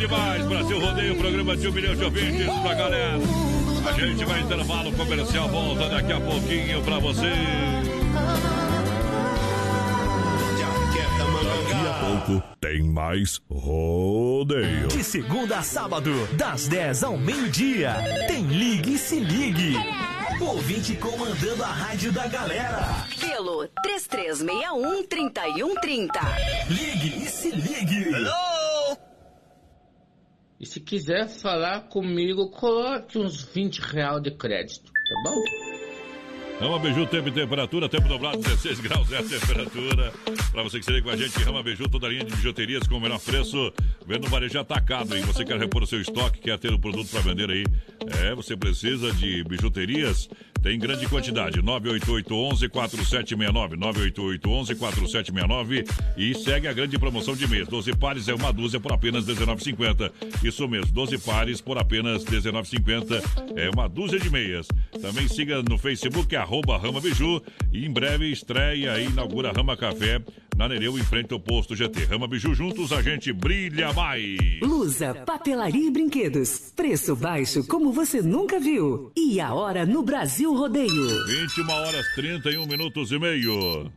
Demais, 0.00 0.44
Brasil 0.46 0.80
Rodeio, 0.80 1.14
programa 1.16 1.54
de 1.54 1.68
um 1.68 1.72
milhão 1.72 1.94
de 1.94 2.02
ouvintes 2.04 2.46
pra 2.62 2.72
galera. 2.74 3.18
A 3.86 3.92
gente 3.92 4.24
vai 4.24 4.40
intervalo 4.40 4.90
comercial, 4.92 5.46
volta 5.48 5.90
daqui 5.90 6.12
a 6.12 6.20
pouquinho 6.20 6.82
pra 6.82 6.98
você. 6.98 7.30
Daqui 11.68 11.86
a 11.86 11.92
pouco 12.00 12.42
tem 12.58 12.82
mais 12.82 13.42
rodeio. 13.50 14.88
De 14.88 15.04
segunda 15.04 15.58
a 15.58 15.62
sábado, 15.62 16.10
das 16.32 16.66
10 16.66 17.04
ao 17.04 17.18
meio-dia, 17.18 17.94
tem 18.26 18.44
Ligue 18.44 18.94
e 18.94 18.98
Se 18.98 19.20
Ligue. 19.20 19.76
Ouvinte 20.40 20.96
comandando 20.96 21.62
a 21.62 21.68
rádio 21.68 22.10
da 22.10 22.26
galera. 22.26 23.04
Pelo 23.20 23.68
3361-3130. 23.84 26.08
Ligue 26.70 27.22
e 27.22 27.28
Se 27.28 27.50
Ligue. 27.50 28.06
E 30.60 30.66
se 30.66 30.78
quiser 30.78 31.26
falar 31.26 31.88
comigo, 31.88 32.50
coloque 32.50 33.16
uns 33.16 33.42
20 33.42 33.78
real 33.78 34.20
de 34.20 34.30
crédito, 34.30 34.92
tá 34.92 35.30
bom? 35.30 35.70
Rama 36.60 36.78
Beiju, 36.78 37.06
tempo 37.06 37.30
e 37.30 37.32
temperatura, 37.32 37.88
tempo 37.88 38.06
dobrado, 38.06 38.36
16 38.36 38.80
graus 38.80 39.10
é 39.10 39.16
a 39.16 39.22
temperatura. 39.22 40.12
Para 40.52 40.62
você 40.62 40.78
que 40.78 40.84
se 40.84 40.92
liga 40.92 41.04
com 41.04 41.10
a 41.10 41.16
gente, 41.16 41.42
Rama 41.42 41.62
Beiju, 41.62 41.88
toda 41.88 42.06
a 42.06 42.10
linha 42.10 42.22
de 42.22 42.36
bijuterias 42.36 42.86
com 42.86 42.96
o 42.96 43.00
menor 43.00 43.18
preço, 43.18 43.72
vendo 44.06 44.28
varejo 44.28 44.58
atacado, 44.58 45.16
hein? 45.16 45.22
Você 45.22 45.42
quer 45.42 45.58
repor 45.58 45.82
o 45.82 45.86
seu 45.86 45.98
estoque, 45.98 46.40
quer 46.40 46.58
ter 46.58 46.70
o 46.70 46.74
um 46.74 46.78
produto 46.78 47.08
para 47.08 47.20
vender 47.20 47.50
aí? 47.50 47.64
É, 48.22 48.34
você 48.34 48.54
precisa 48.54 49.10
de 49.14 49.42
bijuterias, 49.44 50.28
tem 50.62 50.78
grande 50.78 51.06
quantidade, 51.08 51.62
988 51.62 52.34
11 52.34 52.68
4769, 52.68 53.76
988 53.76 54.50
11 54.50 54.74
4769 54.74 55.84
e 56.16 56.34
segue 56.34 56.68
a 56.68 56.72
grande 56.72 56.98
promoção 56.98 57.34
de 57.34 57.46
mês, 57.48 57.66
12 57.66 57.96
pares 57.96 58.28
é 58.28 58.34
uma 58.34 58.52
dúzia 58.52 58.78
por 58.78 58.92
apenas 58.92 59.24
19,50. 59.24 60.12
Isso 60.44 60.68
mesmo, 60.68 60.92
12 60.92 61.18
pares 61.18 61.60
por 61.60 61.78
apenas 61.78 62.24
19,50 62.24 63.22
é 63.56 63.70
uma 63.70 63.88
dúzia 63.88 64.18
de 64.18 64.30
meias. 64.30 64.66
Também 65.00 65.28
siga 65.28 65.62
no 65.62 65.78
Facebook, 65.78 66.34
arroba 66.36 66.76
Rama 66.76 67.00
Biju. 67.00 67.42
E 67.72 67.86
em 67.86 67.92
breve 67.92 68.30
estreia 68.30 69.00
e 69.00 69.06
inaugura 69.06 69.52
Rama 69.52 69.76
Café 69.76 70.20
na 70.56 70.68
Nereu, 70.68 70.98
em 70.98 71.02
frente 71.02 71.32
ao 71.32 71.40
posto 71.40 71.74
GT. 71.74 72.04
Rama 72.04 72.28
Biju 72.28 72.54
juntos, 72.54 72.92
a 72.92 73.00
gente 73.00 73.32
brilha 73.32 73.92
mais. 73.94 74.60
Lusa, 74.60 75.14
papelaria 75.14 75.86
e 75.86 75.90
brinquedos. 75.90 76.72
Preço 76.76 77.16
baixo 77.16 77.66
como 77.66 77.92
você 77.92 78.20
nunca 78.20 78.60
viu. 78.60 79.10
E 79.16 79.40
a 79.40 79.54
hora 79.54 79.86
no 79.86 80.02
Brasil 80.02 80.49
Rodeio. 80.56 81.26
21 81.26 81.70
horas 81.70 82.06
31 82.14 82.66
minutos 82.66 83.12
e 83.12 83.18
meio. 83.18 83.92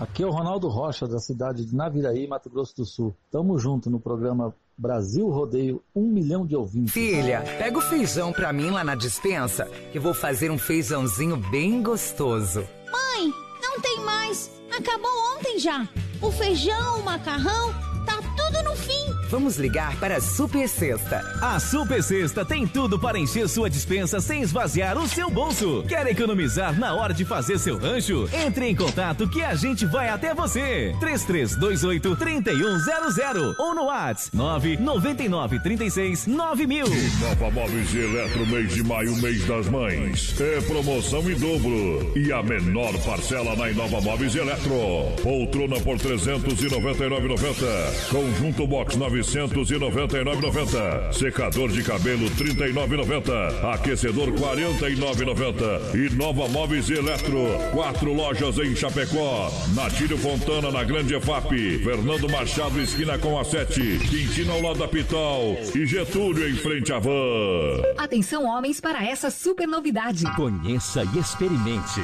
Aqui 0.00 0.24
é 0.24 0.26
o 0.26 0.30
Ronaldo 0.30 0.68
Rocha, 0.68 1.06
da 1.06 1.20
cidade 1.20 1.64
de 1.64 1.74
Naviraí, 1.74 2.26
Mato 2.26 2.50
Grosso 2.50 2.76
do 2.76 2.84
Sul. 2.84 3.14
Tamo 3.30 3.58
junto 3.58 3.88
no 3.88 4.00
programa 4.00 4.54
Brasil 4.76 5.28
Rodeio, 5.28 5.80
um 5.94 6.08
milhão 6.08 6.44
de 6.44 6.56
ouvintes. 6.56 6.92
Filha, 6.92 7.42
pega 7.58 7.78
o 7.78 7.80
feijão 7.80 8.32
pra 8.32 8.52
mim 8.52 8.70
lá 8.70 8.82
na 8.82 8.96
dispensa, 8.96 9.66
que 9.92 10.00
vou 10.00 10.12
fazer 10.12 10.50
um 10.50 10.58
feijãozinho 10.58 11.36
bem 11.36 11.80
gostoso. 11.80 12.66
Mãe, 12.90 13.32
não 13.62 13.80
tem 13.80 14.00
mais. 14.04 14.50
Acabou 14.76 15.10
ontem 15.36 15.60
já. 15.60 15.88
O 16.20 16.32
feijão, 16.32 16.98
o 16.98 17.04
macarrão, 17.04 17.72
tá 18.04 18.16
tudo 18.36 18.64
no 18.64 18.76
fim. 18.76 19.13
Vamos 19.34 19.56
ligar 19.56 19.98
para 19.98 20.18
a 20.18 20.20
Super 20.20 20.68
Sexta. 20.68 21.20
A 21.42 21.58
Super 21.58 22.00
Sexta 22.04 22.44
tem 22.44 22.68
tudo 22.68 23.00
para 23.00 23.18
encher 23.18 23.48
sua 23.48 23.68
dispensa 23.68 24.20
sem 24.20 24.42
esvaziar 24.42 24.96
o 24.96 25.08
seu 25.08 25.28
bolso. 25.28 25.82
Quer 25.88 26.06
economizar 26.06 26.78
na 26.78 26.94
hora 26.94 27.12
de 27.12 27.24
fazer 27.24 27.58
seu 27.58 27.76
rancho? 27.76 28.28
Entre 28.32 28.68
em 28.68 28.76
contato 28.76 29.28
que 29.28 29.42
a 29.42 29.56
gente 29.56 29.86
vai 29.86 30.08
até 30.08 30.32
você. 30.32 30.94
3328 31.00 32.14
3100 32.14 33.56
ou 33.58 33.74
no 33.74 33.86
WhatsApp 33.86 34.36
999 34.36 35.58
36 35.58 36.28
9000. 36.28 36.86
Nova 37.20 37.50
Móveis 37.50 37.92
e 37.92 37.98
Eletro, 37.98 38.46
mês 38.46 38.72
de 38.72 38.84
maio, 38.84 39.16
mês 39.16 39.44
das 39.46 39.68
mães. 39.68 40.40
É 40.40 40.60
promoção 40.60 41.28
em 41.28 41.36
dobro. 41.36 42.12
E 42.16 42.32
a 42.32 42.40
menor 42.40 42.96
parcela 43.04 43.56
na 43.56 43.68
Inova 43.68 44.00
Móveis 44.00 44.32
e 44.36 44.38
Eletro. 44.38 45.10
Poltrona 45.24 45.80
por 45.80 45.98
399,90. 45.98 48.10
Conjunto 48.10 48.64
Box 48.68 48.94
999,90. 49.24 51.12
Secador 51.12 51.70
de 51.70 51.82
cabelo 51.82 52.30
39,90. 52.30 53.74
Aquecedor 53.74 54.32
49,90. 54.32 55.94
E 55.94 56.14
Nova 56.14 56.48
Móveis 56.48 56.88
e 56.90 56.94
Eletro. 56.94 57.46
Quatro 57.72 58.12
lojas 58.12 58.58
em 58.58 58.76
Chapecó. 58.76 59.50
Natílio 59.74 60.18
Fontana 60.18 60.70
na 60.70 60.84
Grande 60.84 61.14
EFAP. 61.14 61.78
Fernando 61.82 62.28
Machado 62.28 62.80
esquina 62.80 63.18
com 63.18 63.38
a 63.38 63.44
7. 63.44 63.98
Quintino 64.08 64.52
ao 64.52 64.60
lado 64.60 64.78
da 64.78 64.88
Pitol. 64.88 65.58
E 65.74 65.86
Getúlio 65.86 66.48
em 66.48 66.54
frente 66.54 66.92
à 66.92 66.98
van. 66.98 67.82
Atenção 67.96 68.44
homens 68.44 68.80
para 68.80 69.04
essa 69.04 69.30
super 69.30 69.66
novidade. 69.66 70.24
Conheça 70.36 71.04
e 71.14 71.18
experimente. 71.18 72.00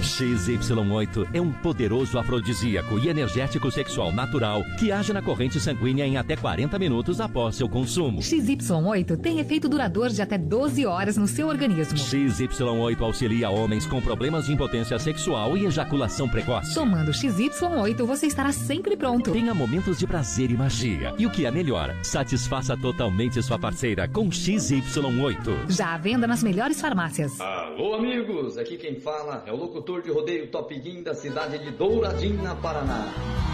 XY8 0.00 1.28
é 1.32 1.40
um 1.40 1.52
poderoso 1.52 2.18
afrodisíaco 2.18 2.98
e 2.98 3.08
energético 3.08 3.70
sexual 3.70 4.12
natural 4.12 4.64
que 4.78 4.90
age 4.90 5.12
na 5.12 5.22
corrente 5.22 5.59
sanguínea 5.60 6.06
em 6.06 6.16
até 6.16 6.36
40 6.36 6.78
minutos 6.78 7.20
após 7.20 7.56
seu 7.56 7.68
consumo. 7.68 8.20
XY8 8.20 9.16
tem 9.18 9.38
efeito 9.38 9.68
duradouro 9.68 10.12
de 10.12 10.22
até 10.22 10.36
12 10.36 10.86
horas 10.86 11.16
no 11.16 11.26
seu 11.26 11.48
organismo. 11.48 11.96
XY8 11.96 13.00
auxilia 13.00 13.50
homens 13.50 13.86
com 13.86 14.00
problemas 14.00 14.46
de 14.46 14.52
impotência 14.52 14.98
sexual 14.98 15.56
e 15.56 15.66
ejaculação 15.66 16.28
precoce. 16.28 16.74
Tomando 16.74 17.12
XY8, 17.12 18.04
você 18.04 18.26
estará 18.26 18.52
sempre 18.52 18.96
pronto. 18.96 19.32
Tenha 19.32 19.54
momentos 19.54 19.98
de 19.98 20.06
prazer 20.06 20.50
e 20.50 20.56
magia. 20.56 21.14
E 21.18 21.26
o 21.26 21.30
que 21.30 21.46
é 21.46 21.50
melhor, 21.50 21.94
satisfaça 22.02 22.76
totalmente 22.76 23.42
sua 23.42 23.58
parceira 23.58 24.08
com 24.08 24.28
XY8. 24.28 25.70
Já 25.70 25.94
à 25.94 25.98
venda 25.98 26.26
nas 26.26 26.42
melhores 26.42 26.80
farmácias. 26.80 27.40
Alô, 27.40 27.94
amigos! 27.94 28.56
Aqui 28.58 28.76
quem 28.76 28.96
fala 29.00 29.44
é 29.46 29.52
o 29.52 29.56
locutor 29.56 30.02
de 30.02 30.10
rodeio 30.10 30.46
Top 30.48 30.74
Guim 30.78 31.02
da 31.02 31.14
cidade 31.14 31.58
de 31.58 31.70
Douradina, 31.72 32.54
Paraná. 32.56 33.06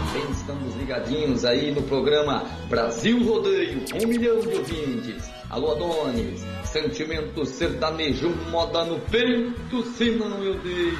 Também 0.07 0.31
estamos 0.31 0.75
ligadinhos 0.75 1.43
aí 1.43 1.71
no 1.73 1.81
programa 1.87 2.43
Brasil 2.69 3.23
Rodeio, 3.23 3.83
um 4.01 4.07
milhão 4.07 4.39
de 4.39 4.47
ouvintes. 4.49 5.29
Alô, 5.49 5.71
Adonis, 5.71 6.45
sentimento 6.65 7.45
sertanejo, 7.45 8.29
moda 8.51 8.83
no 8.83 8.99
peito, 8.99 9.83
senão 9.97 10.43
eu 10.43 10.59
deito. 10.59 10.97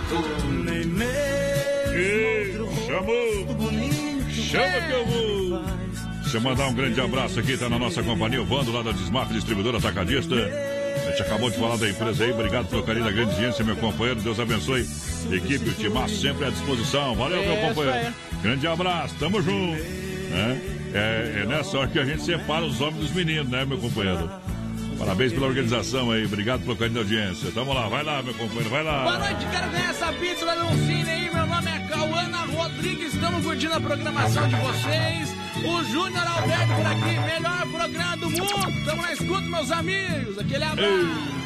Chamou! 2.88 4.32
Chama 4.32 4.82
que 4.82 4.94
eu 4.94 5.06
vou! 5.06 5.62
Deixa 6.22 6.38
eu 6.38 6.42
mandar 6.42 6.68
um 6.68 6.74
grande 6.74 7.00
abraço 7.00 7.40
aqui, 7.40 7.58
tá 7.58 7.70
na 7.70 7.80
nossa 7.80 8.04
companhia, 8.04 8.42
o 8.42 8.46
Vando 8.46 8.72
lá 8.72 8.82
da 8.82 8.92
Desmaf 8.92 9.32
Distribuidora 9.32 9.78
Atacadista. 9.78 10.36
A 10.36 11.10
gente 11.12 11.22
acabou 11.22 11.50
de 11.50 11.58
falar 11.58 11.78
da 11.78 11.90
empresa 11.90 12.24
aí, 12.24 12.32
obrigado 12.32 12.68
pelo 12.68 12.84
carinho 12.84 13.06
da 13.06 13.12
grande 13.12 13.32
audiência, 13.32 13.64
meu 13.64 13.76
companheiro, 13.78 14.22
Deus 14.22 14.40
abençoe. 14.40 14.86
Equipe, 15.32 15.70
o 15.70 15.74
Timaço 15.74 16.16
sempre 16.16 16.46
à 16.46 16.50
disposição, 16.50 17.16
valeu, 17.16 17.42
meu 17.42 17.54
Isso 17.54 17.68
companheiro. 17.68 18.14
Grande 18.42 18.68
abraço, 18.68 19.16
tamo 19.20 19.42
junto. 19.42 19.82
né? 19.82 20.77
É, 20.94 21.42
é 21.42 21.46
nessa 21.46 21.78
hora 21.78 21.88
que 21.88 22.00
a 22.00 22.06
gente 22.06 22.24
separa 22.24 22.66
os 22.66 22.80
homens 22.82 23.08
dos 23.08 23.12
meninos, 23.12 23.50
né, 23.50 23.66
meu 23.66 23.78
companheiro? 23.78 24.30
Parabéns 24.98 25.32
pela 25.32 25.46
organização 25.46 26.10
aí, 26.12 26.26
obrigado 26.26 26.62
pelo 26.62 26.76
carinho 26.76 26.96
da 26.96 27.02
audiência. 27.02 27.52
Tamo 27.52 27.72
lá, 27.74 27.88
vai 27.88 28.04
lá, 28.04 28.22
meu 28.24 28.34
companheiro, 28.34 28.70
vai 28.70 28.84
lá. 28.84 29.04
Boa 29.04 29.20
noite, 29.20 29.46
quero 29.52 29.70
ganhar 29.70 29.90
essa 29.92 30.12
pizza 30.14 30.46
lá 30.46 30.56
no 30.56 30.72
Cine 30.86 31.10
aí. 31.10 31.30
Meu 31.34 31.46
nome 31.46 31.70
é 31.70 31.80
Cauana 31.88 32.38
Rodrigues, 32.46 33.14
estamos 33.14 33.46
curtindo 33.46 33.74
a 33.76 33.80
programação 33.80 34.48
de 34.48 34.56
vocês. 34.56 35.36
O 35.64 35.84
Júnior 35.86 36.28
Alberto 36.28 36.74
por 36.76 36.86
aqui, 36.86 37.20
melhor 37.20 37.68
programa 37.72 38.18
do 38.18 38.30
mundo. 38.30 38.86
Tamo 38.86 39.02
na 39.02 39.14
escuta, 39.14 39.42
meus 39.42 39.72
amigos. 39.72 40.40
Aquele 40.40 40.64
abraço. 40.64 41.38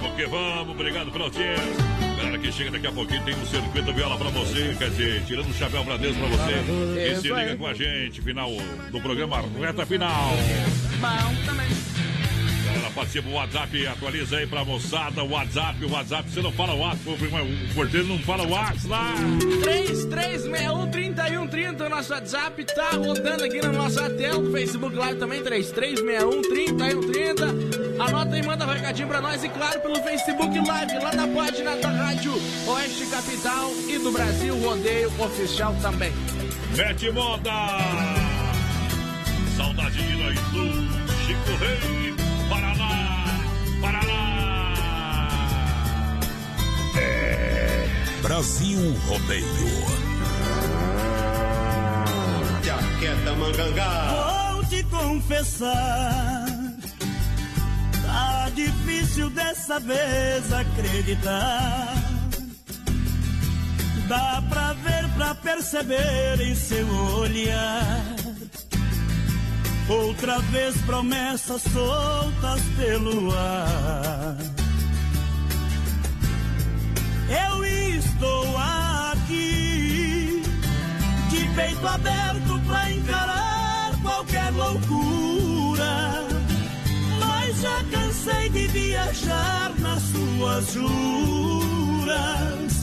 Vamos 0.00 0.16
que 0.16 0.26
vamos, 0.26 0.70
obrigado 0.70 1.12
pela 1.12 1.24
audiência. 1.24 1.89
Galera 2.30 2.46
que 2.46 2.52
chega 2.52 2.70
daqui 2.70 2.86
a 2.86 2.92
pouquinho 2.92 3.24
tem 3.24 3.34
um 3.34 3.44
circuito 3.44 3.92
viola 3.92 4.16
pra 4.16 4.30
você, 4.30 4.72
quer 4.78 4.88
dizer, 4.90 5.24
tirando 5.24 5.50
o 5.50 5.52
chapéu 5.52 5.84
pra 5.84 5.96
Deus 5.96 6.16
pra 6.16 6.28
você. 6.28 6.52
E 6.96 7.16
se 7.16 7.28
liga 7.28 7.56
com 7.56 7.66
a 7.66 7.74
gente, 7.74 8.22
final 8.22 8.48
do 8.92 9.00
programa 9.00 9.42
Reta 9.58 9.84
Final. 9.84 10.30
Bom 11.00 11.44
também. 11.44 11.89
Participa 13.00 13.30
o 13.30 13.32
WhatsApp, 13.32 13.86
atualiza 13.86 14.36
aí 14.36 14.46
pra 14.46 14.62
moçada, 14.62 15.24
o 15.24 15.30
WhatsApp, 15.30 15.82
o 15.86 15.90
WhatsApp, 15.90 16.30
você 16.30 16.42
não 16.42 16.52
fala 16.52 16.74
o 16.74 16.80
WhatsApp, 16.80 17.10
o 17.10 17.16
porteiro 17.74 18.06
não 18.06 18.18
fala 18.18 18.44
o 18.44 18.50
WhatsApp 18.50 18.88
lá. 18.88 19.14
3361-3130, 19.64 21.86
o 21.86 21.88
nosso 21.88 22.12
WhatsApp 22.12 22.62
tá 22.62 22.90
rodando 22.90 23.44
aqui 23.44 23.62
na 23.62 23.72
nossa 23.72 24.10
tela, 24.10 24.38
o 24.38 24.52
Facebook 24.52 24.94
Live 24.94 25.18
também, 25.18 25.42
3361-3130. 25.42 28.06
Anota 28.06 28.36
e 28.36 28.42
manda 28.44 28.66
um 28.66 28.70
recadinho 28.70 29.08
pra 29.08 29.22
nós 29.22 29.42
e 29.42 29.48
claro 29.48 29.80
pelo 29.80 29.96
Facebook 30.02 30.58
Live, 30.58 30.98
lá 30.98 31.14
na 31.14 31.26
página 31.26 31.76
da 31.76 31.88
Rádio 31.88 32.34
Oeste 32.66 33.06
Capital 33.06 33.70
e 33.88 33.98
do 33.98 34.12
Brasil 34.12 34.54
Rodeio 34.60 35.10
Oficial 35.18 35.74
também. 35.80 36.12
Mete 36.76 37.10
moda! 37.10 37.50
Saudade 39.56 39.96
de 39.96 40.16
nós 40.22 40.38
do 40.50 41.00
Chico 41.26 41.56
Rei, 41.60 42.09
Brasil 48.30 48.94
Rodeio. 49.08 49.44
Jaqueta 52.62 53.34
mangangá. 53.34 54.52
Vou 54.52 54.64
te 54.66 54.84
confessar, 54.84 56.46
tá 58.06 58.48
difícil 58.54 59.30
dessa 59.30 59.80
vez 59.80 60.52
acreditar. 60.52 61.92
Dá 64.06 64.40
pra 64.48 64.74
ver, 64.74 65.08
pra 65.16 65.34
perceber 65.34 66.40
em 66.40 66.54
seu 66.54 66.86
olhar. 66.86 68.14
Outra 69.88 70.38
vez 70.38 70.76
promessas 70.82 71.62
soltas 71.62 72.62
pelo 72.78 73.36
ar. 73.36 74.59
Eu 77.30 77.64
estou 77.64 78.44
aqui, 78.58 80.42
de 81.30 81.48
peito 81.54 81.86
aberto 81.86 82.60
pra 82.66 82.90
encarar 82.90 83.92
qualquer 84.02 84.50
loucura. 84.50 86.26
Mas 87.20 87.60
já 87.60 87.84
cansei 87.84 88.48
de 88.48 88.66
viajar 88.66 89.72
nas 89.78 90.02
suas 90.02 90.72
juras. 90.72 90.90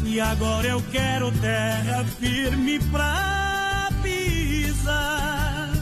E 0.06 0.22
agora 0.22 0.68
eu 0.68 0.82
quero 0.94 1.30
terra 1.34 2.06
firme 2.18 2.80
pra 2.90 3.90
pisar. 4.02 5.74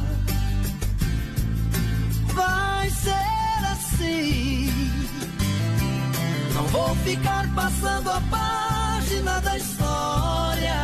Vai 2.34 2.90
ser 2.90 3.66
assim. 3.72 4.55
Vou 6.76 6.94
ficar 6.96 7.48
passando 7.56 8.12
a 8.12 8.22
página 8.30 9.40
da 9.40 9.56
história. 9.56 10.76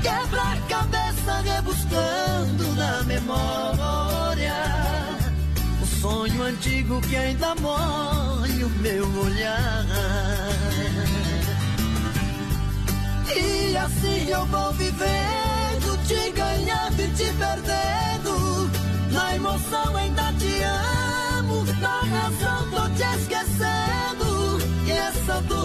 Quebra 0.00 0.40
a 0.40 0.56
cabeça 0.68 1.40
rebuscando 1.40 2.72
na 2.76 3.02
memória. 3.02 4.54
O 5.82 5.86
sonho 6.00 6.42
antigo 6.44 7.00
que 7.00 7.16
ainda 7.16 7.56
molha 7.56 8.66
o 8.66 8.70
meu 8.70 9.04
olhar. 9.18 9.84
E 13.34 13.76
assim 13.76 14.30
eu 14.30 14.46
vou 14.46 14.72
vivendo, 14.74 16.06
te 16.06 16.30
ganhando 16.30 17.00
e 17.00 17.08
te 17.16 17.32
perdendo. 17.32 18.70
Na 19.10 19.34
emoção 19.34 19.96
ainda 19.96 20.32
te 20.34 20.62
amo, 20.62 21.64
na 21.80 22.00
razão 22.02 22.70
tô 22.70 22.88
te 22.90 23.02
esquecendo. 23.20 23.55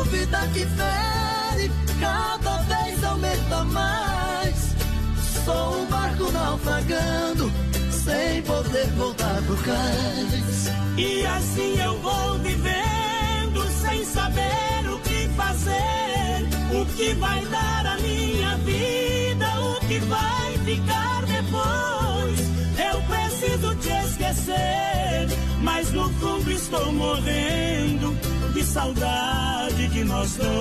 Dúvida 0.04 0.40
que 0.52 0.66
fere, 0.66 1.72
cada 2.00 2.58
vez 2.64 3.04
aumenta 3.04 3.64
mais. 3.66 4.76
Sou 5.46 5.80
um 5.80 5.86
barco 5.86 6.32
naufragando, 6.32 7.52
sem 7.92 8.42
poder 8.42 8.88
voltar 8.98 9.40
pro 9.44 9.56
cais. 9.58 10.72
E 10.98 11.24
assim 11.24 11.80
eu 11.80 12.00
vou 12.00 12.40
vivendo 12.40 13.64
sem 13.80 14.04
saber 14.06 14.90
o 14.92 14.98
que 15.02 15.28
fazer, 15.38 16.48
o 16.74 16.86
que 16.98 17.14
vai 17.14 17.46
dar 17.46 17.86
a 17.86 17.98
minha 17.98 18.58
vida, 18.58 19.62
o 19.62 19.80
que 19.86 20.00
vai 20.00 20.58
ficar 20.66 21.26
depois. 21.28 22.40
Eu 22.92 23.02
preciso 23.04 23.76
te 23.76 23.90
esquecer, 24.08 25.28
mas 25.62 25.92
no 25.92 26.10
fundo 26.10 26.52
estou 26.52 26.92
morrendo 26.92 28.31
de 28.54 28.64
saudade 28.64 29.88
de 29.88 30.04
nós 30.04 30.36
dois. 30.36 30.52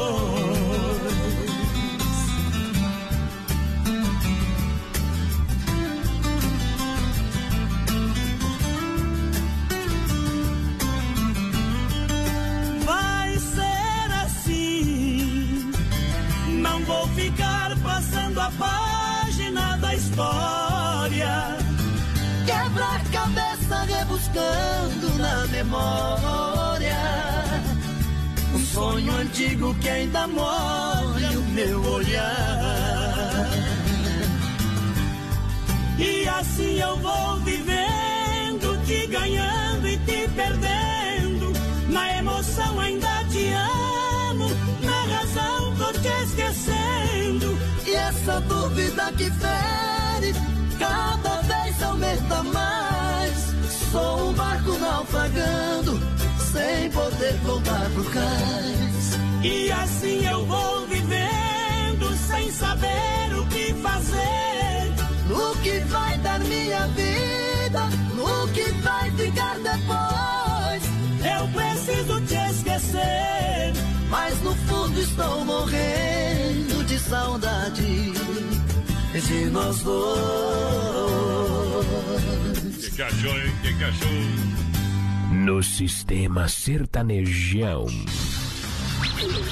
Vai 12.85 13.39
ser 13.39 14.13
assim. 14.25 15.73
Não 16.63 16.85
vou 16.85 17.07
ficar 17.09 17.77
passando 17.83 18.41
a 18.41 18.51
página 18.53 19.77
da 19.79 19.95
história. 19.95 21.57
Quebra 22.47 22.85
a 22.85 23.01
cabeça 23.11 23.83
rebuscando 23.85 25.19
na 25.19 25.47
memória. 25.49 26.50
Sonho 28.81 29.15
antigo 29.15 29.75
que 29.75 29.91
ainda 29.91 30.27
molha 30.27 31.39
o 31.39 31.43
meu 31.53 31.85
olhar. 31.85 33.51
E 35.99 36.27
assim 36.27 36.81
eu 36.81 36.97
vou 36.97 37.37
vivendo, 37.41 38.83
te 38.87 39.07
ganhando 39.09 39.87
e 39.87 39.99
te 39.99 40.27
perdendo. 40.35 41.53
Na 41.91 42.17
emoção 42.17 42.81
ainda 42.81 43.23
te 43.25 43.53
amo, 43.53 44.49
na 44.83 45.03
razão 45.15 45.77
tô 45.77 45.93
te 46.01 46.09
esquecendo. 46.25 47.59
E 47.87 47.91
essa 47.95 48.41
dúvida 48.41 49.13
que 49.13 49.31
fere, 49.31 50.35
cada 50.79 51.43
vez 51.43 51.83
aumenta 51.83 52.43
mais. 52.45 53.55
Sou 53.93 54.31
um 54.31 54.33
barco 54.33 54.73
naufragando, 54.79 56.01
sem 56.53 56.91
poder 56.91 57.35
voltar 57.45 57.91
pro 57.91 58.05
cais. 58.05 59.19
E 59.43 59.73
assim 59.73 60.27
eu 60.27 60.45
vou 60.47 60.87
vivendo, 60.87 62.17
sem 62.29 62.51
saber 62.53 63.35
o 63.39 63.47
que 63.47 63.75
fazer. 63.75 64.95
No 65.29 65.57
que 65.63 65.79
vai 65.81 66.19
dar 66.19 66.41
minha 66.41 66.87
vida, 66.89 67.89
no 68.15 68.49
que 68.53 68.71
vai 68.83 69.11
ficar 69.13 69.57
depois. 69.59 70.83
Eu 71.23 71.49
preciso 71.49 72.21
te 72.23 72.35
esquecer, 72.35 73.73
mas 74.09 74.43
no 74.43 74.55
fundo 74.55 75.01
estou 75.01 75.45
morrendo 75.45 76.85
de 76.85 76.99
saudade 76.99 78.13
de 79.13 79.45
nós 79.51 79.83
dois. 79.83 80.21
Que 82.79 82.91
cachorro, 82.97 83.39
hein? 83.39 83.53
Que 83.63 83.75
cachorro. 83.75 84.70
No 85.45 85.63
sistema 85.63 86.49
sertanejão. 86.49 87.87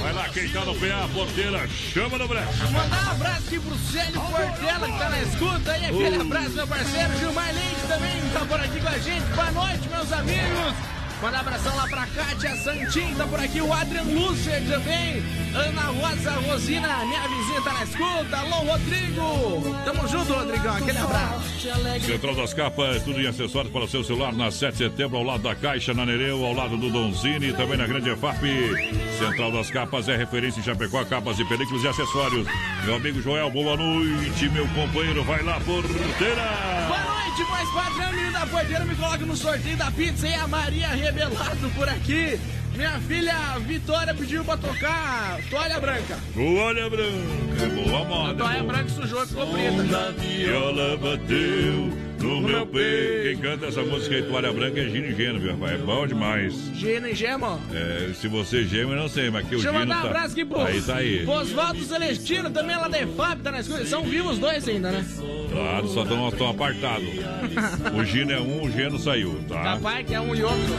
Vai 0.01 0.13
lá, 0.13 0.29
quem 0.31 0.49
tá 0.51 0.65
no 0.65 0.75
PA, 0.75 1.09
porteira, 1.15 1.69
chama 1.69 2.19
no 2.19 2.27
brecha. 2.29 2.65
Mandar 2.71 3.07
um 3.07 3.11
abraço 3.13 3.47
aqui 3.47 3.61
pro 3.61 3.77
Célio 3.79 4.21
Portela, 4.21 4.87
que 4.93 4.99
tá 4.99 5.09
na 5.11 5.23
escuta 5.23 5.73
aí. 5.73 5.85
Aquele 5.87 6.19
Uh. 6.19 6.21
abraço, 6.23 6.51
meu 6.51 6.67
parceiro 6.67 7.19
Gilmar 7.19 7.55
Leite 7.55 7.81
também, 7.89 8.21
tá 8.33 8.41
por 8.47 8.61
aqui 8.61 8.81
com 8.81 8.89
a 8.89 8.99
gente. 8.99 9.25
Boa 9.35 9.51
noite, 9.53 9.89
meus 9.89 10.13
amigos. 10.13 10.75
Manda 11.21 11.41
abração 11.41 11.75
lá 11.75 11.89
pra 11.89 12.07
Kátia 12.07 12.55
Santin, 12.57 13.13
tá 13.17 13.27
por 13.27 13.41
aqui 13.41 13.61
o 13.61 13.73
Adrian 13.73 14.05
Lúcia 14.05 14.63
também. 14.69 15.21
Ana 15.53 15.83
Rosa 15.87 16.31
Rosina, 16.47 17.05
minha 17.05 17.27
vizinha 17.27 17.61
tá 17.63 17.73
na 17.73 17.83
escuta. 17.83 18.37
Alô, 18.37 18.71
Rodrigo. 18.71 19.77
Tamo 19.85 20.07
junto, 20.07 20.33
Rodrigão. 20.33 20.77
Aquele 20.77 20.99
abraço. 20.99 21.59
Central 22.07 22.35
das 22.37 22.55
Capas, 22.55 23.03
tudo 23.03 23.21
em 23.21 23.27
acessórios 23.27 23.73
para 23.73 23.85
o 23.85 23.89
seu 23.89 24.05
celular 24.05 24.33
na 24.33 24.53
7 24.53 24.73
de 24.73 24.79
setembro, 24.79 25.17
ao 25.19 25.25
lado 25.25 25.43
da 25.43 25.57
Caixa, 25.57 25.93
na 25.93 26.07
Nereu, 26.07 26.45
ao 26.45 26.55
lado 26.55 26.77
do 26.77 26.89
Donzini, 26.89 27.53
também 27.53 27.77
na 27.77 27.87
Grande 27.87 28.11
EFAP. 28.11 28.45
Central 29.19 29.51
das 29.51 29.71
Capas 29.71 30.09
é 30.09 30.17
referência 30.17 30.61
em 30.61 30.63
Chapecó, 30.63 31.05
capas 31.05 31.39
e 31.41 31.45
películas 31.47 31.83
e 31.83 31.89
acessórios. 31.89 32.47
Meu 32.85 32.95
amigo 32.95 33.21
Joel, 33.21 33.51
boa 33.51 33.77
noite, 33.77 34.49
meu 34.51 34.69
companheiro, 34.69 35.25
vai 35.25 35.43
lá, 35.43 35.59
porteira! 35.61 36.87
Boa 36.87 37.05
noite, 37.05 37.43
voz 37.43 37.69
padrão, 37.71 38.13
menino 38.13 38.33
da 38.33 38.47
porteira. 38.47 38.85
Me 38.85 38.95
coloca 38.95 39.27
no 39.27 39.37
sorteio 39.37 39.77
da 39.77 39.91
pizza 39.91 40.29
e 40.29 40.35
a 40.35 40.47
Maria 40.47 40.89
Rebelado 41.09 41.71
por 41.75 41.89
aqui. 41.89 42.39
Minha 42.77 43.01
filha 43.01 43.35
Vitória 43.61 44.13
pediu 44.13 44.45
pra 44.45 44.59
tocar 44.59 45.39
toalha 45.49 45.81
branca. 45.81 46.19
Toalha 46.35 46.91
branca, 46.91 47.65
é 47.65 47.67
boa 47.67 48.01
A 48.01 48.05
moda. 48.05 48.35
toalha 48.35 48.63
branca 48.63 48.89
sujou 48.91 49.25
e 49.25 49.27
ficou 49.27 49.47
preta. 49.47 50.13
Viola 50.19 50.97
bateu 50.99 52.08
no 52.27 52.41
meu 52.41 52.67
peito. 52.67 53.23
Quem 53.23 53.37
canta 53.39 53.67
essa 53.67 53.83
música 53.83 54.15
aí, 54.15 54.23
Toalha 54.23 54.53
Branca, 54.53 54.81
é 54.81 54.89
Gino 54.89 55.07
e 55.07 55.15
Geno, 55.15 55.39
viu, 55.39 55.53
rapaz? 55.53 55.73
É 55.73 55.79
bom 55.79 56.07
demais. 56.07 56.55
Gina 56.75 57.11
e 57.11 57.15
Gema. 57.15 57.61
É, 57.73 58.13
se 58.15 58.29
você 58.29 58.65
gema, 58.65 58.93
eu 58.93 58.97
não 58.97 59.09
sei, 59.09 59.31
mas 59.31 59.45
aqui 59.45 59.57
o 59.57 59.59
Deixa 59.59 59.69
eu 59.69 59.73
Gino 59.73 59.85
mandar 59.87 59.99
um 59.99 60.03
tá... 60.03 60.09
abraço 60.09 60.33
aqui 60.33 60.45
pro 60.45 60.61
Aí 60.61 60.83
tá 60.83 60.97
aí. 60.97 61.27
Oswaldo 61.27 61.83
Celestino, 61.85 62.51
também 62.51 62.77
lá 62.77 62.89
da 62.89 63.01
EFAP, 63.01 63.43
tá 63.43 63.51
na 63.51 63.61
escuta. 63.61 63.85
São 63.85 64.03
vivos 64.05 64.29
os 64.29 64.39
dois 64.39 64.69
ainda, 64.69 64.91
né? 64.91 65.05
Claro, 65.51 65.89
só 65.89 66.03
estão 66.03 66.51
apartados. 66.51 67.09
O 67.95 68.05
Gino 68.05 68.33
é 68.33 68.41
um, 68.41 68.63
o 68.65 68.71
Geno 68.71 68.99
saiu, 68.99 69.41
tá? 69.49 69.63
Capaz 69.63 70.07
que 70.07 70.15
é 70.15 70.21
um 70.21 70.35
e 70.35 70.43
outro. 70.43 70.75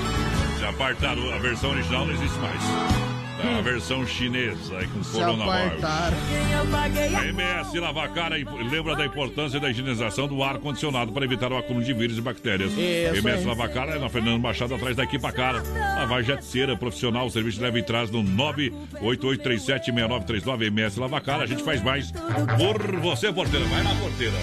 Já 0.59 0.69
apartaram, 0.69 1.31
a 1.33 1.37
versão 1.39 1.71
original 1.71 2.05
não 2.05 2.13
existe 2.13 2.37
mais. 2.39 3.08
A 3.41 3.61
versão 3.61 4.05
chinesa 4.05 4.77
aí 4.77 4.87
com 4.87 5.01
coronavírus. 5.01 5.81
A 5.83 7.25
MS 7.25 7.79
Lavacara 7.79 8.35
lembra 8.69 8.95
da 8.95 9.05
importância 9.05 9.59
da 9.59 9.69
higienização 9.69 10.27
do 10.27 10.43
ar-condicionado 10.43 11.13
para 11.13 11.23
evitar 11.23 11.51
o 11.51 11.57
acúmulo 11.57 11.85
de 11.85 11.93
vírus 11.93 12.17
e 12.17 12.21
bactérias. 12.21 12.71
Isso 12.71 13.17
MS 13.17 13.39
aí. 13.39 13.45
Lavacara 13.45 13.95
é 13.95 13.99
na 13.99 14.09
Fernando 14.09 14.41
Machado, 14.41 14.73
atrás 14.75 14.95
da 14.95 15.03
Equipa 15.03 15.31
Cara. 15.31 15.63
Lavagem 15.97 16.35
de 16.35 16.45
cera 16.45 16.75
profissional, 16.75 17.27
o 17.27 17.31
serviço 17.31 17.61
leva 17.61 17.79
e 17.79 17.83
traz 17.83 18.11
no 18.11 18.21
988376939 18.23 20.63
MS 20.63 20.99
Lavacara. 20.99 21.43
A 21.43 21.47
gente 21.47 21.63
faz 21.63 21.81
mais 21.81 22.11
por 22.11 22.97
você, 22.97 23.31
porteira. 23.31 23.65
Vai 23.65 23.83
lá, 23.83 23.95
porteira. 23.95 24.33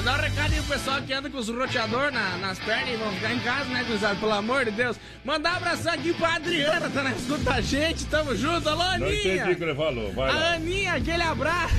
Mandar 0.00 0.18
um 0.18 0.22
recadinho 0.22 0.62
pro 0.62 0.78
pessoal 0.78 1.02
que 1.02 1.12
anda 1.12 1.28
com 1.28 1.36
os 1.36 1.50
roteador 1.50 2.10
na, 2.10 2.38
nas 2.38 2.58
pernas 2.58 2.88
e 2.88 2.96
vão 2.96 3.12
ficar 3.12 3.34
em 3.34 3.38
casa, 3.40 3.64
né, 3.66 3.84
cruzado? 3.84 4.18
Pelo 4.18 4.32
amor 4.32 4.64
de 4.64 4.70
Deus. 4.70 4.96
Mandar 5.22 5.52
um 5.52 5.56
abração 5.56 5.92
aqui 5.92 6.14
pra 6.14 6.36
Adriana, 6.36 6.88
tá 6.88 7.02
na 7.02 7.12
escuta 7.12 7.52
a 7.52 7.60
gente, 7.60 8.06
tamo 8.06 8.34
junto. 8.34 8.66
Alô, 8.66 8.80
Aninha. 8.80 8.98
Não 8.98 9.12
entendi 9.12 9.52
o 9.52 9.56
que 9.56 9.62
ele 9.62 9.74
falou, 9.74 10.10
vai 10.14 10.30
A 10.30 10.32
lá. 10.32 10.52
Aninha, 10.54 10.94
aquele 10.94 11.22
abraço. 11.22 11.74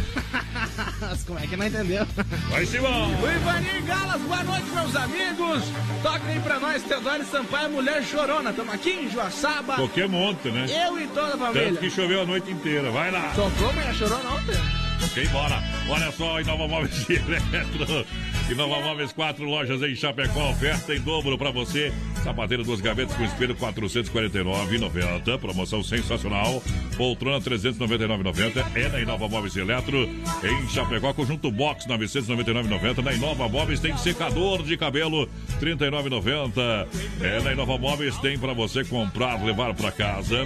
Como 1.26 1.40
é 1.40 1.48
que 1.48 1.58
não 1.58 1.66
entendeu? 1.66 2.06
Vai, 2.52 2.64
Simão. 2.68 3.08
O 3.20 3.32
Ivanir 3.32 3.84
Galas, 3.86 4.22
boa 4.22 4.44
noite, 4.44 4.66
meus 4.70 4.96
amigos. 4.96 5.64
Toca 6.04 6.28
aí 6.28 6.40
pra 6.42 6.60
nós, 6.60 6.84
Teodoro 6.84 7.26
Sampaio, 7.26 7.72
Mulher 7.72 8.04
Chorona. 8.04 8.54
Tamo 8.54 8.72
aqui 8.72 8.92
em 8.92 9.10
Joaçaba. 9.10 9.78
Qualquer 9.78 10.08
monte, 10.08 10.50
né? 10.52 10.68
Eu 10.70 11.00
e 11.02 11.08
toda 11.08 11.34
a 11.34 11.38
família. 11.40 11.70
Tanto 11.70 11.80
que 11.80 11.90
choveu 11.90 12.22
a 12.22 12.26
noite 12.28 12.52
inteira. 12.52 12.92
Vai 12.92 13.10
lá. 13.10 13.34
Soprou 13.34 13.74
Mulher 13.74 13.96
Chorona 13.96 14.30
ontem? 14.30 14.81
Ok, 15.04 15.28
bora. 15.30 15.62
Olha 15.90 16.12
só, 16.12 16.40
Inova 16.40 16.68
Móveis 16.68 17.10
e 17.10 17.14
Eletro. 17.14 18.06
Inova 18.52 18.82
Móveis, 18.82 19.14
quatro 19.14 19.46
lojas 19.46 19.82
em 19.82 19.96
Chapecó. 19.96 20.50
Oferta 20.50 20.94
em 20.94 21.00
dobro 21.00 21.38
pra 21.38 21.52
você. 21.52 21.94
Sapateiro 22.22 22.66
dos 22.66 22.82
gavetas 22.82 23.16
com 23.16 23.24
espelho 23.24 23.56
449,90. 23.56 25.40
Promoção 25.40 25.82
sensacional. 25.82 26.62
Poltrona 26.98 27.40
399,90. 27.40 28.66
É 28.76 28.90
na 28.90 29.00
Inova 29.00 29.30
Móveis 29.30 29.56
Eletro. 29.56 30.10
Em 30.44 30.68
Chapecó, 30.68 31.14
conjunto 31.14 31.50
box 31.50 31.88
999,90. 31.88 33.02
Na 33.02 33.14
Inova 33.14 33.48
Móveis 33.48 33.80
tem 33.80 33.96
secador 33.96 34.64
de 34.64 34.76
cabelo 34.76 35.30
39,90. 35.62 36.88
É 37.22 37.42
na 37.42 37.54
Inova 37.54 37.78
Móveis 37.78 38.18
tem 38.18 38.38
pra 38.38 38.52
você 38.52 38.84
comprar, 38.84 39.42
levar 39.42 39.74
pra 39.74 39.94
casa. 39.94 40.46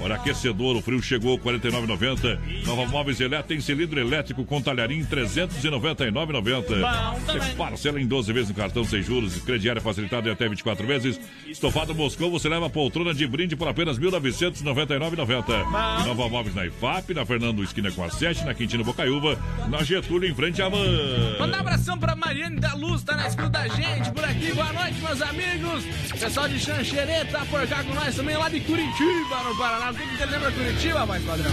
Olha, 0.00 0.16
aquecedor, 0.16 0.76
o 0.76 0.82
frio 0.82 1.02
chegou 1.02 1.38
49,90. 1.38 2.38
Nova 2.66 2.86
Móveis 2.86 3.20
Eletro 3.20 3.48
tem 3.48 3.60
cilindro 3.60 3.98
elétrico 3.98 4.44
com 4.44 4.60
talharim 4.60 5.04
399,90. 5.04 7.45
Parcela 7.56 8.00
em 8.00 8.06
12 8.06 8.32
vezes 8.32 8.48
no 8.48 8.54
cartão 8.54 8.84
sem 8.84 9.02
juros, 9.02 9.36
crediário 9.42 9.80
facilitado 9.80 10.28
em 10.28 10.32
até 10.32 10.48
24 10.48 10.86
vezes. 10.86 11.20
Estofado 11.46 11.94
Moscou, 11.94 12.30
você 12.30 12.48
leva 12.48 12.68
poltrona 12.68 13.14
de 13.14 13.26
brinde 13.26 13.56
por 13.56 13.68
apenas 13.68 13.98
1.999,90. 13.98 16.06
Nova 16.06 16.28
Móveis 16.28 16.54
na 16.54 16.66
IFAP, 16.66 17.14
na 17.14 17.24
Fernando 17.24 17.62
Esquina 17.62 17.90
com 17.90 18.04
a 18.04 18.10
7, 18.10 18.44
na 18.44 18.54
Quintino 18.54 18.84
Bocaiúva, 18.84 19.38
na 19.68 19.82
Getúlio 19.82 20.30
em 20.30 20.34
frente 20.34 20.60
à 20.62 20.68
van. 20.68 21.36
Mandar 21.38 21.58
um 21.58 21.60
abração 21.60 21.98
pra 21.98 22.14
Mariane 22.14 22.60
da 22.60 22.74
Luz, 22.74 23.02
tá 23.02 23.16
na 23.16 23.26
escuta 23.26 23.48
da 23.48 23.68
gente 23.68 24.10
por 24.12 24.24
aqui. 24.24 24.52
Boa 24.52 24.72
noite, 24.72 25.00
meus 25.00 25.22
amigos. 25.22 25.84
Pessoal 26.18 26.48
de 26.48 26.58
Xanxerê 26.58 27.24
tá 27.26 27.44
por 27.46 27.66
cá 27.66 27.82
com 27.82 27.94
nós 27.94 28.14
também, 28.14 28.36
lá 28.36 28.48
de 28.48 28.60
Curitiba, 28.60 29.42
no 29.44 29.56
Paraná. 29.56 29.92
Tudo 29.92 30.16
que 30.16 30.24
lembra 30.24 30.52
Curitiba, 30.52 31.06
vai, 31.06 31.20
padrão? 31.20 31.52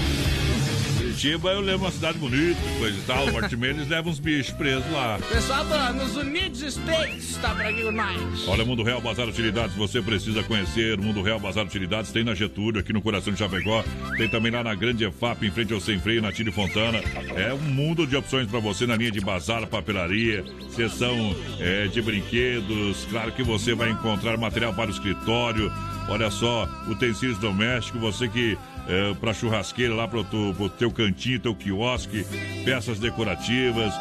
Curitiba, 1.23 1.51
eu 1.51 1.61
lembro 1.61 1.83
uma 1.85 1.91
cidade 1.91 2.17
bonita, 2.17 2.59
coisa 2.77 2.97
e 2.97 3.01
tal. 3.03 3.25
O 3.27 3.65
eles 3.65 3.87
levam 3.87 4.11
uns 4.11 4.19
bichos 4.19 4.53
presos 4.53 4.91
lá. 4.91 5.17
Pessoal 5.31 5.63
do, 5.63 5.93
nos 5.93 6.17
Unidos 6.17 6.61
States 6.61 7.37
tá 7.37 7.55
por 7.55 7.65
aqui 7.65 7.89
nós. 7.89 8.45
Olha, 8.45 8.65
Mundo 8.65 8.83
Real 8.83 8.99
Bazar 8.99 9.29
Utilidades, 9.29 9.73
você 9.73 10.01
precisa 10.01 10.43
conhecer. 10.43 10.97
Mundo 10.97 11.21
Real 11.21 11.39
Bazar 11.39 11.63
Utilidades 11.63 12.11
tem 12.11 12.25
na 12.25 12.35
Getúlio, 12.35 12.81
aqui 12.81 12.91
no 12.91 13.01
coração 13.01 13.31
de 13.31 13.39
Chapecó. 13.39 13.85
Tem 14.17 14.27
também 14.27 14.51
lá 14.51 14.65
na 14.65 14.75
Grande 14.75 15.05
EFAP, 15.05 15.45
em 15.45 15.51
frente 15.51 15.71
ao 15.71 15.79
Sem 15.79 15.97
Freio, 15.97 16.21
na 16.21 16.33
Tire 16.33 16.51
Fontana. 16.51 16.99
É 17.37 17.53
um 17.53 17.71
mundo 17.71 18.05
de 18.05 18.17
opções 18.17 18.45
para 18.47 18.59
você 18.59 18.85
na 18.85 18.97
linha 18.97 19.11
de 19.11 19.21
bazar, 19.21 19.65
papelaria, 19.67 20.43
seção 20.71 21.33
é, 21.57 21.87
de 21.87 22.01
brinquedos. 22.01 23.07
Claro 23.09 23.31
que 23.31 23.43
você 23.43 23.73
vai 23.73 23.91
encontrar 23.91 24.37
material 24.37 24.73
para 24.73 24.89
o 24.89 24.93
escritório. 24.93 25.71
Olha 26.09 26.29
só, 26.29 26.67
utensílios 26.89 27.37
domésticos, 27.37 28.01
você 28.01 28.27
que 28.27 28.57
é, 28.87 29.13
para 29.13 29.33
churrasqueira 29.33 29.93
lá 29.93 30.07
pro, 30.07 30.23
tu, 30.23 30.53
pro 30.55 30.69
teu 30.69 30.91
cantinho, 30.91 31.39
teu 31.39 31.55
quiosque, 31.55 32.25
peças 32.65 32.99
decorativas, 32.99 33.93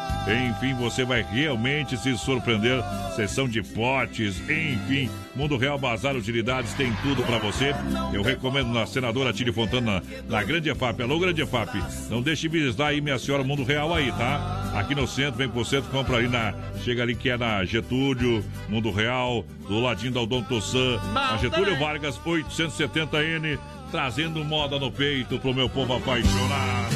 enfim, 0.49 0.73
você 0.75 1.05
vai 1.05 1.23
realmente 1.23 1.97
se 1.97 2.17
surpreender. 2.17 2.83
Seção 3.15 3.47
de 3.47 3.61
potes, 3.61 4.37
enfim, 4.49 5.09
Mundo 5.35 5.57
Real 5.57 5.77
Bazar 5.77 6.15
Utilidades 6.15 6.73
tem 6.73 6.91
tudo 7.01 7.23
para 7.23 7.37
você. 7.37 7.73
Eu 8.11 8.21
recomendo 8.21 8.69
na 8.69 8.85
Senadora 8.85 9.31
Tire 9.31 9.51
Fontana, 9.51 10.01
na 10.27 10.43
Grande 10.43 10.69
EFAP. 10.69 11.01
Alô, 11.01 11.19
Grande 11.19 11.41
EFAP, 11.41 11.81
não 12.09 12.21
deixe 12.21 12.43
de 12.43 12.47
visitar 12.49 12.87
aí, 12.87 13.01
minha 13.01 13.19
senhora, 13.19 13.43
Mundo 13.43 13.63
Real 13.63 13.93
aí, 13.93 14.11
tá? 14.11 14.71
Aqui 14.75 14.95
no 14.95 15.07
centro, 15.07 15.37
vem 15.37 15.49
pro 15.49 15.63
centro, 15.63 15.89
compra 15.91 16.17
ali 16.17 16.27
na. 16.27 16.53
Chega 16.83 17.03
ali 17.03 17.15
que 17.15 17.29
é 17.29 17.37
na 17.37 17.63
Getúlio, 17.63 18.43
Mundo 18.67 18.91
Real, 18.91 19.45
do 19.67 19.79
ladinho 19.79 20.11
da 20.11 20.21
Odon 20.21 20.43
Tossan, 20.43 20.99
na 21.13 21.37
Getúlio 21.37 21.77
Vargas 21.79 22.19
870N 22.19 23.57
trazendo 23.93 24.43
moda 24.43 24.79
no 24.79 24.91
peito 24.91 25.39
pro 25.39 25.53
meu 25.53 25.69
povo 25.69 25.93
apaixonado. 25.93 26.95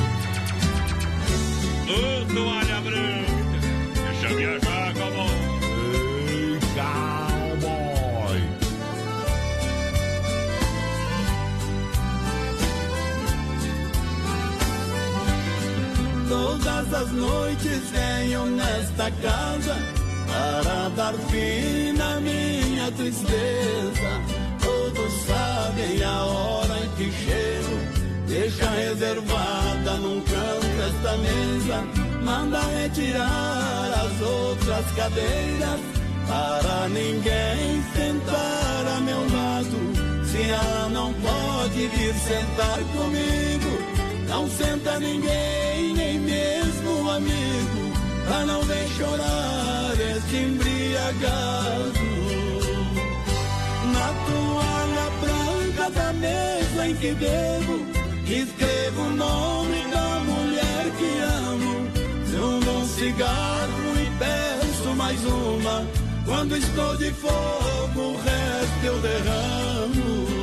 Ô, 1.86 2.26
toalha 2.34 2.82
branca, 2.82 3.62
deixa 3.94 4.36
viajar, 4.36 4.94
cowboy. 4.96 5.30
Ei, 6.28 6.58
cowboy. 6.74 8.42
Todas 16.28 16.94
as 16.96 17.12
noites 17.12 17.92
venho 17.92 18.48
nesta 18.48 19.12
casa 19.12 19.78
para 20.26 20.90
dar 20.96 21.14
fim 21.14 21.94
na 21.96 22.20
minha 22.20 22.92
tristeza. 22.94 24.47
Sabem 25.28 26.04
a 26.04 26.24
hora 26.24 26.80
em 26.84 26.90
que 26.96 27.12
chego. 27.12 27.78
Deixa 28.28 28.70
reservada 28.70 29.94
num 29.98 30.22
canto 30.22 30.68
esta 30.88 31.18
mesa. 31.18 31.84
Manda 32.24 32.60
retirar 32.60 33.92
as 33.94 34.22
outras 34.22 34.86
cadeiras 34.96 35.80
para 36.28 36.90
ninguém 36.90 37.84
sentar 37.94 38.98
a 38.98 39.00
meu 39.02 39.22
lado. 39.32 40.26
Se 40.26 40.42
ela 40.50 40.90
não 40.90 41.14
pode 41.14 41.88
vir 41.88 42.14
sentar 42.16 42.80
comigo, 42.96 44.28
não 44.28 44.50
senta 44.50 45.00
ninguém, 45.00 45.94
nem 45.96 46.20
mesmo 46.20 47.10
amigo, 47.10 47.94
pra 48.26 48.46
não 48.46 48.62
ver 48.64 48.88
chorar 48.90 49.94
este 49.94 50.36
embriagado. 50.36 52.17
Branca 55.88 55.90
da 55.90 56.14
mesa 56.14 56.88
em 56.88 56.96
que 56.96 57.14
bebo, 57.14 57.86
escrevo 58.26 59.02
o 59.02 59.10
nome 59.12 59.84
da 59.92 60.20
mulher 60.20 60.92
que 60.98 61.20
amo. 61.20 61.88
Fumo 62.26 62.80
um 62.80 62.88
cigarro 62.88 63.94
e 63.96 64.12
peço 64.18 64.96
mais 64.96 65.24
uma. 65.24 65.88
Quando 66.26 66.58
estou 66.58 66.96
de 66.98 67.12
fogo, 67.14 68.02
o 68.02 68.18
resto 68.18 68.86
eu 68.86 69.00
derramo. 69.00 70.37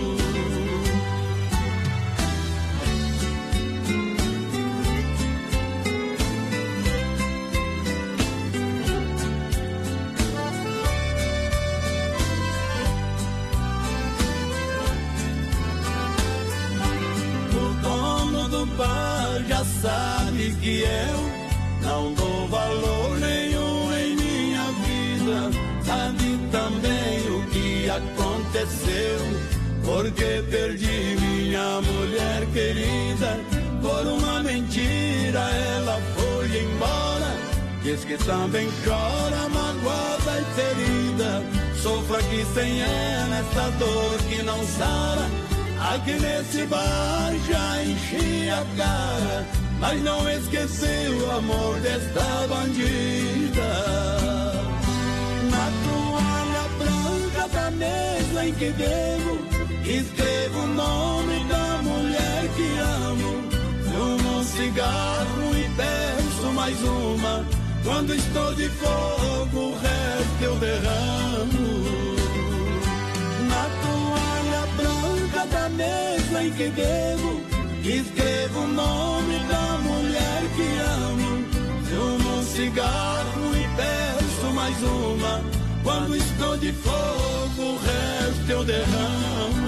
Dono 18.54 18.66
do 18.66 18.66
bar 18.76 19.42
já 19.48 19.64
sabe 19.82 20.54
que 20.60 20.82
eu 20.82 21.88
não 21.88 22.14
dou 22.14 22.48
valor 22.48 23.18
nenhum 23.18 23.92
em 23.92 24.16
minha 24.16 24.64
vida. 24.86 25.50
Sabe 25.82 26.38
também 26.50 27.18
o 27.30 27.46
que 27.50 27.90
aconteceu, 27.90 29.18
porque 29.84 30.44
perdi 30.50 31.16
minha 31.20 31.80
mulher 31.80 32.46
querida. 32.52 33.38
Por 33.82 34.06
uma 34.06 34.42
mentira 34.42 35.40
ela 35.40 36.00
foi 36.16 36.62
embora. 36.62 37.36
Diz 37.82 38.04
que 38.04 38.16
também 38.24 38.68
chora 38.84 39.48
magoada 39.48 40.40
e 40.40 40.44
ferida. 40.54 41.42
Sofra 41.82 42.18
aqui 42.18 42.46
sem 42.54 42.80
ela 42.80 43.36
essa 43.36 43.70
dor 43.78 44.18
que 44.28 44.42
não 44.42 44.64
sara. 44.66 45.53
Aqui 45.84 46.66
bar 46.66 47.32
já 47.46 47.84
enchi 47.84 48.48
a 48.48 48.64
cara, 48.74 49.46
mas 49.78 50.02
não 50.02 50.30
esqueci 50.30 51.08
o 51.10 51.30
amor 51.30 51.78
desta 51.80 52.46
bandida. 52.48 53.68
Na 55.50 55.70
toalha 55.84 56.68
branca 56.78 57.48
da 57.48 57.70
mesa 57.70 58.46
em 58.46 58.54
que 58.54 58.70
bebo, 58.70 59.38
escrevo 59.84 60.60
o 60.60 60.66
nome 60.68 61.44
da 61.50 61.82
mulher 61.82 62.48
que 62.56 62.78
amo. 62.78 63.44
Fumo 63.84 64.38
um 64.38 64.42
cigarro 64.42 65.54
e 65.54 65.68
peço 65.76 66.52
mais 66.54 66.82
uma. 66.82 67.44
Quando 67.84 68.14
estou 68.14 68.54
de 68.54 68.70
fogo, 68.70 69.58
o 69.58 69.78
resto 69.78 70.42
eu 70.44 70.56
derramo. 70.56 71.63
Da 75.46 75.68
mesa 75.68 76.42
em 76.42 76.52
que 76.52 76.68
bebo, 76.68 77.40
escrevo 77.82 78.60
o 78.60 78.68
nome 78.68 79.38
da 79.48 79.78
mulher 79.78 80.42
que 80.56 80.78
amo. 80.80 81.44
Fumo 81.84 82.38
um 82.38 82.42
cigarro 82.42 83.56
e 83.56 83.68
peço 83.76 84.52
mais 84.52 84.82
uma. 84.82 85.42
Quando 85.82 86.16
estou 86.16 86.56
de 86.56 86.72
fogo, 86.72 87.62
o 87.62 87.78
resto 87.78 88.50
eu 88.50 88.64
derramo. 88.64 89.63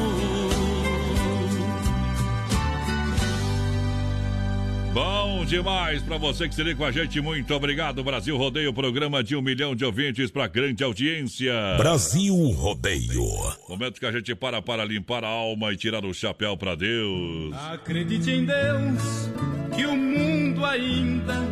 Bom 4.97 5.45
demais 5.45 6.01
para 6.01 6.17
você 6.17 6.49
que 6.49 6.55
se 6.55 6.63
liga 6.63 6.79
com 6.79 6.85
a 6.87 6.91
gente. 6.91 7.21
Muito 7.21 7.53
obrigado, 7.53 8.03
Brasil 8.03 8.35
Rodeio, 8.35 8.73
programa 8.73 9.23
de 9.23 9.37
um 9.37 9.43
milhão 9.43 9.75
de 9.75 9.85
ouvintes 9.85 10.31
para 10.31 10.47
grande 10.47 10.83
audiência. 10.83 11.53
Brasil 11.77 12.35
Rodeio. 12.35 13.27
Momento 13.69 14.01
que 14.01 14.07
a 14.07 14.11
gente 14.11 14.35
para 14.35 14.63
para 14.63 14.87
limpar 14.87 15.23
a 15.23 15.29
alma 15.29 15.71
e 15.71 15.77
tirar 15.77 16.03
o 16.03 16.15
chapéu 16.15 16.57
para 16.57 16.75
Deus. 16.75 17.55
Acredite 17.75 18.31
em 18.31 18.47
Deus, 18.47 19.31
que 19.77 19.85
o 19.85 19.95
mundo 19.95 20.65
ainda 20.65 21.43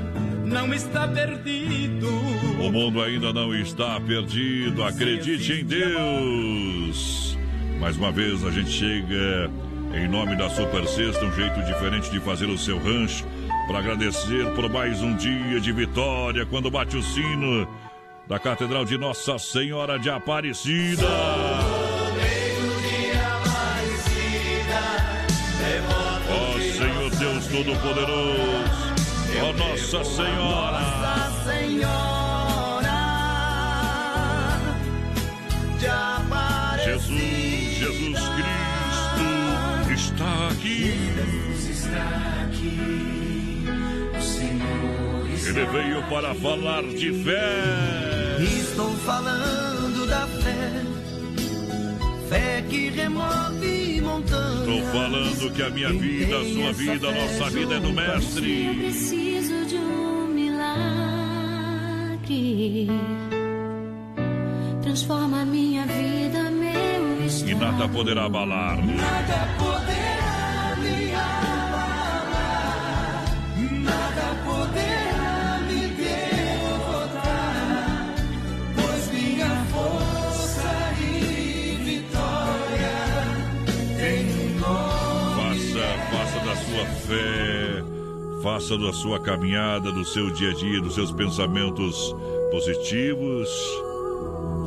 não 0.47 0.73
está 0.73 1.07
perdido. 1.07 2.09
O 2.09 2.73
mundo 2.73 3.03
ainda 3.03 3.31
não 3.31 3.55
está 3.55 4.01
perdido. 4.01 4.83
Acredite 4.83 5.53
em 5.53 5.67
Deus. 5.67 7.37
Mais 7.79 7.95
uma 7.99 8.11
vez 8.11 8.43
a 8.43 8.51
gente 8.51 8.71
chega 8.71 9.51
em 9.95 10.09
nome 10.09 10.35
da 10.35 10.49
Super 10.49 10.87
Sexta, 10.87 11.27
um 11.27 11.33
jeito 11.33 11.63
diferente 11.63 12.11
de 12.11 12.19
fazer 12.21 12.47
o 12.47 12.57
seu 12.57 12.79
rancho. 12.79 13.34
Para 13.67 13.79
agradecer 13.79 14.51
por 14.55 14.71
mais 14.71 15.01
um 15.01 15.17
dia 15.17 15.59
de 15.59 15.73
vitória 15.73 16.45
quando 16.45 16.71
bate 16.71 16.99
o 16.99 17.03
sino 17.03 17.67
da 18.29 18.39
Catedral 18.39 18.85
de 18.85 18.99
Nossa 18.99 19.39
Senhora 19.39 19.99
de 19.99 20.11
Aparecida. 20.11 21.07
Ó 26.31 26.59
Senhor 26.59 27.11
Deus 27.11 27.47
Todo-Poderoso, 27.47 28.95
ó 29.43 29.53
Nossa 29.55 30.05
Senhora. 30.05 30.81
Nossa 30.81 31.51
Senhora 31.51 32.95
de 35.79 35.87
Aparecida. 35.87 36.85
Jesus, 36.85 37.79
Jesus 37.79 38.19
Cristo 38.29 39.93
está 39.95 40.49
aqui. 40.51 41.13
está 41.71 42.45
aqui. 42.45 43.14
Ele 45.47 45.65
veio 45.67 46.03
para 46.09 46.35
falar 46.35 46.83
de 46.83 47.13
fé. 47.23 48.39
Estou 48.41 48.91
falando 48.99 50.07
da 50.07 50.27
fé, 50.27 50.71
fé 52.29 52.65
que 52.69 52.89
remove 52.91 54.01
montanhas. 54.01 54.61
Estou 54.69 54.83
falando 54.93 55.53
que 55.55 55.63
a 55.63 55.71
minha 55.71 55.93
vida, 55.93 56.39
a 56.39 56.45
sua 56.45 56.73
vida, 56.73 57.09
a 57.09 57.13
nossa 57.13 57.51
vida 57.51 57.75
é 57.75 57.81
do 57.81 57.89
Eu 57.89 57.93
Mestre. 57.95 58.75
preciso 58.81 59.67
de 59.67 59.77
um 59.77 60.27
milagre. 60.29 60.55
Transforma 64.83 65.43
a 65.43 65.45
minha 65.45 65.85
vida, 65.87 66.51
meu 66.51 67.27
estado. 67.27 67.51
E 67.51 67.55
nada 67.55 67.89
poderá 67.89 68.25
abalar. 68.25 68.79
Nada 68.85 69.49
poderá 69.59 70.14
faça 88.45 88.77
da 88.77 88.93
sua 88.93 89.19
caminhada, 89.19 89.91
do 89.91 90.05
seu 90.05 90.31
dia 90.31 90.51
a 90.51 90.53
dia, 90.53 90.79
dos 90.79 90.95
seus 90.95 91.11
pensamentos 91.11 92.15
positivos. 92.51 93.49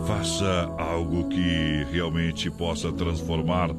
Faça 0.07 0.73
algo 0.79 1.29
que 1.29 1.85
realmente 1.91 2.49
possa 2.49 2.91
transformar 2.91 3.69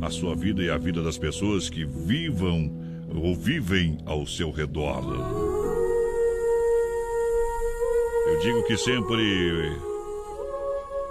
a 0.00 0.08
sua 0.08 0.34
vida 0.34 0.62
e 0.62 0.70
a 0.70 0.78
vida 0.78 1.02
das 1.02 1.18
pessoas 1.18 1.68
que 1.68 1.84
vivam 1.84 2.72
ou 3.14 3.34
vivem 3.34 3.98
ao 4.06 4.26
seu 4.26 4.50
redor. 4.50 5.04
Eu 8.26 8.40
digo 8.40 8.66
que 8.66 8.78
sempre 8.78 9.70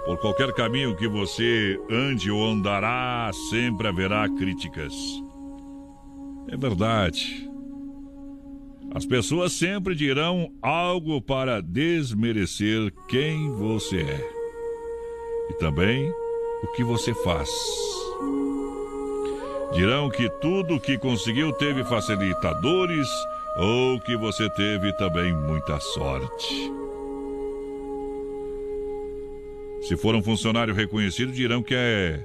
por 0.06 0.18
qualquer 0.18 0.52
caminho 0.54 0.96
que 0.96 1.06
você 1.06 1.80
ande 1.88 2.32
ou 2.32 2.44
andará, 2.44 3.30
sempre 3.48 3.86
haverá 3.86 4.28
críticas. 4.28 4.92
É 6.48 6.56
verdade. 6.56 7.53
As 8.94 9.04
pessoas 9.04 9.52
sempre 9.52 9.92
dirão 9.94 10.52
algo 10.62 11.20
para 11.20 11.60
desmerecer 11.60 12.92
quem 13.08 13.50
você 13.50 14.02
é. 14.02 14.30
E 15.50 15.54
também 15.54 16.08
o 16.62 16.68
que 16.76 16.84
você 16.84 17.12
faz. 17.12 17.50
Dirão 19.74 20.08
que 20.08 20.30
tudo 20.40 20.78
que 20.78 20.96
conseguiu 20.96 21.52
teve 21.52 21.82
facilitadores 21.82 23.08
ou 23.58 23.98
que 24.00 24.16
você 24.16 24.48
teve 24.50 24.92
também 24.92 25.34
muita 25.34 25.80
sorte. 25.80 26.72
Se 29.82 29.96
for 29.96 30.14
um 30.14 30.22
funcionário 30.22 30.72
reconhecido, 30.72 31.32
dirão 31.32 31.64
que 31.64 31.74
é 31.74 32.24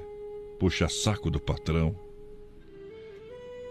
puxa-saco 0.60 1.28
do 1.28 1.40
patrão. 1.40 1.96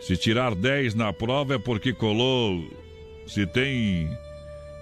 Se 0.02 0.18
tirar 0.18 0.54
10 0.54 0.96
na 0.96 1.14
prova 1.14 1.56
é 1.56 1.58
porque 1.58 1.94
colou. 1.94 2.89
Se 3.30 3.46
tem 3.46 4.10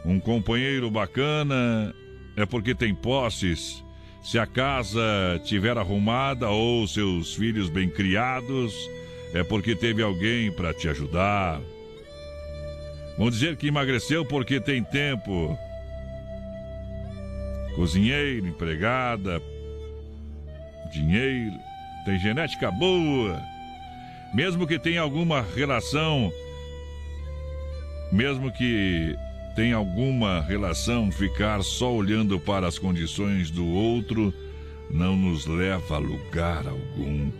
um 0.06 0.22
companheiro 0.22 0.90
bacana, 0.90 1.94
é 2.38 2.46
porque 2.46 2.74
tem 2.74 2.96
posses. 2.96 3.84
Se 4.24 4.40
a 4.40 4.48
casa 4.48 5.02
tiver 5.44 5.78
arrumada 5.78 6.50
ou 6.50 6.88
seus 6.88 7.36
filhos 7.36 7.70
bem 7.70 7.90
criados, 7.90 8.74
é 9.34 9.44
porque 9.44 9.76
teve 9.76 10.02
alguém 10.02 10.50
para 10.50 10.74
te 10.74 10.88
ajudar. 10.88 11.60
Vão 13.18 13.30
dizer 13.30 13.58
que 13.58 13.68
emagreceu 13.68 14.24
porque 14.24 14.62
tem 14.62 14.82
tempo. 14.82 15.58
Cozinheiro, 17.76 18.48
empregada, 18.48 19.42
dinheiro, 20.94 21.58
tem 22.06 22.18
genética 22.18 22.72
boa. 22.72 23.42
Mesmo 24.34 24.66
que 24.66 24.80
tenha 24.80 25.02
alguma 25.02 25.42
relação, 25.42 26.32
mesmo 28.12 28.52
que 28.52 29.16
tenha 29.56 29.76
alguma 29.76 30.42
relação, 30.42 31.12
ficar 31.12 31.64
só 31.64 31.94
olhando 31.94 32.40
para 32.40 32.68
as 32.68 32.78
condições 32.78 33.50
do 33.50 33.66
outro 33.66 34.34
não 34.90 35.16
nos 35.16 35.46
leva 35.46 35.96
a 35.96 36.00
lugar 36.00 36.68
algum. 36.68 37.32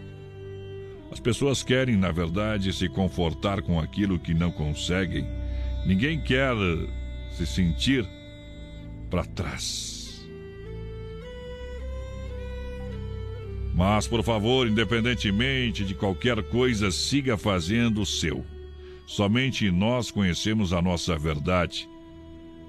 As 1.12 1.20
pessoas 1.20 1.64
querem, 1.64 1.96
na 1.96 2.12
verdade, 2.12 2.74
se 2.74 2.90
confortar 2.90 3.62
com 3.62 3.80
aquilo 3.80 4.20
que 4.20 4.34
não 4.34 4.52
conseguem. 4.52 5.28
Ninguém 5.86 6.20
quer 6.20 6.54
se 7.32 7.46
sentir 7.46 8.06
para 9.10 9.24
trás. 9.24 10.28
Mas, 13.74 14.08
por 14.08 14.24
favor, 14.24 14.68
independentemente 14.68 15.86
de 15.86 15.94
qualquer 15.94 16.42
coisa, 16.44 16.90
siga 16.92 17.38
fazendo 17.38 18.02
o 18.02 18.06
seu. 18.06 18.44
Somente 19.08 19.72
nós 19.72 20.12
conhecemos 20.12 20.74
a 20.74 20.82
nossa 20.82 21.18
verdade. 21.18 21.90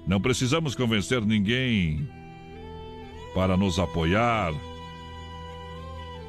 Não 0.07 0.21
precisamos 0.21 0.73
convencer 0.73 1.21
ninguém 1.21 2.09
para 3.35 3.57
nos 3.57 3.77
apoiar. 3.77 4.53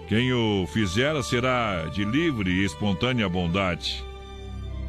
Quem 0.08 0.32
o 0.32 0.66
fizer 0.66 1.22
será 1.22 1.84
de 1.94 2.04
livre 2.04 2.50
e 2.50 2.64
espontânea 2.64 3.28
bondade. 3.28 4.04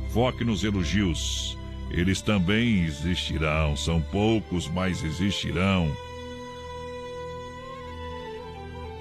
Foque 0.09 0.43
nos 0.43 0.63
elogios. 0.63 1.55
Eles 1.91 2.19
também 2.23 2.83
existirão. 2.85 3.77
São 3.77 4.01
poucos, 4.01 4.67
mas 4.67 5.03
existirão. 5.03 5.95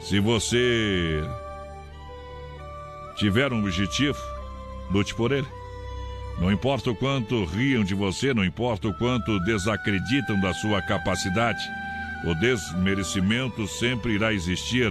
Se 0.03 0.21
você 0.21 1.23
tiver 3.17 3.55
um 3.55 3.61
objetivo, 3.61 4.19
lute 4.91 5.15
por 5.15 5.33
ele. 5.33 5.60
Não 6.41 6.51
importa 6.51 6.91
o 6.91 6.97
quanto 6.97 7.45
riam 7.45 7.85
de 7.85 7.95
você, 7.95 8.33
não 8.33 8.43
importa 8.43 8.89
o 8.89 8.95
quanto 8.95 9.39
desacreditam 9.41 10.41
da 10.41 10.55
sua 10.55 10.81
capacidade, 10.81 11.61
o 12.25 12.35
desmerecimento 12.35 13.69
sempre 13.69 14.15
irá 14.15 14.33
existir. 14.33 14.91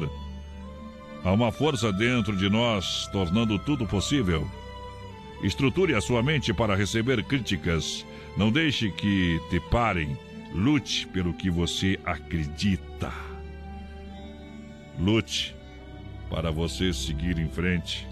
Há 1.23 1.31
uma 1.31 1.51
força 1.51 1.91
dentro 1.91 2.37
de 2.37 2.49
nós 2.49 3.07
tornando 3.11 3.57
tudo 3.59 3.87
possível. 3.87 4.47
Estruture 5.41 5.95
a 5.95 6.01
sua 6.01 6.21
mente 6.21 6.53
para 6.53 6.75
receber 6.75 7.23
críticas. 7.23 8.05
Não 8.37 8.51
deixe 8.51 8.91
que 8.91 9.41
te 9.49 9.59
parem. 9.71 10.17
Lute 10.53 11.07
pelo 11.07 11.33
que 11.33 11.49
você 11.49 11.99
acredita. 12.05 13.11
Lute 14.99 15.55
para 16.29 16.51
você 16.51 16.93
seguir 16.93 17.39
em 17.39 17.49
frente, 17.49 18.07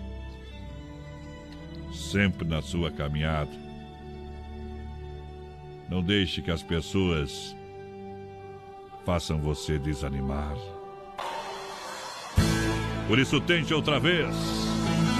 sempre 1.97 2.47
na 2.47 2.61
sua 2.61 2.91
caminhada. 2.91 3.51
Não 5.89 6.01
deixe 6.01 6.41
que 6.41 6.51
as 6.51 6.61
pessoas 6.61 7.55
façam 9.05 9.39
você 9.39 9.79
desanimar. 9.79 10.55
Por 13.07 13.17
isso 13.17 13.39
tente 13.39 13.73
outra 13.73 13.99
vez. 13.99 14.35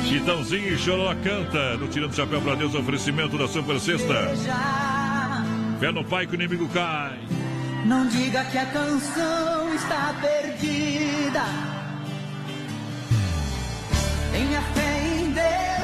Chitãozinho 0.04 0.74
e 0.74 0.78
Choró 0.78 1.14
canta 1.16 1.78
no 1.78 1.88
Tirando 1.88 2.14
Chapéu 2.14 2.42
pra 2.42 2.56
Deus, 2.56 2.76
oferecimento 2.76 3.38
da 3.38 3.48
Super 3.48 3.80
Sexta. 3.80 4.34
Fé 5.80 5.92
no 5.92 6.04
pai 6.04 6.26
que 6.26 6.34
o 6.34 6.36
inimigo 6.36 6.68
cai. 6.70 7.18
Não 7.86 8.08
diga 8.08 8.44
que 8.46 8.58
a 8.58 8.66
canção 8.66 9.74
está 9.74 10.14
perdida. 10.20 11.44
Tenha 14.32 14.62
fé 14.62 15.20
em 15.20 15.32
Deus, 15.32 15.77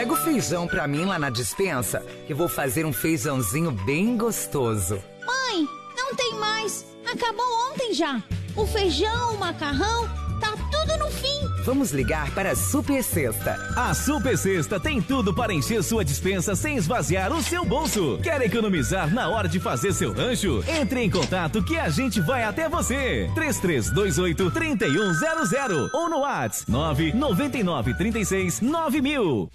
pega 0.00 0.14
o 0.14 0.16
feijão 0.16 0.66
pra 0.66 0.88
mim 0.88 1.04
lá 1.04 1.18
na 1.18 1.28
dispensa, 1.28 2.02
que 2.26 2.32
vou 2.32 2.48
fazer 2.48 2.86
um 2.86 2.92
feijãozinho 2.92 3.70
bem 3.70 4.16
gostoso. 4.16 4.94
Mãe, 5.26 5.68
não 5.94 6.14
tem 6.14 6.36
mais. 6.36 6.86
Acabou 7.04 7.44
ontem 7.70 7.92
já. 7.92 8.22
O 8.56 8.66
feijão, 8.66 9.34
o 9.34 9.38
macarrão, 9.38 10.08
tá 10.40 10.56
tudo 10.72 10.96
no 11.04 11.10
fim. 11.10 11.40
Vamos 11.66 11.90
ligar 11.90 12.30
para 12.30 12.52
a 12.52 12.56
Super 12.56 13.04
Sexta. 13.04 13.58
A 13.76 13.92
Super 13.92 14.38
Sexta 14.38 14.80
tem 14.80 15.02
tudo 15.02 15.34
para 15.34 15.52
encher 15.52 15.82
sua 15.82 16.02
dispensa 16.02 16.56
sem 16.56 16.78
esvaziar 16.78 17.30
o 17.30 17.42
seu 17.42 17.62
bolso. 17.66 18.18
Quer 18.22 18.40
economizar 18.40 19.12
na 19.12 19.28
hora 19.28 19.48
de 19.48 19.60
fazer 19.60 19.92
seu 19.92 20.14
rancho? 20.14 20.64
Entre 20.66 21.02
em 21.02 21.10
contato 21.10 21.62
que 21.62 21.78
a 21.78 21.90
gente 21.90 22.22
vai 22.22 22.42
até 22.42 22.70
você. 22.70 23.30
3328 23.34 24.50
3100 24.50 25.90
ou 25.92 26.08
no 26.08 26.20
WhatsApp 26.20 26.70
999 26.70 27.94
36 27.94 28.62
9000. 28.62 29.50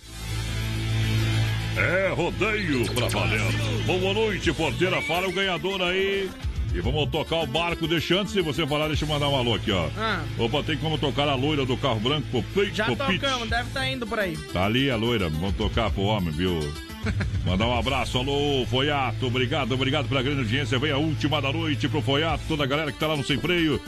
É 1.78 2.14
rodeio 2.16 2.86
pra 2.94 3.08
valer. 3.08 3.42
Boa 3.86 4.14
noite, 4.14 4.54
porteira. 4.54 5.02
Fala 5.02 5.28
o 5.28 5.32
ganhador 5.32 5.82
aí. 5.82 6.30
E 6.74 6.82
vamos 6.82 7.10
tocar 7.10 7.38
o 7.38 7.48
barco. 7.48 7.88
Deixa 7.88 8.20
antes 8.20 8.34
de 8.34 8.42
você 8.42 8.66
falar, 8.68 8.88
deixa 8.88 9.06
eu 9.06 9.10
mandar 9.10 9.30
um 9.30 9.36
alô 9.36 9.56
aqui, 9.56 9.72
ó. 9.72 9.88
Ah. 9.98 10.22
Opa, 10.38 10.62
tem 10.64 10.78
como 10.78 10.98
tocar 10.98 11.28
a 11.28 11.36
loira 11.36 11.66
do 11.66 11.78
carro 11.78 12.00
branco 12.00 12.28
pro, 12.32 12.44
Pi- 12.44 12.74
Já 12.74 12.86
pro 12.86 12.96
tocamos, 12.96 13.50
deve 13.50 13.68
estar 13.68 13.90
indo 13.90 14.06
por 14.08 14.20
aí. 14.20 14.36
Tá 14.54 14.66
ali 14.66 14.90
a 14.90 14.96
loira, 14.96 15.30
vamos 15.30 15.56
tocar 15.56 15.90
pro 15.92 16.04
homem, 16.04 16.32
viu? 16.32 16.60
Mandar 17.46 17.68
um 17.68 17.78
abraço, 17.78 18.18
alô, 18.18 18.66
Foiato, 18.70 19.28
obrigado, 19.28 19.72
obrigado 19.74 20.08
pela 20.10 20.22
grande 20.24 20.40
audiência. 20.40 20.80
Vem 20.80 20.92
a 20.92 20.98
última 20.98 21.42
da 21.42 21.52
noite 21.54 21.88
pro 21.88 22.02
Foiato, 22.02 22.44
toda 22.48 22.64
a 22.64 22.68
galera 22.68 22.92
que 22.92 22.98
tá 23.00 23.08
lá 23.08 23.16
no 23.16 23.24
Sem 23.24 23.38
Freio. 23.38 23.80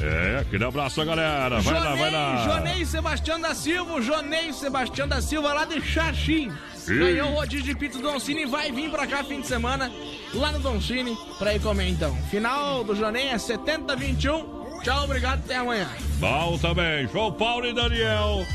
É, 0.00 0.38
aquele 0.42 0.62
abraço, 0.62 1.02
galera. 1.04 1.58
Vai 1.60 1.80
lá, 1.80 1.94
vai 1.94 2.10
lá. 2.10 2.44
Jonei 2.44 2.84
Sebastião 2.84 3.40
da 3.40 3.54
Silva, 3.54 4.00
Jonei 4.02 4.52
Sebastião 4.52 5.08
da 5.08 5.20
Silva 5.22 5.52
lá 5.54 5.64
de 5.64 5.80
Xaxim. 5.80 6.52
Ganhou 6.86 7.30
o 7.30 7.34
rodízio 7.34 7.66
de 7.66 7.74
pizza 7.74 7.98
do 7.98 8.10
Don 8.10 8.18
Cine 8.18 8.42
e 8.42 8.46
vai 8.46 8.70
vir 8.70 8.90
pra 8.90 9.06
cá 9.06 9.24
fim 9.24 9.40
de 9.40 9.46
semana, 9.46 9.90
lá 10.34 10.52
no 10.52 10.58
Don 10.58 10.80
Cine, 10.80 11.16
pra 11.38 11.54
ir 11.54 11.60
comer 11.60 11.88
então. 11.88 12.16
Final 12.30 12.84
do 12.84 12.94
Jonei 12.94 13.28
é 13.28 13.36
70-21. 13.36 14.82
Tchau, 14.82 15.04
obrigado, 15.04 15.40
até 15.44 15.56
amanhã. 15.56 15.88
Bom 16.18 16.58
também, 16.58 17.08
João 17.08 17.32
Paulo 17.32 17.66
e 17.66 17.74
Daniel. 17.74 18.46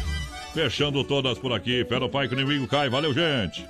Fechando 0.53 1.03
todas 1.03 1.37
por 1.37 1.53
aqui. 1.53 1.83
Pera 1.85 2.05
o 2.05 2.09
pai 2.09 2.27
que 2.27 2.35
o 2.35 2.39
inimigo 2.39 2.67
cai. 2.67 2.89
Valeu, 2.89 3.13
gente. 3.13 3.65